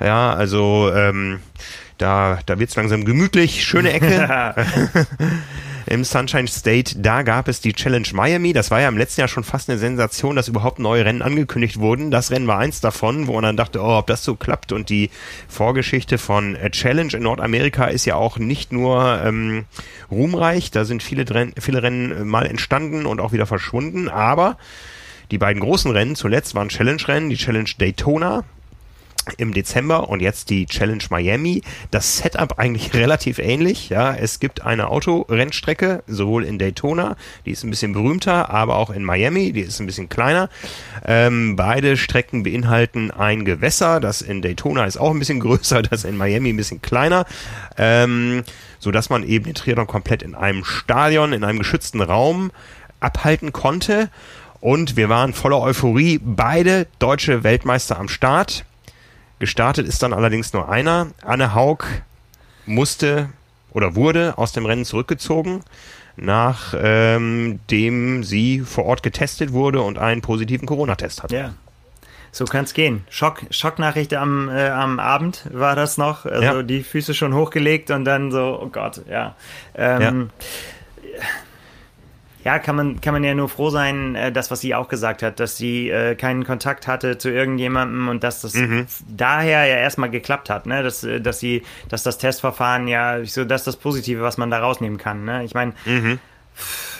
Ja, 0.00 0.32
also 0.32 0.90
ähm, 0.94 1.40
da, 1.98 2.38
da 2.46 2.58
wird's 2.58 2.76
langsam 2.76 3.04
gemütlich. 3.04 3.62
Schöne 3.62 3.92
Ecke. 3.92 4.54
im 5.86 6.04
Sunshine 6.04 6.48
State, 6.48 6.98
da 6.98 7.22
gab 7.22 7.48
es 7.48 7.60
die 7.60 7.72
Challenge 7.72 8.06
Miami. 8.12 8.52
Das 8.52 8.70
war 8.70 8.80
ja 8.80 8.88
im 8.88 8.98
letzten 8.98 9.20
Jahr 9.20 9.28
schon 9.28 9.44
fast 9.44 9.68
eine 9.68 9.78
Sensation, 9.78 10.36
dass 10.36 10.48
überhaupt 10.48 10.78
neue 10.78 11.04
Rennen 11.04 11.22
angekündigt 11.22 11.78
wurden. 11.78 12.10
Das 12.10 12.30
Rennen 12.30 12.46
war 12.46 12.58
eins 12.58 12.80
davon, 12.80 13.26
wo 13.26 13.34
man 13.34 13.42
dann 13.42 13.56
dachte, 13.56 13.80
oh, 13.80 13.98
ob 13.98 14.06
das 14.06 14.24
so 14.24 14.36
klappt. 14.36 14.72
Und 14.72 14.88
die 14.88 15.10
Vorgeschichte 15.48 16.18
von 16.18 16.56
äh, 16.56 16.70
Challenge 16.70 17.12
in 17.12 17.22
Nordamerika 17.22 17.86
ist 17.86 18.04
ja 18.04 18.16
auch 18.16 18.38
nicht 18.38 18.72
nur 18.72 19.20
ähm, 19.24 19.64
ruhmreich. 20.10 20.70
Da 20.70 20.84
sind 20.84 21.02
viele, 21.02 21.24
viele 21.58 21.82
Rennen 21.82 22.12
äh, 22.12 22.24
mal 22.24 22.46
entstanden 22.46 23.06
und 23.06 23.20
auch 23.20 23.32
wieder 23.32 23.46
verschwunden. 23.46 24.08
Aber 24.08 24.56
die 25.30 25.38
beiden 25.38 25.62
großen 25.62 25.90
Rennen 25.90 26.16
zuletzt 26.16 26.54
waren 26.54 26.68
Challenge-Rennen, 26.68 27.30
die 27.30 27.36
Challenge 27.36 27.70
Daytona 27.78 28.44
im 29.36 29.52
Dezember 29.54 30.08
und 30.08 30.20
jetzt 30.20 30.50
die 30.50 30.66
Challenge 30.66 31.02
Miami. 31.10 31.62
Das 31.90 32.18
Setup 32.18 32.58
eigentlich 32.58 32.94
relativ 32.94 33.38
ähnlich. 33.38 33.88
Ja, 33.88 34.14
es 34.14 34.40
gibt 34.40 34.62
eine 34.62 34.88
Autorennstrecke, 34.88 36.02
sowohl 36.06 36.44
in 36.44 36.58
Daytona, 36.58 37.16
die 37.46 37.52
ist 37.52 37.64
ein 37.64 37.70
bisschen 37.70 37.92
berühmter, 37.92 38.50
aber 38.50 38.76
auch 38.76 38.90
in 38.90 39.04
Miami, 39.04 39.52
die 39.52 39.60
ist 39.60 39.80
ein 39.80 39.86
bisschen 39.86 40.08
kleiner. 40.08 40.48
Ähm, 41.04 41.56
beide 41.56 41.96
Strecken 41.96 42.42
beinhalten 42.42 43.10
ein 43.10 43.44
Gewässer. 43.44 44.00
Das 44.00 44.22
in 44.22 44.42
Daytona 44.42 44.84
ist 44.84 44.98
auch 44.98 45.10
ein 45.10 45.18
bisschen 45.18 45.40
größer, 45.40 45.82
das 45.82 46.04
in 46.04 46.16
Miami 46.16 46.50
ein 46.50 46.56
bisschen 46.56 46.82
kleiner. 46.82 47.26
Ähm, 47.76 48.44
so 48.78 48.90
dass 48.90 49.10
man 49.10 49.22
eben 49.22 49.44
den 49.44 49.54
Triathlon 49.54 49.86
komplett 49.86 50.22
in 50.22 50.34
einem 50.34 50.64
Stadion, 50.64 51.32
in 51.32 51.44
einem 51.44 51.58
geschützten 51.58 52.00
Raum 52.00 52.50
abhalten 52.98 53.52
konnte. 53.52 54.10
Und 54.60 54.96
wir 54.96 55.08
waren 55.08 55.32
voller 55.32 55.60
Euphorie. 55.60 56.20
Beide 56.22 56.86
deutsche 56.98 57.42
Weltmeister 57.42 57.98
am 57.98 58.08
Start. 58.08 58.64
Gestartet 59.42 59.88
ist 59.88 60.04
dann 60.04 60.12
allerdings 60.12 60.52
nur 60.52 60.68
einer. 60.68 61.08
Anne 61.20 61.52
Haug 61.52 61.78
musste 62.64 63.28
oder 63.72 63.96
wurde 63.96 64.38
aus 64.38 64.52
dem 64.52 64.64
Rennen 64.66 64.84
zurückgezogen, 64.84 65.64
nachdem 66.14 67.58
ähm, 67.58 68.22
sie 68.22 68.60
vor 68.60 68.84
Ort 68.84 69.02
getestet 69.02 69.52
wurde 69.52 69.82
und 69.82 69.98
einen 69.98 70.22
positiven 70.22 70.68
Corona-Test 70.68 71.24
hatte. 71.24 71.34
Ja. 71.34 71.54
So 72.30 72.44
kann 72.44 72.66
es 72.66 72.72
gehen. 72.72 73.02
Schock, 73.10 73.42
Schocknachricht 73.50 74.14
am, 74.14 74.48
äh, 74.48 74.68
am 74.68 75.00
Abend 75.00 75.48
war 75.52 75.74
das 75.74 75.98
noch. 75.98 76.24
Also 76.24 76.40
ja. 76.58 76.62
die 76.62 76.84
Füße 76.84 77.12
schon 77.12 77.34
hochgelegt 77.34 77.90
und 77.90 78.04
dann 78.04 78.30
so, 78.30 78.60
oh 78.62 78.68
Gott, 78.68 79.00
ja. 79.10 79.34
Ähm, 79.74 80.30
ja 81.02 81.18
ja, 82.44 82.58
kann 82.58 82.76
man, 82.76 83.00
kann 83.00 83.14
man 83.14 83.22
ja 83.22 83.34
nur 83.34 83.48
froh 83.48 83.70
sein, 83.70 84.14
äh, 84.14 84.32
das, 84.32 84.50
was 84.50 84.60
sie 84.60 84.74
auch 84.74 84.88
gesagt 84.88 85.22
hat, 85.22 85.38
dass 85.38 85.56
sie 85.56 85.90
äh, 85.90 86.14
keinen 86.14 86.44
Kontakt 86.44 86.86
hatte 86.86 87.18
zu 87.18 87.30
irgendjemandem 87.30 88.08
und 88.08 88.24
dass 88.24 88.40
das 88.40 88.54
mhm. 88.54 88.86
daher 89.08 89.66
ja 89.66 89.76
erstmal 89.76 90.10
geklappt 90.10 90.50
hat, 90.50 90.66
ne? 90.66 90.82
Dass, 90.82 91.04
äh, 91.04 91.20
dass 91.20 91.38
sie, 91.38 91.62
dass 91.88 92.02
das 92.02 92.18
Testverfahren 92.18 92.88
ja 92.88 93.24
so 93.24 93.44
das 93.44 93.62
ist 93.62 93.66
das 93.66 93.76
Positive, 93.76 94.22
was 94.22 94.38
man 94.38 94.50
da 94.50 94.58
rausnehmen 94.58 94.98
kann. 94.98 95.24
Ne? 95.24 95.44
Ich 95.44 95.54
meine, 95.54 95.72
mhm. 95.84 96.18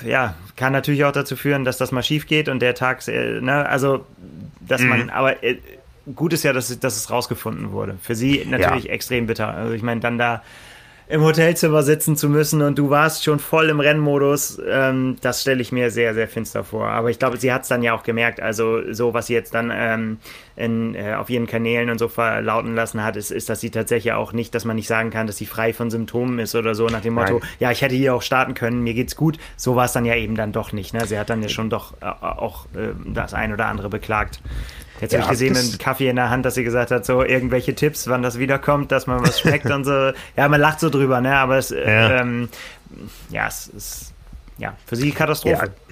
ja, 0.04 0.34
kann 0.56 0.72
natürlich 0.72 1.04
auch 1.04 1.12
dazu 1.12 1.34
führen, 1.34 1.64
dass 1.64 1.76
das 1.76 1.90
mal 1.90 2.02
schief 2.02 2.26
geht 2.26 2.48
und 2.48 2.60
der 2.60 2.74
Tag, 2.74 3.06
äh, 3.08 3.40
ne, 3.40 3.68
also 3.68 4.06
dass 4.60 4.80
mhm. 4.80 4.88
man, 4.88 5.10
aber 5.10 5.42
äh, 5.42 5.58
gut 6.14 6.32
ist 6.32 6.44
ja, 6.44 6.52
dass, 6.52 6.78
dass 6.78 6.96
es 6.96 7.10
rausgefunden 7.10 7.72
wurde. 7.72 7.96
Für 8.00 8.14
sie 8.14 8.44
natürlich 8.48 8.84
ja. 8.84 8.92
extrem 8.92 9.26
bitter. 9.26 9.48
Also 9.48 9.72
ich 9.72 9.82
meine, 9.82 10.00
dann 10.00 10.18
da 10.18 10.42
im 11.08 11.22
Hotelzimmer 11.22 11.82
sitzen 11.82 12.16
zu 12.16 12.28
müssen 12.28 12.62
und 12.62 12.78
du 12.78 12.88
warst 12.90 13.24
schon 13.24 13.38
voll 13.38 13.68
im 13.68 13.80
Rennmodus, 13.80 14.60
ähm, 14.66 15.16
das 15.20 15.42
stelle 15.42 15.60
ich 15.60 15.72
mir 15.72 15.90
sehr, 15.90 16.14
sehr 16.14 16.28
finster 16.28 16.64
vor. 16.64 16.86
Aber 16.88 17.10
ich 17.10 17.18
glaube, 17.18 17.36
sie 17.36 17.52
hat 17.52 17.62
es 17.62 17.68
dann 17.68 17.82
ja 17.82 17.94
auch 17.94 18.02
gemerkt. 18.02 18.40
Also 18.40 18.92
so, 18.92 19.12
was 19.12 19.26
sie 19.26 19.34
jetzt 19.34 19.54
dann 19.54 19.70
ähm, 19.74 20.18
in, 20.56 20.94
äh, 20.94 21.14
auf 21.14 21.28
ihren 21.28 21.46
Kanälen 21.46 21.90
und 21.90 21.98
so 21.98 22.08
verlauten 22.08 22.74
lassen 22.74 23.02
hat, 23.04 23.16
ist, 23.16 23.30
ist, 23.30 23.48
dass 23.48 23.60
sie 23.60 23.70
tatsächlich 23.70 24.12
auch 24.12 24.32
nicht, 24.32 24.54
dass 24.54 24.64
man 24.64 24.76
nicht 24.76 24.88
sagen 24.88 25.10
kann, 25.10 25.26
dass 25.26 25.36
sie 25.36 25.46
frei 25.46 25.72
von 25.72 25.90
Symptomen 25.90 26.38
ist 26.38 26.54
oder 26.54 26.74
so, 26.74 26.86
nach 26.86 27.02
dem 27.02 27.14
Motto, 27.14 27.40
Nein. 27.40 27.48
ja, 27.58 27.70
ich 27.70 27.82
hätte 27.82 27.94
hier 27.94 28.14
auch 28.14 28.22
starten 28.22 28.54
können, 28.54 28.82
mir 28.82 28.94
geht's 28.94 29.16
gut. 29.16 29.38
So 29.56 29.76
war 29.76 29.86
es 29.86 29.92
dann 29.92 30.04
ja 30.04 30.14
eben 30.14 30.34
dann 30.34 30.52
doch 30.52 30.72
nicht. 30.72 30.94
Ne? 30.94 31.04
Sie 31.06 31.18
hat 31.18 31.30
dann 31.30 31.42
ja 31.42 31.48
schon 31.48 31.68
doch 31.68 31.94
äh, 32.00 32.06
auch 32.06 32.66
äh, 32.74 32.94
das 33.04 33.34
ein 33.34 33.52
oder 33.52 33.66
andere 33.66 33.88
beklagt. 33.88 34.40
Jetzt 35.02 35.14
ja, 35.14 35.22
habe 35.22 35.34
ich 35.34 35.40
gesehen 35.40 35.54
mit 35.54 35.80
Kaffee 35.80 36.08
in 36.08 36.14
der 36.14 36.30
Hand, 36.30 36.46
dass 36.46 36.54
sie 36.54 36.62
gesagt 36.62 36.92
hat, 36.92 37.04
so 37.04 37.24
irgendwelche 37.24 37.74
Tipps, 37.74 38.06
wann 38.06 38.22
das 38.22 38.38
wiederkommt, 38.38 38.92
dass 38.92 39.08
man 39.08 39.20
was 39.20 39.40
schmeckt 39.40 39.66
und 39.66 39.84
so. 39.84 40.12
Ja, 40.36 40.48
man 40.48 40.60
lacht 40.60 40.78
so 40.78 40.90
drüber, 40.90 41.20
ne? 41.20 41.34
Aber 41.34 41.58
es, 41.58 41.70
ja, 41.70 42.20
ähm, 42.20 42.48
ja 43.28 43.48
es 43.48 43.66
ist 43.66 44.12
ja 44.58 44.76
für 44.86 44.94
sie 44.94 45.10
Katastrophe. 45.10 45.66
Ja. 45.66 45.91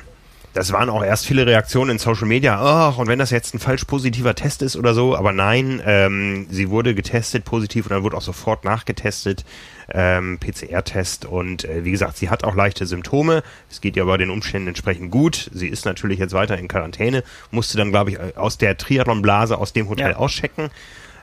Das 0.53 0.73
waren 0.73 0.91
auch 0.91 1.05
erst 1.05 1.27
viele 1.27 1.47
Reaktionen 1.47 1.93
in 1.93 1.99
Social 1.99 2.27
Media. 2.27 2.59
Ach, 2.61 2.99
und 2.99 3.07
wenn 3.07 3.21
das 3.21 3.31
jetzt 3.31 3.55
ein 3.55 3.61
falsch 3.61 3.85
positiver 3.85 4.35
Test 4.35 4.63
ist 4.63 4.77
oder 4.77 4.95
so, 4.95 5.17
aber 5.17 5.33
nein, 5.33 5.81
ähm, 5.87 6.47
sie 6.51 6.71
wurde 6.71 6.95
getestet 6.95 7.45
positiv 7.45 7.87
und 7.87 7.93
dann 7.93 8.03
wurde 8.03 8.17
auch 8.17 8.23
sofort 8.23 8.65
nachgetestet, 8.65 9.45
ähm, 9.93 10.39
PCR-Test 10.39 11.25
und 11.25 11.65
äh, 11.65 11.85
wie 11.85 11.93
gesagt, 11.93 12.17
sie 12.17 12.31
hat 12.31 12.43
auch 12.43 12.57
leichte 12.57 12.87
Symptome. 12.87 13.43
Es 13.71 13.81
geht 13.81 13.97
ihr 13.97 14.03
aber 14.03 14.19
den 14.19 14.31
Umständen 14.31 14.69
entsprechend 14.69 15.13
gut. 15.13 15.51
Sie 15.53 15.69
ist 15.69 15.85
natürlich 15.85 16.19
jetzt 16.19 16.33
weiter 16.33 16.59
in 16.59 16.67
Quarantäne, 16.67 17.23
musste 17.53 17.79
dann, 17.79 17.91
glaube 17.91 18.11
ich, 18.11 18.19
aus 18.37 18.59
der 18.59 18.77
Triathlon-Blase 18.77 19.57
aus 19.57 19.73
dem 19.73 19.89
Hotel 19.89 20.13
ja. 20.13 20.17
auschecken. 20.17 20.71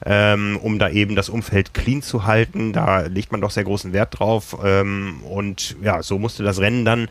Ähm, 0.06 0.60
um 0.62 0.78
da 0.78 0.90
eben 0.90 1.16
das 1.16 1.28
Umfeld 1.28 1.74
clean 1.74 2.04
zu 2.04 2.26
halten. 2.26 2.72
Da 2.72 3.02
legt 3.08 3.32
man 3.32 3.42
doch 3.42 3.50
sehr 3.50 3.64
großen 3.64 3.94
Wert 3.94 4.20
drauf. 4.20 4.56
Ähm, 4.64 5.24
und 5.24 5.76
ja, 5.82 6.04
so 6.04 6.20
musste 6.20 6.44
das 6.44 6.60
Rennen 6.60 6.86
dann 6.86 7.08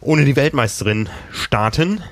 ohne 0.00 0.24
die 0.24 0.36
Weltmeisterin 0.36 1.08
starten. 1.32 2.02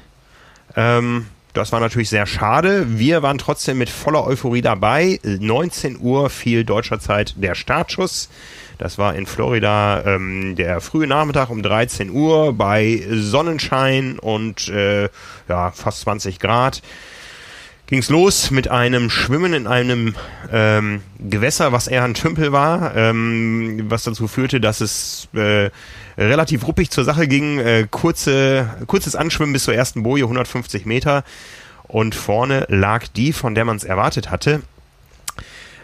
Ähm, 0.74 1.26
das 1.52 1.72
war 1.72 1.80
natürlich 1.80 2.10
sehr 2.10 2.26
schade. 2.26 2.98
Wir 2.98 3.22
waren 3.22 3.38
trotzdem 3.38 3.78
mit 3.78 3.88
voller 3.88 4.26
Euphorie 4.26 4.60
dabei. 4.60 5.20
19 5.24 5.98
Uhr 5.98 6.28
fiel 6.28 6.64
deutscher 6.64 7.00
Zeit 7.00 7.34
der 7.36 7.54
Startschuss. 7.54 8.28
Das 8.76 8.98
war 8.98 9.14
in 9.14 9.24
Florida 9.24 10.02
ähm, 10.04 10.54
der 10.54 10.82
frühe 10.82 11.06
Nachmittag 11.06 11.48
um 11.48 11.62
13 11.62 12.10
Uhr 12.10 12.52
bei 12.52 13.02
Sonnenschein 13.10 14.18
und 14.18 14.68
äh, 14.68 15.08
ja, 15.48 15.70
fast 15.70 16.00
20 16.00 16.40
Grad 16.40 16.82
ging's 17.86 18.10
los 18.10 18.50
mit 18.50 18.68
einem 18.68 19.10
Schwimmen 19.10 19.54
in 19.54 19.66
einem 19.66 20.14
ähm, 20.52 21.02
Gewässer, 21.18 21.72
was 21.72 21.86
eher 21.86 22.04
ein 22.04 22.14
Tümpel 22.14 22.52
war, 22.52 22.94
ähm, 22.96 23.86
was 23.88 24.04
dazu 24.04 24.28
führte, 24.28 24.60
dass 24.60 24.80
es 24.80 25.28
äh, 25.34 25.70
relativ 26.16 26.66
ruppig 26.66 26.90
zur 26.90 27.04
Sache 27.04 27.28
ging. 27.28 27.58
Äh, 27.58 27.86
kurze, 27.90 28.68
kurzes 28.86 29.16
Anschwimmen 29.16 29.52
bis 29.52 29.64
zur 29.64 29.74
ersten 29.74 30.02
Boje, 30.02 30.24
150 30.24 30.86
Meter. 30.86 31.24
Und 31.84 32.14
vorne 32.14 32.66
lag 32.68 33.06
die, 33.08 33.32
von 33.32 33.54
der 33.54 33.64
man 33.64 33.76
es 33.76 33.84
erwartet 33.84 34.30
hatte. 34.30 34.62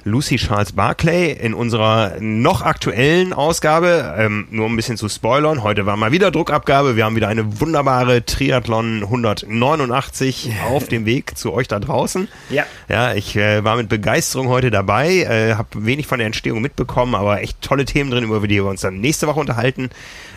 Lucy 0.04 0.36
Charles 0.36 0.72
Barclay 0.72 1.32
in 1.32 1.54
unserer 1.54 2.16
noch 2.20 2.62
aktuellen 2.62 3.32
Ausgabe. 3.32 4.14
Ähm, 4.18 4.48
nur 4.50 4.66
um 4.66 4.72
ein 4.72 4.76
bisschen 4.76 4.96
zu 4.96 5.08
spoilern, 5.08 5.62
heute 5.62 5.86
war 5.86 5.96
mal 5.96 6.12
wieder 6.12 6.30
Druckabgabe. 6.30 6.96
Wir 6.96 7.04
haben 7.04 7.16
wieder 7.16 7.28
eine 7.28 7.60
wunderbare 7.60 8.24
Triathlon 8.24 9.02
189 9.04 10.52
auf 10.68 10.88
dem 10.88 11.06
Weg 11.06 11.38
zu 11.38 11.52
euch 11.52 11.68
da 11.68 11.78
draußen. 11.78 12.28
Ja. 12.50 12.64
Ja, 12.88 13.14
ich 13.14 13.36
äh, 13.36 13.62
war 13.64 13.76
mit 13.76 13.88
Begeisterung 13.88 14.48
heute 14.48 14.70
dabei, 14.70 15.18
äh, 15.18 15.54
habe 15.54 15.86
wenig 15.86 16.06
von 16.06 16.18
der 16.18 16.26
Entstehung 16.26 16.60
mitbekommen, 16.60 17.14
aber 17.14 17.40
echt 17.40 17.62
tolle 17.62 17.84
Themen 17.84 18.10
drin, 18.10 18.24
über 18.24 18.46
die 18.46 18.56
wir 18.56 18.66
uns 18.66 18.80
dann 18.80 19.00
nächste 19.00 19.26
Woche 19.26 19.40
unterhalten. 19.40 19.90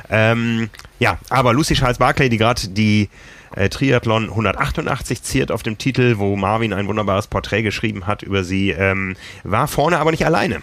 Ähm, 0.09 0.69
ja, 0.99 1.17
aber 1.29 1.53
Lucy 1.53 1.73
Charles 1.73 1.97
Barclay, 1.97 2.29
die 2.29 2.37
gerade 2.37 2.67
die 2.67 3.09
äh, 3.55 3.69
Triathlon 3.69 4.29
188 4.29 5.23
ziert 5.23 5.51
auf 5.51 5.63
dem 5.63 5.77
Titel, 5.77 6.17
wo 6.17 6.35
Marvin 6.35 6.73
ein 6.73 6.87
wunderbares 6.87 7.27
Porträt 7.27 7.63
geschrieben 7.63 8.07
hat 8.07 8.21
über 8.23 8.43
sie, 8.43 8.71
ähm, 8.71 9.15
war 9.43 9.67
vorne 9.67 9.97
aber 9.99 10.11
nicht 10.11 10.25
alleine. 10.25 10.61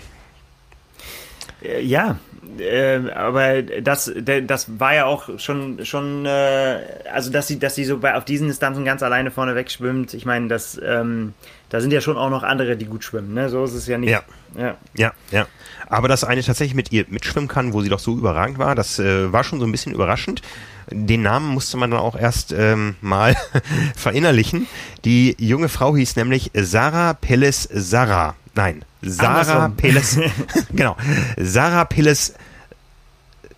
Äh, 1.62 1.82
ja, 1.82 2.18
äh, 2.58 3.10
aber 3.14 3.62
das, 3.62 4.12
das 4.14 4.78
war 4.78 4.94
ja 4.94 5.06
auch 5.06 5.38
schon, 5.38 5.84
schon 5.84 6.26
äh, 6.26 6.80
also 7.12 7.30
dass 7.30 7.48
sie, 7.48 7.58
dass 7.58 7.74
sie 7.74 7.84
so 7.84 7.98
bei, 7.98 8.14
auf 8.14 8.24
diesen 8.24 8.48
Distanzen 8.48 8.84
ganz 8.84 9.02
alleine 9.02 9.30
vorne 9.30 9.54
wegschwimmt. 9.54 10.14
Ich 10.14 10.26
meine, 10.26 10.48
das, 10.48 10.80
ähm, 10.84 11.34
da 11.70 11.80
sind 11.80 11.92
ja 11.92 12.00
schon 12.00 12.18
auch 12.18 12.30
noch 12.30 12.42
andere, 12.42 12.76
die 12.76 12.86
gut 12.86 13.04
schwimmen. 13.04 13.32
Ne? 13.34 13.48
So 13.48 13.64
ist 13.64 13.74
es 13.74 13.86
ja 13.86 13.96
nicht. 13.96 14.10
Ja, 14.10 14.22
ja, 14.58 14.76
ja. 14.94 15.12
ja. 15.30 15.46
Aber 15.88 16.08
dass 16.08 16.24
eine 16.24 16.42
tatsächlich 16.42 16.74
mit 16.74 16.92
ihr 16.92 17.06
mitschwimmen 17.08 17.48
kann, 17.48 17.72
wo 17.72 17.80
sie 17.82 17.88
doch 17.88 17.98
so 17.98 18.16
überragend 18.16 18.58
war, 18.58 18.74
das 18.74 18.98
äh, 18.98 19.32
war 19.32 19.44
schon 19.44 19.60
so 19.60 19.66
ein 19.66 19.72
bisschen 19.72 19.94
überraschend. 19.94 20.42
Den 20.90 21.22
Namen 21.22 21.48
musste 21.48 21.76
man 21.76 21.90
dann 21.90 22.00
auch 22.00 22.16
erst 22.16 22.52
ähm, 22.52 22.96
mal 23.00 23.36
verinnerlichen. 23.96 24.66
Die 25.04 25.36
junge 25.38 25.68
Frau 25.68 25.96
hieß 25.96 26.16
nämlich 26.16 26.50
Sarah 26.54 27.14
Peles 27.14 27.68
Sarah. 27.72 28.34
Nein, 28.54 28.84
Sarah 29.02 29.68
Peles. 29.68 30.18
genau, 30.72 30.96
Sarah 31.36 31.84
Peles 31.84 32.34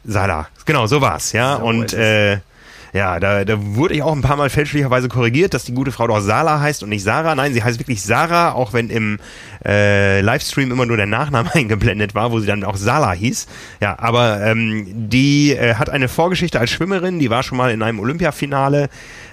Salah. 0.05 0.49
Genau, 0.67 0.87
so 0.87 1.01
war's, 1.01 1.33
ja. 1.33 1.57
So 1.57 1.65
und 1.65 1.93
äh, 1.95 2.39
ja, 2.95 3.19
da, 3.19 3.45
da 3.45 3.57
wurde 3.59 3.95
ich 3.95 4.03
auch 4.05 4.13
ein 4.13 4.23
paar 4.23 4.37
Mal 4.37 4.51
fälschlicherweise 4.51 5.09
korrigiert, 5.09 5.53
dass 5.53 5.65
die 5.65 5.75
gute 5.75 5.91
Frau 5.91 6.07
doch 6.07 6.21
Sala 6.21 6.61
heißt 6.61 6.85
und 6.85 6.91
nicht 6.91 7.03
Sarah. 7.03 7.35
Nein, 7.35 7.53
sie 7.53 7.65
heißt 7.65 7.81
wirklich 7.81 8.01
Sarah, 8.03 8.53
auch 8.53 8.73
wenn 8.73 8.89
im 8.89 9.19
äh, 9.67 10.21
Livestream 10.21 10.71
immer 10.71 10.87
nur 10.87 10.97
der 10.97 11.07
Nachname 11.07 11.53
eingeblendet 11.55 12.15
war, 12.15 12.31
wo 12.31 12.39
sie 12.39 12.47
dann 12.47 12.63
auch 12.63 12.77
Sala 12.77 13.11
hieß. 13.11 13.49
Ja, 13.81 13.99
aber 13.99 14.41
ähm, 14.43 14.87
die 15.11 15.57
äh, 15.57 15.75
hat 15.75 15.91
eine 15.91 16.07
Vorgeschichte 16.07 16.61
als 16.61 16.71
Schwimmerin, 16.71 17.19
die 17.19 17.31
war 17.31 17.43
schon 17.43 17.59
mal 17.59 17.73
in 17.73 17.83
einem 17.83 17.99
Olympiafinale. 17.99 18.89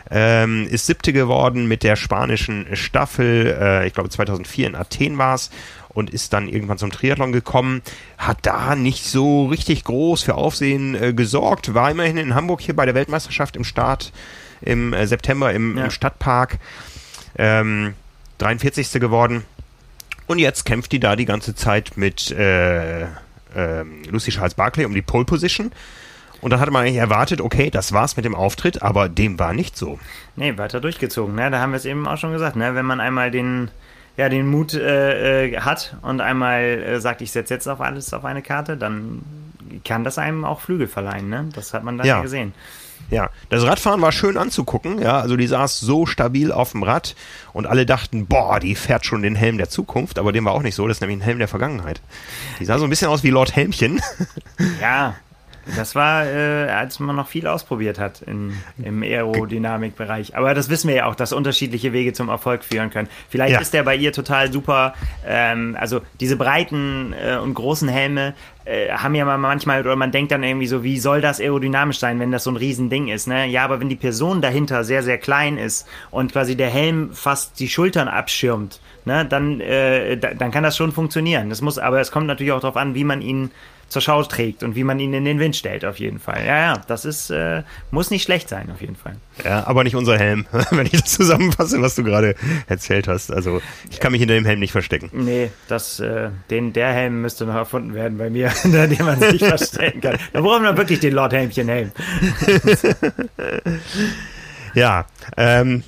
Ähm, 0.10 0.68
ist 0.68 0.88
siebte 0.88 1.14
geworden 1.14 1.68
mit 1.68 1.84
der 1.84 1.96
spanischen 1.96 2.66
Staffel, 2.74 3.58
äh, 3.62 3.88
ich 3.88 3.94
glaube 3.94 4.10
2004 4.10 4.68
in 4.68 4.76
Athen 4.76 5.18
war's 5.18 5.52
und 5.94 6.10
ist 6.10 6.34
dann 6.34 6.48
irgendwann 6.48 6.78
zum 6.78 6.92
Triathlon 6.92 7.32
gekommen, 7.32 7.82
hat 8.18 8.40
da 8.44 8.76
nicht 8.76 9.06
so 9.06 9.48
richtig 9.48 9.84
groß 9.84 10.24
für 10.24 10.36
Aufsehen 10.36 10.96
äh, 10.96 11.14
gesorgt, 11.14 11.74
war 11.74 11.92
immerhin 11.92 12.18
in 12.18 12.36
Hamburg 12.36 12.62
hier 12.62 12.76
bei 12.76 12.86
der 12.86 12.96
Weltmeisterschaft 12.96 13.56
im 13.56 13.64
Start 13.64 14.12
im 14.62 14.94
äh, 14.94 15.08
September 15.08 15.54
im, 15.54 15.78
ja. 15.78 15.86
im 15.86 15.92
Stadtpark, 15.92 16.60
ähm, 17.38 17.94
43. 18.38 18.94
geworden 18.94 19.44
und 20.28 20.40
jetzt 20.40 20.66
kämpft 20.66 20.92
die 20.94 21.00
da 21.00 21.16
die 21.16 21.26
ganze 21.26 21.56
Zeit 21.56 21.98
mit 21.98 22.32
äh, 22.32 23.02
äh, 23.02 23.08
Lucy 24.10 24.32
Charles 24.32 24.54
Barclay 24.54 24.86
um 24.86 24.94
die 24.94 25.02
Pole 25.02 25.26
Position. 25.26 25.72
Und 26.40 26.52
dann 26.52 26.60
hatte 26.60 26.72
man 26.72 26.84
eigentlich 26.84 26.98
erwartet, 26.98 27.42
okay, 27.42 27.70
das 27.70 27.92
war's 27.92 28.16
mit 28.16 28.26
dem 28.26 28.34
Auftritt, 28.34 28.82
aber 28.82 29.10
dem 29.10 29.38
war 29.38 29.54
nicht 29.54 29.78
so. 29.78 30.00
Nee, 30.36 30.58
weiter 30.58 30.80
durchgezogen. 30.80 31.36
Ne? 31.36 31.52
Da 31.52 31.60
haben 31.60 31.72
wir 31.72 31.78
es 31.78 31.86
eben 31.86 32.08
auch 32.08 32.18
schon 32.18 32.32
gesagt. 32.32 32.56
Ne? 32.56 32.74
Wenn 32.74 32.86
man 32.86 33.00
einmal 33.00 33.30
den 33.30 33.70
ja, 34.18 34.30
den 34.30 34.48
Mut 34.48 34.74
äh, 34.74 35.46
äh, 35.46 35.60
hat 35.60 35.96
und 36.02 36.22
einmal 36.22 36.62
äh, 36.62 37.00
sagt, 37.00 37.22
ich 37.22 37.32
setze 37.32 37.54
jetzt 37.54 37.68
auf 37.68 37.82
alles 37.82 38.14
auf 38.14 38.26
eine 38.26 38.42
Karte, 38.42 38.78
dann 38.78 39.22
kann 39.86 40.04
das 40.04 40.18
einem 40.18 40.46
auch 40.46 40.62
Flügel 40.62 40.88
verleihen. 40.88 41.30
Ne? 41.30 41.50
Das 41.54 41.74
hat 41.74 41.84
man 41.84 41.98
dann 41.98 42.08
ja. 42.08 42.18
ja 42.18 42.22
gesehen. 42.22 42.54
Ja, 43.10 43.30
das 43.50 43.66
Radfahren 43.66 44.02
war 44.02 44.14
schön 44.14 44.38
anzugucken, 44.38 45.02
ja, 45.02 45.20
also 45.20 45.36
die 45.36 45.48
saß 45.48 45.82
so 45.82 46.06
stabil 46.06 46.52
auf 46.52 46.72
dem 46.72 46.84
Rad 46.84 47.16
und 47.52 47.68
alle 47.68 47.86
dachten, 47.86 48.26
boah, 48.26 48.60
die 48.62 48.74
fährt 48.74 49.06
schon 49.06 49.22
den 49.22 49.36
Helm 49.36 49.58
der 49.58 49.70
Zukunft, 49.70 50.18
aber 50.18 50.32
dem 50.32 50.46
war 50.46 50.54
auch 50.54 50.62
nicht 50.62 50.76
so, 50.76 50.88
das 50.88 50.98
ist 50.98 51.02
nämlich 51.02 51.20
ein 51.20 51.24
Helm 51.24 51.40
der 51.40 51.50
Vergangenheit. 51.50 52.02
Die 52.60 52.66
sah 52.66 52.78
so 52.78 52.86
ein 52.86 52.90
bisschen 52.90 53.10
aus 53.10 53.24
wie 53.24 53.30
Lord 53.30 53.54
Helmchen. 53.54 54.02
Ja, 54.80 55.16
das 55.76 55.96
war, 55.96 56.26
äh, 56.26 56.70
als 56.70 57.00
man 57.00 57.16
noch 57.16 57.28
viel 57.28 57.48
ausprobiert 57.48 58.00
hat 58.00 58.22
in, 58.22 58.54
im 58.84 59.04
Aerodynamikbereich. 59.04 60.36
Aber 60.36 60.54
das 60.54 60.70
wissen 60.70 60.88
wir 60.88 60.96
ja 60.96 61.06
auch, 61.06 61.16
dass 61.16 61.34
unterschiedliche 61.34 61.94
Wege 61.94 62.14
zum 62.14 62.30
Erfolg 62.30 62.64
führen 62.64 62.90
können. 62.90 63.08
Vielleicht 63.30 63.54
ja. 63.54 63.60
ist 63.60 63.74
der 63.74 63.84
bei 63.84 63.96
ihr 63.96 64.14
total 64.14 64.52
super. 64.52 64.94
Ähm, 65.26 65.78
also 65.80 66.02
diese 66.20 66.36
breiten 66.36 67.14
äh, 67.14 67.38
und 67.38 67.54
großen 67.54 67.90
Helme 67.90 68.34
äh, 68.66 68.90
haben 68.90 69.16
ja 69.16 69.26
manchmal, 69.38 69.82
oder 69.82 69.96
man 69.96 70.12
denkt 70.12 70.32
dann 70.32 70.44
irgendwie 70.44 70.68
so, 70.68 70.84
wie 70.84 71.00
soll 71.00 71.22
das 71.22 71.40
aerodynamisch 71.40 72.00
sein, 72.00 72.20
wenn 72.20 72.32
das 72.32 72.44
so 72.44 72.52
ein 72.52 72.58
Riesending 72.58 73.08
ist, 73.08 73.28
ne? 73.28 73.48
Ja, 73.48 73.66
aber 73.66 73.80
wenn 73.80 73.90
die 73.90 73.96
Person 73.96 74.42
dahinter 74.42 74.84
sehr, 74.84 75.04
sehr 75.04 75.18
klein 75.18 75.58
ist 75.58 75.88
und 76.12 76.32
quasi 76.32 76.56
der 76.56 76.70
Helm 76.70 77.12
fast 77.14 77.60
die 77.60 77.70
Schultern 77.70 78.08
abschirmt, 78.08 78.80
ne, 79.06 79.26
dann, 79.26 79.62
äh, 79.62 80.18
dann 80.18 80.52
kann 80.52 80.64
das 80.64 80.78
schon 80.78 80.92
funktionieren. 80.92 81.50
Das 81.50 81.62
muss, 81.62 81.78
aber 81.78 82.00
es 82.00 82.12
kommt 82.12 82.28
natürlich 82.28 82.52
auch 82.52 82.62
darauf 82.62 82.78
an, 82.78 82.94
wie 82.96 83.04
man 83.04 83.22
ihn 83.22 83.52
zur 83.92 84.02
Schau 84.02 84.24
trägt 84.24 84.64
und 84.64 84.76
wie 84.76 84.86
man 84.86 85.00
ihn 85.00 85.14
in 85.14 85.26
den 85.26 85.38
Wind 85.38 85.54
stellt, 85.56 85.84
auf 85.84 86.00
jeden 86.00 86.20
Fall. 86.20 86.46
Ja, 86.46 86.60
ja, 86.60 86.82
das 86.88 87.04
ist, 87.04 87.30
äh, 87.30 87.64
muss 87.92 88.10
nicht 88.10 88.24
schlecht 88.24 88.48
sein, 88.48 88.72
auf 88.72 88.80
jeden 88.80 88.96
Fall. 88.96 89.18
Ja, 89.44 89.68
aber 89.68 89.84
nicht 89.84 89.98
unser 89.98 90.18
Helm, 90.18 90.46
wenn 90.72 90.86
ich 90.86 90.94
das 90.94 91.12
zusammenfasse, 91.12 91.82
was 91.82 91.96
du 91.96 92.04
gerade 92.04 92.36
erzählt 92.68 93.10
hast. 93.10 93.32
Also, 93.32 93.62
ich 93.90 94.00
kann 94.00 94.14
mich 94.14 94.20
hinter 94.20 94.36
dem 94.36 94.46
Helm 94.46 94.62
nicht 94.62 94.72
verstecken. 94.72 95.10
Nee, 95.12 95.52
das, 95.68 96.00
äh, 96.00 96.30
den, 96.50 96.72
der 96.72 96.94
Helm 96.94 97.22
müsste 97.22 97.46
noch 97.46 97.56
erfunden 97.56 97.94
werden 97.94 98.18
bei 98.18 98.30
mir, 98.30 98.50
hinter 98.62 98.88
dem 98.88 99.06
man 99.06 99.20
sich 99.20 99.44
verstecken 99.44 100.00
kann. 100.00 100.18
Da 100.32 100.40
brauchen 100.40 100.64
wir 100.64 100.78
wirklich 100.78 101.02
den 101.02 101.14
Lord 101.14 101.34
Helmchen-Helm. 101.34 101.92
ja, 104.74 105.06
ähm, 105.36 105.84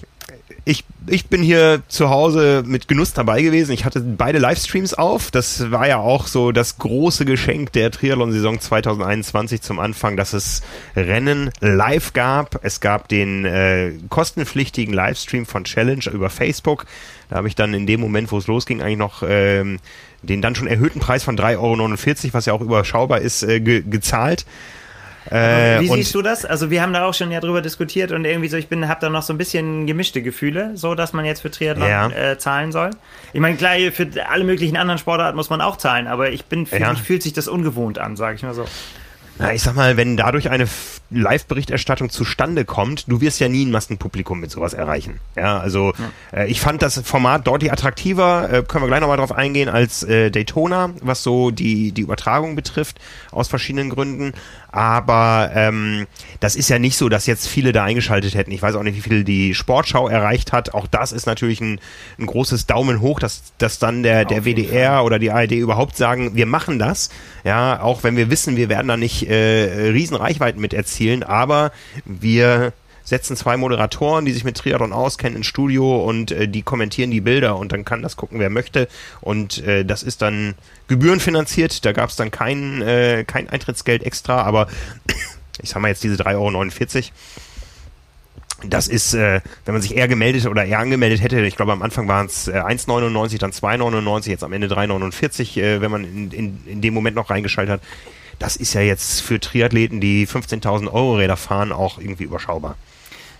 ich, 0.65 0.85
ich 1.07 1.27
bin 1.27 1.43
hier 1.43 1.81
zu 1.89 2.09
Hause 2.09 2.63
mit 2.65 2.87
Genuss 2.87 3.11
dabei 3.13 3.41
gewesen. 3.41 3.73
Ich 3.73 3.83
hatte 3.83 3.99
beide 3.99 4.39
Livestreams 4.39 4.93
auf. 4.93 5.29
Das 5.29 5.71
war 5.71 5.87
ja 5.87 5.97
auch 5.97 6.27
so 6.27 6.53
das 6.53 6.77
große 6.77 7.25
Geschenk 7.25 7.73
der 7.73 7.91
Triathlon-Saison 7.91 8.61
2021 8.61 9.61
zum 9.61 9.79
Anfang, 9.79 10.15
dass 10.15 10.31
es 10.31 10.61
Rennen 10.95 11.51
live 11.59 12.13
gab. 12.13 12.63
Es 12.63 12.79
gab 12.79 13.09
den 13.09 13.43
äh, 13.43 13.91
kostenpflichtigen 14.07 14.93
Livestream 14.93 15.45
von 15.45 15.65
Challenge 15.65 16.05
über 16.13 16.29
Facebook. 16.29 16.85
Da 17.29 17.37
habe 17.37 17.49
ich 17.49 17.55
dann 17.55 17.73
in 17.73 17.85
dem 17.85 17.99
Moment, 17.99 18.31
wo 18.31 18.37
es 18.37 18.47
losging, 18.47 18.81
eigentlich 18.81 18.97
noch 18.97 19.21
ähm, 19.27 19.79
den 20.21 20.41
dann 20.41 20.55
schon 20.55 20.67
erhöhten 20.67 21.01
Preis 21.01 21.23
von 21.23 21.37
3,49 21.37 21.57
Euro, 21.59 22.33
was 22.33 22.45
ja 22.45 22.53
auch 22.53 22.61
überschaubar 22.61 23.19
ist, 23.19 23.43
äh, 23.43 23.59
ge 23.59 23.83
gezahlt. 23.85 24.45
Äh, 25.31 25.79
Wie 25.79 25.87
siehst 25.87 26.13
du 26.15 26.21
das? 26.21 26.45
Also 26.45 26.69
wir 26.69 26.81
haben 26.81 26.93
da 26.93 27.05
auch 27.05 27.13
schon 27.13 27.31
ja 27.31 27.39
drüber 27.39 27.61
diskutiert 27.61 28.11
und 28.11 28.25
irgendwie 28.25 28.49
so, 28.49 28.57
ich 28.57 28.67
bin, 28.67 28.87
habe 28.87 28.99
da 29.01 29.09
noch 29.09 29.23
so 29.23 29.33
ein 29.33 29.37
bisschen 29.37 29.87
gemischte 29.87 30.21
Gefühle, 30.21 30.71
so 30.75 30.95
dass 30.95 31.13
man 31.13 31.25
jetzt 31.25 31.41
für 31.41 31.51
Triathlon 31.51 31.87
ja. 31.87 32.09
äh, 32.09 32.37
zahlen 32.37 32.71
soll. 32.71 32.91
Ich 33.31 33.39
meine, 33.39 33.55
klar, 33.57 33.75
für 33.91 34.07
alle 34.29 34.43
möglichen 34.43 34.77
anderen 34.77 34.99
Sportarten 34.99 35.35
muss 35.35 35.49
man 35.49 35.61
auch 35.61 35.77
zahlen, 35.77 36.07
aber 36.07 36.31
ich 36.31 36.45
bin, 36.45 36.65
für 36.65 36.79
ja. 36.79 36.91
mich 36.91 37.01
fühlt 37.01 37.23
sich 37.23 37.33
das 37.33 37.47
ungewohnt 37.47 37.99
an, 37.99 38.15
sage 38.15 38.35
ich 38.35 38.43
mal 38.43 38.53
so. 38.53 38.65
Na, 39.39 39.53
ich 39.53 39.63
sag 39.63 39.75
mal, 39.75 39.97
wenn 39.97 40.15
dadurch 40.15 40.49
eine 40.49 40.67
Live-Berichterstattung 41.09 42.09
zustande 42.09 42.65
kommt, 42.65 43.09
du 43.11 43.21
wirst 43.21 43.39
ja 43.39 43.49
nie 43.49 43.65
ein 43.65 43.71
Massenpublikum 43.71 44.39
mit 44.39 44.51
sowas 44.51 44.73
erreichen. 44.73 45.19
Ja, 45.35 45.59
also 45.59 45.93
ja. 46.31 46.41
Äh, 46.41 46.51
ich 46.51 46.61
fand 46.61 46.81
das 46.81 47.01
Format 47.03 47.47
deutlich 47.47 47.71
attraktiver, 47.71 48.49
äh, 48.51 48.63
können 48.63 48.83
wir 48.83 48.87
gleich 48.87 49.01
nochmal 49.01 49.17
drauf 49.17 49.31
eingehen, 49.31 49.69
als 49.69 50.03
äh, 50.03 50.29
Daytona, 50.29 50.91
was 51.01 51.23
so 51.23 51.51
die, 51.51 51.91
die 51.91 52.01
Übertragung 52.01 52.55
betrifft, 52.55 52.99
aus 53.31 53.47
verschiedenen 53.47 53.89
Gründen. 53.89 54.33
Aber 54.71 55.51
ähm, 55.53 56.07
das 56.39 56.55
ist 56.55 56.69
ja 56.69 56.79
nicht 56.79 56.97
so, 56.97 57.07
dass 57.07 57.27
jetzt 57.27 57.47
viele 57.47 57.73
da 57.73 57.83
eingeschaltet 57.83 58.33
hätten. 58.33 58.51
Ich 58.51 58.61
weiß 58.61 58.73
auch 58.73 58.81
nicht, 58.81 58.97
wie 58.97 59.01
viel 59.01 59.23
die 59.23 59.53
Sportschau 59.53 60.07
erreicht 60.07 60.51
hat. 60.51 60.73
Auch 60.73 60.87
das 60.87 61.11
ist 61.11 61.27
natürlich 61.27 61.61
ein, 61.61 61.79
ein 62.17 62.25
großes 62.25 62.65
Daumen 62.65 62.99
hoch, 62.99 63.19
dass, 63.19 63.53
dass 63.59 63.77
dann 63.77 64.01
der, 64.01 64.25
der 64.25 64.45
WDR 64.45 65.05
oder 65.05 65.19
die 65.19 65.29
ARD 65.29 65.51
überhaupt 65.51 65.95
sagen, 65.95 66.35
wir 66.35 66.47
machen 66.47 66.79
das. 66.79 67.09
Ja, 67.43 67.81
auch 67.81 68.03
wenn 68.03 68.15
wir 68.15 68.31
wissen, 68.31 68.57
wir 68.57 68.67
werden 68.67 68.87
da 68.87 68.97
nicht 68.97 69.22
äh, 69.27 69.89
Riesenreichweiten 69.91 70.61
mit 70.61 70.73
erzielen, 70.73 71.23
aber 71.23 71.71
wir 72.05 72.73
setzen 73.03 73.35
zwei 73.35 73.57
Moderatoren, 73.57 74.25
die 74.25 74.31
sich 74.31 74.43
mit 74.43 74.57
Triathlon 74.57 74.93
auskennen, 74.93 75.37
ins 75.37 75.47
Studio 75.47 76.03
und 76.03 76.31
äh, 76.31 76.47
die 76.47 76.61
kommentieren 76.61 77.11
die 77.11 77.21
Bilder 77.21 77.57
und 77.57 77.71
dann 77.71 77.85
kann 77.85 78.01
das 78.01 78.15
gucken, 78.15 78.39
wer 78.39 78.49
möchte. 78.49 78.87
Und 79.21 79.63
äh, 79.63 79.83
das 79.83 80.03
ist 80.03 80.21
dann 80.21 80.55
gebührenfinanziert, 80.87 81.85
da 81.85 81.91
gab 81.91 82.09
es 82.09 82.15
dann 82.15 82.31
kein, 82.31 82.81
äh, 82.81 83.25
kein 83.27 83.49
Eintrittsgeld 83.49 84.03
extra, 84.03 84.41
aber 84.43 84.67
ich 85.61 85.69
sag 85.69 85.81
mal 85.81 85.89
jetzt 85.89 86.03
diese 86.03 86.15
3,49 86.15 86.95
Euro. 86.95 87.03
Das 88.65 88.87
ist, 88.87 89.13
äh, 89.13 89.41
wenn 89.65 89.73
man 89.73 89.81
sich 89.81 89.97
eher 89.97 90.07
gemeldet 90.07 90.45
oder 90.45 90.63
eher 90.63 90.79
angemeldet 90.79 91.21
hätte, 91.21 91.41
ich 91.41 91.57
glaube 91.57 91.73
am 91.73 91.81
Anfang 91.81 92.07
waren 92.07 92.27
es 92.27 92.47
äh, 92.47 92.53
1,99, 92.53 93.37
dann 93.37 93.51
2,99, 93.51 94.29
jetzt 94.29 94.43
am 94.45 94.53
Ende 94.53 94.67
3,49, 94.67 95.59
äh, 95.59 95.81
wenn 95.81 95.91
man 95.91 96.05
in, 96.05 96.31
in, 96.31 96.59
in 96.67 96.81
dem 96.81 96.93
Moment 96.93 97.17
noch 97.17 97.29
reingeschaltet 97.29 97.73
hat. 97.73 97.81
Das 98.43 98.57
ist 98.57 98.73
ja 98.73 98.81
jetzt 98.81 99.21
für 99.21 99.39
Triathleten, 99.39 100.01
die 100.01 100.27
15.000 100.27 100.91
Euro 100.91 101.15
Räder 101.15 101.37
fahren, 101.37 101.71
auch 101.71 101.97
irgendwie 101.97 102.25
überschaubar. 102.25 102.75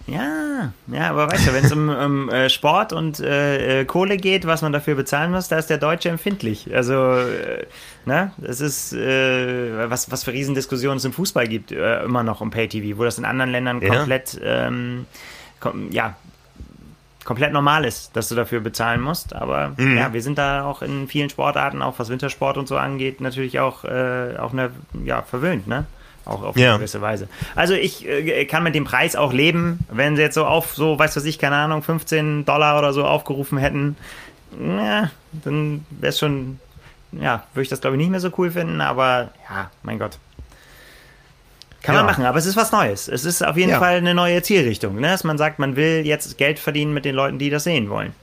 Ja, 0.07 0.71
ja, 0.87 1.09
aber 1.09 1.29
weißt 1.29 1.47
du, 1.47 1.53
wenn 1.53 1.65
es 1.65 1.73
um, 1.73 1.89
um 1.89 2.29
äh, 2.29 2.49
Sport 2.49 2.93
und 2.93 3.19
äh, 3.19 3.81
äh, 3.81 3.85
Kohle 3.85 4.15
geht, 4.15 4.47
was 4.47 4.61
man 4.61 4.71
dafür 4.71 4.95
bezahlen 4.95 5.31
muss, 5.31 5.49
da 5.49 5.57
ist 5.57 5.69
der 5.69 5.77
Deutsche 5.77 6.07
empfindlich. 6.07 6.73
Also, 6.73 6.93
äh, 6.93 7.65
ne, 8.05 8.31
das 8.37 8.61
ist, 8.61 8.93
äh, 8.93 9.89
was, 9.89 10.09
was 10.09 10.23
für 10.23 10.31
Riesendiskussionen 10.31 10.99
es 10.99 11.03
im 11.03 11.11
Fußball 11.11 11.49
gibt, 11.49 11.73
äh, 11.73 12.03
immer 12.05 12.23
noch 12.23 12.39
um 12.39 12.49
Pay-TV, 12.49 12.97
wo 12.97 13.03
das 13.03 13.17
in 13.17 13.25
anderen 13.25 13.51
Ländern 13.51 13.81
ja. 13.81 13.93
komplett, 13.93 14.39
ähm, 14.41 15.05
kom 15.59 15.91
ja, 15.91 16.15
komplett 17.23 17.53
normal 17.53 17.85
ist, 17.85 18.15
dass 18.15 18.29
du 18.29 18.35
dafür 18.35 18.59
bezahlen 18.59 19.01
musst. 19.01 19.33
Aber 19.33 19.73
mhm. 19.77 19.97
ja, 19.97 20.13
wir 20.13 20.21
sind 20.21 20.37
da 20.37 20.65
auch 20.65 20.81
in 20.81 21.07
vielen 21.07 21.29
Sportarten, 21.29 21.81
auch 21.81 21.99
was 21.99 22.09
Wintersport 22.09 22.57
und 22.57 22.67
so 22.67 22.77
angeht, 22.77 23.21
natürlich 23.21 23.59
auch, 23.59 23.83
auch 23.83 24.53
eine, 24.53 24.71
ja, 25.03 25.21
verwöhnt, 25.21 25.67
ne? 25.67 25.85
Auch 26.25 26.41
auf 26.41 26.57
ja. 26.57 26.69
eine 26.69 26.77
gewisse 26.77 27.01
Weise. 27.01 27.27
Also 27.55 27.73
ich 27.73 28.07
äh, 28.07 28.45
kann 28.45 28.63
mit 28.63 28.75
dem 28.75 28.85
Preis 28.85 29.15
auch 29.15 29.33
leben, 29.33 29.79
wenn 29.91 30.15
sie 30.15 30.21
jetzt 30.21 30.35
so 30.35 30.45
auf, 30.45 30.73
so, 30.73 30.97
weiß 30.97 31.15
was 31.17 31.25
ich, 31.25 31.37
keine 31.37 31.57
Ahnung, 31.57 31.83
15 31.83 32.45
Dollar 32.45 32.79
oder 32.79 32.93
so 32.93 33.03
aufgerufen 33.03 33.57
hätten, 33.57 33.97
ja, 34.59 35.09
dann 35.31 35.85
wäre 35.89 36.09
es 36.09 36.19
schon, 36.19 36.59
ja, 37.11 37.43
würde 37.53 37.63
ich 37.63 37.69
das 37.69 37.81
glaube 37.81 37.97
ich 37.97 37.99
nicht 37.99 38.11
mehr 38.11 38.19
so 38.19 38.31
cool 38.37 38.51
finden, 38.51 38.79
aber 38.79 39.31
ja, 39.49 39.69
mein 39.83 39.99
Gott. 39.99 40.17
Kann 41.83 41.95
ja. 41.95 42.01
man 42.01 42.11
machen, 42.11 42.25
aber 42.25 42.39
es 42.39 42.45
ist 42.45 42.55
was 42.55 42.71
Neues. 42.71 43.09
Es 43.09 43.25
ist 43.25 43.45
auf 43.45 43.57
jeden 43.57 43.71
ja. 43.71 43.79
Fall 43.79 43.97
eine 43.97 44.15
neue 44.15 44.41
Zielrichtung, 44.41 44.95
ne? 44.95 45.09
dass 45.09 45.25
man 45.25 45.37
sagt, 45.37 45.59
man 45.59 45.75
will 45.75 46.05
jetzt 46.05 46.37
Geld 46.37 46.57
verdienen 46.57 46.93
mit 46.93 47.03
den 47.05 47.13
Leuten, 47.13 47.37
die 47.37 47.49
das 47.49 47.65
sehen 47.65 47.89
wollen. 47.89 48.13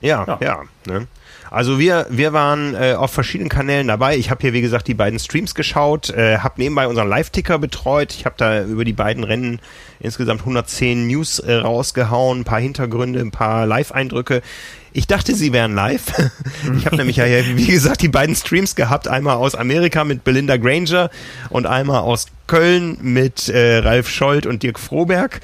Ja, 0.00 0.24
ja. 0.26 0.38
ja 0.40 0.62
ne? 0.86 1.06
Also 1.50 1.78
wir, 1.78 2.06
wir 2.10 2.32
waren 2.32 2.74
äh, 2.74 2.94
auf 2.94 3.10
verschiedenen 3.10 3.48
Kanälen 3.48 3.88
dabei. 3.88 4.16
Ich 4.16 4.30
habe 4.30 4.40
hier, 4.42 4.52
wie 4.52 4.60
gesagt, 4.60 4.86
die 4.86 4.94
beiden 4.94 5.18
Streams 5.18 5.54
geschaut, 5.54 6.10
äh, 6.10 6.38
habe 6.38 6.60
nebenbei 6.60 6.86
unseren 6.86 7.08
Live-Ticker 7.08 7.58
betreut. 7.58 8.14
Ich 8.14 8.26
habe 8.26 8.34
da 8.36 8.64
über 8.64 8.84
die 8.84 8.92
beiden 8.92 9.24
Rennen 9.24 9.60
insgesamt 10.00 10.40
110 10.40 11.06
News 11.06 11.38
äh, 11.38 11.54
rausgehauen, 11.54 12.40
ein 12.40 12.44
paar 12.44 12.60
Hintergründe, 12.60 13.20
ein 13.20 13.30
paar 13.30 13.66
Live-Eindrücke. 13.66 14.42
Ich 14.92 15.06
dachte, 15.06 15.34
sie 15.34 15.52
wären 15.52 15.74
live. 15.74 16.12
Ich 16.76 16.86
habe 16.86 16.96
nämlich 16.96 17.16
ja, 17.16 17.24
wie 17.26 17.66
gesagt, 17.66 18.02
die 18.02 18.08
beiden 18.08 18.34
Streams 18.34 18.74
gehabt. 18.74 19.08
Einmal 19.08 19.36
aus 19.36 19.54
Amerika 19.54 20.04
mit 20.04 20.24
Belinda 20.24 20.56
Granger 20.56 21.10
und 21.50 21.66
einmal 21.66 22.00
aus 22.00 22.26
Köln 22.46 22.98
mit 23.00 23.48
äh, 23.48 23.78
Ralf 23.78 24.08
Scholz 24.08 24.46
und 24.46 24.62
Dirk 24.62 24.78
Froberg 24.78 25.40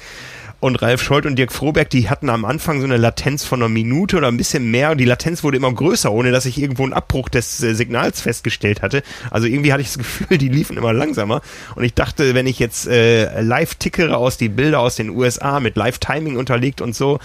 und 0.65 0.81
Ralf 0.81 1.03
Scholz 1.03 1.27
und 1.27 1.35
Dirk 1.35 1.51
Froberg, 1.51 1.91
die 1.91 2.09
hatten 2.09 2.27
am 2.27 2.43
Anfang 2.43 2.79
so 2.79 2.85
eine 2.85 2.97
Latenz 2.97 3.45
von 3.45 3.61
einer 3.61 3.69
Minute 3.69 4.17
oder 4.17 4.29
ein 4.29 4.37
bisschen 4.37 4.71
mehr. 4.71 4.95
Die 4.95 5.05
Latenz 5.05 5.43
wurde 5.43 5.57
immer 5.57 5.71
größer, 5.71 6.11
ohne 6.11 6.31
dass 6.31 6.47
ich 6.47 6.59
irgendwo 6.59 6.81
einen 6.81 6.93
Abbruch 6.93 7.29
des 7.29 7.61
äh, 7.61 7.75
Signals 7.75 8.21
festgestellt 8.21 8.81
hatte. 8.81 9.03
Also 9.29 9.45
irgendwie 9.45 9.71
hatte 9.71 9.81
ich 9.81 9.89
das 9.89 9.99
Gefühl, 9.99 10.37
die 10.39 10.49
liefen 10.49 10.75
immer 10.75 10.91
langsamer. 10.91 11.41
Und 11.75 11.83
ich 11.83 11.93
dachte, 11.93 12.33
wenn 12.33 12.47
ich 12.47 12.57
jetzt 12.57 12.87
äh, 12.87 13.41
live 13.41 13.75
tickere 13.75 14.17
aus 14.17 14.37
die 14.37 14.49
Bilder 14.49 14.79
aus 14.79 14.95
den 14.95 15.11
USA 15.11 15.59
mit 15.59 15.75
Live-Timing 15.75 16.35
unterlegt 16.35 16.81
und 16.81 16.95
so, 16.95 17.19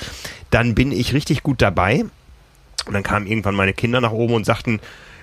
dann 0.51 0.75
bin 0.75 0.93
ich 0.93 1.15
richtig 1.15 1.43
gut 1.43 1.63
dabei. 1.63 2.05
Und 2.85 2.93
dann 2.93 3.03
kamen 3.03 3.27
irgendwann 3.27 3.55
meine 3.55 3.73
Kinder 3.73 4.03
nach 4.03 4.13
oben 4.13 4.35
und 4.35 4.45
sagten, 4.45 4.81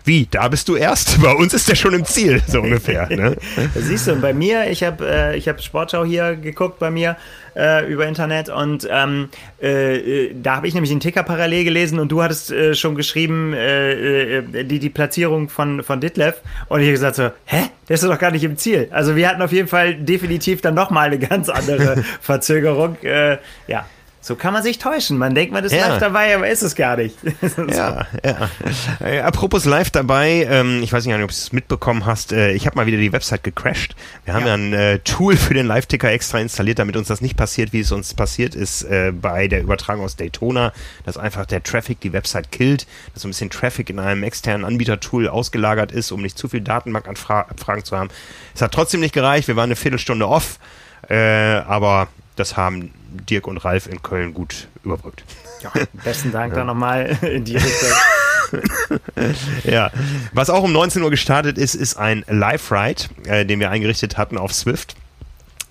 wie, 0.07 0.25
da 0.29 0.47
bist 0.47 0.69
du 0.69 0.75
erst? 0.75 1.21
Bei 1.21 1.33
uns 1.33 1.53
ist 1.53 1.67
der 1.67 1.75
schon 1.75 1.93
im 1.93 2.05
Ziel, 2.05 2.41
so 2.47 2.61
ungefähr. 2.61 3.09
Ne? 3.09 3.35
Siehst 3.75 4.07
du, 4.07 4.15
bei 4.15 4.33
mir, 4.33 4.69
ich 4.69 4.83
habe 4.83 5.05
äh, 5.05 5.39
hab 5.39 5.61
Sportschau 5.61 6.05
hier 6.05 6.35
geguckt 6.35 6.79
bei 6.79 6.89
mir 6.89 7.17
äh, 7.57 7.85
über 7.91 8.07
Internet 8.07 8.49
und 8.49 8.87
ähm, 8.89 9.29
äh, 9.59 10.29
da 10.33 10.55
habe 10.55 10.67
ich 10.67 10.73
nämlich 10.73 10.91
den 10.91 11.01
Ticker 11.01 11.23
parallel 11.23 11.65
gelesen 11.65 11.99
und 11.99 12.09
du 12.09 12.23
hattest 12.23 12.51
äh, 12.51 12.73
schon 12.73 12.95
geschrieben, 12.95 13.53
äh, 13.53 14.37
äh, 14.37 14.63
die, 14.63 14.79
die 14.79 14.89
Platzierung 14.89 15.49
von, 15.49 15.83
von 15.83 15.99
Ditlev 15.99 16.35
und 16.69 16.79
ich 16.79 16.85
habe 16.85 16.93
gesagt 16.93 17.15
so, 17.15 17.29
hä? 17.45 17.63
Der 17.89 17.93
ist 17.93 18.03
doch 18.03 18.19
gar 18.19 18.31
nicht 18.31 18.43
im 18.43 18.57
Ziel. 18.57 18.89
Also 18.91 19.15
wir 19.15 19.29
hatten 19.29 19.41
auf 19.41 19.53
jeden 19.53 19.69
Fall 19.69 19.95
definitiv 19.95 20.59
dann 20.59 20.73
nochmal 20.73 21.07
eine 21.07 21.19
ganz 21.19 21.47
andere 21.47 22.03
Verzögerung. 22.21 22.97
ja, 23.67 23.85
so 24.19 24.35
kann 24.35 24.53
man 24.53 24.63
sich 24.63 24.77
täuschen. 24.77 25.17
Man 25.17 25.35
denkt, 25.35 25.53
man 25.53 25.63
ist 25.63 25.71
ja. 25.71 25.87
live 25.87 25.99
dabei, 25.99 26.35
aber 26.35 26.49
ist 26.49 26.61
es 26.61 26.75
gar 26.75 26.97
nicht. 26.97 27.15
ja, 27.69 28.05
ja. 28.23 28.49
Äh, 28.99 29.21
apropos 29.21 29.65
live 29.65 29.91
dabei, 29.91 30.47
ähm, 30.49 30.81
ich 30.83 30.91
weiß 30.91 31.05
nicht, 31.05 31.15
ob 31.15 31.21
du 31.21 31.27
es 31.27 31.53
mitbekommen 31.53 32.05
hast, 32.05 32.33
äh, 32.33 32.51
ich 32.51 32.65
habe 32.65 32.75
mal 32.75 32.85
wieder 32.85 32.97
die 32.97 33.13
Website 33.13 33.43
gecrashed. 33.43 33.95
Wir 34.25 34.33
haben 34.33 34.41
ja, 34.41 34.47
ja 34.49 34.53
ein 34.55 34.73
äh, 34.73 34.99
Tool 34.99 35.37
für 35.37 35.53
den 35.53 35.65
Live-Ticker 35.65 36.11
extra 36.11 36.39
installiert, 36.39 36.79
damit 36.79 36.97
uns 36.97 37.07
das 37.07 37.21
nicht 37.21 37.37
passiert, 37.37 37.73
wie 37.73 37.79
es 37.79 37.91
uns 37.91 38.13
passiert 38.13 38.55
ist 38.55 38.83
äh, 38.83 39.11
bei 39.11 39.47
der 39.47 39.61
Übertragung 39.61 40.03
aus 40.03 40.15
Daytona, 40.15 40.73
dass 41.05 41.17
einfach 41.17 41.45
der 41.45 41.63
Traffic 41.63 42.01
die 42.01 42.11
Website 42.11 42.51
killt, 42.51 42.87
dass 43.13 43.21
so 43.21 43.27
ein 43.27 43.31
bisschen 43.31 43.49
Traffic 43.49 43.89
in 43.89 43.99
einem 43.99 44.23
externen 44.23 44.65
Anbieter-Tool 44.65 45.27
ausgelagert 45.27 45.91
ist, 45.91 46.11
um 46.11 46.21
nicht 46.21 46.37
zu 46.37 46.49
viel 46.49 46.61
Datenbankabfragen 46.61 47.83
zu 47.83 47.97
haben. 47.97 48.09
Es 48.53 48.61
hat 48.61 48.73
trotzdem 48.73 48.99
nicht 48.99 49.13
gereicht, 49.13 49.47
wir 49.47 49.55
waren 49.55 49.65
eine 49.65 49.75
Viertelstunde 49.75 50.27
off, 50.27 50.59
äh, 51.09 51.15
aber 51.15 52.07
das 52.35 52.57
haben 52.57 52.91
Dirk 53.29 53.47
und 53.47 53.57
Ralf 53.57 53.87
in 53.87 54.01
Köln 54.01 54.33
gut 54.33 54.67
überbrückt. 54.83 55.23
Ja, 55.61 55.71
besten 56.03 56.31
Dank 56.31 56.51
ja. 56.53 56.59
da 56.59 56.65
nochmal 56.65 57.17
in 57.21 57.45
die 57.45 57.55
Richtung. 57.55 57.89
ja, 59.63 59.91
was 60.33 60.49
auch 60.49 60.63
um 60.63 60.71
19 60.71 61.01
Uhr 61.01 61.09
gestartet 61.09 61.57
ist, 61.57 61.75
ist 61.75 61.97
ein 61.97 62.23
Live-Ride, 62.27 63.03
äh, 63.25 63.45
den 63.45 63.59
wir 63.59 63.69
eingerichtet 63.69 64.17
hatten 64.17 64.37
auf 64.37 64.53
Swift. 64.53 64.95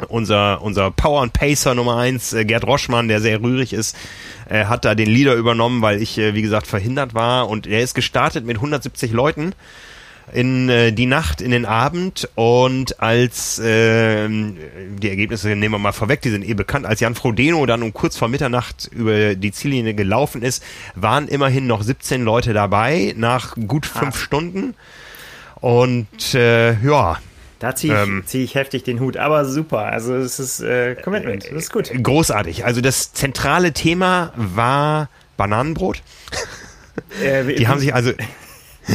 Unser, 0.09 0.61
unser 0.61 0.91
Power 0.91 1.22
und 1.22 1.32
Pacer 1.32 1.74
Nummer 1.74 1.97
1, 1.97 2.34
äh, 2.34 2.45
Gerd 2.45 2.64
Roschmann, 2.64 3.09
der 3.09 3.22
sehr 3.22 3.41
rührig 3.41 3.72
ist, 3.72 3.97
äh, 4.49 4.66
hat 4.66 4.84
da 4.84 4.95
den 4.95 5.09
Leader 5.09 5.34
übernommen, 5.34 5.80
weil 5.80 6.03
ich, 6.03 6.18
äh, 6.18 6.34
wie 6.34 6.43
gesagt, 6.43 6.66
verhindert 6.66 7.14
war. 7.14 7.49
Und 7.49 7.66
er 7.66 7.80
ist 7.80 7.95
gestartet 7.95 8.45
mit 8.45 8.57
170 8.57 9.12
Leuten 9.12 9.55
in 10.33 10.68
äh, 10.68 10.93
die 10.93 11.07
Nacht, 11.07 11.41
in 11.41 11.51
den 11.51 11.64
Abend 11.64 12.29
und 12.35 13.01
als 13.01 13.59
äh, 13.59 14.29
die 14.29 15.09
Ergebnisse 15.09 15.49
nehmen 15.49 15.74
wir 15.74 15.79
mal 15.79 15.93
vorweg, 15.93 16.20
die 16.22 16.31
sind 16.31 16.47
eh 16.47 16.55
bekannt, 16.55 16.87
als 16.87 17.01
Jan 17.01 17.14
Frodeno 17.14 17.64
dann 17.66 17.83
um 17.83 17.93
kurz 17.93 18.16
vor 18.16 18.29
Mitternacht 18.29 18.91
über 18.93 19.35
die 19.35 19.53
Ziellinie 19.53 19.95
gelaufen 19.95 20.43
ist, 20.43 20.62
waren 20.95 21.29
immerhin 21.29 21.66
noch 21.66 21.83
17 21.83 22.22
Leute 22.22 22.53
dabei 22.53 23.14
nach 23.16 23.55
gut 23.55 23.85
Krass. 23.91 24.01
fünf 24.01 24.20
Stunden 24.20 24.74
und 25.61 26.35
äh, 26.35 26.72
ja, 26.85 27.18
da 27.59 27.74
ziehe 27.74 27.95
ich, 27.95 28.09
ähm, 28.09 28.22
zieh 28.27 28.45
ich 28.45 28.55
heftig 28.55 28.85
den 28.85 29.01
Hut, 29.01 29.16
aber 29.16 29.45
super. 29.47 29.87
Also 29.87 30.14
es 30.14 30.39
ist 30.39 30.61
äh, 30.61 30.95
Commitment, 30.95 31.45
das 31.45 31.64
ist 31.64 31.72
gut. 31.72 31.91
Großartig. 32.03 32.64
Also 32.64 32.81
das 32.81 33.12
zentrale 33.14 33.72
Thema 33.72 34.33
war 34.37 35.09
Bananenbrot. 35.37 36.03
Äh, 37.22 37.55
die 37.55 37.68
haben 37.68 37.79
sich 37.79 37.95
also 37.95 38.12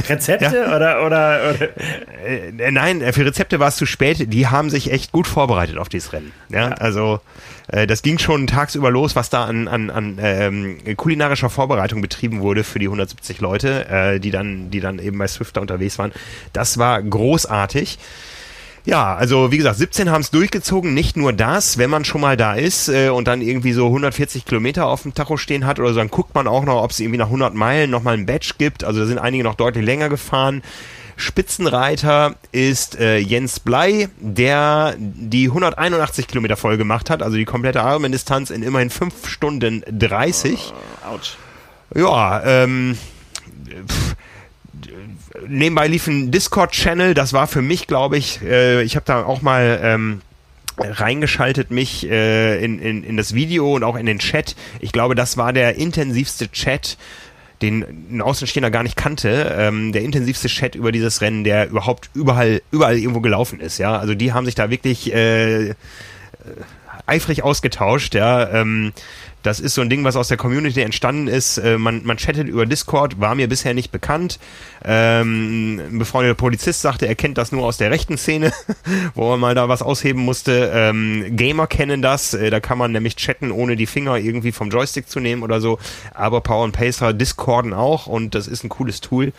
Rezepte 0.09 0.55
ja. 0.55 0.75
oder, 0.75 1.05
oder, 1.05 1.53
oder? 1.53 1.69
Äh, 2.25 2.71
nein, 2.71 3.01
für 3.13 3.25
Rezepte 3.25 3.59
war 3.59 3.67
es 3.67 3.75
zu 3.75 3.85
spät. 3.85 4.31
Die 4.33 4.47
haben 4.47 4.69
sich 4.69 4.91
echt 4.91 5.11
gut 5.11 5.27
vorbereitet 5.27 5.77
auf 5.77 5.89
dieses 5.89 6.13
Rennen. 6.13 6.31
Ja, 6.49 6.69
ja. 6.69 6.73
also 6.75 7.19
äh, 7.67 7.87
das 7.87 8.01
ging 8.01 8.17
schon 8.17 8.47
tagsüber 8.47 8.91
los, 8.91 9.15
was 9.15 9.29
da 9.29 9.45
an, 9.45 9.67
an, 9.67 9.89
an 9.89 10.17
ähm, 10.21 10.77
kulinarischer 10.95 11.49
Vorbereitung 11.49 12.01
betrieben 12.01 12.41
wurde 12.41 12.63
für 12.63 12.79
die 12.79 12.87
170 12.87 13.41
Leute, 13.41 13.87
äh, 13.89 14.19
die 14.19 14.31
dann, 14.31 14.71
die 14.71 14.79
dann 14.79 14.99
eben 14.99 15.17
bei 15.17 15.27
Swifter 15.27 15.61
unterwegs 15.61 15.97
waren. 15.97 16.11
Das 16.53 16.77
war 16.77 17.01
großartig. 17.01 17.99
Ja, 18.85 19.15
also 19.15 19.51
wie 19.51 19.57
gesagt, 19.57 19.77
17 19.77 20.09
haben 20.09 20.21
es 20.21 20.31
durchgezogen. 20.31 20.93
Nicht 20.93 21.15
nur 21.15 21.33
das, 21.33 21.77
wenn 21.77 21.89
man 21.89 22.03
schon 22.03 22.21
mal 22.21 22.35
da 22.35 22.53
ist 22.53 22.89
äh, 22.89 23.09
und 23.09 23.27
dann 23.27 23.41
irgendwie 23.41 23.73
so 23.73 23.87
140 23.87 24.45
Kilometer 24.45 24.87
auf 24.87 25.03
dem 25.03 25.13
Tacho 25.13 25.37
stehen 25.37 25.65
hat 25.65 25.79
oder 25.79 25.89
so, 25.89 25.99
dann 25.99 26.09
guckt 26.09 26.33
man 26.33 26.47
auch 26.47 26.65
noch, 26.65 26.81
ob 26.81 26.91
es 26.91 26.99
irgendwie 26.99 27.19
nach 27.19 27.27
100 27.27 27.53
Meilen 27.53 27.91
nochmal 27.91 28.15
ein 28.15 28.25
Badge 28.25 28.53
gibt. 28.57 28.83
Also 28.83 29.01
da 29.01 29.05
sind 29.05 29.19
einige 29.19 29.43
noch 29.43 29.55
deutlich 29.55 29.85
länger 29.85 30.09
gefahren. 30.09 30.63
Spitzenreiter 31.15 32.35
ist 32.51 32.99
äh, 32.99 33.17
Jens 33.17 33.59
Blei, 33.59 34.09
der 34.17 34.95
die 34.97 35.47
181 35.47 36.27
Kilometer 36.27 36.57
voll 36.57 36.77
gemacht 36.77 37.11
hat, 37.11 37.21
also 37.21 37.37
die 37.37 37.45
komplette 37.45 37.79
Ironman-Distanz 37.79 38.49
in 38.49 38.63
immerhin 38.63 38.89
5 38.89 39.27
Stunden 39.27 39.83
30. 39.87 40.73
Uh, 40.73 41.13
ouch. 41.13 41.37
Ja, 41.93 42.43
ähm, 42.43 42.97
pff, 43.87 44.15
nebenbei 45.47 45.87
lief 45.87 46.07
ein 46.07 46.31
Discord-Channel, 46.31 47.13
das 47.13 47.33
war 47.33 47.47
für 47.47 47.61
mich, 47.61 47.87
glaube 47.87 48.17
ich, 48.17 48.41
äh, 48.41 48.83
ich 48.83 48.95
habe 48.95 49.05
da 49.05 49.23
auch 49.23 49.41
mal 49.41 49.79
ähm, 49.83 50.21
reingeschaltet 50.77 51.71
mich 51.71 52.09
äh, 52.09 52.63
in, 52.63 52.79
in, 52.79 53.03
in 53.03 53.17
das 53.17 53.33
Video 53.33 53.75
und 53.75 53.83
auch 53.83 53.95
in 53.95 54.05
den 54.05 54.19
Chat. 54.19 54.55
Ich 54.79 54.91
glaube, 54.91 55.15
das 55.15 55.37
war 55.37 55.53
der 55.53 55.75
intensivste 55.75 56.49
Chat, 56.51 56.97
den 57.61 57.85
ein 58.11 58.21
Außenstehender 58.21 58.71
gar 58.71 58.83
nicht 58.83 58.95
kannte, 58.95 59.55
ähm, 59.57 59.91
der 59.91 60.01
intensivste 60.01 60.47
Chat 60.47 60.75
über 60.75 60.91
dieses 60.91 61.21
Rennen, 61.21 61.43
der 61.43 61.69
überhaupt 61.69 62.09
überall, 62.13 62.61
überall 62.71 62.97
irgendwo 62.97 63.21
gelaufen 63.21 63.59
ist, 63.59 63.77
ja. 63.77 63.97
Also 63.97 64.15
die 64.15 64.33
haben 64.33 64.45
sich 64.45 64.55
da 64.55 64.69
wirklich 64.69 65.13
äh, 65.13 65.75
eifrig 67.05 67.43
ausgetauscht, 67.43 68.15
ja. 68.15 68.49
Ähm, 68.49 68.93
das 69.43 69.59
ist 69.59 69.73
so 69.73 69.81
ein 69.81 69.89
Ding, 69.89 70.03
was 70.03 70.15
aus 70.15 70.27
der 70.27 70.37
Community 70.37 70.81
entstanden 70.81 71.27
ist. 71.27 71.57
Äh, 71.57 71.77
man, 71.77 72.03
man 72.03 72.17
chattet 72.17 72.47
über 72.47 72.65
Discord, 72.65 73.19
war 73.19 73.35
mir 73.35 73.47
bisher 73.47 73.73
nicht 73.73 73.91
bekannt. 73.91 74.39
Ähm, 74.83 75.79
ein 75.79 75.99
befreundeter 75.99 76.35
Polizist 76.35 76.81
sagte, 76.81 77.07
er 77.07 77.15
kennt 77.15 77.37
das 77.37 77.51
nur 77.51 77.65
aus 77.65 77.77
der 77.77 77.91
rechten 77.91 78.17
Szene, 78.17 78.53
wo 79.15 79.29
man 79.29 79.39
mal 79.39 79.55
da 79.55 79.69
was 79.69 79.81
ausheben 79.81 80.21
musste. 80.21 80.71
Ähm, 80.73 81.25
Gamer 81.35 81.67
kennen 81.67 82.01
das, 82.01 82.33
äh, 82.33 82.49
da 82.49 82.59
kann 82.59 82.77
man 82.77 82.91
nämlich 82.91 83.15
chatten, 83.15 83.51
ohne 83.51 83.75
die 83.75 83.85
Finger 83.85 84.17
irgendwie 84.17 84.51
vom 84.51 84.69
Joystick 84.69 85.09
zu 85.09 85.19
nehmen 85.19 85.43
oder 85.43 85.61
so. 85.61 85.79
Aber 86.13 86.41
Power 86.41 86.63
und 86.63 86.71
Pacer 86.73 87.13
discorden 87.13 87.73
auch 87.73 88.07
und 88.07 88.35
das 88.35 88.47
ist 88.47 88.63
ein 88.63 88.69
cooles 88.69 89.01
Tool. 89.01 89.33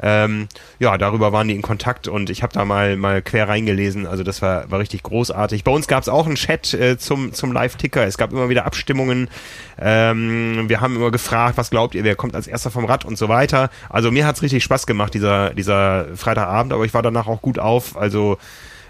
Ähm, 0.00 0.48
ja, 0.78 0.96
darüber 0.96 1.32
waren 1.32 1.48
die 1.48 1.54
in 1.54 1.62
Kontakt 1.62 2.08
und 2.08 2.30
ich 2.30 2.42
habe 2.42 2.52
da 2.52 2.64
mal 2.64 2.96
mal 2.96 3.22
quer 3.22 3.48
reingelesen. 3.48 4.06
Also 4.06 4.22
das 4.22 4.42
war, 4.42 4.70
war 4.70 4.78
richtig 4.78 5.02
großartig. 5.02 5.64
Bei 5.64 5.72
uns 5.72 5.88
gab 5.88 6.02
es 6.02 6.08
auch 6.08 6.26
einen 6.26 6.36
Chat 6.36 6.74
äh, 6.74 6.98
zum, 6.98 7.32
zum 7.32 7.52
Live-Ticker. 7.52 8.06
Es 8.06 8.18
gab 8.18 8.32
immer 8.32 8.48
wieder 8.48 8.66
Abstimmungen. 8.66 9.28
Ähm, 9.80 10.68
wir 10.68 10.80
haben 10.80 10.96
immer 10.96 11.10
gefragt, 11.10 11.56
was 11.56 11.70
glaubt 11.70 11.94
ihr, 11.94 12.04
wer 12.04 12.16
kommt 12.16 12.34
als 12.34 12.46
erster 12.46 12.70
vom 12.70 12.84
Rad 12.84 13.04
und 13.04 13.18
so 13.18 13.28
weiter. 13.28 13.70
Also 13.88 14.10
mir 14.10 14.26
hat's 14.26 14.42
richtig 14.42 14.64
Spaß 14.64 14.86
gemacht, 14.86 15.14
dieser, 15.14 15.50
dieser 15.54 16.16
Freitagabend, 16.16 16.72
aber 16.72 16.84
ich 16.84 16.94
war 16.94 17.02
danach 17.02 17.26
auch 17.26 17.42
gut 17.42 17.58
auf. 17.58 17.96
Also 17.96 18.38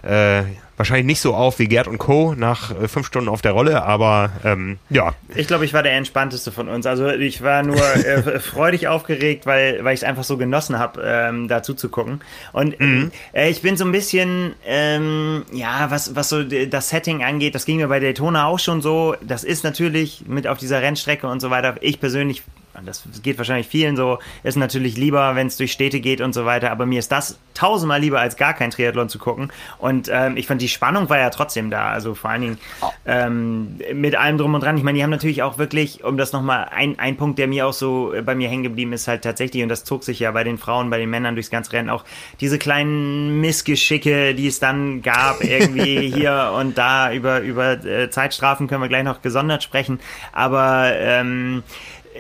äh, 0.03 0.43
wahrscheinlich 0.79 1.07
nicht 1.07 1.21
so 1.21 1.35
auf 1.35 1.59
wie 1.59 1.67
Gerd 1.67 1.89
und 1.89 1.99
Co. 1.99 2.35
nach 2.37 2.71
äh, 2.71 2.89
fünf 2.89 3.07
Stunden 3.07 3.29
auf 3.29 3.43
der 3.43 3.53
Rolle, 3.53 3.83
aber 3.83 4.31
ähm, 4.45 4.79
ja. 4.89 5.15
Ich 5.35 5.47
glaube, 5.47 5.65
ich 5.65 5.75
war 5.75 5.83
der 5.83 5.93
entspannteste 5.93 6.53
von 6.53 6.69
uns. 6.69 6.87
Also 6.87 7.09
ich 7.09 7.43
war 7.43 7.63
nur 7.63 7.77
äh, 7.95 8.41
freudig 8.41 8.89
aufgeregt, 8.89 9.45
weil, 9.45 9.85
weil 9.85 9.95
ich 9.95 10.01
es 10.01 10.05
einfach 10.05 10.25
so 10.25 10.37
genossen 10.37 10.79
habe, 10.79 11.03
ähm, 11.05 11.49
dazu 11.49 11.75
zu 11.75 11.89
gucken. 11.89 12.21
Und 12.53 12.79
mhm. 12.81 13.11
äh, 13.33 13.51
ich 13.51 13.61
bin 13.61 13.77
so 13.77 13.85
ein 13.85 13.93
bisschen, 13.93 14.55
ähm, 14.65 15.45
ja, 15.53 15.91
was, 15.91 16.15
was 16.15 16.29
so 16.29 16.43
das 16.45 16.89
Setting 16.89 17.23
angeht, 17.23 17.55
das 17.55 17.65
ging 17.65 17.77
mir 17.77 17.89
bei 17.89 18.01
Daytona 18.01 18.47
auch 18.47 18.59
schon 18.59 18.81
so. 18.81 19.17
Das 19.21 19.45
ist 19.45 19.65
natürlich 19.65 20.25
mit 20.27 20.47
auf 20.47 20.59
dieser 20.59 20.81
Rennstrecke 20.81 21.27
und 21.27 21.41
so 21.41 21.51
weiter. 21.51 21.77
Ich 21.81 22.01
persönlich 22.01 22.43
das 22.85 23.05
geht 23.23 23.39
wahrscheinlich 23.39 23.69
vielen 23.69 23.97
so, 23.97 24.19
ist 24.43 24.57
natürlich 24.57 24.97
lieber, 24.97 25.35
wenn 25.35 25.47
es 25.47 25.57
durch 25.57 25.73
Städte 25.73 26.01
geht 26.01 26.21
und 26.21 26.33
so 26.33 26.45
weiter, 26.45 26.71
aber 26.71 26.87
mir 26.87 26.99
ist 26.99 27.13
das 27.13 27.39
tausendmal 27.59 28.01
lieber, 28.01 28.21
als 28.21 28.37
gar 28.37 28.55
kein 28.55 28.71
Triathlon 28.71 29.09
zu 29.09 29.19
gucken. 29.19 29.51
Und 29.79 30.09
ähm, 30.13 30.37
ich 30.37 30.47
fand, 30.47 30.63
die 30.63 30.69
Spannung 30.69 31.11
war 31.11 31.19
ja 31.19 31.31
trotzdem 31.31 31.71
da. 31.71 31.89
Also 31.89 32.15
vor 32.15 32.31
allen 32.31 32.43
Dingen 32.43 32.59
ähm, 33.05 33.81
mit 33.95 34.15
allem 34.15 34.39
drum 34.39 34.55
und 34.55 34.63
dran. 34.63 34.77
Ich 34.77 34.85
meine, 34.85 34.97
die 34.97 35.03
haben 35.03 35.11
natürlich 35.11 35.43
auch 35.43 35.59
wirklich, 35.59 36.05
um 36.05 36.17
das 36.17 36.33
nochmal, 36.33 36.69
ein, 36.71 36.99
ein 37.01 37.17
Punkt, 37.17 37.39
der 37.39 37.49
mir 37.49 37.67
auch 37.67 37.73
so 37.73 38.15
bei 38.25 38.37
mir 38.37 38.49
hängen 38.49 38.63
geblieben 38.63 38.93
ist, 38.93 39.09
halt 39.09 39.23
tatsächlich, 39.23 39.63
und 39.63 39.69
das 39.69 39.85
zog 39.85 40.05
sich 40.05 40.21
ja 40.21 40.31
bei 40.31 40.45
den 40.45 40.57
Frauen, 40.57 40.89
bei 40.89 40.99
den 40.99 41.11
Männern 41.11 41.35
durchs 41.35 41.51
ganze 41.51 41.73
Rennen 41.73 41.91
auch, 41.91 42.05
diese 42.41 42.59
kleinen 42.59 43.41
Missgeschicke, 43.41 44.35
die 44.37 44.47
es 44.47 44.61
dann 44.61 45.03
gab, 45.03 45.43
irgendwie 45.49 46.13
hier 46.13 46.53
und 46.57 46.79
da 46.79 47.13
über, 47.13 47.41
über 47.41 47.85
äh, 47.85 48.09
Zeitstrafen 48.09 48.69
können 48.69 48.83
wir 48.83 48.89
gleich 48.89 49.05
noch 49.05 49.21
gesondert 49.21 49.65
sprechen. 49.65 49.99
Aber 50.33 50.93
ähm, 50.95 51.65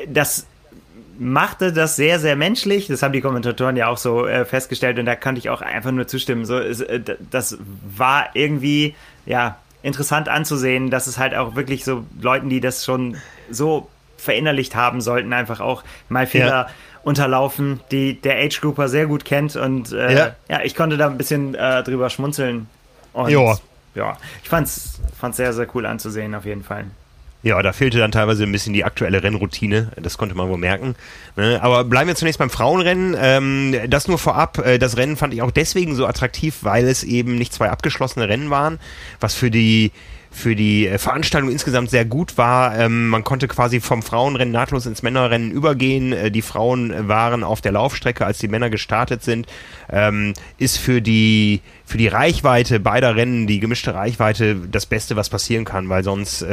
das 0.06 0.46
machte 1.18 1.72
das 1.72 1.96
sehr, 1.96 2.20
sehr 2.20 2.36
menschlich. 2.36 2.86
Das 2.86 3.02
haben 3.02 3.12
die 3.12 3.20
Kommentatoren 3.20 3.76
ja 3.76 3.88
auch 3.88 3.98
so 3.98 4.26
äh, 4.26 4.44
festgestellt 4.44 4.98
und 4.98 5.06
da 5.06 5.16
konnte 5.16 5.40
ich 5.40 5.50
auch 5.50 5.62
einfach 5.62 5.90
nur 5.90 6.06
zustimmen. 6.06 6.44
So, 6.44 6.58
es, 6.58 6.80
äh, 6.80 7.00
das 7.30 7.58
war 7.96 8.30
irgendwie, 8.34 8.94
ja, 9.26 9.56
interessant 9.82 10.28
anzusehen, 10.28 10.90
dass 10.90 11.06
es 11.06 11.18
halt 11.18 11.34
auch 11.34 11.54
wirklich 11.54 11.84
so 11.84 12.04
Leuten, 12.20 12.48
die 12.48 12.60
das 12.60 12.84
schon 12.84 13.16
so 13.50 13.88
verinnerlicht 14.16 14.74
haben 14.74 15.00
sollten, 15.00 15.32
einfach 15.32 15.60
auch 15.60 15.84
mal 16.08 16.26
Fehler 16.26 16.48
ja. 16.48 16.68
unterlaufen, 17.02 17.80
die 17.90 18.20
der 18.20 18.38
Age 18.38 18.60
Grouper 18.60 18.88
sehr 18.88 19.06
gut 19.06 19.24
kennt 19.24 19.54
und 19.56 19.92
äh, 19.92 20.14
ja. 20.14 20.36
ja. 20.48 20.60
ich 20.62 20.74
konnte 20.74 20.96
da 20.96 21.06
ein 21.06 21.16
bisschen 21.16 21.54
äh, 21.54 21.82
drüber 21.84 22.10
schmunzeln 22.10 22.68
und 23.12 23.30
ja, 23.94 24.16
ich 24.42 24.48
fand's, 24.48 25.00
fand's 25.18 25.36
sehr, 25.36 25.52
sehr 25.52 25.66
cool 25.74 25.86
anzusehen 25.86 26.34
auf 26.34 26.44
jeden 26.44 26.64
Fall. 26.64 26.86
Ja, 27.42 27.62
da 27.62 27.72
fehlte 27.72 27.98
dann 27.98 28.10
teilweise 28.10 28.42
ein 28.42 28.50
bisschen 28.50 28.72
die 28.72 28.84
aktuelle 28.84 29.22
Rennroutine. 29.22 29.92
Das 29.96 30.18
konnte 30.18 30.34
man 30.34 30.48
wohl 30.48 30.58
merken. 30.58 30.96
Ne? 31.36 31.60
Aber 31.62 31.84
bleiben 31.84 32.08
wir 32.08 32.16
zunächst 32.16 32.40
beim 32.40 32.50
Frauenrennen. 32.50 33.16
Ähm, 33.18 33.76
das 33.88 34.08
nur 34.08 34.18
vorab. 34.18 34.58
Äh, 34.58 34.78
das 34.78 34.96
Rennen 34.96 35.16
fand 35.16 35.32
ich 35.32 35.42
auch 35.42 35.52
deswegen 35.52 35.94
so 35.94 36.06
attraktiv, 36.06 36.58
weil 36.62 36.88
es 36.88 37.04
eben 37.04 37.36
nicht 37.36 37.52
zwei 37.52 37.70
abgeschlossene 37.70 38.28
Rennen 38.28 38.50
waren, 38.50 38.80
was 39.20 39.34
für 39.34 39.50
die 39.50 39.92
für 40.30 40.56
die 40.56 40.86
äh, 40.88 40.98
Veranstaltung 40.98 41.50
insgesamt 41.50 41.90
sehr 41.90 42.04
gut 42.04 42.36
war. 42.38 42.76
Ähm, 42.76 43.08
man 43.08 43.22
konnte 43.24 43.46
quasi 43.46 43.80
vom 43.80 44.02
Frauenrennen 44.02 44.52
nahtlos 44.52 44.86
ins 44.86 45.02
Männerrennen 45.02 45.52
übergehen. 45.52 46.12
Äh, 46.12 46.30
die 46.32 46.42
Frauen 46.42 47.08
waren 47.08 47.44
auf 47.44 47.60
der 47.60 47.72
Laufstrecke, 47.72 48.26
als 48.26 48.38
die 48.38 48.48
Männer 48.48 48.68
gestartet 48.68 49.22
sind. 49.22 49.46
Ähm, 49.88 50.34
ist 50.58 50.78
für 50.78 51.00
die 51.00 51.60
für 51.86 51.98
die 51.98 52.08
Reichweite 52.08 52.80
beider 52.80 53.16
Rennen, 53.16 53.46
die 53.46 53.60
gemischte 53.60 53.94
Reichweite, 53.94 54.56
das 54.70 54.86
Beste, 54.86 55.16
was 55.16 55.30
passieren 55.30 55.64
kann, 55.64 55.88
weil 55.88 56.04
sonst 56.04 56.44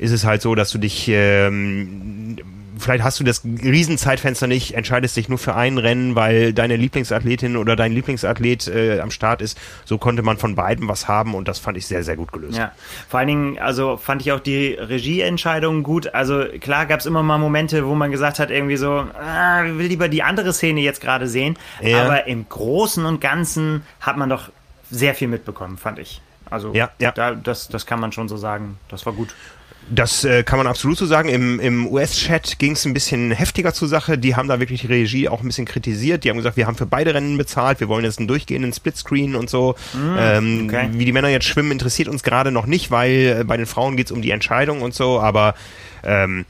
ist 0.00 0.12
es 0.12 0.24
halt 0.24 0.40
so, 0.40 0.54
dass 0.54 0.70
du 0.70 0.78
dich, 0.78 1.08
ähm, 1.08 2.38
vielleicht 2.78 3.04
hast 3.04 3.20
du 3.20 3.24
das 3.24 3.44
Riesenzeitfenster 3.44 4.46
nicht, 4.46 4.72
entscheidest 4.74 5.14
dich 5.14 5.28
nur 5.28 5.36
für 5.36 5.54
ein 5.54 5.76
Rennen, 5.76 6.14
weil 6.14 6.54
deine 6.54 6.76
Lieblingsathletin 6.76 7.58
oder 7.58 7.76
dein 7.76 7.92
Lieblingsathlet 7.92 8.66
äh, 8.68 9.00
am 9.00 9.10
Start 9.10 9.42
ist. 9.42 9.60
So 9.84 9.98
konnte 9.98 10.22
man 10.22 10.38
von 10.38 10.54
beiden 10.54 10.88
was 10.88 11.06
haben 11.06 11.34
und 11.34 11.48
das 11.48 11.58
fand 11.58 11.76
ich 11.76 11.86
sehr, 11.86 12.02
sehr 12.02 12.16
gut 12.16 12.32
gelöst. 12.32 12.56
Ja, 12.56 12.72
vor 13.10 13.20
allen 13.20 13.28
Dingen, 13.28 13.58
also 13.58 13.98
fand 13.98 14.22
ich 14.22 14.32
auch 14.32 14.40
die 14.40 14.72
Regieentscheidung 14.72 15.82
gut. 15.82 16.14
Also 16.14 16.46
klar 16.60 16.86
gab 16.86 17.00
es 17.00 17.06
immer 17.06 17.22
mal 17.22 17.36
Momente, 17.36 17.86
wo 17.86 17.94
man 17.94 18.10
gesagt 18.10 18.38
hat, 18.38 18.50
irgendwie 18.50 18.78
so, 18.78 18.90
ah, 18.90 19.66
ich 19.66 19.76
will 19.76 19.86
lieber 19.86 20.08
die 20.08 20.22
andere 20.22 20.54
Szene 20.54 20.80
jetzt 20.80 21.02
gerade 21.02 21.28
sehen. 21.28 21.58
Ja. 21.82 22.04
Aber 22.04 22.26
im 22.26 22.48
Großen 22.48 23.04
und 23.04 23.20
Ganzen 23.20 23.82
hat 24.00 24.16
man 24.16 24.30
doch 24.30 24.48
sehr 24.90 25.14
viel 25.14 25.28
mitbekommen, 25.28 25.76
fand 25.76 25.98
ich. 25.98 26.22
Also 26.48 26.72
ja, 26.72 26.90
ja. 26.98 27.12
Da, 27.12 27.34
das, 27.34 27.68
das 27.68 27.84
kann 27.84 28.00
man 28.00 28.12
schon 28.12 28.28
so 28.28 28.38
sagen. 28.38 28.78
Das 28.88 29.04
war 29.04 29.12
gut. 29.12 29.34
Das 29.92 30.24
äh, 30.24 30.44
kann 30.44 30.56
man 30.56 30.68
absolut 30.68 30.96
so 30.96 31.04
sagen. 31.04 31.28
Im, 31.28 31.58
im 31.58 31.86
US-Chat 31.88 32.60
ging 32.60 32.72
es 32.72 32.84
ein 32.84 32.94
bisschen 32.94 33.32
heftiger 33.32 33.74
zur 33.74 33.88
Sache. 33.88 34.18
Die 34.18 34.36
haben 34.36 34.46
da 34.46 34.60
wirklich 34.60 34.82
die 34.82 34.86
Regie 34.86 35.28
auch 35.28 35.40
ein 35.40 35.46
bisschen 35.48 35.66
kritisiert. 35.66 36.22
Die 36.22 36.30
haben 36.30 36.36
gesagt, 36.36 36.56
wir 36.56 36.68
haben 36.68 36.76
für 36.76 36.86
beide 36.86 37.12
Rennen 37.12 37.36
bezahlt, 37.36 37.80
wir 37.80 37.88
wollen 37.88 38.04
jetzt 38.04 38.18
einen 38.18 38.28
durchgehenden 38.28 38.72
Splitscreen 38.72 39.34
und 39.34 39.50
so. 39.50 39.74
Mm, 39.92 40.16
ähm, 40.18 40.64
okay. 40.66 40.88
Wie 40.92 41.04
die 41.04 41.12
Männer 41.12 41.28
jetzt 41.28 41.46
schwimmen, 41.46 41.72
interessiert 41.72 42.08
uns 42.08 42.22
gerade 42.22 42.52
noch 42.52 42.66
nicht, 42.66 42.92
weil 42.92 43.40
äh, 43.40 43.44
bei 43.44 43.56
den 43.56 43.66
Frauen 43.66 43.96
geht 43.96 44.06
es 44.06 44.12
um 44.12 44.22
die 44.22 44.30
Entscheidung 44.30 44.82
und 44.82 44.94
so, 44.94 45.20
aber 45.20 45.54
ähm, 46.04 46.46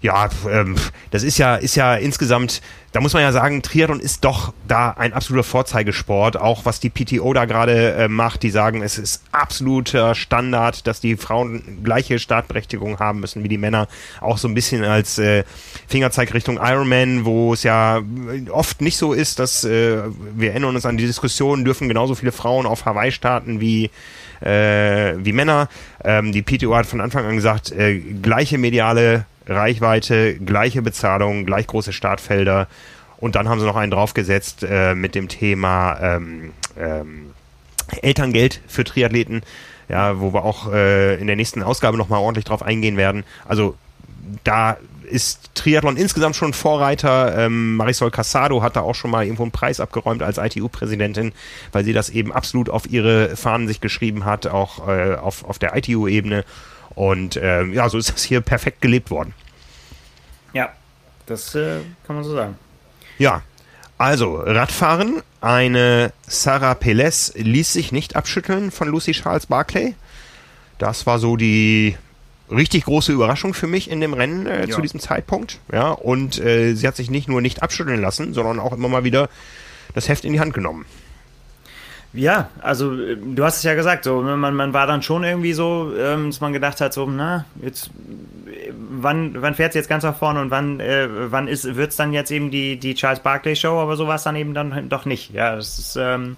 ja, 0.00 0.28
ähm, 0.48 0.76
das 1.10 1.22
ist 1.22 1.38
ja, 1.38 1.56
ist 1.56 1.74
ja 1.76 1.94
insgesamt, 1.94 2.62
da 2.92 3.00
muss 3.00 3.12
man 3.12 3.22
ja 3.22 3.32
sagen, 3.32 3.62
Triathlon 3.62 4.00
ist 4.00 4.24
doch 4.24 4.52
da 4.66 4.90
ein 4.90 5.12
absoluter 5.12 5.44
Vorzeigesport, 5.44 6.36
auch 6.36 6.64
was 6.64 6.80
die 6.80 6.90
PTO 6.90 7.32
da 7.32 7.44
gerade 7.44 7.92
äh, 7.92 8.08
macht. 8.08 8.42
Die 8.42 8.50
sagen, 8.50 8.82
es 8.82 8.98
ist 8.98 9.22
absoluter 9.30 10.14
Standard, 10.14 10.86
dass 10.86 11.00
die 11.00 11.16
Frauen 11.16 11.82
gleiche 11.84 12.18
Startberechtigung 12.18 12.98
haben 12.98 13.20
müssen 13.20 13.44
wie 13.44 13.48
die 13.48 13.58
Männer. 13.58 13.88
Auch 14.20 14.38
so 14.38 14.48
ein 14.48 14.54
bisschen 14.54 14.84
als 14.84 15.18
äh, 15.18 15.44
Fingerzeig 15.86 16.34
Richtung 16.34 16.58
Ironman, 16.60 17.24
wo 17.24 17.52
es 17.52 17.62
ja 17.62 18.00
oft 18.50 18.80
nicht 18.80 18.96
so 18.96 19.12
ist, 19.12 19.38
dass 19.38 19.64
äh, 19.64 20.02
wir 20.34 20.50
erinnern 20.50 20.74
uns 20.74 20.86
an 20.86 20.96
die 20.96 21.06
Diskussion, 21.06 21.64
dürfen 21.64 21.88
genauso 21.88 22.14
viele 22.14 22.32
Frauen 22.32 22.66
auf 22.66 22.86
Hawaii 22.86 23.12
starten 23.12 23.60
wie 23.60 23.90
äh, 24.40 25.14
wie 25.18 25.32
Männer. 25.32 25.68
Ähm, 26.02 26.32
die 26.32 26.42
PTO 26.42 26.74
hat 26.74 26.86
von 26.86 27.00
Anfang 27.00 27.26
an 27.26 27.36
gesagt, 27.36 27.72
äh, 27.72 27.98
gleiche 27.98 28.58
mediale 28.58 29.26
Reichweite, 29.46 30.36
gleiche 30.36 30.82
Bezahlung, 30.82 31.46
gleich 31.46 31.66
große 31.66 31.92
Startfelder. 31.92 32.68
Und 33.18 33.34
dann 33.34 33.48
haben 33.48 33.60
sie 33.60 33.66
noch 33.66 33.76
einen 33.76 33.90
draufgesetzt 33.90 34.64
äh, 34.68 34.94
mit 34.94 35.14
dem 35.14 35.28
Thema 35.28 35.98
ähm, 36.00 36.52
ähm, 36.78 37.30
Elterngeld 38.02 38.60
für 38.66 38.84
Triathleten, 38.84 39.42
ja, 39.88 40.20
wo 40.20 40.32
wir 40.32 40.44
auch 40.44 40.72
äh, 40.72 41.16
in 41.20 41.26
der 41.26 41.36
nächsten 41.36 41.62
Ausgabe 41.62 41.98
nochmal 41.98 42.20
ordentlich 42.20 42.44
drauf 42.44 42.62
eingehen 42.62 42.96
werden. 42.96 43.24
Also 43.46 43.76
da 44.44 44.78
ist 45.10 45.50
Triathlon 45.54 45.96
insgesamt 45.96 46.36
schon 46.36 46.52
Vorreiter. 46.52 47.36
Ähm, 47.36 47.76
Marisol 47.76 48.10
Casado 48.10 48.62
hat 48.62 48.76
da 48.76 48.82
auch 48.82 48.94
schon 48.94 49.10
mal 49.10 49.24
irgendwo 49.24 49.42
einen 49.42 49.52
Preis 49.52 49.80
abgeräumt 49.80 50.22
als 50.22 50.38
ITU-Präsidentin, 50.38 51.32
weil 51.72 51.84
sie 51.84 51.92
das 51.92 52.10
eben 52.10 52.32
absolut 52.32 52.70
auf 52.70 52.88
ihre 52.90 53.36
Fahnen 53.36 53.68
sich 53.68 53.80
geschrieben 53.80 54.24
hat, 54.24 54.46
auch 54.46 54.88
äh, 54.88 55.16
auf, 55.16 55.44
auf 55.44 55.58
der 55.58 55.76
ITU-Ebene. 55.76 56.44
Und 57.00 57.36
äh, 57.36 57.64
ja, 57.64 57.88
so 57.88 57.96
ist 57.96 58.12
das 58.12 58.22
hier 58.24 58.42
perfekt 58.42 58.82
gelebt 58.82 59.10
worden. 59.10 59.32
Ja, 60.52 60.68
das 61.24 61.54
äh, 61.54 61.78
kann 62.06 62.16
man 62.16 62.26
so 62.26 62.34
sagen. 62.34 62.58
Ja, 63.16 63.42
Also, 63.96 64.34
Radfahren. 64.34 65.22
Eine 65.40 66.12
Sarah 66.26 66.74
Pelez 66.74 67.32
ließ 67.36 67.72
sich 67.72 67.90
nicht 67.90 68.16
abschütteln 68.16 68.70
von 68.70 68.88
Lucy 68.88 69.12
Charles 69.12 69.46
Barclay. 69.46 69.94
Das 70.76 71.06
war 71.06 71.18
so 71.18 71.36
die 71.36 71.96
richtig 72.50 72.84
große 72.84 73.12
Überraschung 73.12 73.54
für 73.54 73.66
mich 73.66 73.90
in 73.90 74.02
dem 74.02 74.12
Rennen 74.12 74.46
äh, 74.46 74.66
ja. 74.66 74.74
zu 74.74 74.82
diesem 74.82 75.00
Zeitpunkt. 75.00 75.58
Ja, 75.72 75.92
und 75.92 76.38
äh, 76.38 76.74
sie 76.74 76.86
hat 76.86 76.96
sich 76.96 77.08
nicht 77.08 77.28
nur 77.28 77.40
nicht 77.40 77.62
abschütteln 77.62 78.02
lassen, 78.02 78.34
sondern 78.34 78.60
auch 78.60 78.74
immer 78.74 78.88
mal 78.88 79.04
wieder 79.04 79.30
das 79.94 80.10
Heft 80.10 80.26
in 80.26 80.34
die 80.34 80.40
Hand 80.40 80.52
genommen. 80.52 80.84
Ja, 82.12 82.48
also 82.60 82.94
äh, 82.94 83.16
du 83.16 83.44
hast 83.44 83.58
es 83.58 83.62
ja 83.62 83.74
gesagt, 83.74 84.04
so 84.04 84.20
man, 84.22 84.54
man 84.54 84.72
war 84.72 84.86
dann 84.86 85.02
schon 85.02 85.24
irgendwie 85.24 85.52
so, 85.52 85.92
ähm, 85.96 86.30
dass 86.30 86.40
man 86.40 86.52
gedacht 86.52 86.80
hat, 86.80 86.92
so, 86.92 87.06
na, 87.06 87.44
jetzt 87.62 87.90
wann, 88.90 89.40
wann 89.40 89.54
fährt 89.54 89.70
es 89.70 89.74
jetzt 89.74 89.88
ganz 89.88 90.04
nach 90.04 90.16
vorne 90.16 90.40
und 90.40 90.50
wann, 90.50 90.80
äh, 90.80 91.08
wann 91.30 91.46
wird 91.46 91.90
es 91.90 91.96
dann 91.96 92.12
jetzt 92.12 92.30
eben 92.30 92.50
die, 92.50 92.78
die 92.78 92.94
Charles 92.94 93.20
Barkley 93.20 93.56
Show, 93.56 93.78
aber 93.80 93.96
so 93.96 94.06
war 94.06 94.16
es 94.16 94.22
dann 94.22 94.36
eben 94.36 94.54
dann 94.54 94.88
doch 94.88 95.04
nicht. 95.04 95.32
Ja, 95.32 95.56
das 95.56 95.78
ist, 95.78 95.96
ähm, 95.96 96.36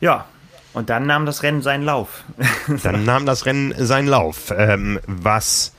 ja. 0.00 0.26
Und 0.74 0.90
dann 0.90 1.06
nahm 1.06 1.26
das 1.26 1.42
Rennen 1.42 1.62
seinen 1.62 1.84
Lauf. 1.84 2.24
dann 2.82 3.04
nahm 3.04 3.26
das 3.26 3.46
Rennen 3.46 3.74
seinen 3.76 4.06
Lauf. 4.06 4.52
Ähm, 4.56 5.00
was 5.06 5.72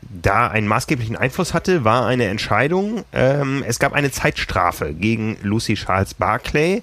da 0.00 0.48
einen 0.48 0.68
maßgeblichen 0.68 1.16
Einfluss 1.16 1.54
hatte, 1.54 1.84
war 1.84 2.06
eine 2.06 2.26
Entscheidung. 2.26 3.04
Ähm, 3.12 3.64
es 3.66 3.78
gab 3.78 3.92
eine 3.92 4.10
Zeitstrafe 4.10 4.94
gegen 4.94 5.36
Lucy 5.42 5.74
Charles 5.74 6.14
Barclay, 6.14 6.82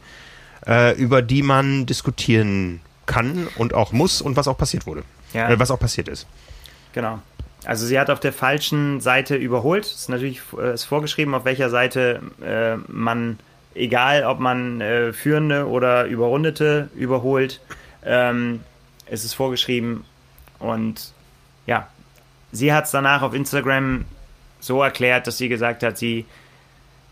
äh, 0.67 0.95
über 0.95 1.21
die 1.21 1.41
man 1.41 1.85
diskutieren 1.85 2.81
kann 3.05 3.47
und 3.57 3.73
auch 3.73 3.91
muss 3.91 4.21
und 4.21 4.37
was 4.37 4.47
auch 4.47 4.57
passiert 4.57 4.85
wurde. 4.85 5.03
Ja. 5.33 5.49
Äh, 5.49 5.59
was 5.59 5.71
auch 5.71 5.79
passiert 5.79 6.07
ist. 6.07 6.27
Genau. 6.93 7.19
Also 7.65 7.85
sie 7.85 7.99
hat 7.99 8.09
auf 8.09 8.19
der 8.19 8.33
falschen 8.33 9.01
Seite 9.01 9.35
überholt. 9.35 9.85
Es 9.85 9.93
ist 9.93 10.09
natürlich 10.09 10.41
äh, 10.57 10.73
ist 10.73 10.85
vorgeschrieben, 10.85 11.33
auf 11.33 11.45
welcher 11.45 11.69
Seite 11.69 12.21
äh, 12.41 12.77
man, 12.87 13.39
egal 13.75 14.23
ob 14.23 14.39
man 14.39 14.79
äh, 14.79 15.11
Führende 15.11 15.67
oder 15.67 16.05
Überrundete 16.05 16.89
überholt, 16.95 17.59
ähm, 18.05 18.61
ist 19.09 19.25
es 19.25 19.33
vorgeschrieben. 19.33 20.05
Und 20.59 21.13
ja, 21.65 21.87
sie 22.51 22.71
hat 22.73 22.85
es 22.85 22.91
danach 22.91 23.21
auf 23.21 23.33
Instagram 23.33 24.05
so 24.59 24.81
erklärt, 24.81 25.27
dass 25.27 25.37
sie 25.37 25.49
gesagt 25.49 25.83
hat, 25.83 25.97
sie 25.97 26.25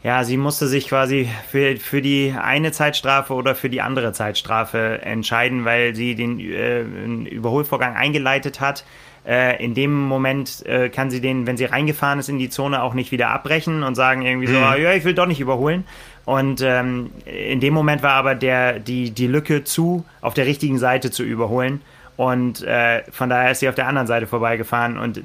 ja, 0.08 0.24
sie 0.24 0.38
musste 0.38 0.70
sich 0.70 0.88
quasi 0.88 1.30
für, 1.49 1.76
für 1.76 2.01
die 2.01 2.34
eine 2.41 2.72
Zeitstrafe 2.72 3.34
oder 3.34 3.55
für 3.55 3.70
die 3.70 3.82
andere 3.82 4.14
Zeitstrafe 4.14 5.01
entscheiden, 5.01 5.66
weil 5.66 5.95
sie 5.95 6.16
den 6.16 6.39
äh, 6.39 6.82
Überholvorgang 7.30 7.97
eingeleitet 7.97 8.62
hat 8.62 8.86
äh, 9.28 9.62
in 9.62 9.74
dem 9.74 9.93
Moment 9.93 10.66
äh, 10.66 10.88
kann 10.88 11.12
sie 11.12 11.20
den, 11.20 11.45
wenn 11.45 11.58
sie 11.58 11.66
reingefahren 11.66 12.20
ist 12.20 12.30
in 12.30 12.39
die 12.39 12.49
Zone, 12.49 12.82
auch 12.82 12.93
nicht 12.93 13.12
wieder 13.12 13.32
abbrechen 13.32 13.84
und 13.84 13.95
sagen 13.95 14.22
irgendwie 14.22 14.47
so, 14.47 14.53
mhm. 14.53 14.82
ja, 14.82 14.93
ich 14.93 15.03
will 15.03 15.14
doch 15.14 15.26
nicht 15.26 15.41
überholen. 15.41 15.84
Und 16.24 16.62
ähm, 16.62 17.12
in 17.26 17.60
dem 17.60 17.74
Moment 17.74 18.01
war 18.01 18.14
aber 18.14 18.36
der, 18.36 18.80
die, 18.80 19.12
die 19.12 19.28
Lücke 19.28 19.66
zu, 19.66 20.05
auf 20.22 20.34
der 20.34 20.45
richtigen 20.45 20.80
Seite 20.80 21.12
zu 21.12 21.24
überholen. 21.24 21.82
Und 22.16 22.64
äh, 22.64 23.03
von 23.12 23.30
daher 23.30 23.51
ist 23.51 23.60
sie 23.60 23.68
auf 23.68 23.76
der 23.76 23.88
anderen 23.88 24.08
Seite 24.08 24.28
vorbeigefahren. 24.28 24.97
Und 24.97 25.22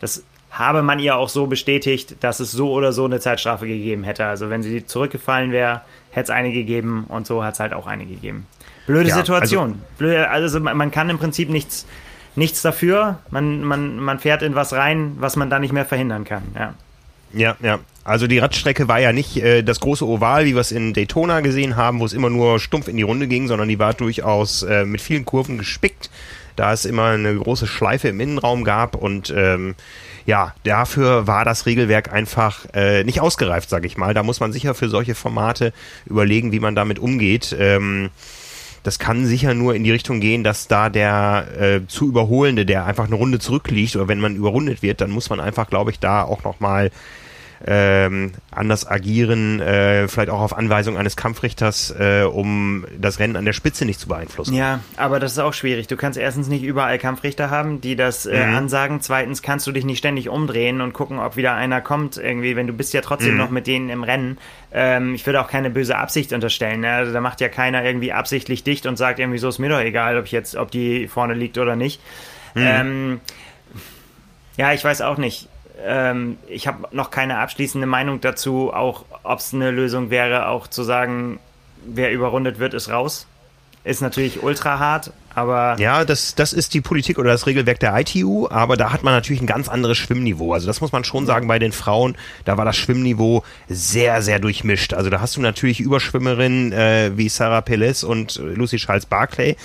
das 0.00 0.24
habe 0.58 0.82
man 0.82 0.98
ihr 0.98 1.16
auch 1.16 1.28
so 1.28 1.46
bestätigt, 1.46 2.16
dass 2.20 2.40
es 2.40 2.50
so 2.50 2.72
oder 2.72 2.92
so 2.92 3.04
eine 3.04 3.20
Zeitstrafe 3.20 3.66
gegeben 3.66 4.02
hätte. 4.02 4.26
Also 4.26 4.50
wenn 4.50 4.62
sie 4.62 4.84
zurückgefallen 4.84 5.52
wäre, 5.52 5.82
hätte 6.10 6.24
es 6.24 6.30
eine 6.30 6.52
gegeben 6.52 7.04
und 7.08 7.26
so 7.26 7.44
hat 7.44 7.54
es 7.54 7.60
halt 7.60 7.72
auch 7.72 7.86
eine 7.86 8.06
gegeben. 8.06 8.46
Blöde 8.86 9.10
ja, 9.10 9.14
Situation. 9.14 9.68
Also, 9.68 9.78
Blöde, 9.98 10.30
also 10.30 10.58
man 10.58 10.90
kann 10.90 11.10
im 11.10 11.18
Prinzip 11.18 11.48
nichts, 11.48 11.86
nichts 12.34 12.60
dafür. 12.62 13.18
Man, 13.30 13.62
man, 13.62 13.98
man 13.98 14.18
fährt 14.18 14.42
in 14.42 14.56
was 14.56 14.72
rein, 14.72 15.16
was 15.20 15.36
man 15.36 15.48
da 15.48 15.60
nicht 15.60 15.72
mehr 15.72 15.84
verhindern 15.84 16.24
kann. 16.24 16.42
Ja. 16.56 16.74
Ja, 17.32 17.56
ja. 17.60 17.78
Also 18.04 18.26
die 18.26 18.38
Radstrecke 18.38 18.88
war 18.88 18.98
ja 18.98 19.12
nicht 19.12 19.36
äh, 19.36 19.62
das 19.62 19.80
große 19.80 20.06
Oval, 20.06 20.46
wie 20.46 20.54
wir 20.54 20.62
es 20.62 20.72
in 20.72 20.94
Daytona 20.94 21.40
gesehen 21.40 21.76
haben, 21.76 22.00
wo 22.00 22.06
es 22.06 22.14
immer 22.14 22.30
nur 22.30 22.58
stumpf 22.58 22.88
in 22.88 22.96
die 22.96 23.02
Runde 23.02 23.28
ging, 23.28 23.48
sondern 23.48 23.68
die 23.68 23.78
war 23.78 23.92
durchaus 23.92 24.62
äh, 24.62 24.86
mit 24.86 25.02
vielen 25.02 25.26
Kurven 25.26 25.58
gespickt, 25.58 26.08
da 26.56 26.72
es 26.72 26.86
immer 26.86 27.08
eine 27.08 27.36
große 27.36 27.66
Schleife 27.66 28.08
im 28.08 28.18
Innenraum 28.18 28.64
gab 28.64 28.96
und 28.96 29.32
ähm, 29.36 29.74
ja, 30.28 30.54
dafür 30.62 31.26
war 31.26 31.46
das 31.46 31.64
Regelwerk 31.64 32.12
einfach 32.12 32.66
äh, 32.74 33.02
nicht 33.02 33.22
ausgereift, 33.22 33.70
sage 33.70 33.86
ich 33.86 33.96
mal. 33.96 34.12
Da 34.12 34.22
muss 34.22 34.40
man 34.40 34.52
sicher 34.52 34.74
für 34.74 34.90
solche 34.90 35.14
Formate 35.14 35.72
überlegen, 36.04 36.52
wie 36.52 36.60
man 36.60 36.74
damit 36.74 36.98
umgeht. 36.98 37.56
Ähm, 37.58 38.10
das 38.82 38.98
kann 38.98 39.24
sicher 39.24 39.54
nur 39.54 39.74
in 39.74 39.84
die 39.84 39.90
Richtung 39.90 40.20
gehen, 40.20 40.44
dass 40.44 40.68
da 40.68 40.90
der 40.90 41.46
äh, 41.58 41.86
zu 41.86 42.08
überholende, 42.08 42.66
der 42.66 42.84
einfach 42.84 43.06
eine 43.06 43.14
Runde 43.14 43.38
zurückliegt 43.38 43.96
oder 43.96 44.06
wenn 44.06 44.20
man 44.20 44.36
überrundet 44.36 44.82
wird, 44.82 45.00
dann 45.00 45.10
muss 45.10 45.30
man 45.30 45.40
einfach, 45.40 45.70
glaube 45.70 45.92
ich, 45.92 45.98
da 45.98 46.24
auch 46.24 46.44
nochmal 46.44 46.90
ähm, 47.66 48.32
anders 48.50 48.86
agieren, 48.86 49.60
äh, 49.60 50.06
vielleicht 50.06 50.30
auch 50.30 50.40
auf 50.40 50.56
Anweisung 50.56 50.96
eines 50.96 51.16
Kampfrichters, 51.16 51.94
äh, 51.98 52.22
um 52.22 52.86
das 52.96 53.18
Rennen 53.18 53.36
an 53.36 53.44
der 53.44 53.52
Spitze 53.52 53.84
nicht 53.84 53.98
zu 53.98 54.08
beeinflussen. 54.08 54.54
Ja, 54.54 54.80
aber 54.96 55.18
das 55.18 55.32
ist 55.32 55.38
auch 55.38 55.54
schwierig. 55.54 55.88
Du 55.88 55.96
kannst 55.96 56.18
erstens 56.18 56.48
nicht 56.48 56.62
überall 56.62 56.98
Kampfrichter 56.98 57.50
haben, 57.50 57.80
die 57.80 57.96
das 57.96 58.26
äh, 58.26 58.46
mhm. 58.46 58.54
ansagen. 58.54 59.00
Zweitens 59.00 59.42
kannst 59.42 59.66
du 59.66 59.72
dich 59.72 59.84
nicht 59.84 59.98
ständig 59.98 60.28
umdrehen 60.28 60.80
und 60.80 60.92
gucken, 60.92 61.18
ob 61.18 61.36
wieder 61.36 61.54
einer 61.54 61.80
kommt. 61.80 62.16
Irgendwie, 62.16 62.54
wenn 62.54 62.68
du 62.68 62.72
bist 62.72 62.94
ja 62.94 63.00
trotzdem 63.00 63.32
mhm. 63.32 63.38
noch 63.38 63.50
mit 63.50 63.66
denen 63.66 63.88
im 63.88 64.04
Rennen. 64.04 64.38
Ähm, 64.72 65.14
ich 65.14 65.26
würde 65.26 65.40
auch 65.40 65.48
keine 65.48 65.70
böse 65.70 65.96
Absicht 65.96 66.32
unterstellen. 66.32 66.80
Ne? 66.80 66.92
Also 66.92 67.12
da 67.12 67.20
macht 67.20 67.40
ja 67.40 67.48
keiner 67.48 67.84
irgendwie 67.84 68.12
absichtlich 68.12 68.62
dicht 68.62 68.86
und 68.86 68.96
sagt 68.96 69.18
irgendwie 69.18 69.38
so 69.38 69.48
ist 69.48 69.58
mir 69.58 69.68
doch 69.68 69.80
egal, 69.80 70.16
ob 70.16 70.26
ich 70.26 70.32
jetzt, 70.32 70.54
ob 70.54 70.70
die 70.70 71.08
vorne 71.08 71.34
liegt 71.34 71.58
oder 71.58 71.74
nicht. 71.74 72.00
Mhm. 72.54 72.62
Ähm, 72.64 73.20
ja, 74.56 74.72
ich 74.72 74.84
weiß 74.84 75.02
auch 75.02 75.18
nicht 75.18 75.48
ähm, 75.84 76.38
ich 76.48 76.66
habe 76.66 76.88
noch 76.92 77.10
keine 77.10 77.38
abschließende 77.38 77.86
Meinung 77.86 78.20
dazu, 78.20 78.72
auch 78.72 79.04
ob 79.22 79.38
es 79.38 79.54
eine 79.54 79.70
Lösung 79.70 80.10
wäre, 80.10 80.48
auch 80.48 80.66
zu 80.66 80.82
sagen, 80.82 81.38
wer 81.84 82.12
überrundet 82.12 82.58
wird, 82.58 82.74
ist 82.74 82.90
raus. 82.90 83.26
Ist 83.84 84.02
natürlich 84.02 84.42
ultra 84.42 84.78
hart, 84.78 85.12
aber. 85.34 85.76
Ja, 85.78 86.04
das, 86.04 86.34
das 86.34 86.52
ist 86.52 86.74
die 86.74 86.80
Politik 86.80 87.18
oder 87.18 87.30
das 87.30 87.46
Regelwerk 87.46 87.80
der 87.80 87.96
ITU, 87.96 88.48
aber 88.50 88.76
da 88.76 88.92
hat 88.92 89.02
man 89.02 89.14
natürlich 89.14 89.40
ein 89.40 89.46
ganz 89.46 89.68
anderes 89.68 89.96
Schwimmniveau. 89.96 90.52
Also 90.52 90.66
das 90.66 90.80
muss 90.80 90.92
man 90.92 91.04
schon 91.04 91.26
sagen, 91.26 91.46
bei 91.48 91.58
den 91.58 91.72
Frauen, 91.72 92.16
da 92.44 92.58
war 92.58 92.64
das 92.64 92.76
Schwimmniveau 92.76 93.44
sehr, 93.68 94.20
sehr 94.20 94.40
durchmischt. 94.40 94.94
Also 94.94 95.10
da 95.10 95.20
hast 95.20 95.36
du 95.36 95.40
natürlich 95.40 95.80
Überschwimmerinnen 95.80 96.72
äh, 96.72 97.12
wie 97.14 97.28
Sarah 97.28 97.60
Pelez 97.60 98.02
und 98.02 98.36
Lucy 98.36 98.76
Charles 98.76 99.06
Barclay 99.06 99.56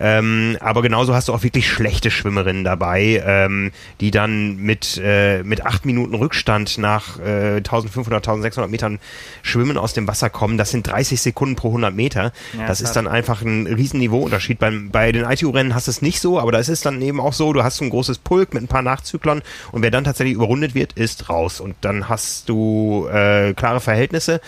ähm, 0.00 0.56
aber 0.60 0.80
genauso 0.80 1.14
hast 1.14 1.28
du 1.28 1.34
auch 1.34 1.42
wirklich 1.42 1.68
schlechte 1.68 2.10
Schwimmerinnen 2.10 2.64
dabei, 2.64 3.22
ähm, 3.24 3.70
die 4.00 4.10
dann 4.10 4.56
mit, 4.56 4.98
äh, 5.02 5.42
mit 5.42 5.66
acht 5.66 5.84
Minuten 5.84 6.14
Rückstand 6.14 6.78
nach 6.78 7.18
äh, 7.18 7.56
1500, 7.58 8.26
1600 8.26 8.70
Metern 8.70 8.98
Schwimmen 9.42 9.76
aus 9.76 9.92
dem 9.92 10.08
Wasser 10.08 10.30
kommen. 10.30 10.56
Das 10.56 10.70
sind 10.70 10.86
30 10.86 11.20
Sekunden 11.20 11.54
pro 11.54 11.68
100 11.68 11.94
Meter. 11.94 12.32
Ja, 12.58 12.66
das 12.66 12.80
ist 12.80 12.94
dann 12.94 13.06
einfach 13.06 13.42
ein 13.42 13.66
riesen 13.66 14.00
Niveauunterschied. 14.00 14.58
Beim, 14.58 14.90
bei 14.90 15.12
den 15.12 15.24
ITU-Rennen 15.24 15.74
hast 15.74 15.86
du 15.86 15.90
es 15.90 16.00
nicht 16.00 16.20
so, 16.20 16.40
aber 16.40 16.50
da 16.50 16.58
ist 16.58 16.68
es 16.68 16.80
dann 16.80 17.02
eben 17.02 17.20
auch 17.20 17.34
so, 17.34 17.52
du 17.52 17.62
hast 17.62 17.76
so 17.76 17.84
ein 17.84 17.90
großes 17.90 18.18
Pulk 18.18 18.54
mit 18.54 18.62
ein 18.62 18.68
paar 18.68 18.82
Nachzüglern 18.82 19.42
und 19.70 19.82
wer 19.82 19.90
dann 19.90 20.04
tatsächlich 20.04 20.34
überrundet 20.34 20.74
wird, 20.74 20.94
ist 20.94 21.28
raus. 21.28 21.60
Und 21.60 21.76
dann 21.82 22.08
hast 22.08 22.48
du 22.48 23.06
äh, 23.12 23.52
klare 23.52 23.80
Verhältnisse. 23.80 24.40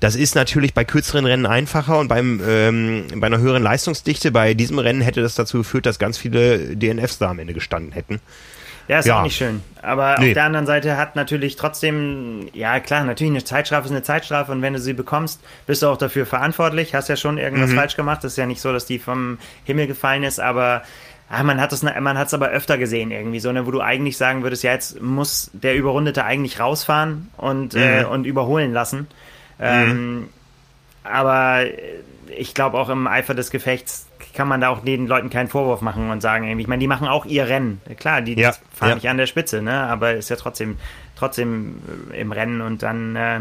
Das 0.00 0.16
ist 0.16 0.34
natürlich 0.34 0.74
bei 0.74 0.84
kürzeren 0.84 1.24
Rennen 1.24 1.46
einfacher 1.46 1.98
und 1.98 2.08
beim, 2.08 2.40
ähm, 2.46 3.06
bei 3.16 3.26
einer 3.26 3.38
höheren 3.38 3.62
Leistungsdichte, 3.62 4.30
bei 4.30 4.54
diesem 4.54 4.78
Rennen 4.78 5.00
hätte 5.00 5.22
das 5.22 5.34
dazu 5.34 5.58
geführt, 5.58 5.86
dass 5.86 5.98
ganz 5.98 6.18
viele 6.18 6.76
DNFs 6.76 7.18
da 7.18 7.30
am 7.30 7.38
Ende 7.38 7.54
gestanden 7.54 7.92
hätten. 7.92 8.20
Ja, 8.88 8.98
ist 8.98 9.06
ja. 9.06 9.18
auch 9.18 9.22
nicht 9.22 9.36
schön. 9.36 9.62
Aber 9.80 10.16
nee. 10.18 10.28
auf 10.28 10.34
der 10.34 10.44
anderen 10.44 10.66
Seite 10.66 10.96
hat 10.96 11.16
natürlich 11.16 11.56
trotzdem, 11.56 12.48
ja 12.52 12.80
klar, 12.80 13.04
natürlich 13.04 13.32
eine 13.32 13.44
Zeitstrafe 13.44 13.86
ist 13.86 13.92
eine 13.92 14.02
Zeitstrafe 14.02 14.52
und 14.52 14.62
wenn 14.62 14.74
du 14.74 14.78
sie 14.78 14.92
bekommst, 14.92 15.40
bist 15.66 15.82
du 15.82 15.86
auch 15.86 15.96
dafür 15.96 16.26
verantwortlich, 16.26 16.94
hast 16.94 17.08
ja 17.08 17.16
schon 17.16 17.38
irgendwas 17.38 17.70
mhm. 17.70 17.76
falsch 17.76 17.96
gemacht. 17.96 18.22
Das 18.22 18.32
ist 18.32 18.36
ja 18.36 18.46
nicht 18.46 18.60
so, 18.60 18.72
dass 18.72 18.84
die 18.84 18.98
vom 18.98 19.38
Himmel 19.64 19.86
gefallen 19.86 20.22
ist, 20.22 20.38
aber 20.38 20.82
ah, 21.30 21.42
man 21.42 21.60
hat 21.60 21.72
es 21.72 21.82
man 21.82 22.18
hat's 22.18 22.34
aber 22.34 22.50
öfter 22.50 22.76
gesehen 22.76 23.10
irgendwie 23.10 23.40
so, 23.40 23.52
ne, 23.52 23.66
wo 23.66 23.70
du 23.70 23.80
eigentlich 23.80 24.18
sagen 24.18 24.42
würdest, 24.42 24.62
ja, 24.64 24.72
jetzt 24.72 25.00
muss 25.00 25.50
der 25.54 25.74
Überrundete 25.76 26.24
eigentlich 26.24 26.60
rausfahren 26.60 27.28
und, 27.38 27.74
äh, 27.74 27.78
mhm. 27.78 27.84
äh, 27.84 28.04
und 28.04 28.26
überholen 28.26 28.72
lassen. 28.72 29.06
Ähm, 29.60 30.14
mhm. 30.14 30.28
Aber 31.04 31.64
ich 32.36 32.54
glaube 32.54 32.78
auch 32.78 32.88
im 32.88 33.06
Eifer 33.06 33.34
des 33.34 33.50
Gefechts 33.50 34.06
kann 34.34 34.48
man 34.48 34.60
da 34.60 34.68
auch 34.68 34.80
den 34.80 35.06
Leuten 35.06 35.30
keinen 35.30 35.48
Vorwurf 35.48 35.80
machen 35.80 36.10
und 36.10 36.20
sagen, 36.20 36.58
ich 36.58 36.66
meine, 36.66 36.80
die 36.80 36.88
machen 36.88 37.06
auch 37.06 37.24
ihr 37.24 37.48
Rennen. 37.48 37.80
Klar, 37.98 38.20
die 38.20 38.34
ja, 38.34 38.52
fahren 38.72 38.90
ja. 38.90 38.94
nicht 38.96 39.08
an 39.08 39.16
der 39.16 39.26
Spitze, 39.26 39.62
ne? 39.62 39.84
aber 39.84 40.14
ist 40.14 40.28
ja 40.28 40.36
trotzdem, 40.36 40.76
trotzdem 41.16 41.80
äh, 42.12 42.20
im 42.20 42.32
Rennen 42.32 42.60
und 42.60 42.82
dann, 42.82 43.16
äh, 43.16 43.40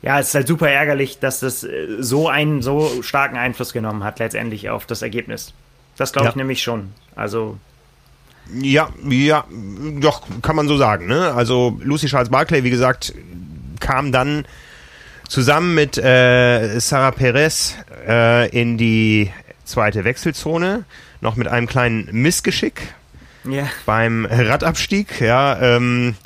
ja, 0.00 0.18
es 0.18 0.28
ist 0.28 0.34
halt 0.34 0.48
super 0.48 0.70
ärgerlich, 0.70 1.18
dass 1.18 1.40
das 1.40 1.62
äh, 1.64 1.96
so 1.98 2.28
einen 2.28 2.62
so 2.62 3.02
starken 3.02 3.36
Einfluss 3.36 3.72
genommen 3.72 4.02
hat, 4.02 4.18
letztendlich 4.18 4.70
auf 4.70 4.86
das 4.86 5.02
Ergebnis. 5.02 5.52
Das 5.96 6.12
glaube 6.12 6.28
ich 6.28 6.34
ja. 6.34 6.38
nämlich 6.38 6.62
schon. 6.62 6.92
Also. 7.14 7.58
Ja, 8.54 8.88
ja, 9.06 9.44
doch, 10.00 10.22
kann 10.40 10.56
man 10.56 10.68
so 10.68 10.78
sagen, 10.78 11.06
ne? 11.06 11.34
Also 11.34 11.78
Lucy 11.82 12.06
Charles 12.06 12.30
Barclay, 12.30 12.64
wie 12.64 12.70
gesagt, 12.70 13.12
kam 13.78 14.10
dann 14.10 14.46
zusammen 15.28 15.74
mit 15.74 15.98
äh, 15.98 16.78
Sarah 16.80 17.12
Perez 17.12 17.76
äh, 18.06 18.48
in 18.50 18.78
die 18.78 19.30
zweite 19.64 20.04
Wechselzone, 20.04 20.84
noch 21.20 21.36
mit 21.36 21.46
einem 21.46 21.66
kleinen 21.66 22.08
Missgeschick 22.10 22.94
ja. 23.44 23.68
beim 23.86 24.26
Radabstieg. 24.28 25.20
Ja, 25.20 25.60
ähm, 25.60 26.16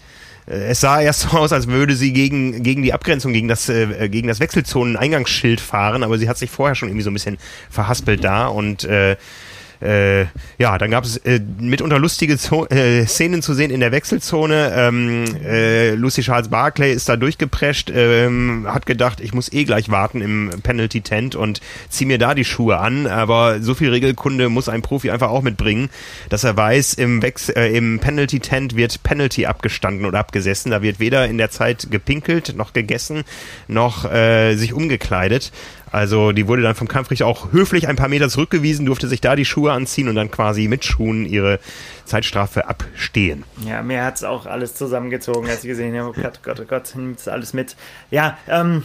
es 0.47 0.81
sah 0.81 1.01
erst 1.01 1.21
so 1.21 1.37
aus, 1.37 1.53
als 1.53 1.69
würde 1.69 1.95
sie 1.95 2.13
gegen, 2.13 2.63
gegen 2.63 2.83
die 2.83 2.93
Abgrenzung, 2.93 3.33
gegen 3.33 3.49
das, 3.49 3.69
äh, 3.69 4.09
gegen 4.09 4.29
das 4.29 4.41
Wechselzonen-Eingangsschild 4.41 5.61
fahren, 5.61 6.03
aber 6.03 6.19
sie 6.19 6.29
hat 6.29 6.39
sich 6.39 6.51
vorher 6.51 6.75
schon 6.75 6.89
irgendwie 6.89 7.05
so 7.05 7.11
ein 7.11 7.15
bisschen 7.15 7.39
verhaspelt 7.71 8.25
da 8.25 8.47
und 8.47 8.85
äh, 8.85 9.17
äh, 9.83 10.27
ja, 10.59 10.79
dann 10.79 10.91
gab 10.91 11.05
es 11.05 11.17
äh, 11.19 11.41
mitunter 11.59 11.99
lustige 11.99 12.39
Zo 12.39 12.67
äh, 12.67 13.07
Szenen 13.07 13.43
zu 13.43 13.55
sehen 13.55 13.71
in 13.71 13.81
der 13.81 13.93
Wechselzone. 13.93 14.73
Ähm, 14.77 15.25
äh, 15.45 15.95
Lucy 15.95 16.23
Charles 16.23 16.49
Barclay 16.49 16.93
ist 16.93 17.09
da 17.09 17.17
durchgeprescht, 17.17 17.91
ähm, 17.95 18.67
hat 18.69 18.87
gedacht, 18.87 19.21
ich 19.21 19.35
muss 19.35 19.53
eh 19.53 19.65
gleich 19.65 19.91
warten 19.91 20.21
im 20.21 20.51
Penalty 20.63 21.01
Tent 21.01 21.35
und 21.35 21.61
zieh 21.89 22.07
mir 22.07 22.19
da 22.19 22.35
die 22.35 22.45
Schuhe 22.45 22.79
an. 22.79 23.07
Aber 23.07 23.61
so 23.61 23.75
viel 23.75 23.91
Regelkunde 23.91 24.49
muss 24.49 24.69
ein 24.69 24.83
Profi 24.83 25.11
einfach 25.11 25.31
auch 25.31 25.43
mitbringen, 25.43 25.91
dass 26.29 26.45
er 26.45 26.57
weiß, 26.57 26.95
im, 26.95 27.23
Wechs 27.23 27.49
äh, 27.49 27.69
im 27.69 27.99
Penalty 27.99 28.41
Tent 28.41 28.77
wird 28.77 29.03
Penalty 29.03 29.47
abgestanden 29.47 30.07
oder 30.07 30.19
abgesessen. 30.19 30.71
Da 30.71 30.83
wird 30.83 31.01
weder 31.01 31.27
in 31.27 31.39
der 31.39 31.51
Zeit 31.51 31.89
gepinkelt, 31.91 32.55
noch 32.57 32.73
gegessen, 32.73 33.25
noch 33.69 34.11
äh, 34.11 34.55
sich 34.55 34.73
umgekleidet. 34.73 35.53
Also 35.93 36.33
die 36.33 36.49
wurde 36.49 36.63
dann 36.63 36.75
vom 36.75 36.89
Kampfrichter 36.89 37.27
auch 37.27 37.53
höflich 37.53 37.87
ein 37.87 37.97
paar 37.97 38.09
Meter 38.09 38.31
zurückgewiesen, 38.31 38.87
durfte 38.87 39.09
sich 39.09 39.21
da 39.21 39.37
die 39.37 39.45
Schuhe 39.45 39.73
anziehen 39.73 40.09
und 40.09 40.15
dann 40.15 40.31
quasi 40.31 40.67
mit 40.67 40.85
Schuhen 40.85 41.27
ihre 41.27 41.61
Zeitstrafe 42.07 42.67
abstehen. 42.67 43.45
Ja, 43.67 43.83
mir 43.83 44.03
hat 44.03 44.17
es 44.17 44.25
auch 44.25 44.47
alles 44.47 44.75
zusammengezogen, 44.75 45.49
als 45.49 45.63
ich 45.63 45.69
gesehen 45.69 45.97
habe, 45.99 46.09
oh 46.09 46.21
Gott, 46.21 46.43
Gott, 46.43 46.61
oh 46.61 46.65
Gott, 46.67 46.95
nimmt 46.97 47.19
das 47.19 47.29
alles 47.29 47.53
mit. 47.53 47.77
Ja, 48.11 48.39
ähm, 48.49 48.85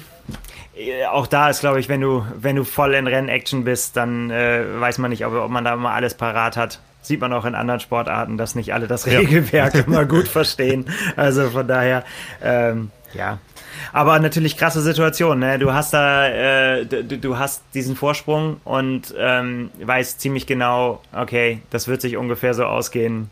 auch 1.10 1.28
da 1.28 1.50
ist, 1.50 1.62
glaube 1.62 1.80
ich, 1.80 1.88
wenn 1.88 2.02
du, 2.02 2.26
wenn 2.38 2.58
du 2.58 2.66
voll 2.66 2.94
in 2.94 3.08
Rennaction 3.08 3.64
bist, 3.64 3.96
dann 3.96 4.30
äh, 4.30 4.64
weiß 4.80 4.98
man 4.98 5.10
nicht, 5.10 5.26
ob, 5.26 5.34
ob 5.34 5.50
man 5.50 5.64
da 5.64 5.74
immer 5.74 5.92
alles 5.92 6.14
parat 6.14 6.58
hat 6.58 6.82
sieht 7.08 7.22
man 7.22 7.32
auch 7.32 7.46
in 7.46 7.56
anderen 7.56 7.80
Sportarten, 7.80 8.38
dass 8.38 8.54
nicht 8.54 8.74
alle 8.74 8.88
das 8.88 9.08
Regelwerk 9.08 9.76
ja. 9.76 9.82
immer 9.88 10.06
gut 10.06 10.28
verstehen. 10.28 10.86
Also 11.16 11.50
von 11.50 11.66
daher, 11.66 12.04
ähm, 12.44 12.92
ja, 13.14 13.40
aber 13.94 14.20
natürlich 14.20 14.58
krasse 14.58 14.82
Situation. 14.82 15.40
Ne? 15.40 15.60
Du 15.60 15.74
hast 15.74 15.94
da, 15.94 16.28
äh, 16.28 16.86
du, 16.86 17.04
du, 17.04 17.38
hast 17.38 17.64
diesen 17.74 17.96
Vorsprung 17.96 18.60
und 18.64 19.14
ähm, 19.18 19.70
weißt 19.80 20.20
ziemlich 20.20 20.46
genau, 20.46 21.02
okay, 21.14 21.62
das 21.70 21.88
wird 21.88 22.02
sich 22.02 22.18
ungefähr 22.18 22.54
so 22.54 22.66
ausgehen, 22.66 23.30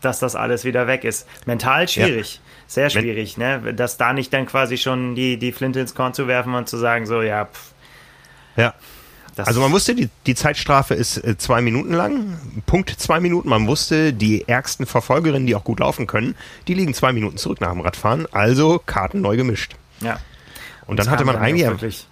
dass 0.00 0.18
das 0.18 0.36
alles 0.36 0.64
wieder 0.64 0.86
weg 0.86 1.04
ist. 1.04 1.26
Mental 1.46 1.88
schwierig. 1.88 2.36
Ja. 2.36 2.40
Sehr 2.66 2.90
schwierig, 2.90 3.36
ne? 3.36 3.74
Dass 3.74 3.98
da 3.98 4.12
nicht 4.12 4.32
dann 4.32 4.46
quasi 4.46 4.78
schon 4.78 5.14
die, 5.14 5.36
die 5.36 5.52
Flinte 5.52 5.80
ins 5.80 5.94
Korn 5.94 6.14
zu 6.14 6.26
werfen 6.26 6.54
und 6.54 6.68
zu 6.68 6.76
sagen, 6.76 7.06
so, 7.06 7.22
ja, 7.22 7.44
pff. 7.44 7.72
Ja. 8.56 8.74
Also 9.36 9.60
man 9.60 9.72
wusste, 9.72 9.94
die, 9.94 10.08
die 10.26 10.34
Zeitstrafe 10.34 10.94
ist 10.94 11.16
äh, 11.18 11.36
zwei 11.36 11.60
Minuten 11.60 11.92
lang, 11.92 12.38
Punkt 12.66 12.90
zwei 12.90 13.20
Minuten. 13.20 13.48
Man 13.48 13.66
wusste, 13.66 14.12
die 14.12 14.48
ärgsten 14.48 14.86
Verfolgerinnen, 14.86 15.46
die 15.46 15.54
auch 15.54 15.64
gut 15.64 15.80
laufen 15.80 16.06
können, 16.06 16.34
die 16.68 16.74
liegen 16.74 16.94
zwei 16.94 17.12
Minuten 17.12 17.36
zurück 17.36 17.60
nach 17.60 17.70
dem 17.72 17.80
Radfahren. 17.80 18.26
Also 18.32 18.80
Karten 18.84 19.20
neu 19.20 19.36
gemischt. 19.36 19.76
Ja. 20.00 20.18
Und 20.86 20.98
dann 20.98 21.10
hatte 21.10 21.24
man 21.24 21.36
eigentlich 21.36 21.66
wirklich 21.66 22.06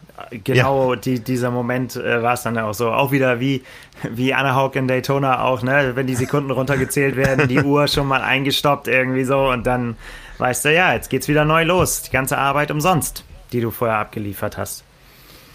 genau 0.45 0.95
ja. 0.95 1.01
die, 1.01 1.21
dieser 1.21 1.51
Moment 1.51 1.97
äh, 1.97 2.23
war 2.23 2.35
es 2.35 2.43
dann 2.43 2.59
auch 2.59 2.75
so. 2.75 2.91
Auch 2.91 3.13
wieder 3.13 3.41
wie, 3.41 3.63
wie 4.11 4.35
Anna 4.35 4.55
Hawk 4.55 4.77
in 4.77 4.89
Daytona 4.89 5.43
auch, 5.43 5.63
ne? 5.63 5.93
Wenn 5.95 6.07
die 6.07 6.15
Sekunden 6.15 6.51
runtergezählt 6.53 7.17
werden, 7.17 7.49
die 7.49 7.61
Uhr 7.61 7.89
schon 7.89 8.07
mal 8.07 8.23
eingestoppt 8.23 8.89
irgendwie 8.89 9.25
so 9.25 9.51
und 9.51 9.67
dann 9.67 9.97
weißt 10.39 10.65
du, 10.65 10.75
ja, 10.75 10.95
jetzt 10.95 11.11
geht's 11.11 11.29
wieder 11.29 11.45
neu 11.45 11.65
los. 11.65 12.03
Die 12.03 12.11
ganze 12.11 12.39
Arbeit 12.39 12.71
umsonst, 12.71 13.25
die 13.53 13.61
du 13.61 13.71
vorher 13.71 13.99
abgeliefert 13.99 14.57
hast. 14.57 14.85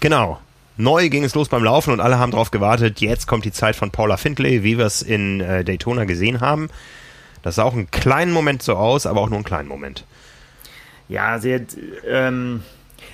Genau. 0.00 0.38
Neu 0.80 1.08
ging 1.08 1.24
es 1.24 1.34
los 1.34 1.48
beim 1.48 1.64
Laufen 1.64 1.92
und 1.92 1.98
alle 1.98 2.20
haben 2.20 2.30
darauf 2.30 2.52
gewartet, 2.52 3.00
jetzt 3.00 3.26
kommt 3.26 3.44
die 3.44 3.50
Zeit 3.50 3.74
von 3.74 3.90
Paula 3.90 4.16
Findlay, 4.16 4.62
wie 4.62 4.78
wir 4.78 4.86
es 4.86 5.02
in 5.02 5.40
äh, 5.40 5.64
Daytona 5.64 6.04
gesehen 6.04 6.40
haben. 6.40 6.70
Das 7.42 7.56
sah 7.56 7.64
auch 7.64 7.72
einen 7.72 7.90
kleinen 7.90 8.30
Moment 8.30 8.62
so 8.62 8.76
aus, 8.76 9.04
aber 9.04 9.20
auch 9.20 9.28
nur 9.28 9.38
einen 9.38 9.44
kleinen 9.44 9.68
Moment. 9.68 10.04
Ja, 11.08 11.40
sie 11.40 11.52
hat, 11.52 11.76
ähm, 12.06 12.62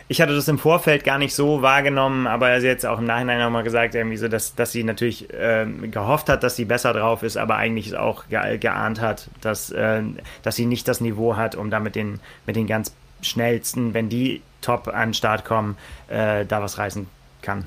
ich 0.08 0.20
hatte 0.20 0.34
das 0.34 0.46
im 0.48 0.58
Vorfeld 0.58 1.04
gar 1.04 1.16
nicht 1.16 1.34
so 1.34 1.62
wahrgenommen, 1.62 2.26
aber 2.26 2.60
sie 2.60 2.68
hat 2.68 2.74
jetzt 2.74 2.86
auch 2.86 2.98
im 2.98 3.06
Nachhinein 3.06 3.38
nochmal 3.38 3.62
gesagt, 3.62 3.94
irgendwie 3.94 4.18
so, 4.18 4.28
dass, 4.28 4.54
dass 4.54 4.72
sie 4.72 4.84
natürlich 4.84 5.28
ähm, 5.32 5.90
gehofft 5.90 6.28
hat, 6.28 6.42
dass 6.42 6.56
sie 6.56 6.66
besser 6.66 6.92
drauf 6.92 7.22
ist, 7.22 7.38
aber 7.38 7.56
eigentlich 7.56 7.96
auch 7.96 8.28
ge 8.28 8.58
geahnt 8.58 9.00
hat, 9.00 9.30
dass, 9.40 9.70
äh, 9.70 10.02
dass 10.42 10.56
sie 10.56 10.66
nicht 10.66 10.86
das 10.86 11.00
Niveau 11.00 11.36
hat, 11.36 11.54
um 11.54 11.70
da 11.70 11.80
mit 11.80 11.94
den, 11.94 12.20
mit 12.44 12.56
den 12.56 12.66
ganz 12.66 12.94
schnellsten, 13.22 13.94
wenn 13.94 14.10
die 14.10 14.42
top 14.60 14.88
an 14.88 15.08
den 15.08 15.14
Start 15.14 15.46
kommen, 15.46 15.78
äh, 16.08 16.44
da 16.44 16.60
was 16.60 16.76
reißen 16.76 17.06
kann. 17.44 17.66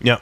Ja. 0.00 0.20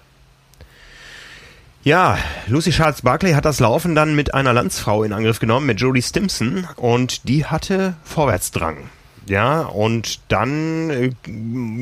Ja, 1.82 2.16
Lucy 2.47 2.70
Charles 2.70 3.03
Barclay 3.03 3.35
hat 3.35 3.45
das 3.45 3.61
Laufen 3.61 3.95
dann 3.95 4.14
mit 4.14 4.32
einer 4.32 4.55
Landsfrau 4.55 5.03
in 5.03 5.12
Angriff 5.12 5.39
genommen, 5.39 5.66
mit 5.66 5.80
Jodie 5.80 6.01
Stimson, 6.01 6.66
und 6.76 7.28
die 7.28 7.45
hatte 7.45 7.95
Vorwärtsdrang. 8.05 8.89
Ja, 9.26 9.62
und 9.62 10.20
dann 10.28 10.91
äh, 10.91 11.11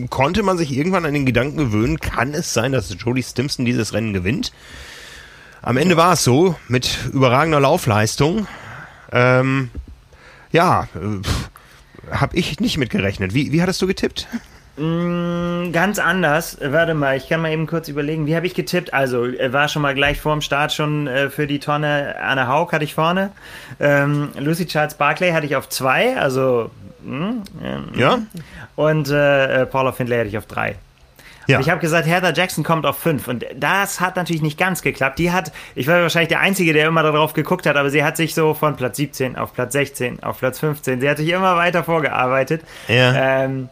konnte 0.09 0.42
man 0.42 0.59
sich 0.59 0.72
irgendwann 0.72 1.05
an 1.05 1.14
den 1.14 1.26
Gedanken 1.26 1.57
gewöhnen, 1.57 1.98
kann 2.00 2.34
es 2.34 2.53
sein, 2.53 2.72
dass 2.72 2.96
Jodie 2.98 3.22
Stimson 3.22 3.64
dieses 3.64 3.92
Rennen 3.92 4.12
gewinnt? 4.12 4.53
Am 5.61 5.76
Ende 5.76 5.96
war 5.96 6.14
es 6.14 6.24
so, 6.24 6.57
mit 6.66 6.98
überragender 7.12 7.61
Laufleistung. 7.61 8.48
Ähm, 9.12 9.70
ja, 10.50 10.88
äh, 10.96 12.16
habe 12.16 12.36
ich 12.36 12.59
nicht 12.59 12.78
mitgerechnet. 12.78 13.34
Wie, 13.34 13.53
wie 13.53 13.62
hattest 13.62 13.80
du 13.82 13.86
getippt? 13.86 14.26
Mm, 14.76 15.70
ganz 15.72 15.98
anders. 15.98 16.56
Warte 16.62 16.94
mal, 16.94 17.16
ich 17.16 17.28
kann 17.28 17.42
mal 17.42 17.52
eben 17.52 17.66
kurz 17.66 17.88
überlegen. 17.88 18.26
Wie 18.26 18.34
habe 18.34 18.46
ich 18.46 18.54
getippt? 18.54 18.94
Also, 18.94 19.22
war 19.22 19.68
schon 19.68 19.82
mal 19.82 19.94
gleich 19.94 20.20
vor 20.20 20.32
dem 20.32 20.40
Start 20.40 20.72
schon 20.72 21.06
äh, 21.06 21.28
für 21.28 21.46
die 21.46 21.58
Tonne. 21.58 22.16
Anne 22.22 22.48
Haug 22.48 22.72
hatte 22.72 22.84
ich 22.84 22.94
vorne. 22.94 23.30
Ähm, 23.80 24.30
Lucy 24.38 24.66
Charles 24.66 24.94
Barclay 24.94 25.32
hatte 25.32 25.46
ich 25.46 25.56
auf 25.56 25.68
zwei, 25.68 26.16
also. 26.16 26.70
Hm, 27.04 27.42
ähm, 27.62 27.84
ja. 27.96 28.18
Und 28.76 29.10
äh, 29.10 29.62
äh, 29.62 29.66
Paula 29.66 29.92
Findlay 29.92 30.18
hatte 30.18 30.28
ich 30.28 30.38
auf 30.38 30.46
drei. 30.46 30.76
Ja. 31.48 31.60
ich 31.60 31.68
habe 31.68 31.80
gesagt, 31.80 32.06
Heather 32.06 32.32
Jackson 32.32 32.64
kommt 32.64 32.86
auf 32.86 32.98
fünf. 32.98 33.28
Und 33.28 33.44
das 33.54 34.00
hat 34.00 34.16
natürlich 34.16 34.42
nicht 34.42 34.58
ganz 34.58 34.82
geklappt. 34.82 35.18
Die 35.18 35.32
hat, 35.32 35.52
ich 35.74 35.86
war 35.86 36.00
wahrscheinlich 36.00 36.28
der 36.28 36.40
Einzige, 36.40 36.72
der 36.72 36.86
immer 36.86 37.02
darauf 37.02 37.32
geguckt 37.32 37.66
hat, 37.66 37.76
aber 37.76 37.90
sie 37.90 38.04
hat 38.04 38.16
sich 38.16 38.34
so 38.34 38.54
von 38.54 38.76
Platz 38.76 38.96
17 38.96 39.36
auf 39.36 39.52
Platz 39.52 39.72
16, 39.72 40.22
auf 40.22 40.38
Platz 40.38 40.60
15, 40.60 41.00
sie 41.00 41.08
hat 41.08 41.16
sich 41.16 41.28
immer 41.28 41.56
weiter 41.56 41.84
vorgearbeitet. 41.84 42.62
Ja. 42.88 43.42
Ähm, 43.44 43.68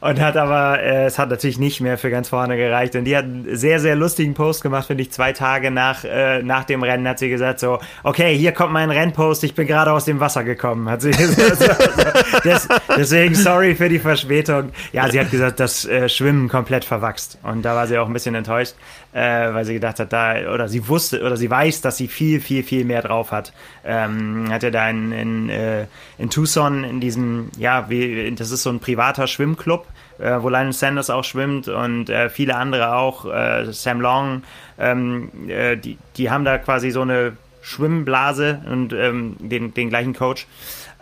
und 0.00 0.20
hat 0.20 0.36
aber, 0.36 0.80
äh, 0.80 1.04
es 1.04 1.18
hat 1.18 1.28
natürlich 1.28 1.58
nicht 1.58 1.80
mehr 1.80 1.98
für 1.98 2.10
ganz 2.10 2.30
vorne 2.30 2.56
gereicht. 2.56 2.96
Und 2.96 3.04
die 3.04 3.16
hat 3.16 3.24
einen 3.24 3.56
sehr, 3.56 3.80
sehr 3.80 3.96
lustigen 3.96 4.34
Post 4.34 4.62
gemacht, 4.62 4.86
finde 4.86 5.02
ich, 5.02 5.10
zwei 5.10 5.32
Tage 5.32 5.70
nach, 5.70 6.04
äh, 6.04 6.42
nach 6.42 6.64
dem 6.64 6.82
Rennen 6.82 7.06
hat 7.06 7.18
sie 7.18 7.28
gesagt 7.28 7.60
so, 7.60 7.78
okay, 8.02 8.36
hier 8.36 8.52
kommt 8.52 8.72
mein 8.72 8.90
Rennpost, 8.90 9.44
ich 9.44 9.54
bin 9.54 9.66
gerade 9.66 9.92
aus 9.92 10.06
dem 10.06 10.20
Wasser 10.20 10.42
gekommen, 10.44 10.88
hat 10.88 11.02
sie 11.02 11.10
gesagt. 11.10 11.58
so, 11.58 12.38
Des, 12.40 12.68
deswegen 12.96 13.34
sorry 13.34 13.74
für 13.74 13.88
die 13.88 13.98
Verspätung. 13.98 14.70
Ja, 14.92 15.08
sie 15.10 15.20
hat 15.20 15.30
gesagt, 15.30 15.60
das 15.60 15.84
äh, 15.84 16.08
Schwimmen 16.08 16.48
komplett 16.48 16.84
verwachst. 16.84 17.38
Und 17.42 17.62
da 17.62 17.74
war 17.74 17.86
sie 17.86 17.98
auch 17.98 18.06
ein 18.06 18.12
bisschen 18.12 18.34
enttäuscht, 18.34 18.74
äh, 19.12 19.20
weil 19.52 19.64
sie 19.66 19.74
gedacht 19.74 20.00
hat, 20.00 20.12
da, 20.12 20.52
oder 20.52 20.68
sie 20.68 20.88
wusste, 20.88 21.22
oder 21.22 21.36
sie 21.36 21.50
weiß, 21.50 21.82
dass 21.82 21.98
sie 21.98 22.08
viel, 22.08 22.40
viel, 22.40 22.62
viel 22.62 22.84
mehr 22.84 23.02
drauf 23.02 23.32
hat. 23.32 23.52
Ähm, 23.84 24.48
hat 24.50 24.62
er 24.62 24.70
da 24.70 24.88
in, 24.88 25.12
in, 25.12 25.48
äh, 25.50 25.86
in 26.16 26.30
Tucson 26.30 26.84
in 26.84 27.00
diesem, 27.00 27.50
ja, 27.58 27.90
wie, 27.90 28.34
das 28.34 28.50
ist 28.50 28.62
so 28.62 28.70
ein 28.70 28.80
privater 28.80 29.26
Schwimmclub, 29.26 29.86
äh, 30.20 30.42
wo 30.42 30.48
Lionel 30.48 30.72
Sanders 30.72 31.10
auch 31.10 31.24
schwimmt 31.24 31.68
und 31.68 32.10
äh, 32.10 32.28
viele 32.28 32.56
andere 32.56 32.94
auch, 32.94 33.24
äh, 33.26 33.72
Sam 33.72 34.00
Long, 34.00 34.42
ähm, 34.78 35.30
äh, 35.48 35.76
die, 35.76 35.98
die 36.16 36.30
haben 36.30 36.44
da 36.44 36.58
quasi 36.58 36.90
so 36.90 37.02
eine 37.02 37.32
Schwimmblase 37.62 38.60
und 38.70 38.92
ähm, 38.92 39.36
den, 39.38 39.74
den 39.74 39.90
gleichen 39.90 40.14
Coach. 40.14 40.46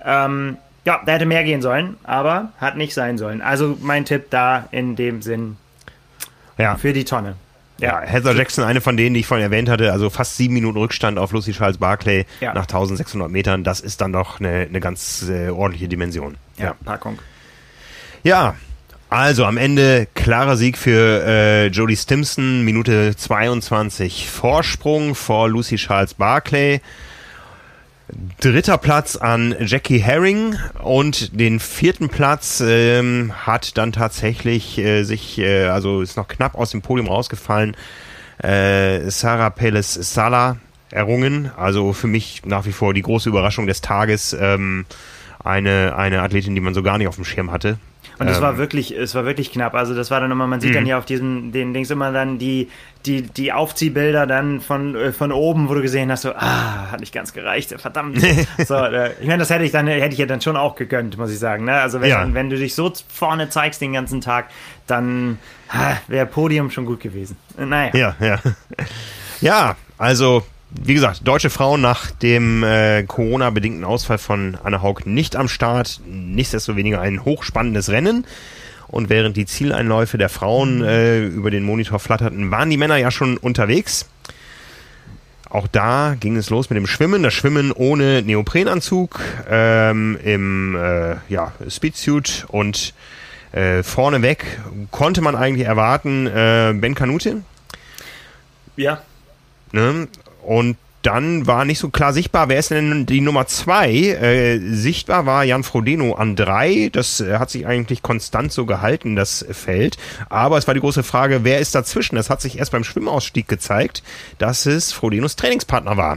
Ähm, 0.04 0.58
ja, 0.84 1.00
da 1.04 1.12
hätte 1.12 1.26
mehr 1.26 1.44
gehen 1.44 1.62
sollen, 1.62 1.96
aber 2.04 2.52
hat 2.58 2.76
nicht 2.76 2.94
sein 2.94 3.18
sollen. 3.18 3.42
Also 3.42 3.76
mein 3.80 4.04
Tipp 4.04 4.30
da 4.30 4.68
in 4.70 4.96
dem 4.96 5.22
Sinn 5.22 5.56
ja. 6.56 6.76
für 6.76 6.92
die 6.92 7.04
Tonne. 7.04 7.34
Ja, 7.80 8.00
Heather 8.00 8.34
Jackson, 8.34 8.64
eine 8.64 8.80
von 8.80 8.96
denen, 8.96 9.14
die 9.14 9.20
ich 9.20 9.26
vorhin 9.26 9.44
erwähnt 9.44 9.68
hatte, 9.68 9.92
also 9.92 10.10
fast 10.10 10.36
sieben 10.36 10.54
Minuten 10.54 10.78
Rückstand 10.78 11.16
auf 11.16 11.30
Lucy 11.32 11.52
Charles 11.52 11.78
Barclay 11.78 12.26
ja. 12.40 12.52
nach 12.52 12.62
1600 12.62 13.30
Metern, 13.30 13.62
das 13.62 13.80
ist 13.80 14.00
dann 14.00 14.12
doch 14.12 14.40
eine, 14.40 14.66
eine 14.68 14.80
ganz 14.80 15.28
äh, 15.28 15.50
ordentliche 15.50 15.86
Dimension. 15.86 16.36
Ja, 16.56 16.64
ja, 16.64 16.74
Packung. 16.84 17.20
Ja, 18.24 18.56
also 19.10 19.44
am 19.44 19.56
Ende 19.56 20.06
klarer 20.14 20.56
Sieg 20.56 20.76
für 20.76 21.24
äh, 21.26 21.66
Jodie 21.68 21.96
Stimson, 21.96 22.62
Minute 22.64 23.14
22 23.16 24.28
Vorsprung 24.28 25.14
vor 25.14 25.48
Lucy 25.48 25.76
Charles 25.76 26.14
Barclay. 26.14 26.80
Dritter 28.40 28.78
Platz 28.78 29.16
an 29.16 29.54
Jackie 29.60 29.98
Herring 29.98 30.56
und 30.82 31.38
den 31.38 31.60
vierten 31.60 32.08
Platz 32.08 32.62
ähm, 32.64 33.32
hat 33.46 33.76
dann 33.76 33.92
tatsächlich 33.92 34.78
äh, 34.78 35.04
sich, 35.04 35.38
äh, 35.38 35.66
also 35.66 36.00
ist 36.00 36.16
noch 36.16 36.28
knapp 36.28 36.54
aus 36.54 36.70
dem 36.70 36.80
Podium 36.80 37.08
rausgefallen, 37.08 37.76
äh, 38.42 39.10
Sarah 39.10 39.50
Peles 39.50 39.92
Sala 39.92 40.56
errungen. 40.90 41.50
Also 41.56 41.92
für 41.92 42.06
mich 42.06 42.42
nach 42.46 42.64
wie 42.64 42.72
vor 42.72 42.94
die 42.94 43.02
große 43.02 43.28
Überraschung 43.28 43.66
des 43.66 43.80
Tages. 43.80 44.34
Ähm, 44.38 44.86
eine, 45.42 45.96
eine 45.96 46.22
Athletin, 46.22 46.54
die 46.54 46.60
man 46.60 46.74
so 46.74 46.82
gar 46.82 46.98
nicht 46.98 47.08
auf 47.08 47.14
dem 47.14 47.24
Schirm 47.24 47.50
hatte. 47.50 47.78
Und 48.18 48.28
es 48.28 48.38
ähm, 48.38 48.42
war 48.42 48.58
wirklich, 48.58 48.96
es 48.96 49.14
war 49.14 49.24
wirklich 49.24 49.52
knapp. 49.52 49.74
Also 49.74 49.94
das 49.94 50.10
war 50.10 50.20
dann 50.20 50.30
immer, 50.30 50.46
man 50.46 50.60
sieht 50.60 50.74
dann 50.74 50.82
mhm. 50.82 50.86
hier 50.86 50.98
auf 50.98 51.04
diesem, 51.04 51.52
den 51.52 51.72
Dings 51.72 51.90
immer 51.90 52.12
dann 52.12 52.38
die, 52.38 52.68
die, 53.06 53.22
die 53.22 53.52
Aufziehbilder 53.52 54.26
dann 54.26 54.60
von, 54.60 54.94
äh, 54.94 55.12
von 55.12 55.32
oben, 55.32 55.68
wo 55.68 55.74
du 55.74 55.82
gesehen 55.82 56.10
hast, 56.10 56.22
so, 56.22 56.32
ah, 56.34 56.90
hat 56.90 57.00
nicht 57.00 57.14
ganz 57.14 57.32
gereicht, 57.32 57.74
verdammt. 57.78 58.20
so, 58.66 58.74
äh, 58.74 59.12
ich 59.20 59.26
meine, 59.26 59.38
das 59.38 59.50
hätte 59.50 59.64
ich 59.64 59.72
dann, 59.72 59.86
hätte 59.86 60.12
ich 60.12 60.18
ja 60.18 60.26
dann 60.26 60.40
schon 60.40 60.56
auch 60.56 60.74
gegönnt, 60.74 61.16
muss 61.16 61.30
ich 61.30 61.38
sagen. 61.38 61.64
Ne? 61.64 61.74
Also 61.74 62.00
wenn, 62.00 62.10
ja. 62.10 62.34
wenn 62.34 62.50
du 62.50 62.56
dich 62.56 62.74
so 62.74 62.92
vorne 63.08 63.48
zeigst 63.50 63.80
den 63.80 63.92
ganzen 63.92 64.20
Tag, 64.20 64.46
dann 64.86 65.38
wäre 66.08 66.26
Podium 66.26 66.70
schon 66.70 66.86
gut 66.86 67.00
gewesen. 67.00 67.36
Naja. 67.56 67.90
Ja, 67.94 68.16
ja. 68.20 68.38
Ja, 69.40 69.76
also 69.98 70.42
wie 70.70 70.94
gesagt, 70.94 71.26
deutsche 71.26 71.50
Frauen 71.50 71.80
nach 71.80 72.10
dem 72.10 72.62
äh, 72.62 73.02
Corona-bedingten 73.04 73.84
Ausfall 73.84 74.18
von 74.18 74.56
Anne 74.62 74.82
Haug 74.82 75.06
nicht 75.06 75.34
am 75.34 75.48
Start. 75.48 76.00
Nichtsdestoweniger 76.06 77.00
ein 77.00 77.24
hochspannendes 77.24 77.88
Rennen. 77.88 78.26
Und 78.86 79.10
während 79.10 79.36
die 79.36 79.46
Zieleinläufe 79.46 80.18
der 80.18 80.28
Frauen 80.28 80.82
äh, 80.82 81.24
über 81.24 81.50
den 81.50 81.62
Monitor 81.62 81.98
flatterten, 81.98 82.50
waren 82.50 82.70
die 82.70 82.76
Männer 82.76 82.96
ja 82.96 83.10
schon 83.10 83.36
unterwegs. 83.36 84.08
Auch 85.50 85.66
da 85.66 86.16
ging 86.18 86.36
es 86.36 86.50
los 86.50 86.68
mit 86.68 86.76
dem 86.76 86.86
Schwimmen. 86.86 87.22
Das 87.22 87.32
Schwimmen 87.32 87.72
ohne 87.72 88.22
Neoprenanzug, 88.22 89.20
ähm, 89.48 90.18
im 90.22 90.76
äh, 90.76 91.16
ja, 91.28 91.52
Speedsuit 91.68 92.46
und 92.48 92.92
äh, 93.52 93.82
vorneweg 93.82 94.60
konnte 94.90 95.22
man 95.22 95.34
eigentlich 95.34 95.66
erwarten, 95.66 96.26
äh, 96.26 96.74
Ben 96.74 96.94
Kanute. 96.94 97.42
Ja. 98.76 99.02
Ne? 99.72 100.08
Und 100.48 100.78
dann 101.02 101.46
war 101.46 101.66
nicht 101.66 101.78
so 101.78 101.90
klar 101.90 102.14
sichtbar, 102.14 102.48
wer 102.48 102.58
ist 102.58 102.70
denn 102.70 103.04
die 103.04 103.20
Nummer 103.20 103.46
zwei? 103.46 103.90
Äh, 103.90 104.58
sichtbar 104.58 105.26
war 105.26 105.44
Jan 105.44 105.62
Frodeno 105.62 106.14
an 106.14 106.36
drei. 106.36 106.88
Das 106.90 107.20
äh, 107.20 107.38
hat 107.38 107.50
sich 107.50 107.66
eigentlich 107.66 108.00
konstant 108.00 108.50
so 108.50 108.64
gehalten, 108.64 109.14
das 109.14 109.44
Feld. 109.50 109.98
Aber 110.30 110.56
es 110.56 110.66
war 110.66 110.72
die 110.72 110.80
große 110.80 111.02
Frage, 111.02 111.44
wer 111.44 111.58
ist 111.58 111.74
dazwischen? 111.74 112.16
Das 112.16 112.30
hat 112.30 112.40
sich 112.40 112.58
erst 112.58 112.72
beim 112.72 112.82
Schwimmausstieg 112.82 113.46
gezeigt, 113.46 114.02
dass 114.38 114.64
es 114.64 114.90
Frodenos 114.90 115.36
Trainingspartner 115.36 115.98
war. 115.98 116.16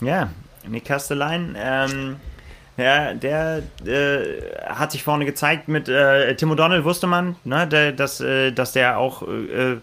Ja, 0.00 0.30
Nick 0.68 0.84
Kastelein. 0.84 1.56
Ähm 1.60 2.16
ja, 2.76 3.12
der 3.12 3.64
äh, 3.84 4.20
hat 4.68 4.92
sich 4.92 5.02
vorne 5.02 5.24
gezeigt 5.24 5.66
mit 5.66 5.88
äh, 5.88 6.36
Tim 6.36 6.52
O'Donnell, 6.52 6.84
wusste 6.84 7.08
man, 7.08 7.34
ne, 7.42 7.66
der, 7.66 7.90
dass, 7.90 8.20
äh, 8.20 8.52
dass 8.52 8.70
der 8.70 8.98
auch 8.98 9.22
äh, 9.26 9.78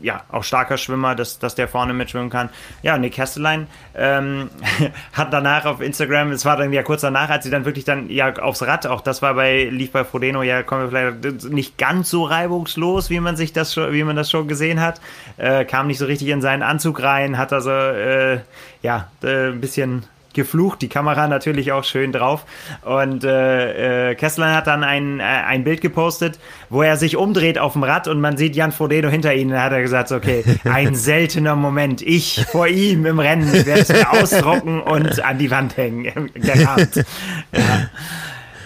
ja, 0.00 0.22
auch 0.30 0.44
starker 0.44 0.76
Schwimmer, 0.76 1.14
dass, 1.14 1.38
dass 1.38 1.54
der 1.54 1.68
vorne 1.68 1.94
mitschwimmen 1.94 2.30
kann. 2.30 2.48
Ja, 2.82 2.98
Nick 2.98 3.16
Hestelein 3.16 3.66
ähm, 3.94 4.50
hat 5.12 5.32
danach 5.32 5.64
auf 5.64 5.80
Instagram, 5.80 6.32
es 6.32 6.44
war 6.44 6.56
dann 6.56 6.72
ja 6.72 6.82
kurz 6.82 7.02
danach, 7.02 7.30
als 7.30 7.44
sie 7.44 7.50
dann 7.50 7.64
wirklich 7.64 7.84
dann 7.84 8.10
ja 8.10 8.34
aufs 8.36 8.62
Rad, 8.62 8.86
auch 8.86 9.00
das 9.00 9.22
war 9.22 9.34
bei, 9.34 9.64
lief 9.64 9.92
bei 9.92 10.04
Frodeno, 10.04 10.42
ja, 10.42 10.62
kommen 10.62 10.90
wir 10.90 11.18
vielleicht 11.20 11.50
nicht 11.50 11.78
ganz 11.78 12.10
so 12.10 12.24
reibungslos, 12.24 13.10
wie 13.10 13.20
man 13.20 13.36
sich 13.36 13.52
das 13.52 13.74
schon, 13.74 13.92
wie 13.92 14.04
man 14.04 14.16
das 14.16 14.30
schon 14.30 14.48
gesehen 14.48 14.80
hat. 14.80 15.00
Äh, 15.36 15.64
kam 15.64 15.86
nicht 15.86 15.98
so 15.98 16.06
richtig 16.06 16.28
in 16.28 16.42
seinen 16.42 16.62
Anzug 16.62 17.02
rein, 17.02 17.38
hat 17.38 17.52
also 17.52 17.70
äh, 17.70 18.40
ja, 18.82 19.08
äh, 19.22 19.48
ein 19.48 19.60
bisschen 19.60 20.04
geflucht, 20.34 20.82
die 20.82 20.88
Kamera 20.88 21.26
natürlich 21.28 21.72
auch 21.72 21.84
schön 21.84 22.12
drauf. 22.12 22.44
Und 22.82 23.24
äh, 23.24 24.10
äh, 24.10 24.14
Kessler 24.14 24.54
hat 24.54 24.66
dann 24.66 24.84
ein, 24.84 25.20
äh, 25.20 25.22
ein 25.22 25.64
Bild 25.64 25.80
gepostet, 25.80 26.38
wo 26.68 26.82
er 26.82 26.96
sich 26.96 27.16
umdreht 27.16 27.58
auf 27.58 27.72
dem 27.72 27.84
Rad 27.84 28.08
und 28.08 28.20
man 28.20 28.36
sieht 28.36 28.56
Jan 28.56 28.72
Frodeno 28.72 29.08
hinter 29.08 29.34
ihm. 29.34 29.50
Da 29.50 29.62
hat 29.62 29.72
er 29.72 29.82
gesagt, 29.82 30.12
okay, 30.12 30.44
ein 30.64 30.94
seltener 30.94 31.56
Moment. 31.56 32.02
Ich 32.02 32.44
vor 32.50 32.66
ihm 32.66 33.06
im 33.06 33.18
Rennen 33.18 33.52
werde 33.52 33.80
es 33.80 33.88
mir 33.88 34.10
ausdrucken 34.10 34.80
und 34.80 35.24
an 35.24 35.38
die 35.38 35.50
Wand 35.50 35.76
hängen. 35.76 36.30
Ja. 36.44 36.76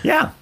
ja. 0.03 0.33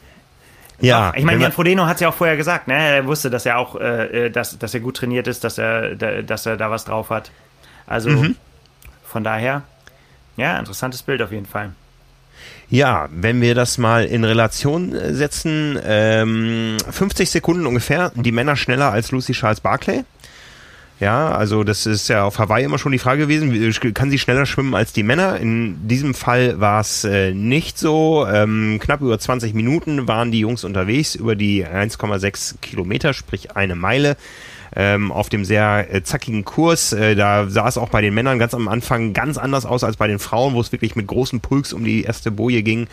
Ja, 0.81 1.13
ich 1.17 1.25
meine, 1.25 1.43
Jan 1.43 1.53
Frodeno 1.53 1.87
hat 1.87 1.95
es 1.95 2.01
ja 2.01 2.09
auch 2.09 2.15
vorher 2.15 2.37
gesagt, 2.37 2.69
ne? 2.69 2.75
Er 2.75 3.07
wusste, 3.07 3.31
dass 3.31 3.47
er 3.47 3.59
auch, 3.59 3.77
äh, 3.77 4.27
äh, 4.27 4.31
dass, 4.31 4.59
dass 4.59 4.75
er 4.75 4.81
gut 4.81 4.97
trainiert 4.99 5.27
ist, 5.27 5.43
dass 5.43 5.59
er, 5.59 5.95
dass 5.95 6.45
er 6.47 6.57
da 6.57 6.71
was 6.71 6.85
drauf 6.85 7.11
hat. 7.11 7.31
Also 7.87 8.11
mhm. 8.11 8.37
von 9.05 9.25
daher, 9.25 9.63
ja, 10.37 10.59
interessantes 10.59 11.03
Bild 11.03 11.23
auf 11.23 11.33
jeden 11.33 11.47
Fall. 11.47 11.73
Ja, 12.69 13.09
wenn 13.13 13.41
wir 13.41 13.55
das 13.55 13.79
mal 13.79 14.05
in 14.05 14.25
Relation 14.25 14.93
äh, 14.93 15.15
setzen, 15.15 15.79
ähm, 15.85 16.77
50 16.91 17.31
Sekunden 17.31 17.67
ungefähr, 17.67 18.11
die 18.15 18.33
Männer 18.33 18.57
schneller 18.57 18.91
als 18.91 19.13
Lucy 19.13 19.33
Charles 19.33 19.61
Barclay. 19.61 20.05
Ja, 20.99 21.31
also 21.31 21.63
das 21.63 21.85
ist 21.85 22.09
ja 22.09 22.25
auf 22.25 22.39
Hawaii 22.39 22.65
immer 22.65 22.79
schon 22.79 22.93
die 22.93 22.99
Frage 22.99 23.27
gewesen, 23.27 23.93
kann 23.93 24.11
sie 24.11 24.19
schneller 24.19 24.47
schwimmen 24.47 24.75
als 24.75 24.95
die 24.95 25.03
Männer? 25.03 25.39
In 25.39 25.87
diesem 25.87 26.15
Fall 26.15 26.59
war 26.59 26.81
es 26.81 27.05
äh, 27.05 27.35
nicht 27.35 27.79
so. 27.79 28.27
Ähm, 28.27 28.79
knapp 28.81 29.03
über 29.03 29.19
20 29.19 29.53
Minuten 29.53 30.09
waren 30.09 30.31
die 30.31 30.41
Jungs 30.41 30.65
unterwegs 30.65 31.15
über 31.15 31.37
die 31.37 31.67
1,6 31.67 32.57
Kilometer, 32.63 33.13
sprich 33.13 33.55
eine 33.55 33.77
Meile 33.77 34.17
ähm, 34.77 35.11
auf 35.11 35.29
dem 35.31 35.45
sehr 35.45 35.93
äh, 35.93 36.03
zackigen 36.03 36.45
Kurs. 36.45 36.93
Äh, 36.93 37.17
da 37.17 37.49
sah 37.49 37.67
es 37.67 37.79
auch 37.79 37.89
bei 37.89 38.03
den 38.03 38.15
Männern 38.15 38.39
ganz 38.39 38.55
am 38.55 38.69
Anfang 38.69 39.15
ganz 39.15 39.39
anders 39.39 39.65
aus 39.65 39.83
als 39.83 39.97
bei 39.97 40.07
den 40.07 40.19
Frauen, 40.19 40.55
wo 40.55 40.61
es 40.61 40.71
wirklich 40.71 40.95
mit 40.95 41.07
großem 41.07 41.41
Puls 41.41 41.73
um 41.73 41.83
die 41.85 42.03
erste 42.03 42.31
Boje 42.31 42.63
ging. 42.63 42.87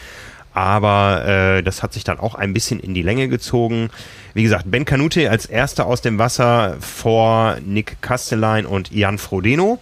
Aber 0.54 1.26
äh, 1.26 1.64
das 1.64 1.84
hat 1.84 1.94
sich 1.94 2.04
dann 2.04 2.20
auch 2.20 2.36
ein 2.36 2.54
bisschen 2.54 2.80
in 2.80 2.94
die 2.94 3.02
Länge 3.02 3.28
gezogen. 3.28 3.90
Wie 4.34 4.44
gesagt, 4.44 4.70
Ben 4.70 4.86
Canute 4.86 5.30
als 5.30 5.46
erster 5.46 5.86
aus 5.86 6.02
dem 6.02 6.20
Wasser 6.20 6.78
vor 6.80 7.58
Nick 7.66 7.98
Castelline 8.02 8.68
und 8.68 8.92
Jan 8.92 9.18
Frodeno. 9.18 9.80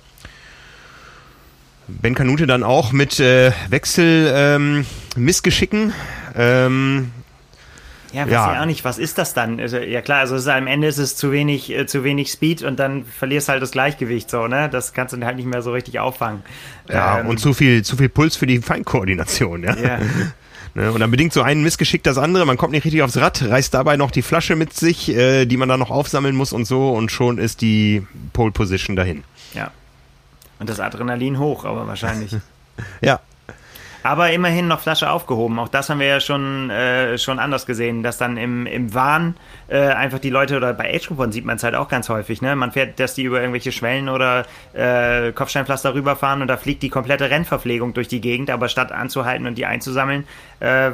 Ben 1.87 2.15
Canute 2.15 2.47
dann 2.47 2.63
auch 2.63 2.93
mit 2.93 3.19
äh, 3.19 3.51
Wechsel 3.69 4.31
ähm, 4.33 4.85
Missgeschicken. 5.17 5.93
Ähm, 6.35 7.11
ja, 8.13 8.25
weiß 8.25 8.31
ja. 8.31 8.53
ich 8.53 8.59
auch 8.59 8.65
nicht, 8.65 8.83
was 8.83 8.97
ist 8.97 9.17
das 9.17 9.33
dann? 9.33 9.59
Also, 9.59 9.77
ja 9.77 10.01
klar, 10.01 10.19
also 10.19 10.51
am 10.51 10.67
Ende 10.67 10.87
ist 10.87 10.97
es 10.97 11.15
zu 11.15 11.31
wenig, 11.31 11.71
äh, 11.71 11.85
zu 11.85 12.03
wenig 12.03 12.31
Speed 12.31 12.63
und 12.63 12.79
dann 12.79 13.05
verlierst 13.05 13.49
halt 13.49 13.61
das 13.61 13.71
Gleichgewicht 13.71 14.29
so, 14.29 14.47
ne? 14.47 14.69
Das 14.69 14.93
kannst 14.93 15.13
du 15.13 15.25
halt 15.25 15.37
nicht 15.37 15.45
mehr 15.45 15.61
so 15.61 15.71
richtig 15.71 15.99
auffangen. 15.99 16.43
Ja, 16.89 17.19
ähm, 17.19 17.27
und 17.27 17.39
zu 17.39 17.53
viel, 17.53 17.83
zu 17.83 17.97
viel 17.97 18.09
Puls 18.09 18.35
für 18.35 18.47
die 18.47 18.59
Feinkoordination, 18.59 19.63
ja. 19.63 19.75
ja. 19.75 19.99
ne? 20.73 20.91
Und 20.91 20.99
dann 20.99 21.11
bedingt 21.11 21.33
so 21.33 21.41
ein 21.41 21.61
Missgeschick 21.63 22.03
das 22.03 22.17
andere, 22.17 22.45
man 22.45 22.57
kommt 22.57 22.73
nicht 22.73 22.85
richtig 22.85 23.01
aufs 23.01 23.17
Rad, 23.17 23.41
reißt 23.41 23.73
dabei 23.73 23.97
noch 23.97 24.11
die 24.11 24.21
Flasche 24.21 24.55
mit 24.55 24.73
sich, 24.73 25.09
äh, 25.09 25.45
die 25.45 25.57
man 25.57 25.69
dann 25.69 25.79
noch 25.79 25.91
aufsammeln 25.91 26.35
muss 26.35 26.53
und 26.53 26.65
so 26.65 26.91
und 26.91 27.11
schon 27.11 27.37
ist 27.37 27.61
die 27.61 28.05
Pole 28.33 28.51
Position 28.51 28.95
dahin. 28.95 29.23
Ja. 29.53 29.71
Und 30.59 30.69
das 30.69 30.79
Adrenalin 30.79 31.39
hoch, 31.39 31.65
aber 31.65 31.87
wahrscheinlich. 31.87 32.35
ja, 33.01 33.19
aber 34.03 34.31
immerhin 34.31 34.67
noch 34.67 34.79
Flasche 34.79 35.09
aufgehoben. 35.09 35.59
Auch 35.59 35.67
das 35.67 35.89
haben 35.89 35.99
wir 35.99 36.07
ja 36.07 36.19
schon, 36.19 36.69
äh, 36.69 37.17
schon 37.17 37.39
anders 37.39 37.65
gesehen, 37.65 38.03
dass 38.03 38.17
dann 38.17 38.37
im, 38.37 38.65
im 38.65 38.93
Wahn 38.93 39.35
äh, 39.67 39.79
einfach 39.79 40.19
die 40.19 40.29
Leute, 40.29 40.57
oder 40.57 40.73
bei 40.73 40.93
age 40.93 41.07
group 41.07 41.31
sieht 41.33 41.45
man 41.45 41.57
es 41.57 41.63
halt 41.63 41.75
auch 41.75 41.87
ganz 41.87 42.09
häufig, 42.09 42.41
ne? 42.41 42.55
Man 42.55 42.71
fährt, 42.71 42.99
dass 42.99 43.13
die 43.13 43.23
über 43.23 43.39
irgendwelche 43.39 43.71
Schwellen 43.71 44.09
oder 44.09 44.45
äh, 44.73 45.31
Kopfsteinpflaster 45.31 45.93
rüberfahren 45.93 46.41
und 46.41 46.47
da 46.47 46.57
fliegt 46.57 46.83
die 46.83 46.89
komplette 46.89 47.29
Rennverpflegung 47.29 47.93
durch 47.93 48.07
die 48.07 48.21
Gegend, 48.21 48.49
aber 48.49 48.69
statt 48.69 48.91
anzuhalten 48.91 49.45
und 49.45 49.57
die 49.57 49.65
einzusammeln, 49.65 50.25
äh, 50.59 50.91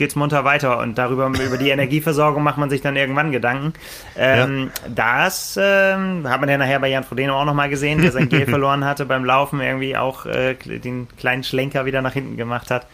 geht's 0.00 0.16
munter 0.16 0.44
weiter 0.44 0.78
und 0.78 0.96
darüber 0.96 1.26
über 1.26 1.58
die 1.58 1.68
Energieversorgung 1.70 2.42
macht 2.42 2.56
man 2.56 2.70
sich 2.70 2.80
dann 2.80 2.96
irgendwann 2.96 3.32
Gedanken. 3.32 3.74
Ähm, 4.16 4.70
ja. 4.74 4.88
Das 4.94 5.58
ähm, 5.60 6.26
hat 6.26 6.40
man 6.40 6.48
ja 6.48 6.56
nachher 6.56 6.80
bei 6.80 6.88
Jan 6.88 7.04
Frodeno 7.04 7.38
auch 7.38 7.44
nochmal 7.44 7.68
gesehen, 7.68 8.00
der 8.00 8.10
sein 8.10 8.30
Gel 8.30 8.46
verloren 8.48 8.86
hatte 8.86 9.04
beim 9.04 9.26
Laufen, 9.26 9.60
irgendwie 9.60 9.98
auch 9.98 10.24
äh, 10.24 10.54
den 10.54 11.06
kleinen 11.18 11.44
Schlenker 11.44 11.84
wieder 11.84 12.00
nach 12.00 12.14
hinten 12.14 12.38
gemacht 12.38 12.70
hat. 12.70 12.86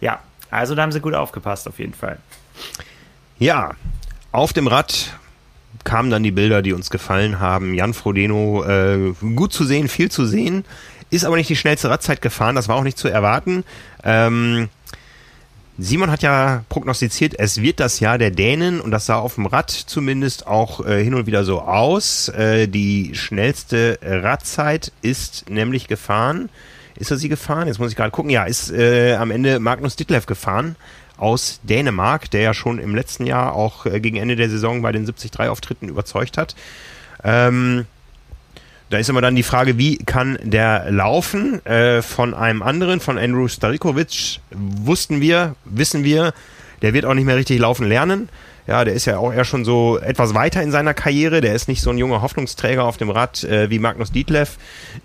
Ja, 0.00 0.20
also 0.52 0.76
da 0.76 0.82
haben 0.82 0.92
sie 0.92 1.00
gut 1.00 1.14
aufgepasst 1.14 1.66
auf 1.66 1.80
jeden 1.80 1.94
Fall. 1.94 2.18
Ja, 3.40 3.72
auf 4.30 4.52
dem 4.52 4.68
Rad 4.68 5.16
kamen 5.82 6.10
dann 6.10 6.22
die 6.22 6.30
Bilder, 6.30 6.62
die 6.62 6.74
uns 6.74 6.90
gefallen 6.90 7.40
haben. 7.40 7.74
Jan 7.74 7.92
Frodeno, 7.92 8.62
äh, 8.62 9.14
gut 9.34 9.52
zu 9.52 9.64
sehen, 9.64 9.88
viel 9.88 10.12
zu 10.12 10.26
sehen, 10.26 10.64
ist 11.10 11.24
aber 11.24 11.34
nicht 11.34 11.50
die 11.50 11.56
schnellste 11.56 11.90
Radzeit 11.90 12.22
gefahren, 12.22 12.54
das 12.54 12.68
war 12.68 12.76
auch 12.76 12.84
nicht 12.84 12.98
zu 12.98 13.08
erwarten. 13.08 13.64
Ähm, 14.04 14.68
Simon 15.78 16.10
hat 16.10 16.22
ja 16.22 16.64
prognostiziert, 16.68 17.38
es 17.38 17.62
wird 17.62 17.80
das 17.80 17.98
Jahr 18.00 18.18
der 18.18 18.30
Dänen 18.30 18.80
und 18.80 18.90
das 18.90 19.06
sah 19.06 19.16
auf 19.16 19.36
dem 19.36 19.46
Rad 19.46 19.70
zumindest 19.70 20.46
auch 20.46 20.84
äh, 20.84 21.02
hin 21.02 21.14
und 21.14 21.26
wieder 21.26 21.44
so 21.44 21.62
aus. 21.62 22.28
Äh, 22.28 22.68
die 22.68 23.14
schnellste 23.14 23.98
Radzeit 24.02 24.92
ist 25.00 25.48
nämlich 25.48 25.88
gefahren. 25.88 26.50
Ist 26.96 27.10
er 27.10 27.16
sie 27.16 27.30
gefahren? 27.30 27.68
Jetzt 27.68 27.78
muss 27.78 27.90
ich 27.90 27.96
gerade 27.96 28.10
gucken. 28.10 28.30
Ja, 28.30 28.44
ist 28.44 28.70
äh, 28.70 29.14
am 29.14 29.30
Ende 29.30 29.58
Magnus 29.60 29.96
Ditlev 29.96 30.26
gefahren 30.26 30.76
aus 31.16 31.60
Dänemark, 31.62 32.30
der 32.30 32.42
ja 32.42 32.54
schon 32.54 32.78
im 32.78 32.94
letzten 32.94 33.26
Jahr 33.26 33.54
auch 33.54 33.86
äh, 33.86 34.00
gegen 34.00 34.16
Ende 34.16 34.36
der 34.36 34.50
Saison 34.50 34.82
bei 34.82 34.92
den 34.92 35.06
73-Auftritten 35.06 35.88
überzeugt 35.88 36.36
hat. 36.36 36.54
Ähm, 37.24 37.86
da 38.92 38.98
ist 38.98 39.08
immer 39.08 39.22
dann 39.22 39.34
die 39.34 39.42
Frage, 39.42 39.78
wie 39.78 39.96
kann 39.96 40.38
der 40.42 40.90
laufen? 40.90 41.64
Äh, 41.64 42.02
von 42.02 42.34
einem 42.34 42.62
anderen, 42.62 43.00
von 43.00 43.16
Andrew 43.16 43.48
Starikovic, 43.48 44.40
wussten 44.50 45.22
wir, 45.22 45.54
wissen 45.64 46.04
wir, 46.04 46.34
der 46.82 46.92
wird 46.92 47.06
auch 47.06 47.14
nicht 47.14 47.24
mehr 47.24 47.36
richtig 47.36 47.58
laufen 47.58 47.88
lernen. 47.88 48.28
Ja, 48.66 48.84
der 48.84 48.92
ist 48.92 49.06
ja 49.06 49.16
auch 49.16 49.32
eher 49.32 49.46
schon 49.46 49.64
so 49.64 49.98
etwas 49.98 50.34
weiter 50.34 50.62
in 50.62 50.70
seiner 50.70 50.92
Karriere. 50.92 51.40
Der 51.40 51.54
ist 51.54 51.68
nicht 51.68 51.80
so 51.80 51.88
ein 51.88 51.96
junger 51.96 52.20
Hoffnungsträger 52.20 52.84
auf 52.84 52.98
dem 52.98 53.08
Rad 53.08 53.42
äh, 53.44 53.70
wie 53.70 53.78
Magnus 53.78 54.12
Dietleff. 54.12 54.58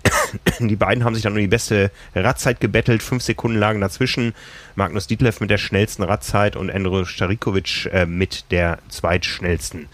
die 0.60 0.76
beiden 0.76 1.02
haben 1.02 1.14
sich 1.14 1.22
dann 1.22 1.32
nur 1.32 1.40
die 1.40 1.48
beste 1.48 1.90
Radzeit 2.14 2.60
gebettelt. 2.60 3.02
Fünf 3.02 3.22
Sekunden 3.22 3.58
lagen 3.58 3.80
dazwischen. 3.80 4.34
Magnus 4.76 5.06
Dietleff 5.06 5.40
mit 5.40 5.50
der 5.50 5.58
schnellsten 5.58 6.02
Radzeit 6.02 6.56
und 6.56 6.68
Endro 6.68 7.06
Starikovic 7.06 7.88
äh, 7.90 8.04
mit 8.04 8.50
der 8.50 8.80
zweitschnellsten 8.90 9.88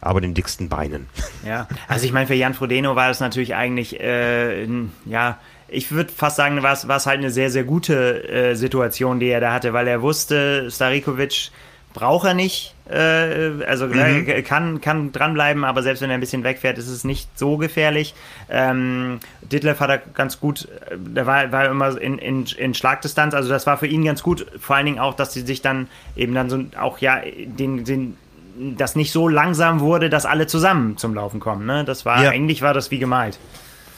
aber 0.00 0.20
den 0.20 0.34
dicksten 0.34 0.68
Beinen. 0.68 1.06
Ja, 1.42 1.68
also 1.88 2.04
ich 2.04 2.12
meine, 2.12 2.26
für 2.26 2.34
Jan 2.34 2.52
Frodeno 2.52 2.96
war 2.96 3.08
das 3.08 3.20
natürlich 3.20 3.54
eigentlich, 3.54 3.98
äh, 3.98 4.66
ja, 5.06 5.38
ich 5.68 5.90
würde 5.90 6.12
fast 6.12 6.36
sagen, 6.36 6.62
war 6.62 6.74
es 6.74 7.06
halt 7.06 7.18
eine 7.18 7.30
sehr, 7.30 7.50
sehr 7.50 7.64
gute 7.64 8.28
äh, 8.28 8.54
Situation, 8.56 9.20
die 9.20 9.28
er 9.28 9.40
da 9.40 9.52
hatte, 9.54 9.72
weil 9.72 9.88
er 9.88 10.02
wusste, 10.02 10.70
Starikovic 10.70 11.50
braucht 11.92 12.26
er 12.26 12.34
nicht. 12.34 12.74
Äh, 12.88 13.64
also 13.66 13.86
mhm. 13.86 14.44
kann, 14.44 14.80
kann 14.80 15.12
dranbleiben, 15.12 15.64
aber 15.64 15.82
selbst 15.82 16.02
wenn 16.02 16.10
er 16.10 16.14
ein 16.14 16.20
bisschen 16.20 16.44
wegfährt, 16.44 16.76
ist 16.76 16.88
es 16.88 17.04
nicht 17.04 17.38
so 17.38 17.56
gefährlich. 17.56 18.14
Ähm, 18.48 19.20
Ditlev 19.42 19.80
hat 19.80 19.90
er 19.90 19.98
ganz 19.98 20.40
gut, 20.40 20.68
äh, 20.90 20.96
der 20.98 21.26
war, 21.26 21.52
war 21.52 21.66
immer 21.66 22.00
in, 22.00 22.18
in, 22.18 22.46
in 22.46 22.74
Schlagdistanz, 22.74 23.34
also 23.34 23.48
das 23.48 23.66
war 23.66 23.78
für 23.78 23.86
ihn 23.86 24.04
ganz 24.04 24.22
gut. 24.22 24.46
Vor 24.58 24.76
allen 24.76 24.86
Dingen 24.86 24.98
auch, 24.98 25.14
dass 25.14 25.32
sie 25.32 25.42
sich 25.42 25.62
dann 25.62 25.88
eben 26.16 26.34
dann 26.34 26.50
so 26.50 26.64
auch 26.78 26.98
ja 26.98 27.20
den, 27.46 27.84
den 27.84 28.16
das 28.56 28.96
nicht 28.96 29.12
so 29.12 29.28
langsam 29.28 29.80
wurde, 29.80 30.10
dass 30.10 30.26
alle 30.26 30.46
zusammen 30.46 30.96
zum 30.96 31.14
Laufen 31.14 31.40
kommen. 31.40 31.66
Ne? 31.66 31.84
Das 31.84 32.04
war 32.04 32.22
ja. 32.22 32.30
eigentlich 32.30 32.62
war 32.62 32.74
das 32.74 32.90
wie 32.90 32.98
gemalt. 32.98 33.38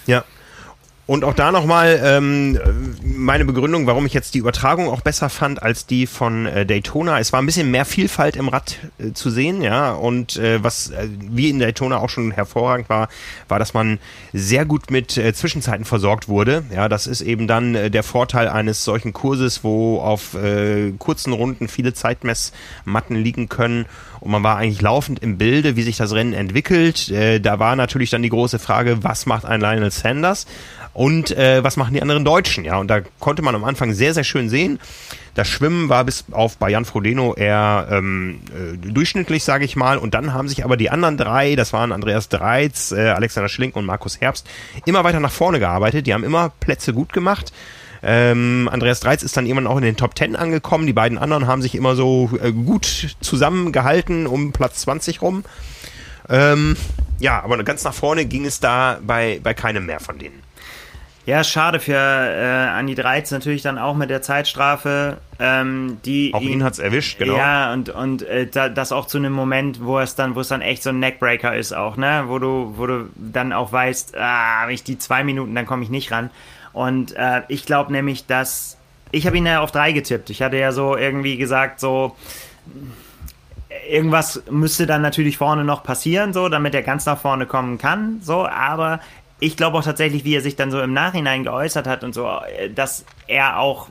Ja, 0.06 0.24
und 1.06 1.24
auch 1.24 1.34
da 1.34 1.50
nochmal 1.50 2.00
ähm, 2.04 2.60
meine 3.02 3.44
Begründung, 3.44 3.88
warum 3.88 4.06
ich 4.06 4.14
jetzt 4.14 4.34
die 4.34 4.38
Übertragung 4.38 4.88
auch 4.88 5.00
besser 5.00 5.28
fand 5.28 5.60
als 5.60 5.84
die 5.84 6.06
von 6.06 6.46
äh, 6.46 6.64
Daytona. 6.64 7.18
Es 7.18 7.32
war 7.32 7.42
ein 7.42 7.46
bisschen 7.46 7.72
mehr 7.72 7.84
Vielfalt 7.84 8.36
im 8.36 8.48
Rad 8.48 8.78
äh, 8.98 9.12
zu 9.12 9.30
sehen, 9.30 9.62
ja. 9.62 9.92
Und 9.92 10.36
äh, 10.36 10.62
was 10.62 10.90
äh, 10.90 11.08
wie 11.18 11.50
in 11.50 11.58
Daytona 11.58 11.98
auch 11.98 12.08
schon 12.08 12.30
hervorragend 12.30 12.88
war, 12.88 13.08
war, 13.48 13.58
dass 13.58 13.74
man 13.74 13.98
sehr 14.32 14.64
gut 14.64 14.92
mit 14.92 15.16
äh, 15.16 15.34
Zwischenzeiten 15.34 15.84
versorgt 15.84 16.28
wurde. 16.28 16.62
Ja, 16.72 16.88
das 16.88 17.08
ist 17.08 17.20
eben 17.20 17.48
dann 17.48 17.74
äh, 17.74 17.90
der 17.90 18.04
Vorteil 18.04 18.48
eines 18.48 18.84
solchen 18.84 19.12
Kurses, 19.12 19.64
wo 19.64 19.98
auf 19.98 20.34
äh, 20.34 20.92
kurzen 20.98 21.32
Runden 21.32 21.66
viele 21.66 21.94
Zeitmessmatten 21.94 23.16
liegen 23.16 23.48
können 23.48 23.86
und 24.22 24.30
man 24.30 24.44
war 24.44 24.56
eigentlich 24.56 24.80
laufend 24.80 25.18
im 25.18 25.36
Bilde, 25.36 25.74
wie 25.74 25.82
sich 25.82 25.96
das 25.96 26.12
Rennen 26.12 26.32
entwickelt. 26.32 27.10
Äh, 27.10 27.40
da 27.40 27.58
war 27.58 27.74
natürlich 27.74 28.10
dann 28.10 28.22
die 28.22 28.28
große 28.28 28.60
Frage, 28.60 29.02
was 29.02 29.26
macht 29.26 29.44
ein 29.44 29.60
Lionel 29.60 29.90
Sanders? 29.90 30.46
Und 30.94 31.30
äh, 31.30 31.64
was 31.64 31.76
machen 31.76 31.94
die 31.94 32.02
anderen 32.02 32.24
Deutschen, 32.24 32.64
ja. 32.64 32.76
Und 32.76 32.88
da 32.88 33.00
konnte 33.18 33.42
man 33.42 33.54
am 33.54 33.64
Anfang 33.64 33.92
sehr, 33.94 34.12
sehr 34.12 34.24
schön 34.24 34.48
sehen. 34.48 34.78
Das 35.34 35.48
Schwimmen 35.48 35.88
war 35.88 36.04
bis 36.04 36.26
auf 36.32 36.58
bei 36.58 36.68
Jan 36.68 36.84
Frodeno 36.84 37.34
eher 37.34 37.88
ähm, 37.90 38.40
äh, 38.50 38.76
durchschnittlich, 38.76 39.44
sage 39.44 39.64
ich 39.64 39.76
mal. 39.76 39.96
Und 39.96 40.12
dann 40.12 40.34
haben 40.34 40.48
sich 40.48 40.64
aber 40.64 40.76
die 40.76 40.90
anderen 40.90 41.16
drei, 41.16 41.56
das 41.56 41.72
waren 41.72 41.92
Andreas 41.92 42.28
Dreiz, 42.28 42.92
äh, 42.92 43.08
Alexander 43.08 43.48
Schlink 43.48 43.74
und 43.76 43.86
Markus 43.86 44.20
Herbst, 44.20 44.46
immer 44.84 45.04
weiter 45.04 45.20
nach 45.20 45.32
vorne 45.32 45.58
gearbeitet. 45.58 46.06
Die 46.06 46.12
haben 46.12 46.24
immer 46.24 46.52
Plätze 46.60 46.92
gut 46.92 47.14
gemacht. 47.14 47.52
Ähm, 48.02 48.68
Andreas 48.70 49.00
Dreiz 49.00 49.22
ist 49.22 49.36
dann 49.36 49.46
irgendwann 49.46 49.68
auch 49.68 49.76
in 49.76 49.84
den 49.84 49.96
Top 49.96 50.18
10 50.18 50.36
angekommen. 50.36 50.86
Die 50.86 50.92
beiden 50.92 51.16
anderen 51.16 51.46
haben 51.46 51.62
sich 51.62 51.74
immer 51.74 51.94
so 51.94 52.30
äh, 52.42 52.52
gut 52.52 53.16
zusammengehalten 53.20 54.26
um 54.26 54.52
Platz 54.52 54.80
20 54.80 55.22
rum. 55.22 55.44
Ähm, 56.28 56.76
ja, 57.20 57.42
aber 57.42 57.62
ganz 57.62 57.84
nach 57.84 57.94
vorne 57.94 58.26
ging 58.26 58.44
es 58.44 58.60
da 58.60 58.98
bei, 59.02 59.40
bei 59.42 59.54
keinem 59.54 59.86
mehr 59.86 60.00
von 60.00 60.18
denen. 60.18 60.41
Ja, 61.24 61.44
schade 61.44 61.78
für 61.78 61.94
äh, 61.94 62.68
Andi 62.70 62.96
Dreiz 62.96 63.30
natürlich 63.30 63.62
dann 63.62 63.78
auch 63.78 63.94
mit 63.94 64.10
der 64.10 64.22
Zeitstrafe, 64.22 65.18
ähm, 65.38 65.98
die 66.04 66.34
auch 66.34 66.40
ihn, 66.40 66.54
ihn 66.54 66.64
hat's 66.64 66.80
erwischt, 66.80 67.18
genau. 67.18 67.36
Ja, 67.36 67.72
und 67.72 67.90
und 67.90 68.22
äh, 68.22 68.46
da, 68.48 68.68
das 68.68 68.90
auch 68.90 69.06
zu 69.06 69.18
einem 69.18 69.32
Moment, 69.32 69.84
wo 69.84 70.00
es 70.00 70.16
dann, 70.16 70.34
wo 70.34 70.40
es 70.40 70.48
dann 70.48 70.62
echt 70.62 70.82
so 70.82 70.90
ein 70.90 70.98
Neckbreaker 70.98 71.54
ist 71.54 71.72
auch, 71.72 71.96
ne, 71.96 72.24
wo 72.26 72.40
du, 72.40 72.74
wo 72.76 72.86
du 72.86 73.08
dann 73.14 73.52
auch 73.52 73.72
weißt, 73.72 74.16
ah, 74.16 74.66
wenn 74.66 74.74
ich 74.74 74.82
die 74.82 74.98
zwei 74.98 75.22
Minuten, 75.22 75.54
dann 75.54 75.64
komme 75.64 75.84
ich 75.84 75.90
nicht 75.90 76.10
ran. 76.10 76.30
Und 76.72 77.14
äh, 77.14 77.42
ich 77.46 77.66
glaube 77.66 77.92
nämlich, 77.92 78.26
dass 78.26 78.78
ich 79.12 79.26
habe 79.26 79.36
ihn 79.36 79.46
ja 79.46 79.60
auf 79.60 79.70
drei 79.70 79.92
getippt. 79.92 80.30
Ich 80.30 80.42
hatte 80.42 80.56
ja 80.56 80.72
so 80.72 80.96
irgendwie 80.96 81.36
gesagt, 81.36 81.78
so 81.78 82.16
irgendwas 83.88 84.42
müsste 84.50 84.86
dann 84.86 85.02
natürlich 85.02 85.36
vorne 85.36 85.64
noch 85.64 85.82
passieren, 85.82 86.32
so, 86.32 86.48
damit 86.48 86.74
er 86.74 86.82
ganz 86.82 87.06
nach 87.06 87.18
vorne 87.18 87.46
kommen 87.46 87.78
kann, 87.78 88.20
so, 88.22 88.46
aber 88.46 89.00
ich 89.42 89.56
glaube 89.56 89.76
auch 89.76 89.82
tatsächlich, 89.82 90.24
wie 90.24 90.36
er 90.36 90.40
sich 90.40 90.54
dann 90.54 90.70
so 90.70 90.80
im 90.80 90.92
Nachhinein 90.92 91.42
geäußert 91.42 91.88
hat 91.88 92.04
und 92.04 92.14
so, 92.14 92.28
äh, 92.28 92.70
dass 92.70 93.04
er 93.26 93.58
auch 93.58 93.88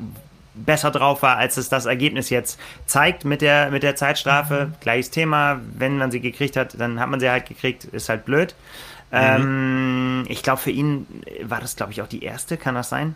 besser 0.54 0.92
drauf 0.92 1.22
war, 1.22 1.38
als 1.38 1.58
es 1.58 1.68
das 1.68 1.86
Ergebnis 1.86 2.30
jetzt 2.30 2.58
zeigt 2.86 3.26
mit 3.26 3.42
der, 3.42 3.70
mit 3.70 3.84
der 3.84 3.96
Zeitstrafe. 3.96 4.68
Mhm. 4.68 4.74
Gleiches 4.80 5.12
Thema, 5.12 5.60
wenn 5.78 5.98
man 5.98 6.10
sie 6.10 6.22
gekriegt 6.22 6.56
hat, 6.56 6.80
dann 6.80 7.00
hat 7.00 7.10
man 7.10 7.20
sie 7.20 7.30
halt 7.30 7.48
gekriegt, 7.48 7.84
ist 7.84 8.08
halt 8.08 8.24
blöd. 8.24 8.56
Mhm. 9.12 9.18
Ähm, 9.18 10.26
ich 10.30 10.42
glaube, 10.42 10.62
für 10.62 10.72
ihn 10.72 11.06
war 11.44 11.60
das, 11.60 11.76
glaube 11.76 11.92
ich, 11.92 12.02
auch 12.02 12.08
die 12.08 12.24
erste, 12.24 12.56
kann 12.56 12.76
das 12.76 12.88
sein? 12.88 13.16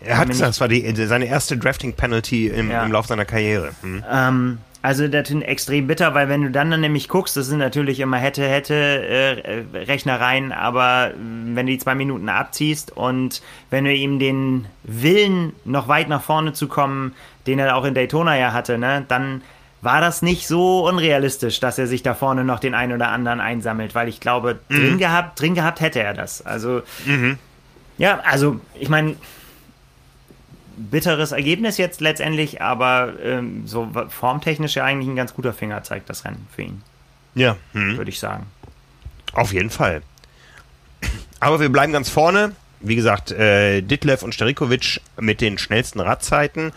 Er 0.00 0.18
hat 0.18 0.28
das 0.40 0.60
war 0.60 0.66
die, 0.66 0.92
seine 1.06 1.26
erste 1.26 1.56
Drafting-Penalty 1.56 2.48
im, 2.48 2.72
ja. 2.72 2.84
im 2.84 2.90
Lauf 2.90 3.06
seiner 3.06 3.24
Karriere. 3.24 3.70
Mhm. 3.82 4.04
Ähm, 4.10 4.58
also 4.82 5.06
das 5.06 5.30
ist 5.30 5.42
extrem 5.42 5.86
bitter, 5.86 6.12
weil 6.14 6.28
wenn 6.28 6.42
du 6.42 6.50
dann, 6.50 6.72
dann 6.72 6.80
nämlich 6.80 7.08
guckst, 7.08 7.36
das 7.36 7.46
sind 7.46 7.58
natürlich 7.58 8.00
immer 8.00 8.18
hätte, 8.18 8.42
hätte 8.42 8.74
äh, 8.74 9.64
Rechnereien, 9.76 10.50
aber 10.50 11.12
wenn 11.16 11.66
du 11.66 11.72
die 11.72 11.78
zwei 11.78 11.94
Minuten 11.94 12.28
abziehst 12.28 12.90
und 12.90 13.42
wenn 13.70 13.84
du 13.84 13.94
ihm 13.94 14.18
den 14.18 14.66
Willen, 14.82 15.52
noch 15.64 15.86
weit 15.86 16.08
nach 16.08 16.22
vorne 16.22 16.52
zu 16.52 16.66
kommen, 16.66 17.14
den 17.46 17.60
er 17.60 17.76
auch 17.76 17.84
in 17.84 17.94
Daytona 17.94 18.36
ja 18.36 18.52
hatte, 18.52 18.76
ne, 18.76 19.04
dann 19.06 19.42
war 19.82 20.00
das 20.00 20.20
nicht 20.20 20.48
so 20.48 20.86
unrealistisch, 20.88 21.60
dass 21.60 21.78
er 21.78 21.86
sich 21.86 22.02
da 22.02 22.14
vorne 22.14 22.44
noch 22.44 22.58
den 22.58 22.74
einen 22.74 22.92
oder 22.92 23.10
anderen 23.10 23.40
einsammelt, 23.40 23.94
weil 23.94 24.08
ich 24.08 24.18
glaube, 24.18 24.58
mhm. 24.68 24.74
drin 24.74 24.98
gehabt, 24.98 25.40
drin 25.40 25.54
gehabt 25.54 25.80
hätte 25.80 26.02
er 26.02 26.14
das. 26.14 26.44
Also 26.44 26.82
mhm. 27.06 27.38
ja, 27.98 28.20
also 28.24 28.60
ich 28.74 28.88
meine, 28.88 29.14
bitteres 30.76 31.32
Ergebnis 31.32 31.78
jetzt 31.78 32.00
letztendlich, 32.00 32.60
aber 32.62 33.14
ähm, 33.22 33.66
so 33.66 33.88
formtechnisch 34.08 34.76
ja 34.76 34.84
eigentlich 34.84 35.08
ein 35.08 35.16
ganz 35.16 35.34
guter 35.34 35.52
Finger 35.52 35.82
zeigt 35.82 36.08
das 36.10 36.24
Rennen 36.24 36.46
für 36.54 36.62
ihn. 36.62 36.82
Ja. 37.34 37.56
Hm. 37.72 37.96
Würde 37.96 38.10
ich 38.10 38.18
sagen. 38.18 38.46
Auf 39.32 39.52
jeden 39.52 39.70
Fall. 39.70 40.02
Aber 41.40 41.60
wir 41.60 41.70
bleiben 41.70 41.92
ganz 41.92 42.08
vorne. 42.08 42.52
Wie 42.80 42.96
gesagt, 42.96 43.30
äh, 43.30 43.80
Ditlev 43.80 44.22
und 44.24 44.34
Sterikovic 44.34 45.00
mit 45.18 45.40
den 45.40 45.58
schnellsten 45.58 46.00
Radzeiten. 46.00 46.72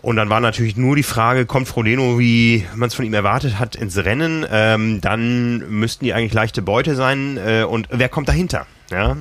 Und 0.00 0.14
dann 0.14 0.30
war 0.30 0.40
natürlich 0.40 0.76
nur 0.76 0.94
die 0.94 1.02
Frage, 1.02 1.44
kommt 1.44 1.66
Frodeno, 1.66 2.20
wie 2.20 2.64
man 2.76 2.86
es 2.86 2.94
von 2.94 3.04
ihm 3.04 3.14
erwartet 3.14 3.58
hat, 3.58 3.74
ins 3.74 3.96
Rennen? 3.96 4.46
Ähm, 4.48 5.00
dann 5.00 5.58
müssten 5.70 6.04
die 6.04 6.14
eigentlich 6.14 6.32
leichte 6.32 6.62
Beute 6.62 6.94
sein. 6.94 7.36
Äh, 7.36 7.64
und 7.64 7.88
wer 7.90 8.08
kommt 8.08 8.28
dahinter? 8.28 8.66
Ja? 8.92 9.16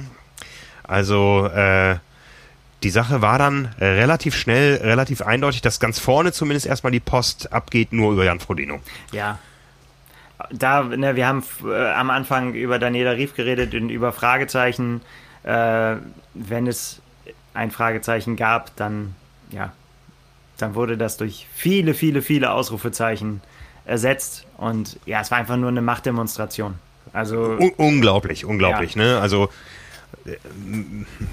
Also 0.84 1.48
äh, 1.48 1.96
die 2.84 2.90
Sache 2.90 3.22
war 3.22 3.40
dann 3.40 3.74
relativ 3.80 4.36
schnell, 4.36 4.76
relativ 4.76 5.22
eindeutig, 5.22 5.62
dass 5.62 5.80
ganz 5.80 6.00
vorne 6.00 6.32
zumindest 6.32 6.68
erstmal 6.68 6.92
die 6.92 7.00
Post 7.00 7.52
abgeht, 7.52 7.92
nur 7.92 8.14
über 8.14 8.24
Jan 8.24 8.40
Frodeno. 8.40 8.80
Ja. 9.12 9.40
Da, 10.52 10.84
ne, 10.84 11.16
wir 11.16 11.28
haben 11.28 11.44
äh, 11.66 11.92
am 11.94 12.12
Anfang 12.12 12.54
über 12.54 12.78
Daniela 12.78 13.12
Rief 13.12 13.34
geredet 13.34 13.74
und 13.74 13.90
über 13.90 14.12
Fragezeichen. 14.12 15.02
Äh, 15.44 15.96
wenn 16.36 16.68
es 16.68 17.02
ein 17.56 17.72
Fragezeichen 17.72 18.36
gab, 18.36 18.76
dann, 18.76 19.16
ja, 19.50 19.74
dann 20.58 20.76
wurde 20.76 20.96
das 20.96 21.18
durch 21.18 21.48
viele, 21.56 21.96
viele, 21.96 22.22
viele 22.22 22.52
Ausrufezeichen 22.52 23.42
ersetzt. 23.86 24.46
Und 24.58 25.00
ja, 25.08 25.22
es 25.22 25.32
war 25.32 25.40
einfach 25.40 25.58
nur 25.58 25.70
eine 25.70 25.82
Machtdemonstration. 25.82 26.76
Also. 27.14 27.58
Un 27.58 27.72
unglaublich, 27.78 28.46
unglaublich, 28.46 28.94
ja. 28.94 29.02
ne? 29.02 29.20
Also 29.20 29.50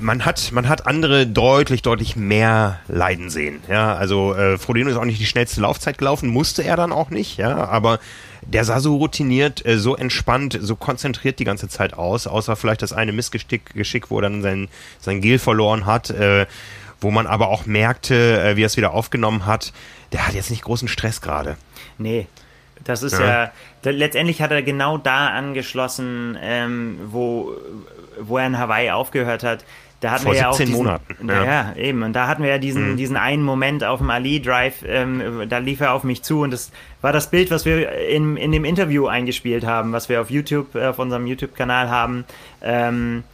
man 0.01 0.25
hat, 0.25 0.53
man 0.53 0.69
hat 0.69 0.87
andere 0.87 1.27
deutlich, 1.27 1.83
deutlich 1.83 2.17
mehr 2.17 2.81
leiden 2.89 3.31
sehen. 3.31 3.61
Ja, 3.69 3.95
also 3.95 4.35
äh, 4.35 4.59
Frodeno 4.59 4.91
ist 4.91 4.97
auch 4.97 5.05
nicht 5.05 5.21
die 5.21 5.27
schnellste 5.27 5.61
Laufzeit 5.61 5.99
gelaufen, 5.99 6.29
musste 6.29 6.63
er 6.63 6.77
dann 6.77 6.93
auch 6.93 7.11
nicht, 7.11 7.39
ja, 7.39 7.67
aber 7.67 7.99
der 8.43 8.65
sah 8.65 8.81
so 8.81 8.97
routiniert, 8.97 9.65
äh, 9.67 9.79
so 9.79 9.97
entspannt, 9.97 10.59
so 10.61 10.77
konzentriert 10.77 11.39
die 11.39 11.45
ganze 11.45 11.69
Zeit 11.69 11.95
aus, 11.95 12.27
außer 12.27 12.57
vielleicht 12.57 12.83
das 12.83 12.93
eine 12.93 13.13
Missgeschick, 13.13 13.75
Geschick, 13.75 14.11
wo 14.11 14.19
er 14.19 14.23
dann 14.23 14.43
sein, 14.43 14.69
sein 15.01 15.21
Gel 15.21 15.39
verloren 15.39 15.87
hat, 15.87 16.11
äh, 16.11 16.47
wo 17.01 17.11
man 17.11 17.27
aber 17.27 17.49
auch 17.49 17.67
merkte, 17.67 18.41
äh, 18.43 18.57
wie 18.57 18.63
er 18.63 18.67
es 18.67 18.77
wieder 18.77 18.93
aufgenommen 18.93 19.47
hat, 19.47 19.73
der 20.13 20.27
hat 20.27 20.35
jetzt 20.35 20.51
nicht 20.51 20.63
großen 20.63 20.89
Stress 20.89 21.21
gerade. 21.21 21.57
Nee, 21.99 22.29
das 22.85 23.03
ist 23.03 23.19
ja, 23.19 23.51
ja 23.85 23.91
letztendlich 23.91 24.41
hat 24.43 24.51
er 24.51 24.63
genau 24.63 24.99
da 24.99 25.29
angeschlossen, 25.29 26.39
ähm, 26.41 26.99
wo, 27.07 27.53
wo 28.21 28.39
er 28.39 28.47
in 28.47 28.59
Hawaii 28.59 28.91
aufgehört 28.91 29.43
hat. 29.43 29.65
Da 30.01 30.11
hatten 30.11 30.25
Vor 30.25 30.33
wir 30.33 30.41
ja 30.41 30.51
auch 30.51 30.57
diesen, 30.59 30.75
Monaten. 30.75 31.29
Ja. 31.29 31.45
ja. 31.45 31.77
eben. 31.77 32.03
Und 32.03 32.13
da 32.13 32.27
hatten 32.27 32.43
wir 32.43 32.51
ja 32.51 32.59
diesen, 32.59 32.93
mhm. 32.93 32.97
diesen 32.99 33.17
einen 33.17 33.43
Moment 33.43 33.85
auf 33.85 34.01
dem 34.01 34.11
Ali 34.11 34.43
Drive, 34.43 34.85
ähm, 34.87 35.49
da 35.49 35.59
lief 35.59 35.81
er 35.81 35.95
auf 35.95 36.05
mich 36.05 36.23
zu 36.23 36.43
und 36.43 36.51
das 36.51 36.73
war 37.01 37.13
das 37.13 37.31
Bild, 37.31 37.51
was 37.51 37.65
wir 37.65 37.91
in, 38.09 38.37
in 38.37 38.53
dem 38.53 38.67
Interview 38.67 39.07
eingespielt 39.07 39.65
haben, 39.65 39.93
was 39.93 40.11
wir 40.11 40.21
auf 40.21 40.31
YouTube, 40.31 40.77
auf 40.77 40.99
unserem 40.99 41.27
YouTube-Kanal 41.27 41.89
haben. 41.89 42.27
Ähm, 42.61 43.25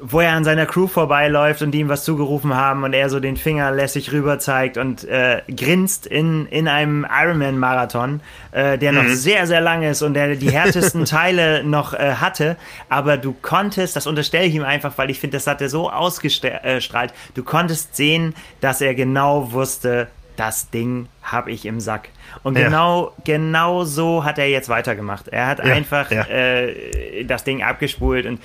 wo 0.00 0.20
er 0.20 0.32
an 0.32 0.44
seiner 0.44 0.66
Crew 0.66 0.86
vorbeiläuft 0.86 1.60
und 1.60 1.72
die 1.72 1.80
ihm 1.80 1.88
was 1.88 2.04
zugerufen 2.04 2.54
haben 2.54 2.84
und 2.84 2.92
er 2.92 3.10
so 3.10 3.18
den 3.18 3.36
Finger 3.36 3.72
lässig 3.72 4.12
rüber 4.12 4.38
zeigt 4.38 4.76
und 4.76 5.04
äh, 5.04 5.42
grinst 5.54 6.06
in, 6.06 6.46
in 6.46 6.68
einem 6.68 7.04
Ironman-Marathon, 7.10 8.20
äh, 8.52 8.78
der 8.78 8.92
noch 8.92 9.02
mhm. 9.02 9.14
sehr, 9.14 9.46
sehr 9.48 9.60
lang 9.60 9.82
ist 9.82 10.02
und 10.02 10.14
der 10.14 10.36
die 10.36 10.52
härtesten 10.52 11.04
Teile 11.04 11.64
noch 11.64 11.94
äh, 11.94 12.14
hatte. 12.14 12.56
Aber 12.88 13.16
du 13.16 13.34
konntest, 13.42 13.96
das 13.96 14.06
unterstelle 14.06 14.46
ich 14.46 14.54
ihm 14.54 14.62
einfach, 14.62 14.96
weil 14.98 15.10
ich 15.10 15.18
finde, 15.18 15.36
das 15.36 15.48
hat 15.48 15.60
er 15.60 15.68
so 15.68 15.90
ausgestrahlt, 15.90 17.12
du 17.34 17.42
konntest 17.42 17.96
sehen, 17.96 18.34
dass 18.60 18.80
er 18.80 18.94
genau 18.94 19.52
wusste, 19.52 20.06
das 20.36 20.70
Ding 20.70 21.08
habe 21.24 21.50
ich 21.50 21.66
im 21.66 21.80
Sack. 21.80 22.10
Und 22.44 22.56
ja. 22.56 22.66
genau, 22.66 23.12
genau 23.24 23.82
so 23.82 24.24
hat 24.24 24.38
er 24.38 24.48
jetzt 24.48 24.68
weitergemacht. 24.68 25.26
Er 25.26 25.48
hat 25.48 25.58
ja, 25.58 25.74
einfach 25.74 26.12
ja. 26.12 26.22
Äh, 26.22 27.24
das 27.24 27.42
Ding 27.42 27.64
abgespult 27.64 28.26
und 28.26 28.40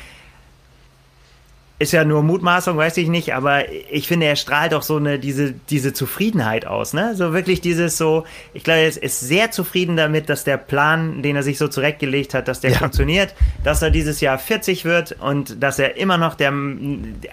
ist 1.80 1.92
ja 1.92 2.06
nur 2.06 2.24
Mutmaßung, 2.24 2.78
weiß 2.78 2.98
ich 2.98 3.10
nicht, 3.10 3.34
aber 3.34 3.70
ich 3.70 4.08
finde, 4.08 4.28
er 4.28 4.36
strahlt 4.36 4.74
auch 4.74 4.84
so 4.84 4.98
eine, 4.98 5.20
diese, 5.20 5.54
diese 5.70 5.92
Zufriedenheit 5.92 6.66
aus, 6.66 6.94
ne? 6.94 7.16
So 7.16 7.34
wirklich 7.34 7.62
dieses 7.62 7.98
so, 7.98 8.26
ich 8.54 8.64
glaube, 8.64 8.82
er 8.82 8.88
ist 8.88 9.20
sehr 9.20 9.52
zufrieden 9.52 9.98
damit, 9.98 10.30
dass 10.30 10.44
der 10.44 10.58
Plan, 10.58 11.24
den 11.24 11.36
er 11.36 11.44
sich 11.44 11.58
so 11.58 11.68
zurechtgelegt 11.68 12.36
hat, 12.36 12.48
dass 12.48 12.60
der 12.60 12.72
ja. 12.72 12.78
funktioniert, 12.78 13.34
dass 13.64 13.82
er 13.82 13.90
dieses 13.90 14.22
Jahr 14.22 14.38
40 14.38 14.86
wird 14.86 15.18
und 15.20 15.62
dass 15.62 15.80
er 15.80 15.98
immer 15.98 16.18
noch 16.18 16.36
der, 16.36 16.54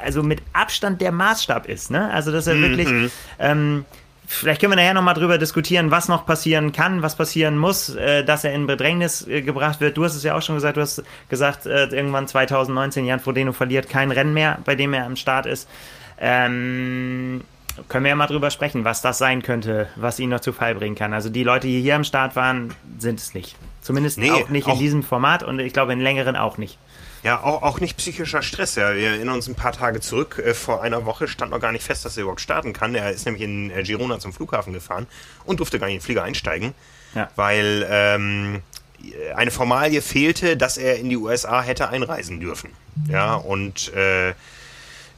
also 0.02 0.22
mit 0.22 0.40
Abstand 0.52 1.00
der 1.00 1.12
Maßstab 1.12 1.68
ist, 1.68 1.90
ne? 1.90 2.10
Also, 2.10 2.32
dass 2.32 2.46
er 2.46 2.54
mhm. 2.54 2.62
wirklich, 2.62 2.88
ähm, 3.38 3.84
Vielleicht 4.32 4.60
können 4.60 4.70
wir 4.70 4.76
nachher 4.76 4.94
nochmal 4.94 5.14
drüber 5.14 5.38
diskutieren, 5.38 5.90
was 5.90 6.06
noch 6.06 6.24
passieren 6.24 6.70
kann, 6.70 7.02
was 7.02 7.16
passieren 7.16 7.58
muss, 7.58 7.88
äh, 7.96 8.24
dass 8.24 8.44
er 8.44 8.54
in 8.54 8.68
Bedrängnis 8.68 9.26
äh, 9.26 9.42
gebracht 9.42 9.80
wird. 9.80 9.96
Du 9.96 10.04
hast 10.04 10.14
es 10.14 10.22
ja 10.22 10.36
auch 10.36 10.40
schon 10.40 10.54
gesagt, 10.54 10.76
du 10.76 10.82
hast 10.82 11.02
gesagt, 11.28 11.66
äh, 11.66 11.86
irgendwann 11.86 12.28
2019 12.28 13.06
Jan 13.06 13.18
Frodeno 13.18 13.52
verliert 13.52 13.88
kein 13.88 14.12
Rennen 14.12 14.32
mehr, 14.32 14.58
bei 14.64 14.76
dem 14.76 14.94
er 14.94 15.04
am 15.04 15.16
Start 15.16 15.46
ist. 15.46 15.68
Ähm, 16.20 17.40
können 17.88 18.04
wir 18.04 18.10
ja 18.10 18.14
mal 18.14 18.28
drüber 18.28 18.52
sprechen, 18.52 18.84
was 18.84 19.02
das 19.02 19.18
sein 19.18 19.42
könnte, 19.42 19.88
was 19.96 20.20
ihn 20.20 20.30
noch 20.30 20.40
zu 20.40 20.52
Fall 20.52 20.76
bringen 20.76 20.94
kann. 20.94 21.12
Also 21.12 21.28
die 21.28 21.42
Leute, 21.42 21.66
die 21.66 21.80
hier 21.80 21.96
am 21.96 22.04
Start 22.04 22.36
waren, 22.36 22.72
sind 22.98 23.18
es 23.18 23.34
nicht. 23.34 23.56
Zumindest 23.80 24.18
nee, 24.18 24.30
auch 24.30 24.48
nicht 24.48 24.68
auch 24.68 24.74
in 24.74 24.78
diesem 24.78 25.02
Format 25.02 25.42
und 25.42 25.58
ich 25.58 25.72
glaube 25.72 25.92
in 25.92 26.00
längeren 26.00 26.36
auch 26.36 26.56
nicht. 26.56 26.78
Ja, 27.22 27.42
auch, 27.42 27.62
auch 27.62 27.80
nicht 27.80 27.96
psychischer 27.98 28.42
Stress. 28.42 28.76
Ja. 28.76 28.94
Wir 28.94 29.10
erinnern 29.10 29.36
uns 29.36 29.48
ein 29.48 29.54
paar 29.54 29.72
Tage 29.72 30.00
zurück. 30.00 30.42
Äh, 30.44 30.54
vor 30.54 30.82
einer 30.82 31.04
Woche 31.04 31.28
stand 31.28 31.50
noch 31.50 31.60
gar 31.60 31.72
nicht 31.72 31.84
fest, 31.84 32.04
dass 32.04 32.16
er 32.16 32.22
überhaupt 32.22 32.40
starten 32.40 32.72
kann. 32.72 32.94
Er 32.94 33.10
ist 33.10 33.26
nämlich 33.26 33.42
in 33.42 33.70
äh, 33.70 33.82
Girona 33.82 34.18
zum 34.18 34.32
Flughafen 34.32 34.72
gefahren 34.72 35.06
und 35.44 35.60
durfte 35.60 35.78
gar 35.78 35.86
nicht 35.86 35.96
in 35.96 36.00
den 36.00 36.04
Flieger 36.04 36.22
einsteigen, 36.22 36.74
ja. 37.14 37.28
weil 37.36 37.86
ähm, 37.90 38.62
eine 39.34 39.50
Formalie 39.50 40.02
fehlte, 40.02 40.56
dass 40.56 40.78
er 40.78 40.98
in 40.98 41.08
die 41.10 41.16
USA 41.16 41.62
hätte 41.62 41.88
einreisen 41.88 42.40
dürfen. 42.40 42.70
Ja, 43.08 43.34
und 43.34 43.92
äh, 43.94 44.34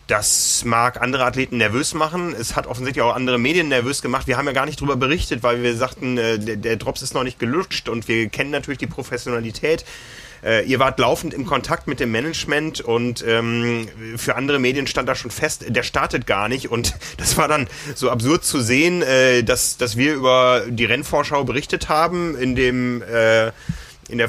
das 0.09 0.65
mag 0.65 1.01
andere 1.01 1.25
Athleten 1.25 1.57
nervös 1.57 1.95
machen. 1.95 2.35
Es 2.39 2.57
hat 2.57 2.67
offensichtlich 2.67 3.03
auch 3.03 3.15
andere 3.15 3.39
Medien 3.39 3.69
nervös 3.69 4.03
gemacht. 4.03 4.27
Wir 4.27 4.37
haben 4.37 4.47
ja 4.47 4.53
gar 4.53 4.67
nicht 4.67 4.81
darüber 4.81 4.97
berichtet, 4.97 5.43
weil 5.43 5.63
wir 5.63 5.77
sagten, 5.77 6.19
äh, 6.19 6.39
der, 6.39 6.57
der 6.57 6.77
Drops 6.77 7.03
ist 7.03 7.15
noch 7.15 7.23
nicht 7.23 7.39
gelutscht 7.39 7.89
und 7.89 8.09
wir 8.09 8.29
kennen 8.29 8.51
natürlich 8.51 8.79
die 8.79 8.87
Professionalität 8.87 9.85
äh, 10.45 10.65
ihr 10.65 10.79
wart 10.79 10.99
laufend 10.99 11.35
im 11.35 11.47
Kontakt 11.47 11.87
mit 11.87 12.01
dem 12.01 12.11
Management 12.11 12.81
und 12.81 13.25
ähm, 13.27 13.89
für 14.17 14.37
andere 14.37 14.59
Medien 14.59 14.87
stand 14.87 15.09
da 15.09 15.15
schon 15.15 15.31
fest, 15.31 15.65
der 15.69 15.83
startet 15.83 16.27
gar 16.27 16.49
nicht. 16.49 16.71
Und 16.71 16.95
das 17.17 17.37
war 17.37 17.49
dann 17.49 17.69
so 17.95 18.11
absurd 18.11 18.45
zu 18.45 18.61
sehen, 18.61 19.03
äh, 19.03 19.43
dass, 19.43 19.77
dass 19.77 19.97
wir 19.97 20.15
über 20.15 20.63
die 20.69 20.85
Rennvorschau 20.85 21.45
berichtet 21.45 21.89
haben, 21.89 22.37
in 22.37 22.55
dem 22.55 23.03
äh, 23.03 23.53
in, 24.09 24.19
der, 24.19 24.29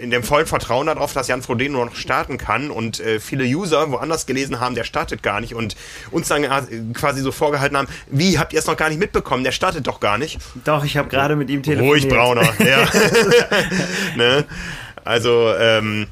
in 0.00 0.10
dem 0.10 0.22
vollen 0.22 0.46
Vertrauen 0.46 0.86
darauf, 0.86 1.12
dass 1.12 1.28
Jan 1.28 1.42
Frodeno 1.42 1.84
noch 1.84 1.96
starten 1.96 2.38
kann 2.38 2.70
und 2.70 3.00
äh, 3.00 3.20
viele 3.20 3.44
User 3.44 3.90
woanders 3.90 4.26
gelesen 4.26 4.60
haben, 4.60 4.74
der 4.74 4.84
startet 4.84 5.22
gar 5.22 5.40
nicht 5.40 5.54
und 5.54 5.76
uns 6.10 6.28
dann 6.28 6.44
äh, 6.44 6.48
quasi 6.94 7.20
so 7.20 7.32
vorgehalten 7.32 7.76
haben, 7.76 7.88
wie, 8.06 8.38
habt 8.38 8.52
ihr 8.52 8.58
es 8.58 8.66
noch 8.66 8.76
gar 8.76 8.88
nicht 8.88 8.98
mitbekommen, 8.98 9.44
der 9.44 9.52
startet 9.52 9.86
doch 9.86 10.00
gar 10.00 10.18
nicht. 10.18 10.38
Doch, 10.64 10.84
ich 10.84 10.96
habe 10.96 11.08
gerade 11.08 11.36
mit 11.36 11.50
ihm 11.50 11.62
telefoniert. 11.62 12.04
Ruhig, 12.04 12.08
Brauner, 12.08 12.48
ja. 12.60 12.88
ne? 14.16 14.44
Also, 15.04 15.52
ähm, 15.58 16.06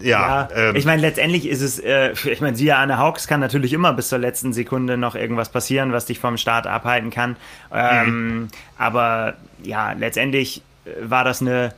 ja, 0.00 0.48
ja 0.54 0.70
ähm, 0.70 0.76
ich 0.76 0.84
meine, 0.84 1.02
letztendlich 1.02 1.48
ist 1.48 1.60
es, 1.60 1.78
äh, 1.78 2.12
ich 2.24 2.40
meine, 2.40 2.56
siehe 2.56 2.76
Anne 2.76 2.98
Hawks 2.98 3.26
kann 3.26 3.40
natürlich 3.40 3.72
immer 3.72 3.92
bis 3.92 4.08
zur 4.08 4.18
letzten 4.18 4.52
Sekunde 4.52 4.96
noch 4.96 5.14
irgendwas 5.14 5.50
passieren, 5.50 5.92
was 5.92 6.06
dich 6.06 6.18
vom 6.18 6.36
Start 6.36 6.66
abhalten 6.66 7.10
kann. 7.10 7.36
Ähm, 7.72 8.28
mhm. 8.28 8.48
Aber 8.78 9.34
ja, 9.62 9.92
letztendlich 9.92 10.62
äh, 10.84 10.90
war 11.02 11.24
das 11.24 11.40
eine, 11.40 11.74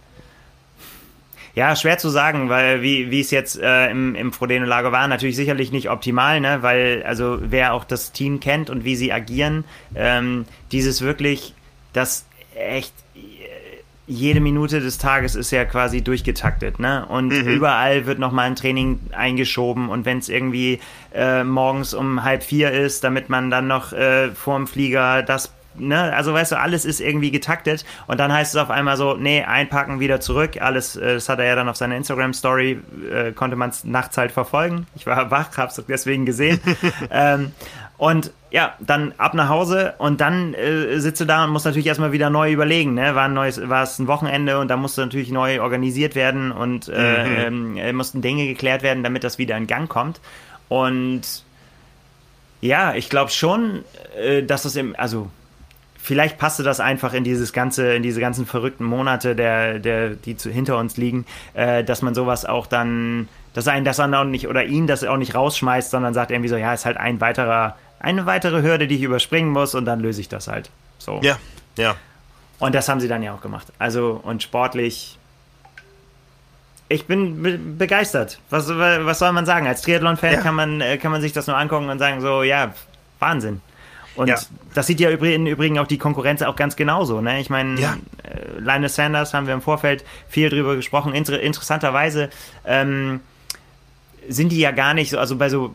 ja, 1.55 1.77
schwer 1.77 1.99
zu 1.99 2.09
sagen, 2.09 2.49
weil 2.49 2.83
wie, 2.83 3.11
wie 3.11 3.21
es 3.21 3.31
jetzt 3.31 3.61
äh, 3.61 3.91
im, 3.91 4.15
im 4.15 4.33
Frodeno-Lager 4.33 4.93
war, 4.93 5.07
natürlich 5.09 5.37
sicherlich 5.37 5.71
nicht 5.71 5.91
optimal, 5.91 6.41
ne? 6.41 6.63
weil 6.63 7.03
also 7.07 7.39
wer 7.43 7.75
auch 7.75 7.85
das 7.85 8.13
Team 8.13 8.41
kennt 8.41 8.71
und 8.71 8.85
wie 8.85 8.97
sie 8.97 9.13
agieren, 9.13 9.65
ähm, 9.95 10.47
dieses 10.71 11.03
wirklich, 11.03 11.55
das 11.93 12.27
echt 12.55 12.95
jede 14.07 14.41
Minute 14.41 14.81
des 14.81 14.99
Tages 14.99 15.35
ist 15.35 15.51
ja 15.53 15.65
quasi 15.65 16.03
durchgetaktet, 16.03 16.79
ne? 16.79 17.07
Und 17.07 17.29
mhm. 17.29 17.49
überall 17.49 18.07
wird 18.07 18.19
nochmal 18.19 18.47
ein 18.47 18.57
Training 18.57 19.01
eingeschoben 19.13 19.89
und 19.89 20.05
wenn 20.05 20.19
es 20.19 20.29
irgendwie 20.29 20.81
äh, 21.15 21.45
morgens 21.45 21.95
um 21.95 22.25
halb 22.25 22.43
vier 22.43 22.73
ist, 22.73 23.05
damit 23.05 23.29
man 23.29 23.51
dann 23.51 23.69
noch 23.69 23.93
äh, 23.93 24.31
vorm 24.31 24.67
Flieger 24.67 25.23
das 25.23 25.53
Ne, 25.75 26.15
also 26.15 26.35
weißt 26.35 26.53
du, 26.53 26.59
alles 26.59 26.85
ist 26.85 27.01
irgendwie 27.01 27.31
getaktet 27.31 27.87
und 28.07 28.21
dann 28.21 28.31
heißt 28.31 28.55
es 28.55 28.61
auf 28.61 28.69
einmal 28.69 28.99
so, 28.99 29.15
nee, 29.15 29.43
einpacken, 29.43 30.01
wieder 30.01 30.21
zurück, 30.21 30.61
alles, 30.61 30.97
äh, 30.97 31.15
das 31.15 31.31
hat 31.31 31.39
er 31.39 31.47
ja 31.47 31.55
dann 31.55 31.69
auf 31.69 31.77
seiner 31.77 31.97
Instagram-Story, 31.97 32.79
äh, 33.11 33.33
konnte 33.33 33.57
man 33.57 33.71
es 33.71 33.83
nachts 33.83 34.19
halt 34.19 34.33
verfolgen. 34.33 34.87
Ich 34.95 35.07
war 35.07 35.31
wach, 35.31 35.57
hab's 35.57 35.83
deswegen 35.89 36.27
gesehen. 36.27 36.61
ähm, 37.11 37.53
und 38.03 38.33
ja, 38.51 38.75
dann 38.81 39.15
ab 39.17 39.33
nach 39.35 39.49
Hause 39.49 39.95
und 39.99 40.21
dann 40.21 40.55
äh, 40.55 40.99
sitzt 40.99 41.21
du 41.21 41.25
da 41.25 41.45
und 41.45 41.51
musst 41.51 41.67
natürlich 41.67 41.87
erstmal 41.87 42.11
wieder 42.11 42.31
neu 42.31 42.51
überlegen. 42.51 42.95
Ne? 42.95 43.15
War, 43.15 43.27
ein 43.27 43.33
neues, 43.33 43.69
war 43.69 43.85
es 43.85 43.97
ein 44.01 44.09
Wochenende 44.09 44.59
und 44.59 44.67
da 44.67 44.77
musste 44.77 45.03
natürlich 45.03 45.31
neu 45.31 45.63
organisiert 45.63 46.17
werden 46.17 46.51
und 46.51 46.91
äh, 46.93 47.49
mhm. 47.49 47.77
äh, 47.77 47.93
mussten 47.93 48.21
Dinge 48.21 48.49
geklärt 48.49 48.83
werden, 48.83 49.05
damit 49.05 49.23
das 49.23 49.39
wieder 49.39 49.57
in 49.57 49.69
Gang 49.69 49.89
kommt. 49.89 50.21
Und 50.69 51.45
ja, 52.61 52.93
ich 52.95 53.09
glaube 53.09 53.31
schon, 53.31 53.85
äh, 54.21 54.43
dass 54.43 54.65
das 54.65 54.75
im, 54.75 54.97
also 54.99 55.31
vielleicht 56.03 56.39
passte 56.39 56.65
das 56.65 56.81
einfach 56.81 57.15
in 57.15 57.23
dieses 57.23 57.53
ganze, 57.53 57.95
in 57.95 58.03
diese 58.03 58.21
ganzen 58.21 58.47
verrückten 58.47 58.85
Monate, 58.85 59.37
der, 59.37 59.79
der, 59.79 60.11
die 60.11 60.37
zu, 60.37 60.51
hinter 60.51 60.77
uns 60.77 60.97
liegen, 60.97 61.25
äh, 61.55 61.85
dass 61.85 62.03
man 62.03 62.15
sowas 62.15 62.47
auch 62.47 62.67
dann, 62.67 63.29
dass 63.55 63.69
einen 63.69 63.85
das 63.85 63.99
dann 63.99 64.13
auch 64.13 64.25
nicht, 64.25 64.49
oder 64.49 64.65
ihn 64.65 64.89
das 64.89 65.05
auch 65.05 65.19
nicht 65.19 65.37
rausschmeißt, 65.37 65.93
sondern 65.93 66.15
sagt 66.15 66.33
irgendwie 66.33 66.49
so, 66.49 66.57
ja, 66.57 66.75
ist 66.75 66.85
halt 66.85 66.97
ein 66.97 67.21
weiterer 67.21 67.77
eine 68.03 68.27
weitere 68.27 68.63
Hürde, 68.63 68.89
die 68.89 68.97
ich 68.97 69.03
überspringen 69.03 69.51
muss 69.51 69.75
und 69.75 69.85
dann 69.85 70.01
löse 70.01 70.21
ich 70.21 70.29
das 70.29 70.49
halt. 70.49 70.71
So. 70.99 71.21
Ja, 71.23 71.39
ja. 71.79 71.95
Und 72.59 72.75
das 72.75 72.89
haben 72.89 73.01
sie 73.01 73.09
dann 73.09 73.23
ja 73.23 73.33
auch 73.33 73.41
gemacht. 73.41 73.69
Also, 73.79 74.21
und 74.23 74.43
sportlich. 74.43 75.19
Ich 76.89 77.07
bin 77.07 77.43
be 77.43 77.59
begeistert. 77.59 78.39
Was, 78.51 78.69
was 78.69 79.19
soll 79.19 79.33
man 79.33 79.47
sagen? 79.47 79.67
Als 79.67 79.81
Triathlon-Fan 79.83 80.35
ja. 80.35 80.41
kann, 80.41 80.55
man, 80.55 80.81
äh, 80.81 80.99
kann 80.99 81.11
man 81.11 81.23
sich 81.23 81.33
das 81.33 81.47
nur 81.47 81.57
angucken 81.57 81.89
und 81.89 81.99
sagen, 81.99 82.21
so, 82.21 82.43
ja, 82.43 82.75
Wahnsinn. 83.19 83.63
Und 84.15 84.29
ja. 84.29 84.39
das 84.75 84.87
sieht 84.87 85.01
ja 85.01 85.09
im 85.09 85.47
Übrigen 85.47 85.79
auch 85.79 85.87
die 85.87 85.97
Konkurrenz 85.97 86.43
auch 86.43 86.57
ganz 86.57 86.77
genauso. 86.77 87.23
Ne? 87.23 87.41
Ich 87.41 87.49
meine, 87.49 87.81
ja. 87.81 87.97
äh, 88.25 88.59
Linus 88.59 88.95
Sanders 88.95 89.33
haben 89.33 89.47
wir 89.47 89.55
im 89.55 89.63
Vorfeld 89.63 90.05
viel 90.29 90.51
drüber 90.51 90.77
gesprochen. 90.77 91.15
Inter 91.15 91.41
interessanterweise 91.41 92.29
ähm, 92.67 93.21
sind 94.29 94.53
die 94.53 94.59
ja 94.59 94.71
gar 94.71 94.93
nicht 94.93 95.11
so, 95.11 95.19
also 95.19 95.37
bei 95.37 95.49
so 95.49 95.75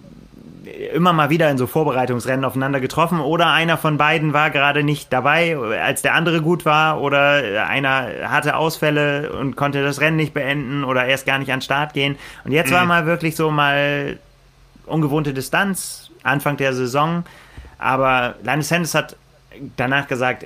immer 0.93 1.13
mal 1.13 1.29
wieder 1.29 1.49
in 1.49 1.57
so 1.57 1.67
Vorbereitungsrennen 1.67 2.45
aufeinander 2.45 2.79
getroffen 2.79 3.19
oder 3.19 3.47
einer 3.47 3.77
von 3.77 3.97
beiden 3.97 4.33
war 4.33 4.49
gerade 4.49 4.83
nicht 4.83 5.11
dabei, 5.13 5.57
als 5.57 6.01
der 6.01 6.13
andere 6.13 6.41
gut 6.41 6.65
war 6.65 7.01
oder 7.01 7.67
einer 7.67 8.29
hatte 8.29 8.55
Ausfälle 8.55 9.31
und 9.33 9.55
konnte 9.55 9.83
das 9.83 10.01
Rennen 10.01 10.17
nicht 10.17 10.33
beenden 10.33 10.83
oder 10.83 11.05
erst 11.05 11.25
gar 11.25 11.39
nicht 11.39 11.51
an 11.51 11.59
den 11.59 11.63
Start 11.63 11.93
gehen. 11.93 12.17
Und 12.43 12.51
jetzt 12.51 12.71
mhm. 12.71 12.75
war 12.75 12.85
mal 12.85 13.05
wirklich 13.05 13.35
so 13.35 13.51
mal 13.51 14.17
ungewohnte 14.85 15.33
Distanz, 15.33 16.11
Anfang 16.23 16.57
der 16.57 16.73
Saison. 16.73 17.23
Aber 17.77 18.35
Linus 18.43 18.69
Sanders 18.69 18.95
hat 18.95 19.15
danach 19.75 20.07
gesagt, 20.07 20.45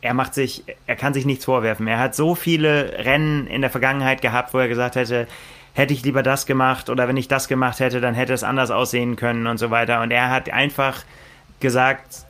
er 0.00 0.14
macht 0.14 0.34
sich, 0.34 0.64
er 0.86 0.96
kann 0.96 1.14
sich 1.14 1.24
nichts 1.24 1.46
vorwerfen. 1.46 1.86
Er 1.86 1.98
hat 1.98 2.14
so 2.14 2.34
viele 2.34 3.04
Rennen 3.04 3.46
in 3.46 3.62
der 3.62 3.70
Vergangenheit 3.70 4.20
gehabt, 4.20 4.52
wo 4.52 4.58
er 4.58 4.68
gesagt 4.68 4.96
hätte, 4.96 5.26
hätte 5.74 5.92
ich 5.92 6.04
lieber 6.04 6.22
das 6.22 6.46
gemacht 6.46 6.88
oder 6.88 7.08
wenn 7.08 7.16
ich 7.16 7.28
das 7.28 7.48
gemacht 7.48 7.80
hätte, 7.80 8.00
dann 8.00 8.14
hätte 8.14 8.32
es 8.32 8.44
anders 8.44 8.70
aussehen 8.70 9.16
können 9.16 9.46
und 9.46 9.58
so 9.58 9.70
weiter. 9.70 10.00
Und 10.00 10.12
er 10.12 10.30
hat 10.30 10.48
einfach 10.50 11.02
gesagt, 11.60 12.24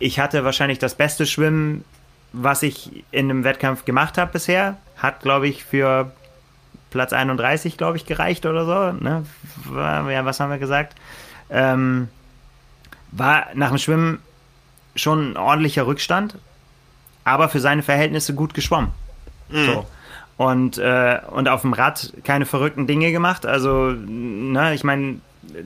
ich 0.00 0.18
hatte 0.18 0.44
wahrscheinlich 0.44 0.80
das 0.80 0.96
beste 0.96 1.24
Schwimmen, 1.24 1.84
was 2.32 2.62
ich 2.62 3.04
in 3.12 3.30
einem 3.30 3.44
Wettkampf 3.44 3.84
gemacht 3.84 4.18
habe 4.18 4.32
bisher. 4.32 4.76
Hat, 4.96 5.20
glaube 5.20 5.48
ich, 5.48 5.64
für 5.64 6.12
Platz 6.90 7.12
31, 7.12 7.76
glaube 7.76 7.96
ich, 7.96 8.06
gereicht 8.06 8.44
oder 8.44 8.64
so. 8.64 9.04
Ne? 9.04 9.24
Ja, 9.72 10.24
was 10.24 10.40
haben 10.40 10.50
wir 10.50 10.58
gesagt? 10.58 10.96
Ähm, 11.48 12.08
war 13.12 13.46
nach 13.54 13.68
dem 13.68 13.78
Schwimmen 13.78 14.18
schon 14.96 15.32
ein 15.32 15.36
ordentlicher 15.36 15.86
Rückstand, 15.86 16.36
aber 17.22 17.48
für 17.48 17.60
seine 17.60 17.82
Verhältnisse 17.82 18.34
gut 18.34 18.52
geschwommen. 18.52 18.90
Mhm. 19.48 19.66
So 19.66 19.86
und, 20.40 20.78
äh, 20.78 21.18
und 21.32 21.50
auf 21.50 21.60
dem 21.60 21.74
Rad 21.74 22.14
keine 22.24 22.46
verrückten 22.46 22.86
Dinge 22.86 23.12
gemacht. 23.12 23.44
Also, 23.44 23.90
ne, 23.90 24.72
ich 24.72 24.84
meine, 24.84 25.16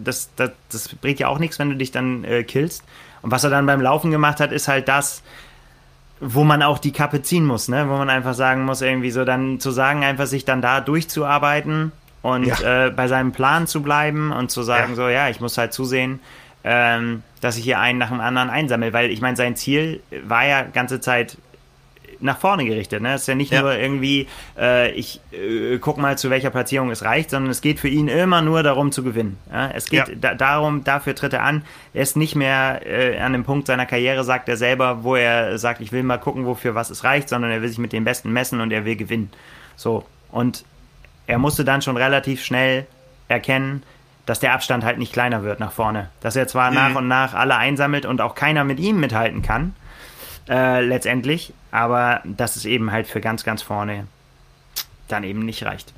das, 0.03 0.31
das, 0.35 0.51
das 0.69 0.89
bringt 0.97 1.21
ja 1.21 1.29
auch 1.29 1.39
nichts, 1.39 1.61
wenn 1.61 1.71
du 1.71 1.77
dich 1.77 1.93
dann 1.93 2.25
äh, 2.25 2.43
killst. 2.43 2.83
Und 3.23 3.31
was 3.31 3.45
er 3.45 3.51
dann 3.51 3.67
beim 3.67 3.81
Laufen 3.81 4.11
gemacht 4.11 4.41
hat, 4.41 4.51
ist 4.51 4.67
halt 4.67 4.89
das, 4.89 5.23
wo 6.19 6.43
man 6.43 6.61
auch 6.65 6.81
die 6.81 6.91
Kappe 6.91 7.23
ziehen 7.23 7.47
muss, 7.47 7.69
ne? 7.69 7.89
Wo 7.89 7.97
man 7.97 8.11
einfach 8.11 8.35
sagen 8.35 8.65
muss, 8.65 8.83
irgendwie 8.83 9.13
so 9.13 9.25
dann 9.25 9.61
zu 9.61 9.71
sagen, 9.71 10.03
einfach 10.03 10.27
sich 10.27 10.45
dann 10.45 10.61
da 10.61 10.81
durchzuarbeiten 10.81 11.93
und 12.23 12.47
ja. 12.47 12.87
äh, 12.87 12.91
bei 12.91 13.07
seinem 13.07 13.31
Plan 13.31 13.69
zu 13.69 13.81
bleiben 13.81 14.33
und 14.33 14.51
zu 14.51 14.65
sagen, 14.65 14.91
ja. 14.91 14.97
so, 14.97 15.09
ja, 15.09 15.29
ich 15.29 15.41
muss 15.41 15.57
halt 15.57 15.73
zusehen, 15.73 16.19
ähm, 16.65 17.23
dass 17.41 17.57
ich 17.59 17.63
hier 17.63 17.79
einen 17.79 18.01
nach 18.01 18.09
dem 18.09 18.21
anderen 18.21 18.51
einsammle, 18.51 18.93
weil 18.93 19.13
ich 19.13 19.21
meine, 19.21 19.37
sein 19.37 19.55
Ziel 19.55 20.01
war 20.27 20.45
ja 20.45 20.63
ganze 20.63 21.01
Zeit 21.01 21.39
nach 22.25 22.39
vorne 22.39 22.65
gerichtet. 22.65 23.03
Ne? 23.03 23.15
Es 23.15 23.23
ist 23.23 23.27
ja 23.29 23.35
nicht 23.35 23.53
ja. 23.53 23.63
nur 23.63 23.77
irgendwie, 23.77 24.27
äh, 24.59 24.91
ich 24.93 25.21
äh, 25.33 25.79
guck 25.79 25.99
mal, 25.99 26.19
zu 26.19 26.31
welcher 26.31 26.51
Platzierung 26.51 26.91
es 26.91 27.05
reicht, 27.05 27.31
sondern 27.31 27.51
es 27.51 27.61
geht 27.61 27.79
für 27.79 27.89
ihn 27.89 28.09
immer 28.09 28.43
nur 28.43 28.63
darum 28.63 28.91
zu 28.91 29.05
gewinnen. 29.05 29.39
Ja? 29.53 29.71
Es 29.71 29.87
geht 29.87 30.09
ja. 30.09 30.15
da, 30.15 30.35
darum, 30.35 30.83
dafür 30.85 31.15
tritt 31.15 31.35
er 31.35 31.43
an. 31.43 31.65
Er 31.93 32.03
ist 32.03 32.17
nicht 32.17 32.35
mehr 32.35 32.81
äh, 32.85 33.19
an 33.19 33.33
dem 33.33 33.45
Punkt 33.45 33.67
seiner 33.67 33.87
Karriere, 33.87 34.25
sagt 34.25 34.49
er 34.49 34.57
selber, 34.57 35.05
wo 35.05 35.15
er 35.15 35.59
sagt, 35.59 35.81
ich 35.81 35.93
will 35.93 36.03
mal 36.03 36.19
gucken, 36.19 36.47
wofür 36.47 36.75
was 36.75 36.91
es 36.91 37.05
reicht, 37.05 37.29
sondern 37.29 37.51
er 37.51 37.63
will 37.63 37.69
sich 37.69 37.79
mit 37.79 37.93
den 37.93 38.05
Besten 38.05 38.33
messen 38.33 38.61
und 38.61 38.73
er 38.73 38.85
will 38.85 38.97
gewinnen. 38.97 39.31
So. 39.77 40.05
Und 40.33 40.65
er 41.27 41.39
musste 41.39 41.65
dann 41.65 41.83
schon 41.83 41.97
relativ 41.97 42.43
schnell 42.43 42.87
erkennen, 43.29 43.83
dass 44.27 44.41
der 44.41 44.55
Abstand 44.55 44.85
halt 44.85 44.99
nicht 44.99 45.13
kleiner 45.13 45.43
wird 45.43 45.61
nach 45.61 45.73
vorne. 45.73 46.09
Dass 46.21 46.37
er 46.37 46.49
zwar 46.49 46.71
mhm. 46.71 46.77
nach 46.77 46.95
und 46.95 47.09
nach 47.09 47.35
alle 47.35 47.57
einsammelt 47.57 48.07
und 48.07 48.21
auch 48.23 48.35
keiner 48.35 48.65
mit 48.65 48.81
ihm 48.81 48.99
mithalten 48.99 49.43
kann, 49.43 49.75
äh, 50.49 50.85
letztendlich, 50.85 51.53
aber 51.71 52.23
dass 52.25 52.57
es 52.57 52.65
eben 52.65 52.93
halt 52.93 53.07
für 53.07 53.21
ganz, 53.21 53.45
ganz 53.45 53.63
vorne 53.63 54.07
dann 55.09 55.25
eben 55.25 55.45
nicht 55.45 55.65
reicht. 55.65 55.93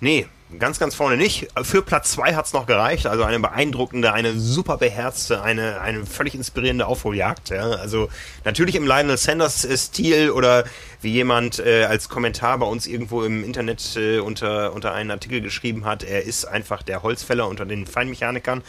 Nee, 0.00 0.26
ganz, 0.58 0.78
ganz 0.78 0.94
vorne 0.94 1.16
nicht. 1.16 1.48
Für 1.62 1.82
Platz 1.82 2.12
2 2.12 2.34
hat 2.34 2.46
es 2.46 2.52
noch 2.52 2.66
gereicht. 2.66 3.06
Also 3.06 3.24
eine 3.24 3.40
beeindruckende, 3.40 4.12
eine 4.12 4.38
super 4.38 4.76
beherzte, 4.76 5.42
eine, 5.42 5.80
eine 5.80 6.06
völlig 6.06 6.34
inspirierende 6.34 6.86
Aufholjagd. 6.86 7.50
Ja. 7.50 7.70
Also 7.70 8.08
natürlich 8.44 8.74
im 8.74 8.86
Lionel 8.86 9.16
Sanders 9.16 9.66
Stil 9.76 10.30
oder 10.30 10.64
wie 11.02 11.12
jemand 11.12 11.58
äh, 11.58 11.84
als 11.84 12.08
Kommentar 12.08 12.58
bei 12.58 12.66
uns 12.66 12.86
irgendwo 12.86 13.22
im 13.22 13.44
Internet 13.44 13.96
äh, 13.96 14.18
unter, 14.18 14.72
unter 14.72 14.92
einen 14.92 15.10
Artikel 15.10 15.40
geschrieben 15.40 15.84
hat, 15.84 16.02
er 16.02 16.22
ist 16.22 16.46
einfach 16.46 16.82
der 16.82 17.02
Holzfäller 17.02 17.48
unter 17.48 17.66
den 17.66 17.86
Feinmechanikern. 17.86 18.62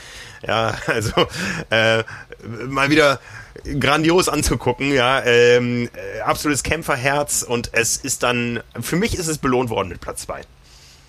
Ja, 0.45 0.75
also 0.87 1.27
äh, 1.69 2.03
mal 2.67 2.89
wieder 2.89 3.19
grandios 3.79 4.29
anzugucken, 4.29 4.93
ja, 4.93 5.23
ähm, 5.23 5.89
äh, 5.95 6.21
absolutes 6.21 6.63
Kämpferherz 6.63 7.41
und 7.41 7.71
es 7.73 7.97
ist 7.97 8.23
dann, 8.23 8.61
für 8.79 8.95
mich 8.95 9.17
ist 9.17 9.27
es 9.27 9.39
belohnt 9.39 9.69
worden 9.69 9.89
mit 9.89 9.99
Platz 9.99 10.23
2. 10.23 10.41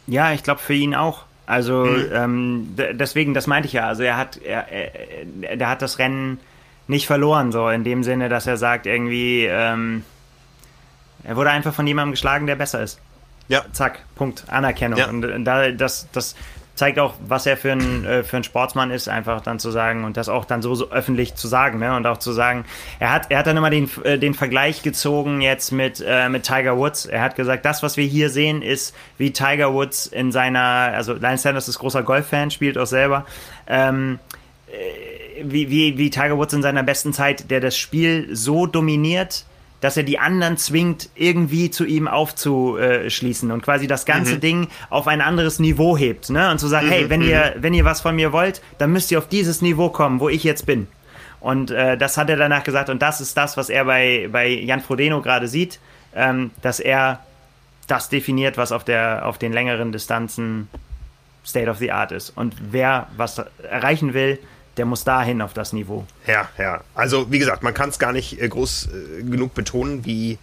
Ja, 0.08 0.32
ich 0.32 0.42
glaube 0.42 0.60
für 0.60 0.74
ihn 0.74 0.94
auch. 0.94 1.24
Also 1.46 1.84
mhm. 1.84 2.06
ähm, 2.12 2.74
deswegen, 2.76 3.32
das 3.34 3.46
meinte 3.46 3.66
ich 3.68 3.72
ja. 3.72 3.86
Also 3.86 4.02
er 4.02 4.16
hat, 4.16 4.36
er, 4.38 4.68
er, 4.68 5.60
er, 5.60 5.68
hat 5.68 5.80
das 5.80 5.98
Rennen 5.98 6.40
nicht 6.88 7.06
verloren, 7.06 7.52
so 7.52 7.68
in 7.68 7.84
dem 7.84 8.02
Sinne, 8.02 8.28
dass 8.28 8.46
er 8.46 8.56
sagt 8.56 8.86
irgendwie, 8.86 9.46
ähm, 9.46 10.04
er 11.24 11.36
wurde 11.36 11.50
einfach 11.50 11.72
von 11.72 11.86
jemandem 11.86 12.12
geschlagen, 12.12 12.46
der 12.46 12.56
besser 12.56 12.82
ist. 12.82 13.00
Ja. 13.48 13.64
Zack, 13.72 14.00
Punkt, 14.14 14.44
Anerkennung. 14.48 14.98
Ja. 14.98 15.08
Und 15.08 15.24
äh, 15.24 15.40
da, 15.42 15.70
das, 15.70 16.08
das, 16.12 16.34
zeigt 16.78 16.98
auch, 16.98 17.14
was 17.20 17.44
er 17.44 17.56
für 17.56 17.72
ein, 17.72 18.04
äh, 18.04 18.24
für 18.24 18.38
ein 18.38 18.44
Sportsmann 18.44 18.90
ist, 18.90 19.08
einfach 19.08 19.40
dann 19.40 19.58
zu 19.58 19.70
sagen 19.70 20.04
und 20.04 20.16
das 20.16 20.28
auch 20.28 20.44
dann 20.44 20.62
so, 20.62 20.74
so 20.74 20.90
öffentlich 20.90 21.34
zu 21.34 21.48
sagen, 21.48 21.78
ne? 21.78 21.94
Und 21.94 22.06
auch 22.06 22.18
zu 22.18 22.32
sagen, 22.32 22.64
er 22.98 23.12
hat, 23.12 23.30
er 23.30 23.38
hat 23.38 23.46
dann 23.46 23.56
immer 23.56 23.70
den, 23.70 23.90
äh, 24.04 24.18
den 24.18 24.34
Vergleich 24.34 24.82
gezogen 24.82 25.40
jetzt 25.40 25.72
mit, 25.72 26.02
äh, 26.06 26.28
mit 26.28 26.44
Tiger 26.44 26.78
Woods. 26.78 27.06
Er 27.06 27.20
hat 27.20 27.36
gesagt, 27.36 27.64
das, 27.64 27.82
was 27.82 27.96
wir 27.96 28.06
hier 28.06 28.30
sehen, 28.30 28.62
ist 28.62 28.94
wie 29.18 29.32
Tiger 29.32 29.74
Woods 29.74 30.06
in 30.06 30.32
seiner, 30.32 30.60
also 30.60 31.12
Lance 31.14 31.42
Sanders 31.42 31.68
ist 31.68 31.78
großer 31.78 32.02
Golffan, 32.02 32.50
spielt 32.50 32.78
auch 32.78 32.86
selber, 32.86 33.26
ähm, 33.66 34.18
äh, 34.68 35.42
wie, 35.44 35.68
wie, 35.70 35.98
wie 35.98 36.10
Tiger 36.10 36.38
Woods 36.38 36.54
in 36.54 36.62
seiner 36.62 36.82
besten 36.82 37.12
Zeit, 37.12 37.50
der 37.50 37.60
das 37.60 37.76
Spiel 37.76 38.28
so 38.32 38.66
dominiert, 38.66 39.44
dass 39.80 39.96
er 39.96 40.02
die 40.02 40.18
anderen 40.18 40.56
zwingt, 40.56 41.08
irgendwie 41.14 41.70
zu 41.70 41.84
ihm 41.84 42.08
aufzuschließen 42.08 43.50
und 43.50 43.62
quasi 43.62 43.86
das 43.86 44.04
ganze 44.04 44.36
mhm. 44.36 44.40
Ding 44.40 44.68
auf 44.90 45.06
ein 45.06 45.20
anderes 45.20 45.58
Niveau 45.58 45.96
hebt, 45.96 46.30
ne? 46.30 46.50
Und 46.50 46.58
zu 46.58 46.66
sagen, 46.66 46.86
mhm. 46.86 46.90
hey, 46.90 47.10
wenn 47.10 47.22
ihr, 47.22 47.54
mhm. 47.56 47.62
wenn 47.62 47.74
ihr 47.74 47.84
was 47.84 48.00
von 48.00 48.16
mir 48.16 48.32
wollt, 48.32 48.60
dann 48.78 48.92
müsst 48.92 49.10
ihr 49.12 49.18
auf 49.18 49.28
dieses 49.28 49.62
Niveau 49.62 49.88
kommen, 49.88 50.20
wo 50.20 50.28
ich 50.28 50.44
jetzt 50.44 50.66
bin. 50.66 50.88
Und 51.40 51.70
äh, 51.70 51.96
das 51.96 52.16
hat 52.16 52.30
er 52.30 52.36
danach 52.36 52.64
gesagt, 52.64 52.90
und 52.90 53.00
das 53.00 53.20
ist 53.20 53.36
das, 53.36 53.56
was 53.56 53.70
er 53.70 53.84
bei, 53.84 54.28
bei 54.30 54.48
Jan 54.48 54.80
Frodeno 54.80 55.22
gerade 55.22 55.46
sieht, 55.46 55.78
ähm, 56.14 56.50
dass 56.62 56.80
er 56.80 57.20
das 57.86 58.08
definiert, 58.08 58.56
was 58.56 58.72
auf, 58.72 58.84
der, 58.84 59.26
auf 59.26 59.38
den 59.38 59.52
längeren 59.52 59.92
Distanzen 59.92 60.68
State 61.46 61.70
of 61.70 61.78
the 61.78 61.92
Art 61.92 62.12
ist. 62.12 62.30
Und 62.30 62.54
wer 62.72 63.06
was 63.16 63.38
erreichen 63.62 64.14
will, 64.14 64.38
der 64.78 64.86
muss 64.86 65.04
dahin 65.04 65.42
auf 65.42 65.52
das 65.52 65.72
Niveau. 65.72 66.06
Ja, 66.26 66.48
ja. 66.56 66.80
Also 66.94 67.30
wie 67.30 67.38
gesagt, 67.38 67.62
man 67.62 67.74
kann 67.74 67.90
es 67.90 67.98
gar 67.98 68.12
nicht 68.12 68.40
äh, 68.40 68.48
groß 68.48 68.88
äh, 68.88 69.22
genug 69.22 69.54
betonen, 69.54 70.04
wie, 70.04 70.38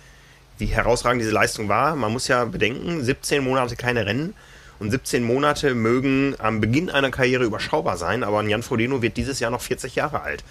wie 0.58 0.68
herausragend 0.68 1.22
diese 1.22 1.32
Leistung 1.32 1.70
war. 1.70 1.96
Man 1.96 2.12
muss 2.12 2.28
ja 2.28 2.46
bedenken, 2.46 3.04
17 3.04 3.44
Monate 3.44 3.76
keine 3.76 4.06
Rennen. 4.06 4.34
Und 4.78 4.92
17 4.92 5.24
Monate 5.24 5.74
mögen 5.74 6.36
am 6.38 6.60
Beginn 6.60 6.90
einer 6.90 7.10
Karriere 7.10 7.46
überschaubar 7.46 7.96
sein, 7.96 8.26
aber 8.26 8.44
Jan 8.44 8.62
Frodeno 8.62 9.02
wird 9.02 9.16
dieses 9.16 9.40
Jahr 9.40 9.50
noch 9.50 9.62
40 9.62 9.96
Jahre 9.96 10.22
alt. 10.22 10.44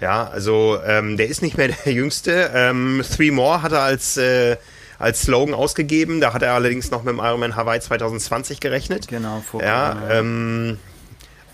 Ja, 0.00 0.26
also 0.28 0.78
ähm, 0.86 1.18
der 1.18 1.28
ist 1.28 1.42
nicht 1.42 1.58
mehr 1.58 1.68
der 1.84 1.92
Jüngste. 1.92 2.50
Ähm, 2.54 3.02
Three 3.16 3.30
More 3.30 3.62
hat 3.62 3.72
er 3.72 3.82
als, 3.82 4.16
äh, 4.16 4.56
als 4.98 5.22
Slogan 5.22 5.54
ausgegeben. 5.54 6.22
Da 6.22 6.32
hat 6.32 6.42
er 6.42 6.54
allerdings 6.54 6.90
noch 6.90 7.02
mit 7.02 7.12
dem 7.12 7.18
Ironman 7.18 7.54
Hawaii 7.54 7.80
2020 7.80 8.60
gerechnet. 8.60 9.08
Genau, 9.08 9.42
vor 9.46 9.62
Ja, 9.62 10.08
ähm, 10.10 10.78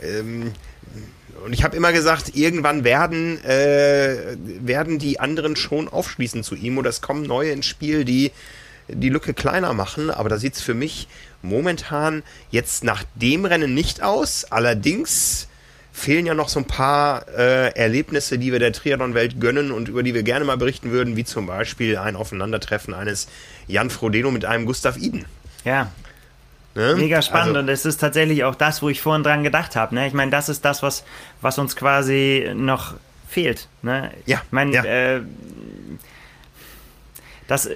ähm, 0.00 0.52
und 1.46 1.52
ich 1.52 1.62
habe 1.62 1.76
immer 1.76 1.92
gesagt, 1.92 2.34
irgendwann 2.34 2.82
werden, 2.82 3.42
äh, 3.44 4.36
werden 4.36 4.98
die 4.98 5.20
anderen 5.20 5.54
schon 5.54 5.86
aufschließen 5.86 6.42
zu 6.42 6.56
ihm 6.56 6.76
oder 6.76 6.90
es 6.90 7.00
kommen 7.00 7.22
neue 7.22 7.52
ins 7.52 7.66
Spiel, 7.66 8.04
die 8.04 8.32
die 8.88 9.10
Lücke 9.10 9.32
kleiner 9.32 9.72
machen. 9.72 10.10
Aber 10.10 10.28
da 10.28 10.38
sieht 10.38 10.54
es 10.54 10.60
für 10.60 10.74
mich 10.74 11.06
momentan 11.42 12.24
jetzt 12.50 12.82
nach 12.82 13.04
dem 13.14 13.44
Rennen 13.44 13.74
nicht 13.74 14.02
aus. 14.02 14.44
Allerdings 14.50 15.46
fehlen 15.92 16.26
ja 16.26 16.34
noch 16.34 16.48
so 16.48 16.58
ein 16.58 16.66
paar 16.66 17.28
äh, 17.28 17.72
Erlebnisse, 17.76 18.38
die 18.38 18.50
wir 18.50 18.58
der 18.58 18.72
Triathlon-Welt 18.72 19.38
gönnen 19.40 19.70
und 19.70 19.88
über 19.88 20.02
die 20.02 20.14
wir 20.14 20.24
gerne 20.24 20.44
mal 20.44 20.56
berichten 20.56 20.90
würden, 20.90 21.14
wie 21.14 21.24
zum 21.24 21.46
Beispiel 21.46 21.96
ein 21.96 22.16
Aufeinandertreffen 22.16 22.92
eines 22.92 23.28
Jan 23.68 23.90
Frodeno 23.90 24.32
mit 24.32 24.44
einem 24.44 24.66
Gustav 24.66 24.96
Iden. 24.96 25.26
Ja, 25.64 25.92
Ne? 26.76 26.94
Mega 26.96 27.22
spannend 27.22 27.56
also, 27.56 27.60
und 27.60 27.68
es 27.68 27.86
ist 27.86 27.98
tatsächlich 27.98 28.44
auch 28.44 28.54
das, 28.54 28.82
wo 28.82 28.88
ich 28.88 29.00
vorhin 29.00 29.22
dran 29.22 29.42
gedacht 29.42 29.76
habe. 29.76 29.94
Ne? 29.94 30.06
Ich 30.06 30.12
meine, 30.12 30.30
das 30.30 30.48
ist 30.48 30.64
das, 30.64 30.82
was, 30.82 31.04
was 31.40 31.58
uns 31.58 31.74
quasi 31.74 32.52
noch 32.54 32.94
fehlt. 33.28 33.68
Ne? 33.82 34.10
Ja. 34.26 34.42
Ich 34.44 34.52
meine, 34.52 34.72
ja. 34.72 34.84
äh, 34.84 35.20
das 37.48 37.68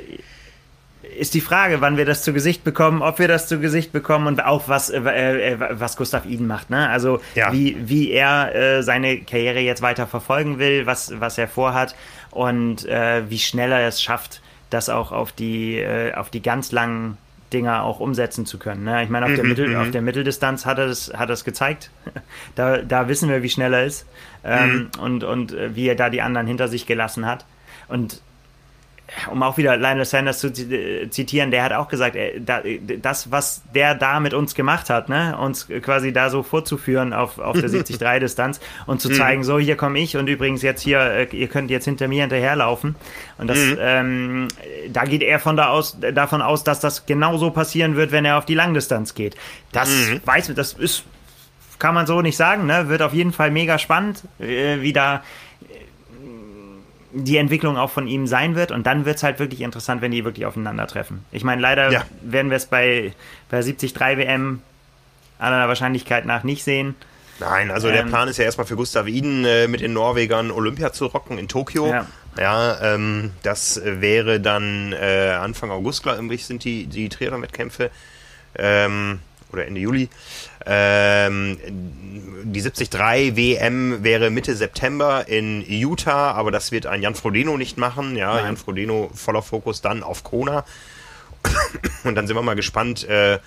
ist 1.18 1.34
die 1.34 1.40
Frage, 1.40 1.80
wann 1.80 1.96
wir 1.96 2.04
das 2.04 2.22
zu 2.22 2.32
Gesicht 2.32 2.62
bekommen, 2.62 3.02
ob 3.02 3.18
wir 3.18 3.28
das 3.28 3.48
zu 3.48 3.58
Gesicht 3.58 3.92
bekommen 3.92 4.26
und 4.26 4.44
auch 4.44 4.68
was, 4.68 4.90
äh, 4.90 4.98
äh 5.00 5.56
was 5.58 5.96
Gustav 5.96 6.26
Iden 6.26 6.46
macht. 6.46 6.70
Ne? 6.70 6.88
Also 6.88 7.20
ja. 7.34 7.52
wie, 7.52 7.76
wie 7.88 8.10
er 8.10 8.54
äh, 8.54 8.82
seine 8.82 9.20
Karriere 9.20 9.60
jetzt 9.60 9.82
weiter 9.82 10.06
verfolgen 10.06 10.58
will, 10.58 10.86
was, 10.86 11.18
was 11.18 11.38
er 11.38 11.48
vorhat 11.48 11.94
und 12.30 12.86
äh, 12.86 13.28
wie 13.28 13.38
schnell 13.38 13.72
er 13.72 13.88
es 13.88 14.02
schafft, 14.02 14.40
das 14.70 14.88
auch 14.88 15.10
auf 15.12 15.32
die, 15.32 15.78
äh, 15.78 16.14
auf 16.14 16.30
die 16.30 16.42
ganz 16.42 16.70
langen 16.72 17.18
Dinger 17.52 17.82
auch 17.82 18.00
umsetzen 18.00 18.46
zu 18.46 18.58
können. 18.58 18.84
Ne? 18.84 19.02
Ich 19.02 19.10
meine, 19.10 19.26
auf, 19.26 19.34
der, 19.34 19.44
mhm, 19.44 19.50
Mittel, 19.50 19.68
mhm. 19.68 19.76
auf 19.76 19.90
der 19.90 20.02
Mitteldistanz 20.02 20.66
hat 20.66 20.78
er 20.78 20.86
das, 20.86 21.12
hat 21.14 21.28
er 21.28 21.34
es 21.34 21.44
gezeigt. 21.44 21.90
da, 22.54 22.78
da 22.78 23.08
wissen 23.08 23.28
wir, 23.28 23.42
wie 23.42 23.48
schnell 23.48 23.74
er 23.74 23.84
ist 23.84 24.06
ähm, 24.44 24.90
mhm. 24.96 25.02
und, 25.02 25.24
und 25.24 25.52
äh, 25.52 25.74
wie 25.74 25.88
er 25.88 25.96
da 25.96 26.10
die 26.10 26.22
anderen 26.22 26.46
hinter 26.46 26.68
sich 26.68 26.86
gelassen 26.86 27.26
hat. 27.26 27.44
Und 27.88 28.22
um 29.30 29.42
auch 29.42 29.56
wieder 29.56 29.76
Lionel 29.76 30.04
Sanders 30.04 30.38
zu 30.38 30.52
zitieren, 30.52 31.50
der 31.50 31.64
hat 31.64 31.72
auch 31.72 31.88
gesagt, 31.88 32.16
das, 33.02 33.30
was 33.30 33.62
der 33.74 33.94
da 33.94 34.20
mit 34.20 34.34
uns 34.34 34.54
gemacht 34.54 34.90
hat, 34.90 35.08
ne, 35.08 35.36
uns 35.38 35.68
quasi 35.82 36.12
da 36.12 36.30
so 36.30 36.42
vorzuführen 36.42 37.12
auf, 37.12 37.38
auf 37.38 37.58
der 37.58 37.70
73-Distanz 37.70 38.60
und 38.86 39.00
zu 39.00 39.10
mhm. 39.10 39.14
zeigen, 39.14 39.44
so, 39.44 39.58
hier 39.58 39.76
komme 39.76 39.98
ich 39.98 40.16
und 40.16 40.28
übrigens 40.28 40.62
jetzt 40.62 40.82
hier, 40.82 41.00
äh, 41.00 41.28
ihr 41.32 41.48
könnt 41.48 41.70
jetzt 41.70 41.84
hinter 41.84 42.08
mir 42.08 42.22
hinterherlaufen. 42.22 42.96
Und 43.38 43.48
das, 43.48 43.58
mhm. 43.58 43.78
ähm, 43.80 44.48
da 44.88 45.04
geht 45.04 45.22
er 45.22 45.38
von 45.38 45.56
da 45.56 45.68
aus, 45.68 45.98
davon 46.00 46.42
aus, 46.42 46.64
dass 46.64 46.80
das 46.80 47.06
genauso 47.06 47.50
passieren 47.50 47.96
wird, 47.96 48.12
wenn 48.12 48.24
er 48.24 48.38
auf 48.38 48.46
die 48.46 48.54
Langdistanz 48.54 49.14
geht. 49.14 49.36
Das 49.72 49.88
mhm. 49.88 50.20
weiß, 50.24 50.52
das 50.54 50.74
ist, 50.74 51.04
kann 51.78 51.94
man 51.94 52.06
so 52.06 52.20
nicht 52.22 52.36
sagen, 52.36 52.66
ne, 52.66 52.88
wird 52.88 53.02
auf 53.02 53.12
jeden 53.12 53.32
Fall 53.32 53.50
mega 53.50 53.78
spannend, 53.78 54.22
äh, 54.38 54.80
wie 54.80 54.92
da 54.92 55.22
die 57.12 57.36
Entwicklung 57.36 57.76
auch 57.76 57.90
von 57.90 58.06
ihm 58.06 58.26
sein 58.26 58.54
wird. 58.54 58.70
Und 58.70 58.86
dann 58.86 59.04
wird 59.04 59.16
es 59.16 59.22
halt 59.22 59.38
wirklich 59.38 59.60
interessant, 59.60 60.02
wenn 60.02 60.10
die 60.10 60.24
wirklich 60.24 60.46
aufeinandertreffen. 60.46 61.24
Ich 61.32 61.44
meine, 61.44 61.60
leider 61.60 61.90
ja. 61.90 62.04
werden 62.22 62.50
wir 62.50 62.56
es 62.56 62.66
bei, 62.66 63.12
bei 63.50 63.60
73 63.60 63.98
WM 63.98 64.62
aller 65.38 65.68
Wahrscheinlichkeit 65.68 66.26
nach 66.26 66.44
nicht 66.44 66.64
sehen. 66.64 66.94
Nein, 67.40 67.70
also 67.70 67.88
ähm, 67.88 67.94
der 67.94 68.02
Plan 68.04 68.28
ist 68.28 68.36
ja 68.36 68.44
erstmal 68.44 68.66
für 68.66 68.76
Gustav 68.76 69.06
Iden 69.06 69.44
äh, 69.44 69.66
mit 69.66 69.80
den 69.80 69.94
Norwegern 69.94 70.50
Olympia 70.50 70.92
zu 70.92 71.06
rocken 71.06 71.38
in 71.38 71.48
Tokio. 71.48 71.88
Ja, 71.88 72.06
ja 72.38 72.94
ähm, 72.94 73.32
das 73.42 73.80
wäre 73.82 74.40
dann 74.40 74.92
äh, 74.92 75.30
Anfang 75.40 75.70
August, 75.70 76.02
glaube 76.02 76.34
ich, 76.34 76.44
sind 76.44 76.64
die, 76.64 76.86
die 76.86 77.08
Triathlon-Wettkämpfe. 77.08 77.90
Ähm, 78.56 79.20
oder 79.52 79.66
Ende 79.66 79.80
Juli. 79.80 80.08
Ähm, 80.66 81.58
die 82.44 82.62
73 82.62 83.36
WM 83.36 84.02
wäre 84.02 84.30
Mitte 84.30 84.54
September 84.54 85.26
in 85.28 85.64
Utah, 85.66 86.32
aber 86.32 86.50
das 86.50 86.72
wird 86.72 86.86
ein 86.86 87.02
Jan 87.02 87.14
Frodeno 87.14 87.56
nicht 87.56 87.78
machen. 87.78 88.16
Ja, 88.16 88.34
Nein. 88.34 88.44
Jan 88.44 88.56
Frodeno 88.56 89.10
voller 89.14 89.42
Fokus 89.42 89.80
dann 89.80 90.02
auf 90.02 90.24
Kona. 90.24 90.64
Und 92.04 92.14
dann 92.14 92.26
sind 92.26 92.36
wir 92.36 92.42
mal 92.42 92.56
gespannt. 92.56 93.08
Äh, 93.08 93.38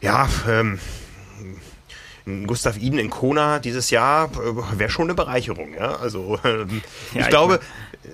ja, 0.00 0.28
ähm, 0.48 0.78
Gustav 2.46 2.76
Iden 2.76 2.98
in 2.98 3.10
Kona 3.10 3.58
dieses 3.58 3.90
Jahr 3.90 4.26
äh, 4.26 4.78
wäre 4.78 4.90
schon 4.90 5.06
eine 5.06 5.14
Bereicherung. 5.14 5.74
Ja? 5.74 5.96
Also 5.96 6.38
ähm, 6.44 6.82
ja, 7.14 7.22
ich 7.22 7.28
glaube, 7.28 7.60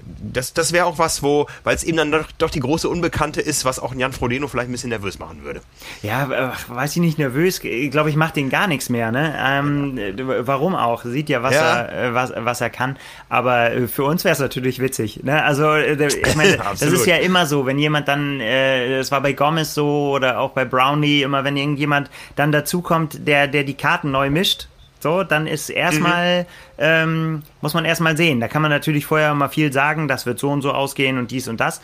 das, 0.05 0.53
das 0.53 0.73
wäre 0.73 0.87
auch 0.87 0.99
was, 0.99 1.23
wo, 1.23 1.47
weil 1.63 1.75
es 1.75 1.85
eben 1.85 1.97
dann 1.97 2.11
doch, 2.11 2.31
doch, 2.39 2.51
die 2.51 2.61
große 2.61 2.89
Unbekannte 2.89 3.41
ist, 3.41 3.65
was 3.65 3.79
auch 3.79 3.95
Jan 3.95 4.13
Frodeno 4.13 4.49
vielleicht 4.49 4.69
ein 4.69 4.73
bisschen 4.73 4.91
nervös 4.91 5.19
machen 5.19 5.45
würde. 5.45 5.61
Ja, 6.03 6.31
äh, 6.31 6.51
weiß 6.69 6.97
ich 6.97 7.01
nicht 7.01 7.19
nervös. 7.19 7.63
Ich 7.63 7.91
glaube, 7.91 8.11
ich 8.11 8.17
mache 8.17 8.35
den 8.35 8.51
gar 8.51 8.67
nichts 8.67 8.89
mehr. 8.89 9.13
Ne? 9.13 9.35
Ähm, 9.39 9.99
warum 10.41 10.75
auch? 10.75 11.05
Sieht 11.05 11.29
ja, 11.29 11.43
was, 11.43 11.55
ja. 11.55 11.83
Er, 11.83 12.11
äh, 12.11 12.15
was, 12.15 12.33
was 12.37 12.61
er 12.61 12.71
kann. 12.71 12.97
Aber 13.29 13.73
äh, 13.73 13.89
für 13.89 14.05
uns 14.05 14.25
wäre 14.25 14.33
es 14.33 14.41
natürlich 14.41 14.81
witzig. 14.81 15.23
Ne? 15.23 15.43
Also, 15.43 15.77
ich 15.77 16.37
meine, 16.37 16.57
das 16.71 16.83
ist 16.83 17.07
ja 17.07 17.17
immer 17.17 17.47
so, 17.47 17.67
wenn 17.67 17.79
jemand 17.79 18.09
dann, 18.09 18.41
es 18.41 19.09
äh, 19.09 19.11
war 19.11 19.21
bei 19.21 19.33
Gomez 19.33 19.75
so 19.75 20.13
oder 20.13 20.41
auch 20.41 20.51
bei 20.51 20.65
Brownie, 20.65 21.23
immer 21.23 21.45
wenn 21.45 21.57
irgendjemand 21.57 22.11
dann 22.37 22.53
dazukommt, 22.53 23.27
der, 23.27 23.49
der 23.49 23.65
die 23.65 23.75
Karten 23.75 24.11
neu 24.11 24.31
mischt, 24.31 24.69
so, 25.05 25.23
dann 25.23 25.47
ist 25.47 25.69
erstmal, 25.69 26.43
mhm. 26.43 26.47
ähm, 26.79 27.43
muss 27.61 27.75
man 27.75 27.85
erstmal 27.85 28.17
sehen. 28.17 28.41
Da 28.41 28.49
kann 28.49 28.63
man 28.63 28.71
natürlich 28.71 29.05
vorher 29.05 29.35
mal 29.35 29.49
viel 29.49 29.71
sagen, 29.71 30.09
das 30.09 30.25
wird 30.25 30.39
so 30.39 30.51
und 30.51 30.63
so 30.63 30.73
ausgehen 30.73 31.19
und 31.19 31.31
dies 31.31 31.47
und 31.47 31.61
das. 31.61 31.83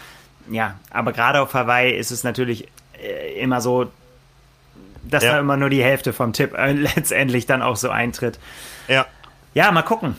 Ja, 0.50 0.80
aber 0.90 1.12
gerade 1.12 1.40
auf 1.40 1.52
Hawaii 1.52 1.92
ist 1.92 2.10
es 2.10 2.24
natürlich 2.24 2.66
äh, 3.00 3.38
immer 3.38 3.60
so, 3.60 3.92
dass 5.02 5.22
ja. 5.22 5.32
da 5.32 5.40
immer 5.40 5.58
nur 5.58 5.68
die 5.68 5.84
Hälfte 5.84 6.14
vom 6.14 6.32
Tipp 6.32 6.54
äh, 6.54 6.72
letztendlich 6.96 7.44
dann 7.44 7.60
auch 7.60 7.76
so 7.76 7.90
eintritt. 7.90 8.38
Ja. 8.88 9.06
Ja, 9.52 9.70
mal 9.70 9.82
gucken. 9.82 10.16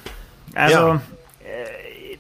Also, 0.53 0.77
ja. 0.77 1.01
äh, 1.43 2.17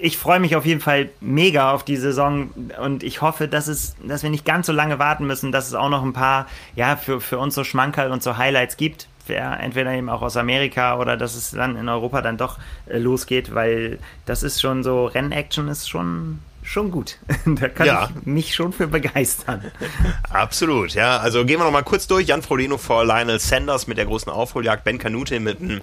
ich 0.00 0.18
freue 0.18 0.40
mich 0.40 0.56
auf 0.56 0.66
jeden 0.66 0.80
Fall 0.80 1.10
mega 1.20 1.70
auf 1.70 1.84
die 1.84 1.96
Saison 1.96 2.50
und 2.82 3.04
ich 3.04 3.22
hoffe, 3.22 3.46
dass 3.46 3.68
es, 3.68 3.94
dass 4.02 4.24
wir 4.24 4.30
nicht 4.30 4.44
ganz 4.44 4.66
so 4.66 4.72
lange 4.72 4.98
warten 4.98 5.28
müssen, 5.28 5.52
dass 5.52 5.68
es 5.68 5.74
auch 5.74 5.90
noch 5.90 6.02
ein 6.02 6.12
paar, 6.12 6.48
ja, 6.74 6.96
für, 6.96 7.20
für 7.20 7.38
uns 7.38 7.54
so 7.54 7.62
Schmankerl 7.62 8.10
und 8.10 8.22
so 8.22 8.36
Highlights 8.36 8.76
gibt 8.76 9.06
ja, 9.28 9.54
entweder 9.54 9.92
eben 9.92 10.08
auch 10.08 10.22
aus 10.22 10.36
Amerika 10.36 10.98
oder 10.98 11.16
dass 11.16 11.34
es 11.34 11.50
dann 11.50 11.76
in 11.76 11.88
Europa 11.88 12.22
dann 12.22 12.36
doch 12.36 12.58
äh, 12.86 12.98
losgeht, 12.98 13.54
weil 13.54 13.98
das 14.26 14.42
ist 14.42 14.60
schon 14.60 14.82
so, 14.82 15.06
Rennaction 15.06 15.68
ist 15.68 15.88
schon 15.88 16.40
schon 16.62 16.90
gut. 16.90 17.18
da 17.46 17.68
kann 17.68 17.86
ja. 17.86 18.08
ich 18.08 18.26
mich 18.26 18.54
schon 18.54 18.72
für 18.72 18.86
begeistern. 18.86 19.70
Absolut, 20.30 20.94
ja. 20.94 21.18
Also 21.18 21.44
gehen 21.44 21.60
wir 21.60 21.64
noch 21.64 21.72
mal 21.72 21.82
kurz 21.82 22.06
durch. 22.06 22.26
Jan 22.28 22.42
Frodeno 22.42 22.78
vor 22.78 23.04
Lionel 23.04 23.38
Sanders 23.38 23.86
mit 23.86 23.98
der 23.98 24.06
großen 24.06 24.32
Aufholjagd. 24.32 24.82
Ben 24.82 24.98
Canute 24.98 25.40
mit 25.40 25.60
einem 25.60 25.82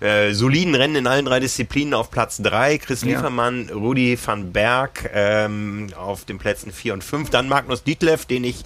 äh, 0.00 0.32
soliden 0.32 0.74
Rennen 0.74 0.96
in 0.96 1.06
allen 1.06 1.26
drei 1.26 1.40
Disziplinen 1.40 1.94
auf 1.94 2.10
Platz 2.10 2.38
3. 2.38 2.78
Chris 2.78 3.02
ja. 3.02 3.08
Liefermann, 3.08 3.68
Rudi 3.70 4.18
van 4.24 4.52
Berg 4.52 5.10
ähm, 5.12 5.88
auf 5.96 6.24
den 6.24 6.38
Plätzen 6.38 6.72
4 6.72 6.94
und 6.94 7.04
5. 7.04 7.30
Dann 7.30 7.48
Magnus 7.48 7.82
Dietleff, 7.82 8.24
den 8.24 8.44
ich 8.44 8.64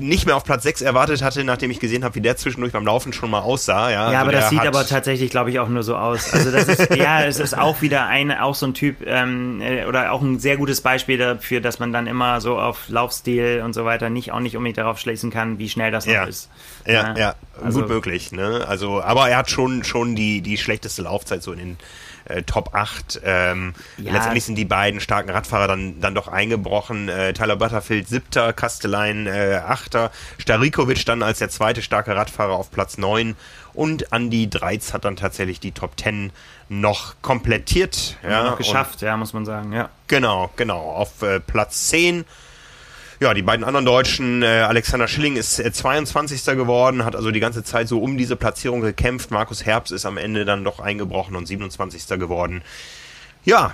nicht 0.00 0.26
mehr 0.26 0.36
auf 0.36 0.44
Platz 0.44 0.62
6 0.62 0.82
erwartet 0.82 1.22
hatte, 1.22 1.44
nachdem 1.44 1.70
ich 1.70 1.80
gesehen 1.80 2.04
habe, 2.04 2.14
wie 2.14 2.20
der 2.20 2.36
zwischendurch 2.36 2.72
beim 2.72 2.84
Laufen 2.84 3.12
schon 3.12 3.30
mal 3.30 3.40
aussah. 3.40 3.90
Ja, 3.90 3.90
ja 3.90 4.06
also 4.06 4.16
aber 4.18 4.32
das 4.32 4.50
sieht 4.50 4.60
aber 4.60 4.86
tatsächlich, 4.86 5.30
glaube 5.30 5.50
ich, 5.50 5.58
auch 5.58 5.68
nur 5.68 5.82
so 5.82 5.96
aus. 5.96 6.32
Also 6.32 6.50
das 6.50 6.68
ist, 6.68 6.94
ja, 6.96 7.24
es 7.24 7.40
ist 7.40 7.56
auch 7.56 7.82
wieder 7.82 8.06
ein, 8.06 8.30
auch 8.30 8.54
so 8.54 8.66
ein 8.66 8.74
Typ 8.74 8.98
ähm, 9.06 9.60
äh, 9.60 9.86
oder 9.86 10.12
auch 10.12 10.22
ein 10.22 10.38
sehr 10.38 10.56
gutes 10.56 10.80
Beispiel 10.80 11.18
dafür, 11.18 11.60
dass 11.60 11.78
man 11.78 11.92
dann 11.92 12.06
immer 12.06 12.40
so 12.40 12.58
auf 12.58 12.88
Laufstil 12.88 13.62
und 13.64 13.72
so 13.72 13.84
weiter 13.84 14.10
nicht 14.10 14.32
auch 14.32 14.40
nicht 14.40 14.56
unbedingt 14.56 14.78
darauf 14.78 14.98
schließen 14.98 15.30
kann, 15.30 15.58
wie 15.58 15.68
schnell 15.68 15.90
das 15.90 16.06
noch 16.06 16.14
ja. 16.14 16.24
ist. 16.24 16.50
Ja, 16.86 16.92
ja, 16.92 17.16
ja. 17.16 17.34
Also, 17.62 17.80
gut 17.80 17.88
möglich. 17.88 18.32
Ne? 18.32 18.64
Also, 18.66 19.02
aber 19.02 19.28
er 19.28 19.38
hat 19.38 19.50
schon 19.50 19.84
schon 19.84 20.14
die 20.14 20.40
die 20.40 20.58
schlechteste 20.58 21.02
Laufzeit 21.02 21.42
so 21.42 21.52
in 21.52 21.58
den 21.58 21.76
äh, 22.24 22.42
Top 22.42 22.74
8. 22.74 23.20
Ähm, 23.24 23.74
ja. 23.98 24.12
Letztendlich 24.12 24.44
sind 24.44 24.56
die 24.56 24.64
beiden 24.64 25.00
starken 25.00 25.30
Radfahrer 25.30 25.68
dann, 25.68 26.00
dann 26.00 26.14
doch 26.14 26.28
eingebrochen. 26.28 27.08
Äh, 27.08 27.32
Tyler 27.32 27.56
Butterfield 27.56 28.08
siebter, 28.08 28.52
Kastelein 28.52 29.26
äh, 29.26 29.60
achter, 29.66 30.10
Starikovic 30.38 31.04
dann 31.06 31.22
als 31.22 31.38
der 31.38 31.48
zweite 31.48 31.82
starke 31.82 32.14
Radfahrer 32.14 32.54
auf 32.54 32.70
Platz 32.70 32.98
9 32.98 33.36
und 33.74 34.12
Andy 34.12 34.48
Dreiz 34.48 34.92
hat 34.92 35.04
dann 35.04 35.16
tatsächlich 35.16 35.60
die 35.60 35.72
Top 35.72 35.98
10 35.98 36.30
noch 36.68 37.16
komplettiert. 37.22 38.16
Ja, 38.22 38.44
noch 38.44 38.56
geschafft, 38.56 39.02
und, 39.02 39.06
ja, 39.06 39.16
muss 39.16 39.32
man 39.32 39.44
sagen, 39.44 39.72
ja. 39.72 39.90
Genau, 40.06 40.50
genau. 40.56 40.80
Auf 40.80 41.22
äh, 41.22 41.40
Platz 41.40 41.88
10 41.88 42.24
ja, 43.20 43.34
die 43.34 43.42
beiden 43.42 43.64
anderen 43.64 43.86
Deutschen, 43.86 44.42
äh, 44.42 44.46
Alexander 44.46 45.08
Schilling 45.08 45.36
ist 45.36 45.58
äh, 45.58 45.72
22. 45.72 46.44
geworden, 46.56 47.04
hat 47.04 47.16
also 47.16 47.30
die 47.30 47.40
ganze 47.40 47.64
Zeit 47.64 47.88
so 47.88 48.00
um 48.00 48.18
diese 48.18 48.36
Platzierung 48.36 48.80
gekämpft. 48.80 49.30
Markus 49.30 49.64
Herbst 49.64 49.92
ist 49.92 50.06
am 50.06 50.16
Ende 50.16 50.44
dann 50.44 50.64
doch 50.64 50.80
eingebrochen 50.80 51.36
und 51.36 51.46
27. 51.46 52.18
geworden. 52.18 52.62
Ja, 53.44 53.72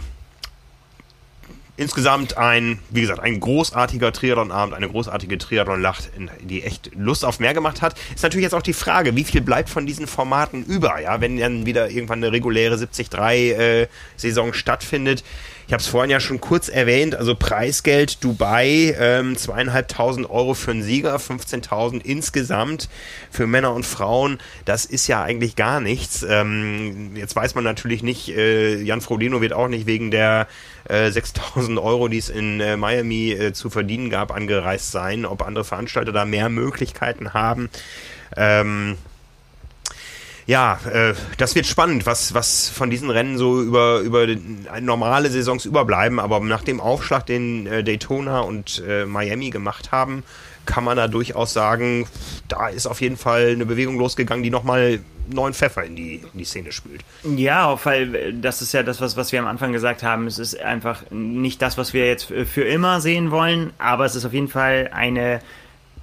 insgesamt 1.81 2.37
ein, 2.37 2.79
wie 2.91 3.01
gesagt, 3.01 3.21
ein 3.21 3.41
großartiger 3.41 4.13
Triathlon-Abend, 4.13 4.75
eine 4.75 4.87
großartige 4.87 5.39
Triathlon-Lacht, 5.39 6.11
die 6.43 6.63
echt 6.63 6.91
Lust 6.95 7.25
auf 7.25 7.41
mehr 7.41 7.55
gemacht 7.55 7.81
hat. 7.81 7.95
Ist 8.15 8.23
natürlich 8.23 8.43
jetzt 8.43 8.55
auch 8.55 8.61
die 8.61 8.75
Frage, 8.75 9.17
wie 9.17 9.25
viel 9.25 9.41
bleibt 9.41 9.71
von 9.71 9.87
diesen 9.87 10.07
Formaten 10.07 10.63
über, 10.63 11.01
ja, 11.01 11.23
wenn 11.23 11.39
dann 11.39 11.65
wieder 11.65 11.89
irgendwann 11.89 12.19
eine 12.19 12.33
reguläre 12.33 12.75
73-Saison 12.75 14.51
äh, 14.51 14.55
stattfindet. 14.55 15.25
Ich 15.71 15.73
habe 15.73 15.83
es 15.83 15.87
vorhin 15.87 16.11
ja 16.11 16.19
schon 16.19 16.41
kurz 16.41 16.69
erwähnt, 16.69 17.15
also 17.15 17.37
Preisgeld 17.37 18.25
Dubai, 18.25 18.93
ähm, 18.99 19.37
zweieinhalbtausend 19.37 20.29
Euro 20.29 20.55
für 20.55 20.73
einen 20.73 20.83
Sieger, 20.83 21.15
15.000 21.15 22.05
insgesamt 22.05 22.89
für 23.31 23.47
Männer 23.47 23.73
und 23.73 23.87
Frauen. 23.87 24.41
Das 24.65 24.85
ist 24.85 25.07
ja 25.07 25.23
eigentlich 25.23 25.55
gar 25.55 25.81
nichts. 25.81 26.27
Ähm, 26.29 27.15
jetzt 27.15 27.37
weiß 27.37 27.55
man 27.55 27.63
natürlich 27.63 28.03
nicht, 28.03 28.31
äh, 28.31 28.83
Jan 28.83 29.01
Frodeno 29.01 29.41
wird 29.41 29.53
auch 29.53 29.69
nicht 29.69 29.87
wegen 29.87 30.11
der 30.11 30.49
äh, 30.89 31.07
6.000 31.07 31.81
Euro, 31.81 32.09
die 32.09 32.19
es 32.19 32.31
in 32.31 32.59
äh, 32.61 32.77
Miami 32.77 33.31
äh, 33.31 33.53
zu 33.53 33.71
verdienen 33.71 34.11
gab, 34.11 34.35
angereist 34.35 34.91
sein, 34.91 35.25
ob 35.25 35.41
andere 35.47 35.63
Veranstalter 35.63 36.11
da 36.11 36.25
mehr 36.25 36.49
Möglichkeiten 36.49 37.33
haben. 37.33 37.71
Ähm, 38.37 38.97
ja, 40.51 40.81
äh, 40.93 41.15
das 41.39 41.55
wird 41.55 41.67
spannend, 41.67 42.07
was, 42.07 42.35
was 42.35 42.69
von 42.69 42.91
diesen 42.91 43.09
Rennen 43.09 43.39
so 43.39 43.63
über, 43.63 44.01
über 44.01 44.27
normale 44.81 45.31
Saisons 45.31 45.65
überbleiben. 45.65 46.19
Aber 46.19 46.41
nach 46.41 46.65
dem 46.65 46.81
Aufschlag, 46.81 47.25
den 47.25 47.69
äh, 47.69 47.85
Daytona 47.85 48.41
und 48.41 48.83
äh, 48.85 49.05
Miami 49.05 49.51
gemacht 49.51 49.93
haben, 49.93 50.25
kann 50.67 50.83
man 50.83 50.97
da 50.97 51.07
durchaus 51.07 51.53
sagen, 51.53 52.09
da 52.49 52.67
ist 52.67 52.89
auf 52.89 53.01
jeden 53.01 53.17
Fall 53.17 53.51
eine 53.53 53.65
Bewegung 53.65 53.97
losgegangen, 53.97 54.43
die 54.43 54.51
nochmal 54.51 54.99
neuen 55.33 55.55
Pfeffer 55.55 55.85
in 55.85 55.95
die, 55.95 56.17
in 56.17 56.39
die 56.41 56.45
Szene 56.45 56.73
spült. 56.73 57.03
Ja, 57.23 57.79
weil 57.85 58.33
das 58.33 58.61
ist 58.61 58.73
ja 58.73 58.83
das, 58.83 59.01
was, 59.01 59.17
was 59.17 59.31
wir 59.31 59.39
am 59.39 59.47
Anfang 59.47 59.73
gesagt 59.73 60.03
haben. 60.03 60.27
Es 60.27 60.41
ist 60.41 60.61
einfach 60.61 61.05
nicht 61.13 61.63
das, 61.63 61.79
was 61.79 61.93
wir 61.93 62.09
jetzt 62.09 62.25
für 62.25 62.65
immer 62.65 63.01
sehen 63.01 63.31
wollen, 63.31 63.73
aber 63.79 64.05
es 64.05 64.17
ist 64.17 64.25
auf 64.25 64.33
jeden 64.33 64.49
Fall 64.49 64.91
eine 64.93 65.43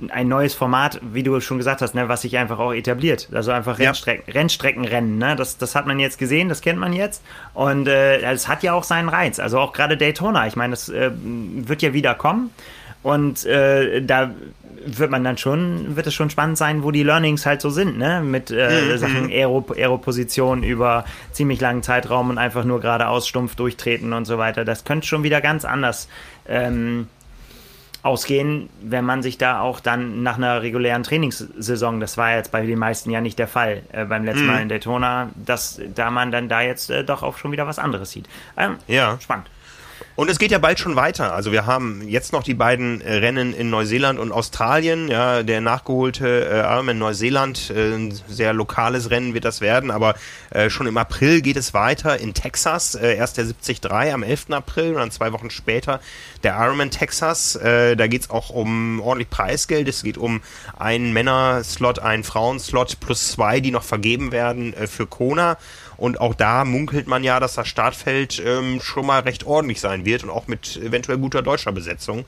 ein 0.09 0.27
neues 0.27 0.53
Format, 0.53 0.99
wie 1.01 1.23
du 1.23 1.39
schon 1.39 1.57
gesagt 1.57 1.81
hast, 1.81 1.95
ne, 1.95 2.07
was 2.07 2.21
sich 2.21 2.37
einfach 2.37 2.59
auch 2.59 2.73
etabliert. 2.73 3.29
Also 3.31 3.51
einfach 3.51 3.79
Rennstrecken, 3.79 4.23
ja. 4.27 4.33
Rennstreckenrennen. 4.33 5.17
Ne? 5.17 5.35
Das, 5.35 5.57
das 5.57 5.73
hat 5.73 5.87
man 5.87 5.99
jetzt 5.99 6.19
gesehen, 6.19 6.49
das 6.49 6.61
kennt 6.61 6.79
man 6.79 6.93
jetzt. 6.93 7.23
Und 7.53 7.87
äh, 7.87 8.19
es 8.31 8.47
hat 8.47 8.61
ja 8.61 8.73
auch 8.73 8.83
seinen 8.83 9.09
Reiz. 9.09 9.39
Also 9.39 9.59
auch 9.59 9.73
gerade 9.73 9.97
Daytona. 9.97 10.45
Ich 10.47 10.55
meine, 10.55 10.71
das 10.71 10.89
äh, 10.89 11.11
wird 11.13 11.81
ja 11.81 11.93
wieder 11.93 12.13
kommen. 12.13 12.51
Und 13.01 13.45
äh, 13.45 14.01
da 14.01 14.31
wird 14.85 15.11
man 15.11 15.23
dann 15.23 15.37
schon, 15.37 15.95
wird 15.95 16.07
es 16.07 16.13
schon 16.13 16.29
spannend 16.29 16.57
sein, 16.57 16.83
wo 16.83 16.91
die 16.91 17.03
Learnings 17.03 17.45
halt 17.45 17.61
so 17.61 17.69
sind, 17.69 17.97
ne? 17.97 18.21
Mit 18.21 18.51
äh, 18.51 18.93
mhm. 18.93 18.97
Sachen 18.97 19.29
Aero, 19.29 19.65
Aero-Position 19.75 20.63
über 20.63 21.05
ziemlich 21.31 21.59
langen 21.59 21.83
Zeitraum 21.83 22.29
und 22.29 22.37
einfach 22.37 22.63
nur 22.63 22.79
geradeaus 22.79 23.27
stumpf 23.27 23.55
durchtreten 23.55 24.13
und 24.13 24.25
so 24.25 24.37
weiter. 24.37 24.65
Das 24.65 24.83
könnte 24.83 25.07
schon 25.07 25.23
wieder 25.23 25.41
ganz 25.41 25.65
anders 25.65 26.07
ähm, 26.47 27.07
ausgehen, 28.03 28.69
wenn 28.81 29.05
man 29.05 29.21
sich 29.21 29.37
da 29.37 29.61
auch 29.61 29.79
dann 29.79 30.23
nach 30.23 30.37
einer 30.37 30.61
regulären 30.61 31.03
Trainingssaison, 31.03 31.99
das 31.99 32.17
war 32.17 32.35
jetzt 32.35 32.51
bei 32.51 32.65
den 32.65 32.79
meisten 32.79 33.11
ja 33.11 33.21
nicht 33.21 33.39
der 33.39 33.47
Fall 33.47 33.83
äh, 33.91 34.05
beim 34.05 34.23
letzten 34.23 34.43
mhm. 34.43 34.47
Mal 34.47 34.61
in 34.61 34.69
Daytona, 34.69 35.29
dass 35.35 35.81
da 35.95 36.11
man 36.11 36.31
dann 36.31 36.47
da 36.49 36.61
jetzt 36.61 36.89
äh, 36.89 37.03
doch 37.03 37.23
auch 37.23 37.37
schon 37.37 37.51
wieder 37.51 37.67
was 37.67 37.79
anderes 37.79 38.11
sieht. 38.11 38.27
Ähm, 38.55 38.77
ja. 38.87 39.17
Spannend. 39.19 39.47
Und 40.17 40.31
es 40.31 40.39
geht 40.39 40.49
ja 40.49 40.57
bald 40.57 40.79
schon 40.79 40.95
weiter. 40.95 41.31
Also 41.35 41.51
wir 41.51 41.67
haben 41.67 42.01
jetzt 42.07 42.33
noch 42.33 42.41
die 42.41 42.55
beiden 42.55 43.01
äh, 43.01 43.17
Rennen 43.17 43.53
in 43.53 43.69
Neuseeland 43.69 44.17
und 44.17 44.31
Australien. 44.31 45.09
Ja, 45.09 45.43
der 45.43 45.61
nachgeholte 45.61 46.49
äh, 46.49 46.61
Arm 46.61 46.89
in 46.89 46.97
Neuseeland, 46.97 47.69
äh, 47.69 47.93
ein 47.93 48.19
sehr 48.27 48.51
lokales 48.51 49.11
Rennen 49.11 49.35
wird 49.35 49.45
das 49.45 49.61
werden. 49.61 49.91
Aber 49.91 50.15
äh, 50.49 50.71
schon 50.71 50.87
im 50.87 50.97
April 50.97 51.41
geht 51.41 51.55
es 51.55 51.75
weiter 51.75 52.19
in 52.19 52.33
Texas. 52.33 52.95
Äh, 52.95 53.15
erst 53.15 53.37
der 53.37 53.45
73 53.45 53.91
am 53.91 54.23
11. 54.23 54.49
April 54.49 54.93
und 54.93 55.01
dann 55.01 55.11
zwei 55.11 55.33
Wochen 55.33 55.51
später 55.51 55.99
der 56.41 56.57
Ironman 56.59 56.89
Texas. 56.89 57.55
Äh, 57.55 57.95
da 57.95 58.07
geht 58.07 58.23
es 58.23 58.29
auch 58.31 58.49
um 58.49 58.99
ordentlich 59.01 59.29
Preisgeld. 59.29 59.87
Es 59.87 60.01
geht 60.01 60.17
um 60.17 60.41
einen 60.79 61.13
Männerslot, 61.13 61.99
einen 61.99 62.23
Frauenslot 62.23 62.99
plus 62.99 63.33
zwei, 63.33 63.59
die 63.59 63.69
noch 63.69 63.83
vergeben 63.83 64.31
werden 64.31 64.73
äh, 64.73 64.87
für 64.87 65.05
Kona. 65.05 65.59
Und 65.97 66.21
auch 66.21 66.35
da 66.35 66.63
munkelt 66.63 67.07
man 67.07 67.23
ja, 67.23 67.39
dass 67.39 67.55
das 67.55 67.67
Startfeld 67.67 68.41
ähm, 68.45 68.79
schon 68.81 69.05
mal 69.05 69.21
recht 69.21 69.45
ordentlich 69.45 69.81
sein 69.81 70.05
wird 70.05 70.23
und 70.23 70.29
auch 70.29 70.47
mit 70.47 70.77
eventuell 70.77 71.17
guter 71.17 71.41
deutscher 71.41 71.71
Besetzung. 71.71 72.25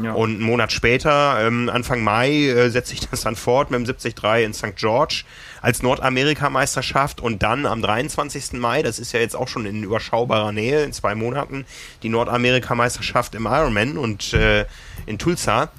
Ja. 0.00 0.12
Und 0.12 0.36
einen 0.36 0.42
Monat 0.42 0.70
später, 0.70 1.44
ähm, 1.44 1.68
Anfang 1.68 2.02
Mai, 2.04 2.30
äh, 2.30 2.70
setzt 2.70 2.90
sich 2.90 3.00
das 3.00 3.22
dann 3.22 3.34
fort 3.34 3.72
mit 3.72 3.80
dem 3.80 3.86
73 3.86 4.44
in 4.44 4.54
St. 4.54 4.76
George 4.76 5.24
als 5.60 5.82
Nordamerika-Meisterschaft 5.82 7.20
und 7.20 7.42
dann 7.42 7.66
am 7.66 7.82
23. 7.82 8.52
Mai, 8.60 8.82
das 8.82 9.00
ist 9.00 9.12
ja 9.12 9.18
jetzt 9.18 9.34
auch 9.34 9.48
schon 9.48 9.66
in 9.66 9.82
überschaubarer 9.82 10.52
Nähe, 10.52 10.84
in 10.84 10.92
zwei 10.92 11.16
Monaten, 11.16 11.66
die 12.04 12.10
Nordamerika-Meisterschaft 12.10 13.34
im 13.34 13.46
Ironman 13.46 13.98
und 13.98 14.32
äh, 14.34 14.66
in 15.06 15.18
Tulsa. 15.18 15.70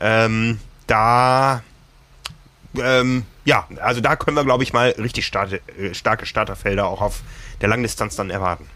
Ähm, 0.00 0.60
da 0.86 1.62
ähm, 2.76 3.24
ja, 3.48 3.66
also 3.80 4.02
da 4.02 4.14
können 4.14 4.36
wir, 4.36 4.44
glaube 4.44 4.62
ich, 4.62 4.74
mal 4.74 4.90
richtig 4.98 5.24
starte, 5.24 5.62
äh, 5.80 5.94
starke 5.94 6.26
Starterfelder 6.26 6.86
auch 6.86 7.00
auf 7.00 7.22
der 7.62 7.70
Langdistanz 7.70 8.14
dann 8.14 8.28
erwarten. 8.28 8.66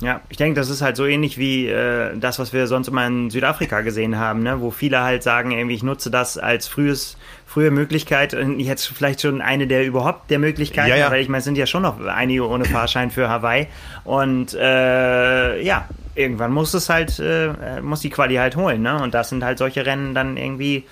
Ja, 0.00 0.22
ich 0.30 0.38
denke, 0.38 0.58
das 0.58 0.70
ist 0.70 0.80
halt 0.80 0.96
so 0.96 1.04
ähnlich 1.04 1.36
wie 1.36 1.68
äh, 1.68 2.16
das, 2.18 2.38
was 2.38 2.54
wir 2.54 2.66
sonst 2.66 2.88
immer 2.88 3.06
in 3.06 3.28
Südafrika 3.28 3.82
gesehen 3.82 4.18
haben, 4.18 4.42
ne? 4.42 4.60
wo 4.62 4.70
viele 4.70 5.02
halt 5.02 5.22
sagen, 5.22 5.50
irgendwie, 5.50 5.74
ich 5.74 5.82
nutze 5.82 6.10
das 6.10 6.38
als 6.38 6.66
frühes, 6.66 7.18
frühe 7.46 7.70
Möglichkeit 7.70 8.32
und 8.32 8.58
jetzt 8.58 8.86
vielleicht 8.86 9.20
schon 9.20 9.42
eine 9.42 9.66
der 9.66 9.84
überhaupt 9.84 10.30
der 10.30 10.38
Möglichkeiten, 10.38 10.88
ja, 10.88 10.96
ja. 10.96 11.10
weil 11.10 11.20
ich 11.20 11.28
meine, 11.28 11.40
es 11.40 11.44
sind 11.44 11.58
ja 11.58 11.66
schon 11.66 11.82
noch 11.82 12.00
einige 12.00 12.48
ohne 12.48 12.64
Fahrschein 12.64 13.10
für 13.10 13.28
Hawaii 13.28 13.68
und 14.04 14.54
äh, 14.54 15.62
ja, 15.62 15.86
irgendwann 16.14 16.52
muss 16.52 16.72
es 16.72 16.88
halt, 16.88 17.18
äh, 17.20 17.82
muss 17.82 18.00
die 18.00 18.10
Quali 18.10 18.36
halt 18.36 18.56
holen, 18.56 18.80
ne? 18.80 19.00
Und 19.00 19.12
das 19.12 19.28
sind 19.28 19.44
halt 19.44 19.58
solche 19.58 19.84
Rennen 19.84 20.14
dann 20.14 20.38
irgendwie 20.38 20.84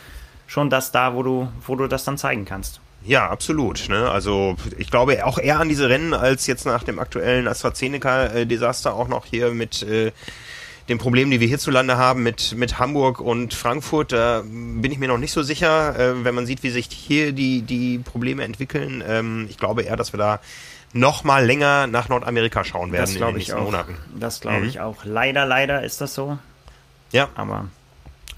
schon 0.47 0.69
das 0.69 0.93
da, 0.93 1.15
wo 1.15 1.23
du, 1.23 1.49
wo 1.67 1.75
du 1.75 1.87
das 1.87 2.05
dann 2.05 2.19
zeigen 2.19 2.45
kannst. 2.45 2.81
Ja, 3.05 3.29
absolut. 3.29 3.89
Ne? 3.89 4.11
Also 4.11 4.57
ich 4.79 4.91
glaube 4.91 5.25
auch 5.25 5.39
eher 5.39 5.61
an 5.61 5.69
diese 5.69 5.89
Rennen 5.89 6.13
als 6.15 6.47
jetzt 6.47 6.67
nach 6.67 6.83
dem 6.83 6.99
aktuellen 6.99 7.49
AstraZeneca-Desaster 7.49 8.95
auch 8.95 9.09
noch 9.09 9.25
hier 9.27 9.53
mit 9.53 9.83
äh, 9.83 10.13
den 10.89 10.99
Problemen, 10.99 11.31
die 11.31 11.41
wir 11.41 11.49
hierzulande 11.49 11.97
haben 11.97 12.23
mit, 12.23 12.55
mit 12.57 12.79
Hamburg 12.79 13.21
und 13.21 13.55
Frankfurt. 13.55 14.13
Da 14.13 14.43
bin 14.45 14.91
ich 14.91 14.99
mir 14.99 15.09
noch 15.09 15.19
nicht 15.19 15.33
so 15.33 15.43
sicher, 15.43 15.99
äh, 15.99 16.25
wenn 16.25 16.35
man 16.35 16.47
sieht, 16.47 16.63
wie 16.63 16.71
sich 16.71 16.89
hier 16.91 17.33
die, 17.33 17.63
die 17.63 17.99
Probleme 17.99 18.45
entwickeln. 18.45 19.03
Ähm, 19.07 19.47
ich 19.49 19.57
glaube 19.57 19.83
eher, 19.83 19.97
dass 19.97 20.13
wir 20.13 20.19
da 20.19 20.41
noch 20.93 21.25
mal 21.25 21.47
länger 21.47 21.87
nach 21.87 22.09
Nordamerika 22.09 22.65
schauen 22.65 22.93
werden 22.93 23.03
das 23.03 23.15
in 23.15 23.21
den 23.21 23.35
nächsten 23.37 23.53
auch. 23.53 23.65
Monaten. 23.65 23.97
Das 24.19 24.41
glaube 24.41 24.61
mhm. 24.61 24.69
ich 24.69 24.81
auch. 24.81 25.05
Leider, 25.05 25.47
leider 25.47 25.85
ist 25.85 26.01
das 26.01 26.15
so. 26.15 26.39
Ja. 27.13 27.29
Aber 27.35 27.69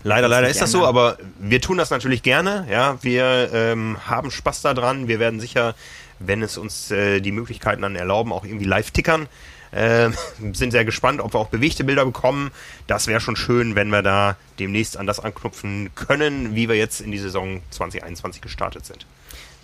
Leider, 0.05 0.29
leider 0.29 0.49
ist 0.49 0.61
das 0.61 0.73
so, 0.73 0.85
aber 0.85 1.17
wir 1.39 1.61
tun 1.61 1.79
das 1.79 1.91
natürlich 1.91 2.23
gerne. 2.23 2.67
Ja, 2.71 2.99
wir 3.03 3.51
ähm, 3.53 3.99
haben 4.05 4.31
Spaß 4.31 4.63
daran. 4.63 5.07
Wir 5.07 5.21
werden 5.21 5.39
sicher, 5.39 5.75
wenn 6.19 6.43
es 6.43 6.59
uns 6.59 6.91
äh, 6.91 7.21
die 7.21 7.33
Möglichkeiten 7.33 7.83
dann 7.83 7.95
erlauben, 7.95 8.33
auch 8.33 8.45
irgendwie 8.45 8.65
live 8.65 8.91
tickern. 8.91 9.29
Äh, 9.71 10.11
sind 10.53 10.73
sehr 10.73 10.85
gespannt, 10.85 11.21
ob 11.21 11.35
wir 11.35 11.39
auch 11.39 11.49
bewegte 11.49 11.85
Bilder 11.85 12.05
bekommen. 12.05 12.51
Das 12.89 13.07
wäre 13.07 13.21
schon 13.21 13.37
schön, 13.37 13.77
wenn 13.77 13.91
wir 13.91 14.03
da 14.03 14.37
demnächst 14.59 14.97
an 14.97 15.07
das 15.07 15.21
anknüpfen 15.21 15.91
können, 15.95 16.55
wie 16.57 16.69
wir 16.69 16.77
jetzt 16.77 17.01
in 17.01 17.13
die 17.13 17.19
Saison 17.19 17.61
2021 17.71 18.43
gestartet 18.43 18.85
sind. 18.85 19.07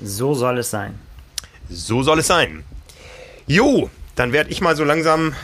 So 0.00 0.34
soll 0.34 0.58
es 0.58 0.70
sein. 0.70 0.98
So 1.68 2.02
soll 2.02 2.20
es 2.20 2.28
sein. 2.28 2.64
Jo, 3.46 3.90
dann 4.14 4.32
werde 4.32 4.50
ich 4.50 4.60
mal 4.60 4.76
so 4.76 4.84
langsam 4.84 5.34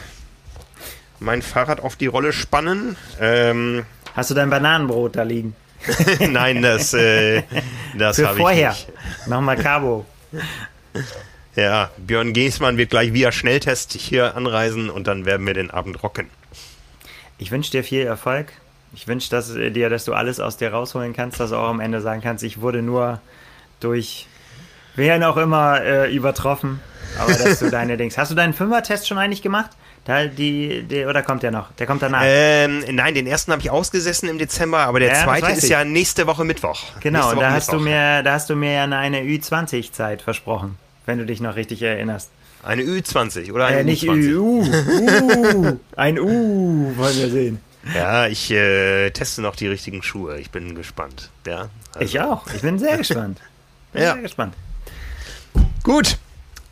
mein 1.21 1.43
Fahrrad 1.43 1.81
auf 1.81 1.97
die 1.97 2.07
Rolle 2.07 2.33
spannen. 2.33 2.97
Ähm, 3.21 3.85
Hast 4.15 4.31
du 4.31 4.35
dein 4.35 4.51
Bananenbrot 4.51 5.16
da 5.16 5.23
liegen? 5.23 5.55
Nein, 6.20 6.62
das, 6.62 6.95
äh, 6.95 7.43
das 7.97 8.23
habe 8.23 8.39
ich 8.39 8.65
nicht. 8.65 8.89
Nochmal 9.27 9.57
Cabo. 9.57 10.07
Ja, 11.57 11.91
Björn 11.99 12.32
Giesmann 12.32 12.77
wird 12.78 12.91
gleich 12.91 13.12
via 13.12 13.32
Schnelltest 13.32 13.93
hier 13.93 14.36
anreisen 14.36 14.91
und 14.91 15.07
dann 15.07 15.27
werden 15.27 15.47
wir 15.47 15.55
den 15.55 15.70
Abend 15.70 16.03
rocken. 16.03 16.28
Ich 17.39 17.51
wünsche 17.51 17.70
dir 17.70 17.85
viel 17.85 18.03
Erfolg. 18.03 18.53
Ich 18.95 19.09
wünsche 19.09 19.28
dass, 19.31 19.51
äh, 19.55 19.70
dir, 19.70 19.91
dass 19.91 20.05
du 20.05 20.15
alles 20.15 20.41
aus 20.41 20.57
dir 20.57 20.73
rausholen 20.73 21.12
kannst, 21.12 21.41
dass 21.41 21.51
du 21.51 21.57
auch 21.57 21.69
am 21.69 21.81
Ende 21.81 22.01
sagen 22.01 22.23
kannst, 22.23 22.45
ich 22.45 22.61
wurde 22.61 22.82
nur 22.82 23.20
durch 23.81 24.27
wen 24.95 25.24
auch 25.24 25.36
immer 25.36 25.82
äh, 25.82 26.15
übertroffen. 26.15 26.81
Aber 27.19 27.32
dass 27.32 27.59
du 27.59 27.70
deine 27.73 27.97
Dings. 27.97 28.16
Hast 28.16 28.31
du 28.31 28.35
deinen 28.35 28.55
Fünfer-Test 28.55 29.09
schon 29.09 29.19
eigentlich 29.19 29.43
gemacht? 29.43 29.70
Da 30.05 30.27
die, 30.27 30.83
die, 30.83 31.07
oder 31.07 31.23
kommt 31.23 31.43
der 31.43 31.51
noch? 31.51 31.73
Der 31.73 31.87
kommt 31.87 32.03
danach. 32.03 32.23
Ähm, 32.25 32.85
nein, 32.91 33.15
den 33.15 33.27
ersten 33.27 33.53
habe 33.53 33.63
ich 33.63 33.71
ausgesessen 33.71 34.29
im 34.29 34.39
Dezember, 34.39 34.81
aber 34.81 35.01
der 35.01 35.09
ja, 35.09 35.25
zweite 35.25 35.53
ist 35.53 35.65
ich. 35.65 35.71
ja 35.71 35.83
nächste 35.85 36.27
Woche 36.27 36.45
Mittwoch. 36.45 36.83
Genau, 37.01 37.29
Woche 37.29 37.37
da 37.37 37.53
hast 37.53 37.69
Mittwoch. 37.69 37.85
du 37.85 37.91
mir, 37.91 38.23
da 38.23 38.33
hast 38.35 38.51
du 38.51 38.57
mir 38.57 38.83
eine, 38.83 38.99
eine 38.99 39.23
Ü20-Zeit 39.23 40.21
versprochen, 40.21 40.77
wenn 41.07 41.19
du 41.19 41.25
dich 41.25 41.41
noch 41.41 41.57
richtig 41.57 41.81
erinnerst. 41.81 42.31
Eine 42.63 42.83
Ü20 42.83 43.53
oder 43.53 43.67
eine 43.67 43.81
äh, 43.81 43.85
nicht 43.85 44.05
U20? 44.05 44.17
Ü, 44.17 44.39
U, 44.39 44.63
U, 44.63 45.81
ein 45.97 46.19
U, 46.19 46.97
wollen 46.97 47.17
wir 47.17 47.31
sehen. 47.31 47.61
Ja, 47.95 48.27
ich 48.27 48.51
äh, 48.51 49.11
teste 49.11 49.43
noch 49.43 49.57
die 49.57 49.69
richtigen 49.69 50.03
Schuhe. 50.03 50.39
Ich 50.39 50.51
bin 50.51 50.75
gespannt. 50.75 51.31
Ja, 51.47 51.69
also. 51.93 52.05
Ich 52.05 52.21
auch. 52.21 52.47
Ich 52.55 52.63
bin 52.63 52.79
sehr 52.79 52.97
gespannt. 52.97 53.41
Bin 53.93 54.03
ja. 54.03 54.15
sehr 54.15 54.23
gespannt. 54.23 54.55
Gut. 55.85 56.19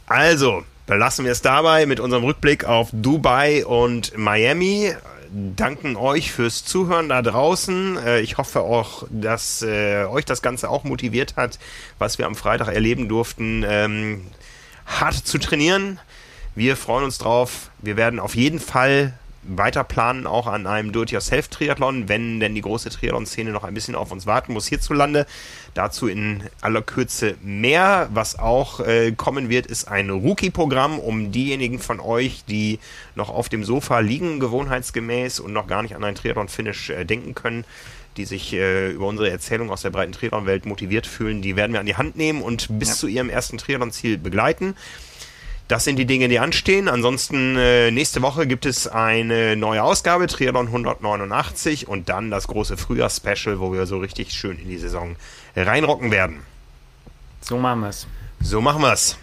Also, 0.07 0.65
belassen 0.93 1.25
wir 1.25 1.33
es 1.33 1.41
dabei 1.41 1.87
mit 1.87 2.01
unserem 2.01 2.25
Rückblick 2.25 2.67
auf 2.67 2.91
Dubai 2.93 3.65
und 3.65 4.19
Miami. 4.19 4.95
Danken 5.31 5.97
euch 5.97 6.33
fürs 6.33 6.67
Zuhören 6.67 7.09
da 7.09 7.23
draußen. 7.23 7.97
Äh, 7.97 8.21
ich 8.21 8.37
hoffe 8.37 8.61
auch, 8.61 9.07
dass 9.09 9.63
äh, 9.63 10.05
euch 10.05 10.27
das 10.27 10.43
Ganze 10.43 10.69
auch 10.69 10.85
motiviert 10.85 11.37
hat, 11.37 11.59
was 11.99 12.19
wir 12.19 12.27
am 12.27 12.35
Freitag 12.35 12.69
erleben 12.69 13.09
durften, 13.09 13.65
ähm, 13.67 14.27
hart 14.85 15.15
zu 15.15 15.39
trainieren. 15.39 15.99
Wir 16.55 16.77
freuen 16.77 17.05
uns 17.05 17.17
drauf. 17.17 17.71
Wir 17.79 17.97
werden 17.97 18.21
auf 18.21 18.35
jeden 18.35 18.61
Fall 18.61 19.15
weiter 19.43 19.85
planen, 19.85 20.27
auch 20.27 20.47
an 20.47 20.67
einem 20.67 20.93
Do-it-yourself-Triathlon, 20.93 22.09
wenn 22.09 22.41
denn 22.41 22.55
die 22.55 22.61
große 22.61 22.91
Triathlon-Szene 22.91 23.51
noch 23.51 23.65
ein 23.65 23.75
bisschen 23.75 23.95
auf 23.95 24.13
uns 24.13 24.27
warten 24.27 24.53
muss 24.53 24.67
hierzulande. 24.67 25.27
Dazu 25.75 26.07
in 26.07 26.45
aller 26.61 26.83
Kürze 26.83 27.37
mehr. 27.43 28.09
Was 28.13 28.39
auch 28.39 28.81
äh, 28.81 29.13
kommen 29.13 29.49
wird, 29.49 29.67
ist 29.67 29.89
ein 29.89 30.11
Rookie-Programm, 30.11 30.99
um 30.99 31.33
diejenigen 31.33 31.79
von 31.79 31.99
euch, 31.99 32.45
die 32.47 32.79
noch 33.15 33.31
auf 33.31 33.49
dem 33.49 33.65
Sofa 33.65 33.99
liegen, 34.01 34.39
gewohnheitsgemäß 34.39 35.41
und 35.41 35.53
noch 35.53 35.67
gar 35.67 35.83
nicht 35.83 35.97
an 35.97 36.05
ein 36.05 36.15
Triathlon-Finish 36.15 36.91
äh, 36.91 37.05
denken 37.05 37.35
können, 37.35 37.65
die 38.17 38.25
sich 38.27 38.53
äh, 38.53 38.91
über 38.91 39.07
unsere 39.07 39.31
Erzählung 39.31 39.71
aus 39.71 39.83
der 39.83 39.91
breiten 39.91 40.13
Triathlon-Welt 40.13 40.67
motiviert 40.67 41.07
fühlen, 41.07 41.43
die 41.43 41.57
werden 41.57 41.73
wir 41.73 41.81
an 41.81 41.87
die 41.87 41.97
Hand 41.97 42.17
nehmen 42.17 42.43
und 42.43 42.79
bis 42.79 42.91
ja. 42.91 42.95
zu 42.95 43.07
ihrem 43.09 43.31
ersten 43.31 43.59
Triathlon-Ziel 43.59 44.19
begleiten. 44.19 44.75
Das 45.73 45.85
sind 45.85 45.97
die 45.97 46.05
Dinge, 46.05 46.29
die 46.29 46.39
anstehen. 46.39 46.87
Ansonsten 46.87 47.57
äh, 47.57 47.91
nächste 47.91 48.21
Woche 48.21 48.47
gibt 48.47 48.67
es 48.67 48.87
eine 48.87 49.57
neue 49.57 49.83
Ausgabe, 49.83 50.27
Triathlon 50.27 50.67
189 50.67 51.89
und 51.89 52.11
dann 52.11 52.31
das 52.31 52.47
große 52.47 52.77
Frühjahrs-Special, 52.77 53.59
wo 53.59 53.73
wir 53.73 53.87
so 53.87 53.97
richtig 53.97 54.35
schön 54.35 54.59
in 54.59 54.69
die 54.69 54.77
Saison 54.77 55.17
reinrocken 55.57 56.11
werden. 56.11 56.41
So 57.41 57.57
machen 57.57 57.81
wir 57.81 57.89
es. 57.89 58.07
So 58.43 58.61
machen 58.61 58.83
wir 58.83 58.93
es. 58.93 59.17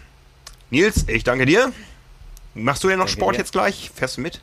Nils, 0.72 1.06
ich 1.08 1.24
danke 1.24 1.46
dir. 1.46 1.72
Machst 2.56 2.84
du 2.84 2.90
ja 2.90 2.96
noch 2.96 3.06
danke 3.06 3.20
Sport 3.20 3.36
dir. 3.36 3.42
jetzt 3.42 3.52
gleich? 3.52 3.92
Fährst 3.94 4.18
du 4.18 4.22
mit? 4.22 4.42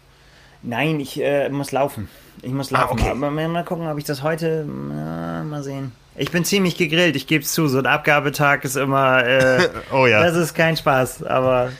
Nein, 0.62 1.00
ich 1.00 1.20
äh, 1.20 1.48
muss 1.48 1.72
laufen. 1.72 2.08
Ich 2.40 2.52
muss 2.52 2.72
ah, 2.72 2.82
laufen. 2.82 3.00
Ah, 3.00 3.02
okay. 3.02 3.10
Aber 3.10 3.30
mal 3.32 3.64
gucken, 3.64 3.88
ob 3.88 3.98
ich 3.98 4.04
das 4.04 4.22
heute. 4.22 4.64
Na, 4.64 5.42
mal 5.42 5.64
sehen. 5.64 5.90
Ich 6.14 6.30
bin 6.30 6.44
ziemlich 6.44 6.76
gegrillt, 6.76 7.16
ich 7.16 7.26
gebe 7.26 7.42
es 7.42 7.50
zu. 7.50 7.66
So 7.66 7.78
ein 7.78 7.86
Abgabetag 7.86 8.62
ist 8.62 8.76
immer. 8.76 9.26
Äh, 9.26 9.68
oh 9.92 10.06
ja. 10.06 10.22
Das 10.22 10.36
ist 10.36 10.54
kein 10.54 10.76
Spaß, 10.76 11.24
aber 11.24 11.72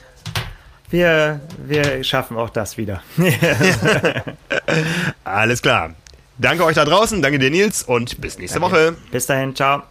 wir, 0.91 1.41
wir 1.59 2.05
schaffen 2.05 2.37
auch 2.37 2.51
das 2.51 2.77
wieder. 2.77 3.03
Alles 5.25 5.63
klar. 5.63 5.95
Danke 6.39 6.65
euch 6.65 6.75
da 6.75 6.85
draußen, 6.85 7.23
danke 7.23 7.39
dir 7.39 7.51
Nils 7.51 7.83
und 7.83 8.21
bis 8.21 8.39
nächste 8.39 8.61
danke. 8.61 8.77
Woche. 8.77 8.97
Bis 9.11 9.27
dahin, 9.27 9.55
ciao. 9.55 9.83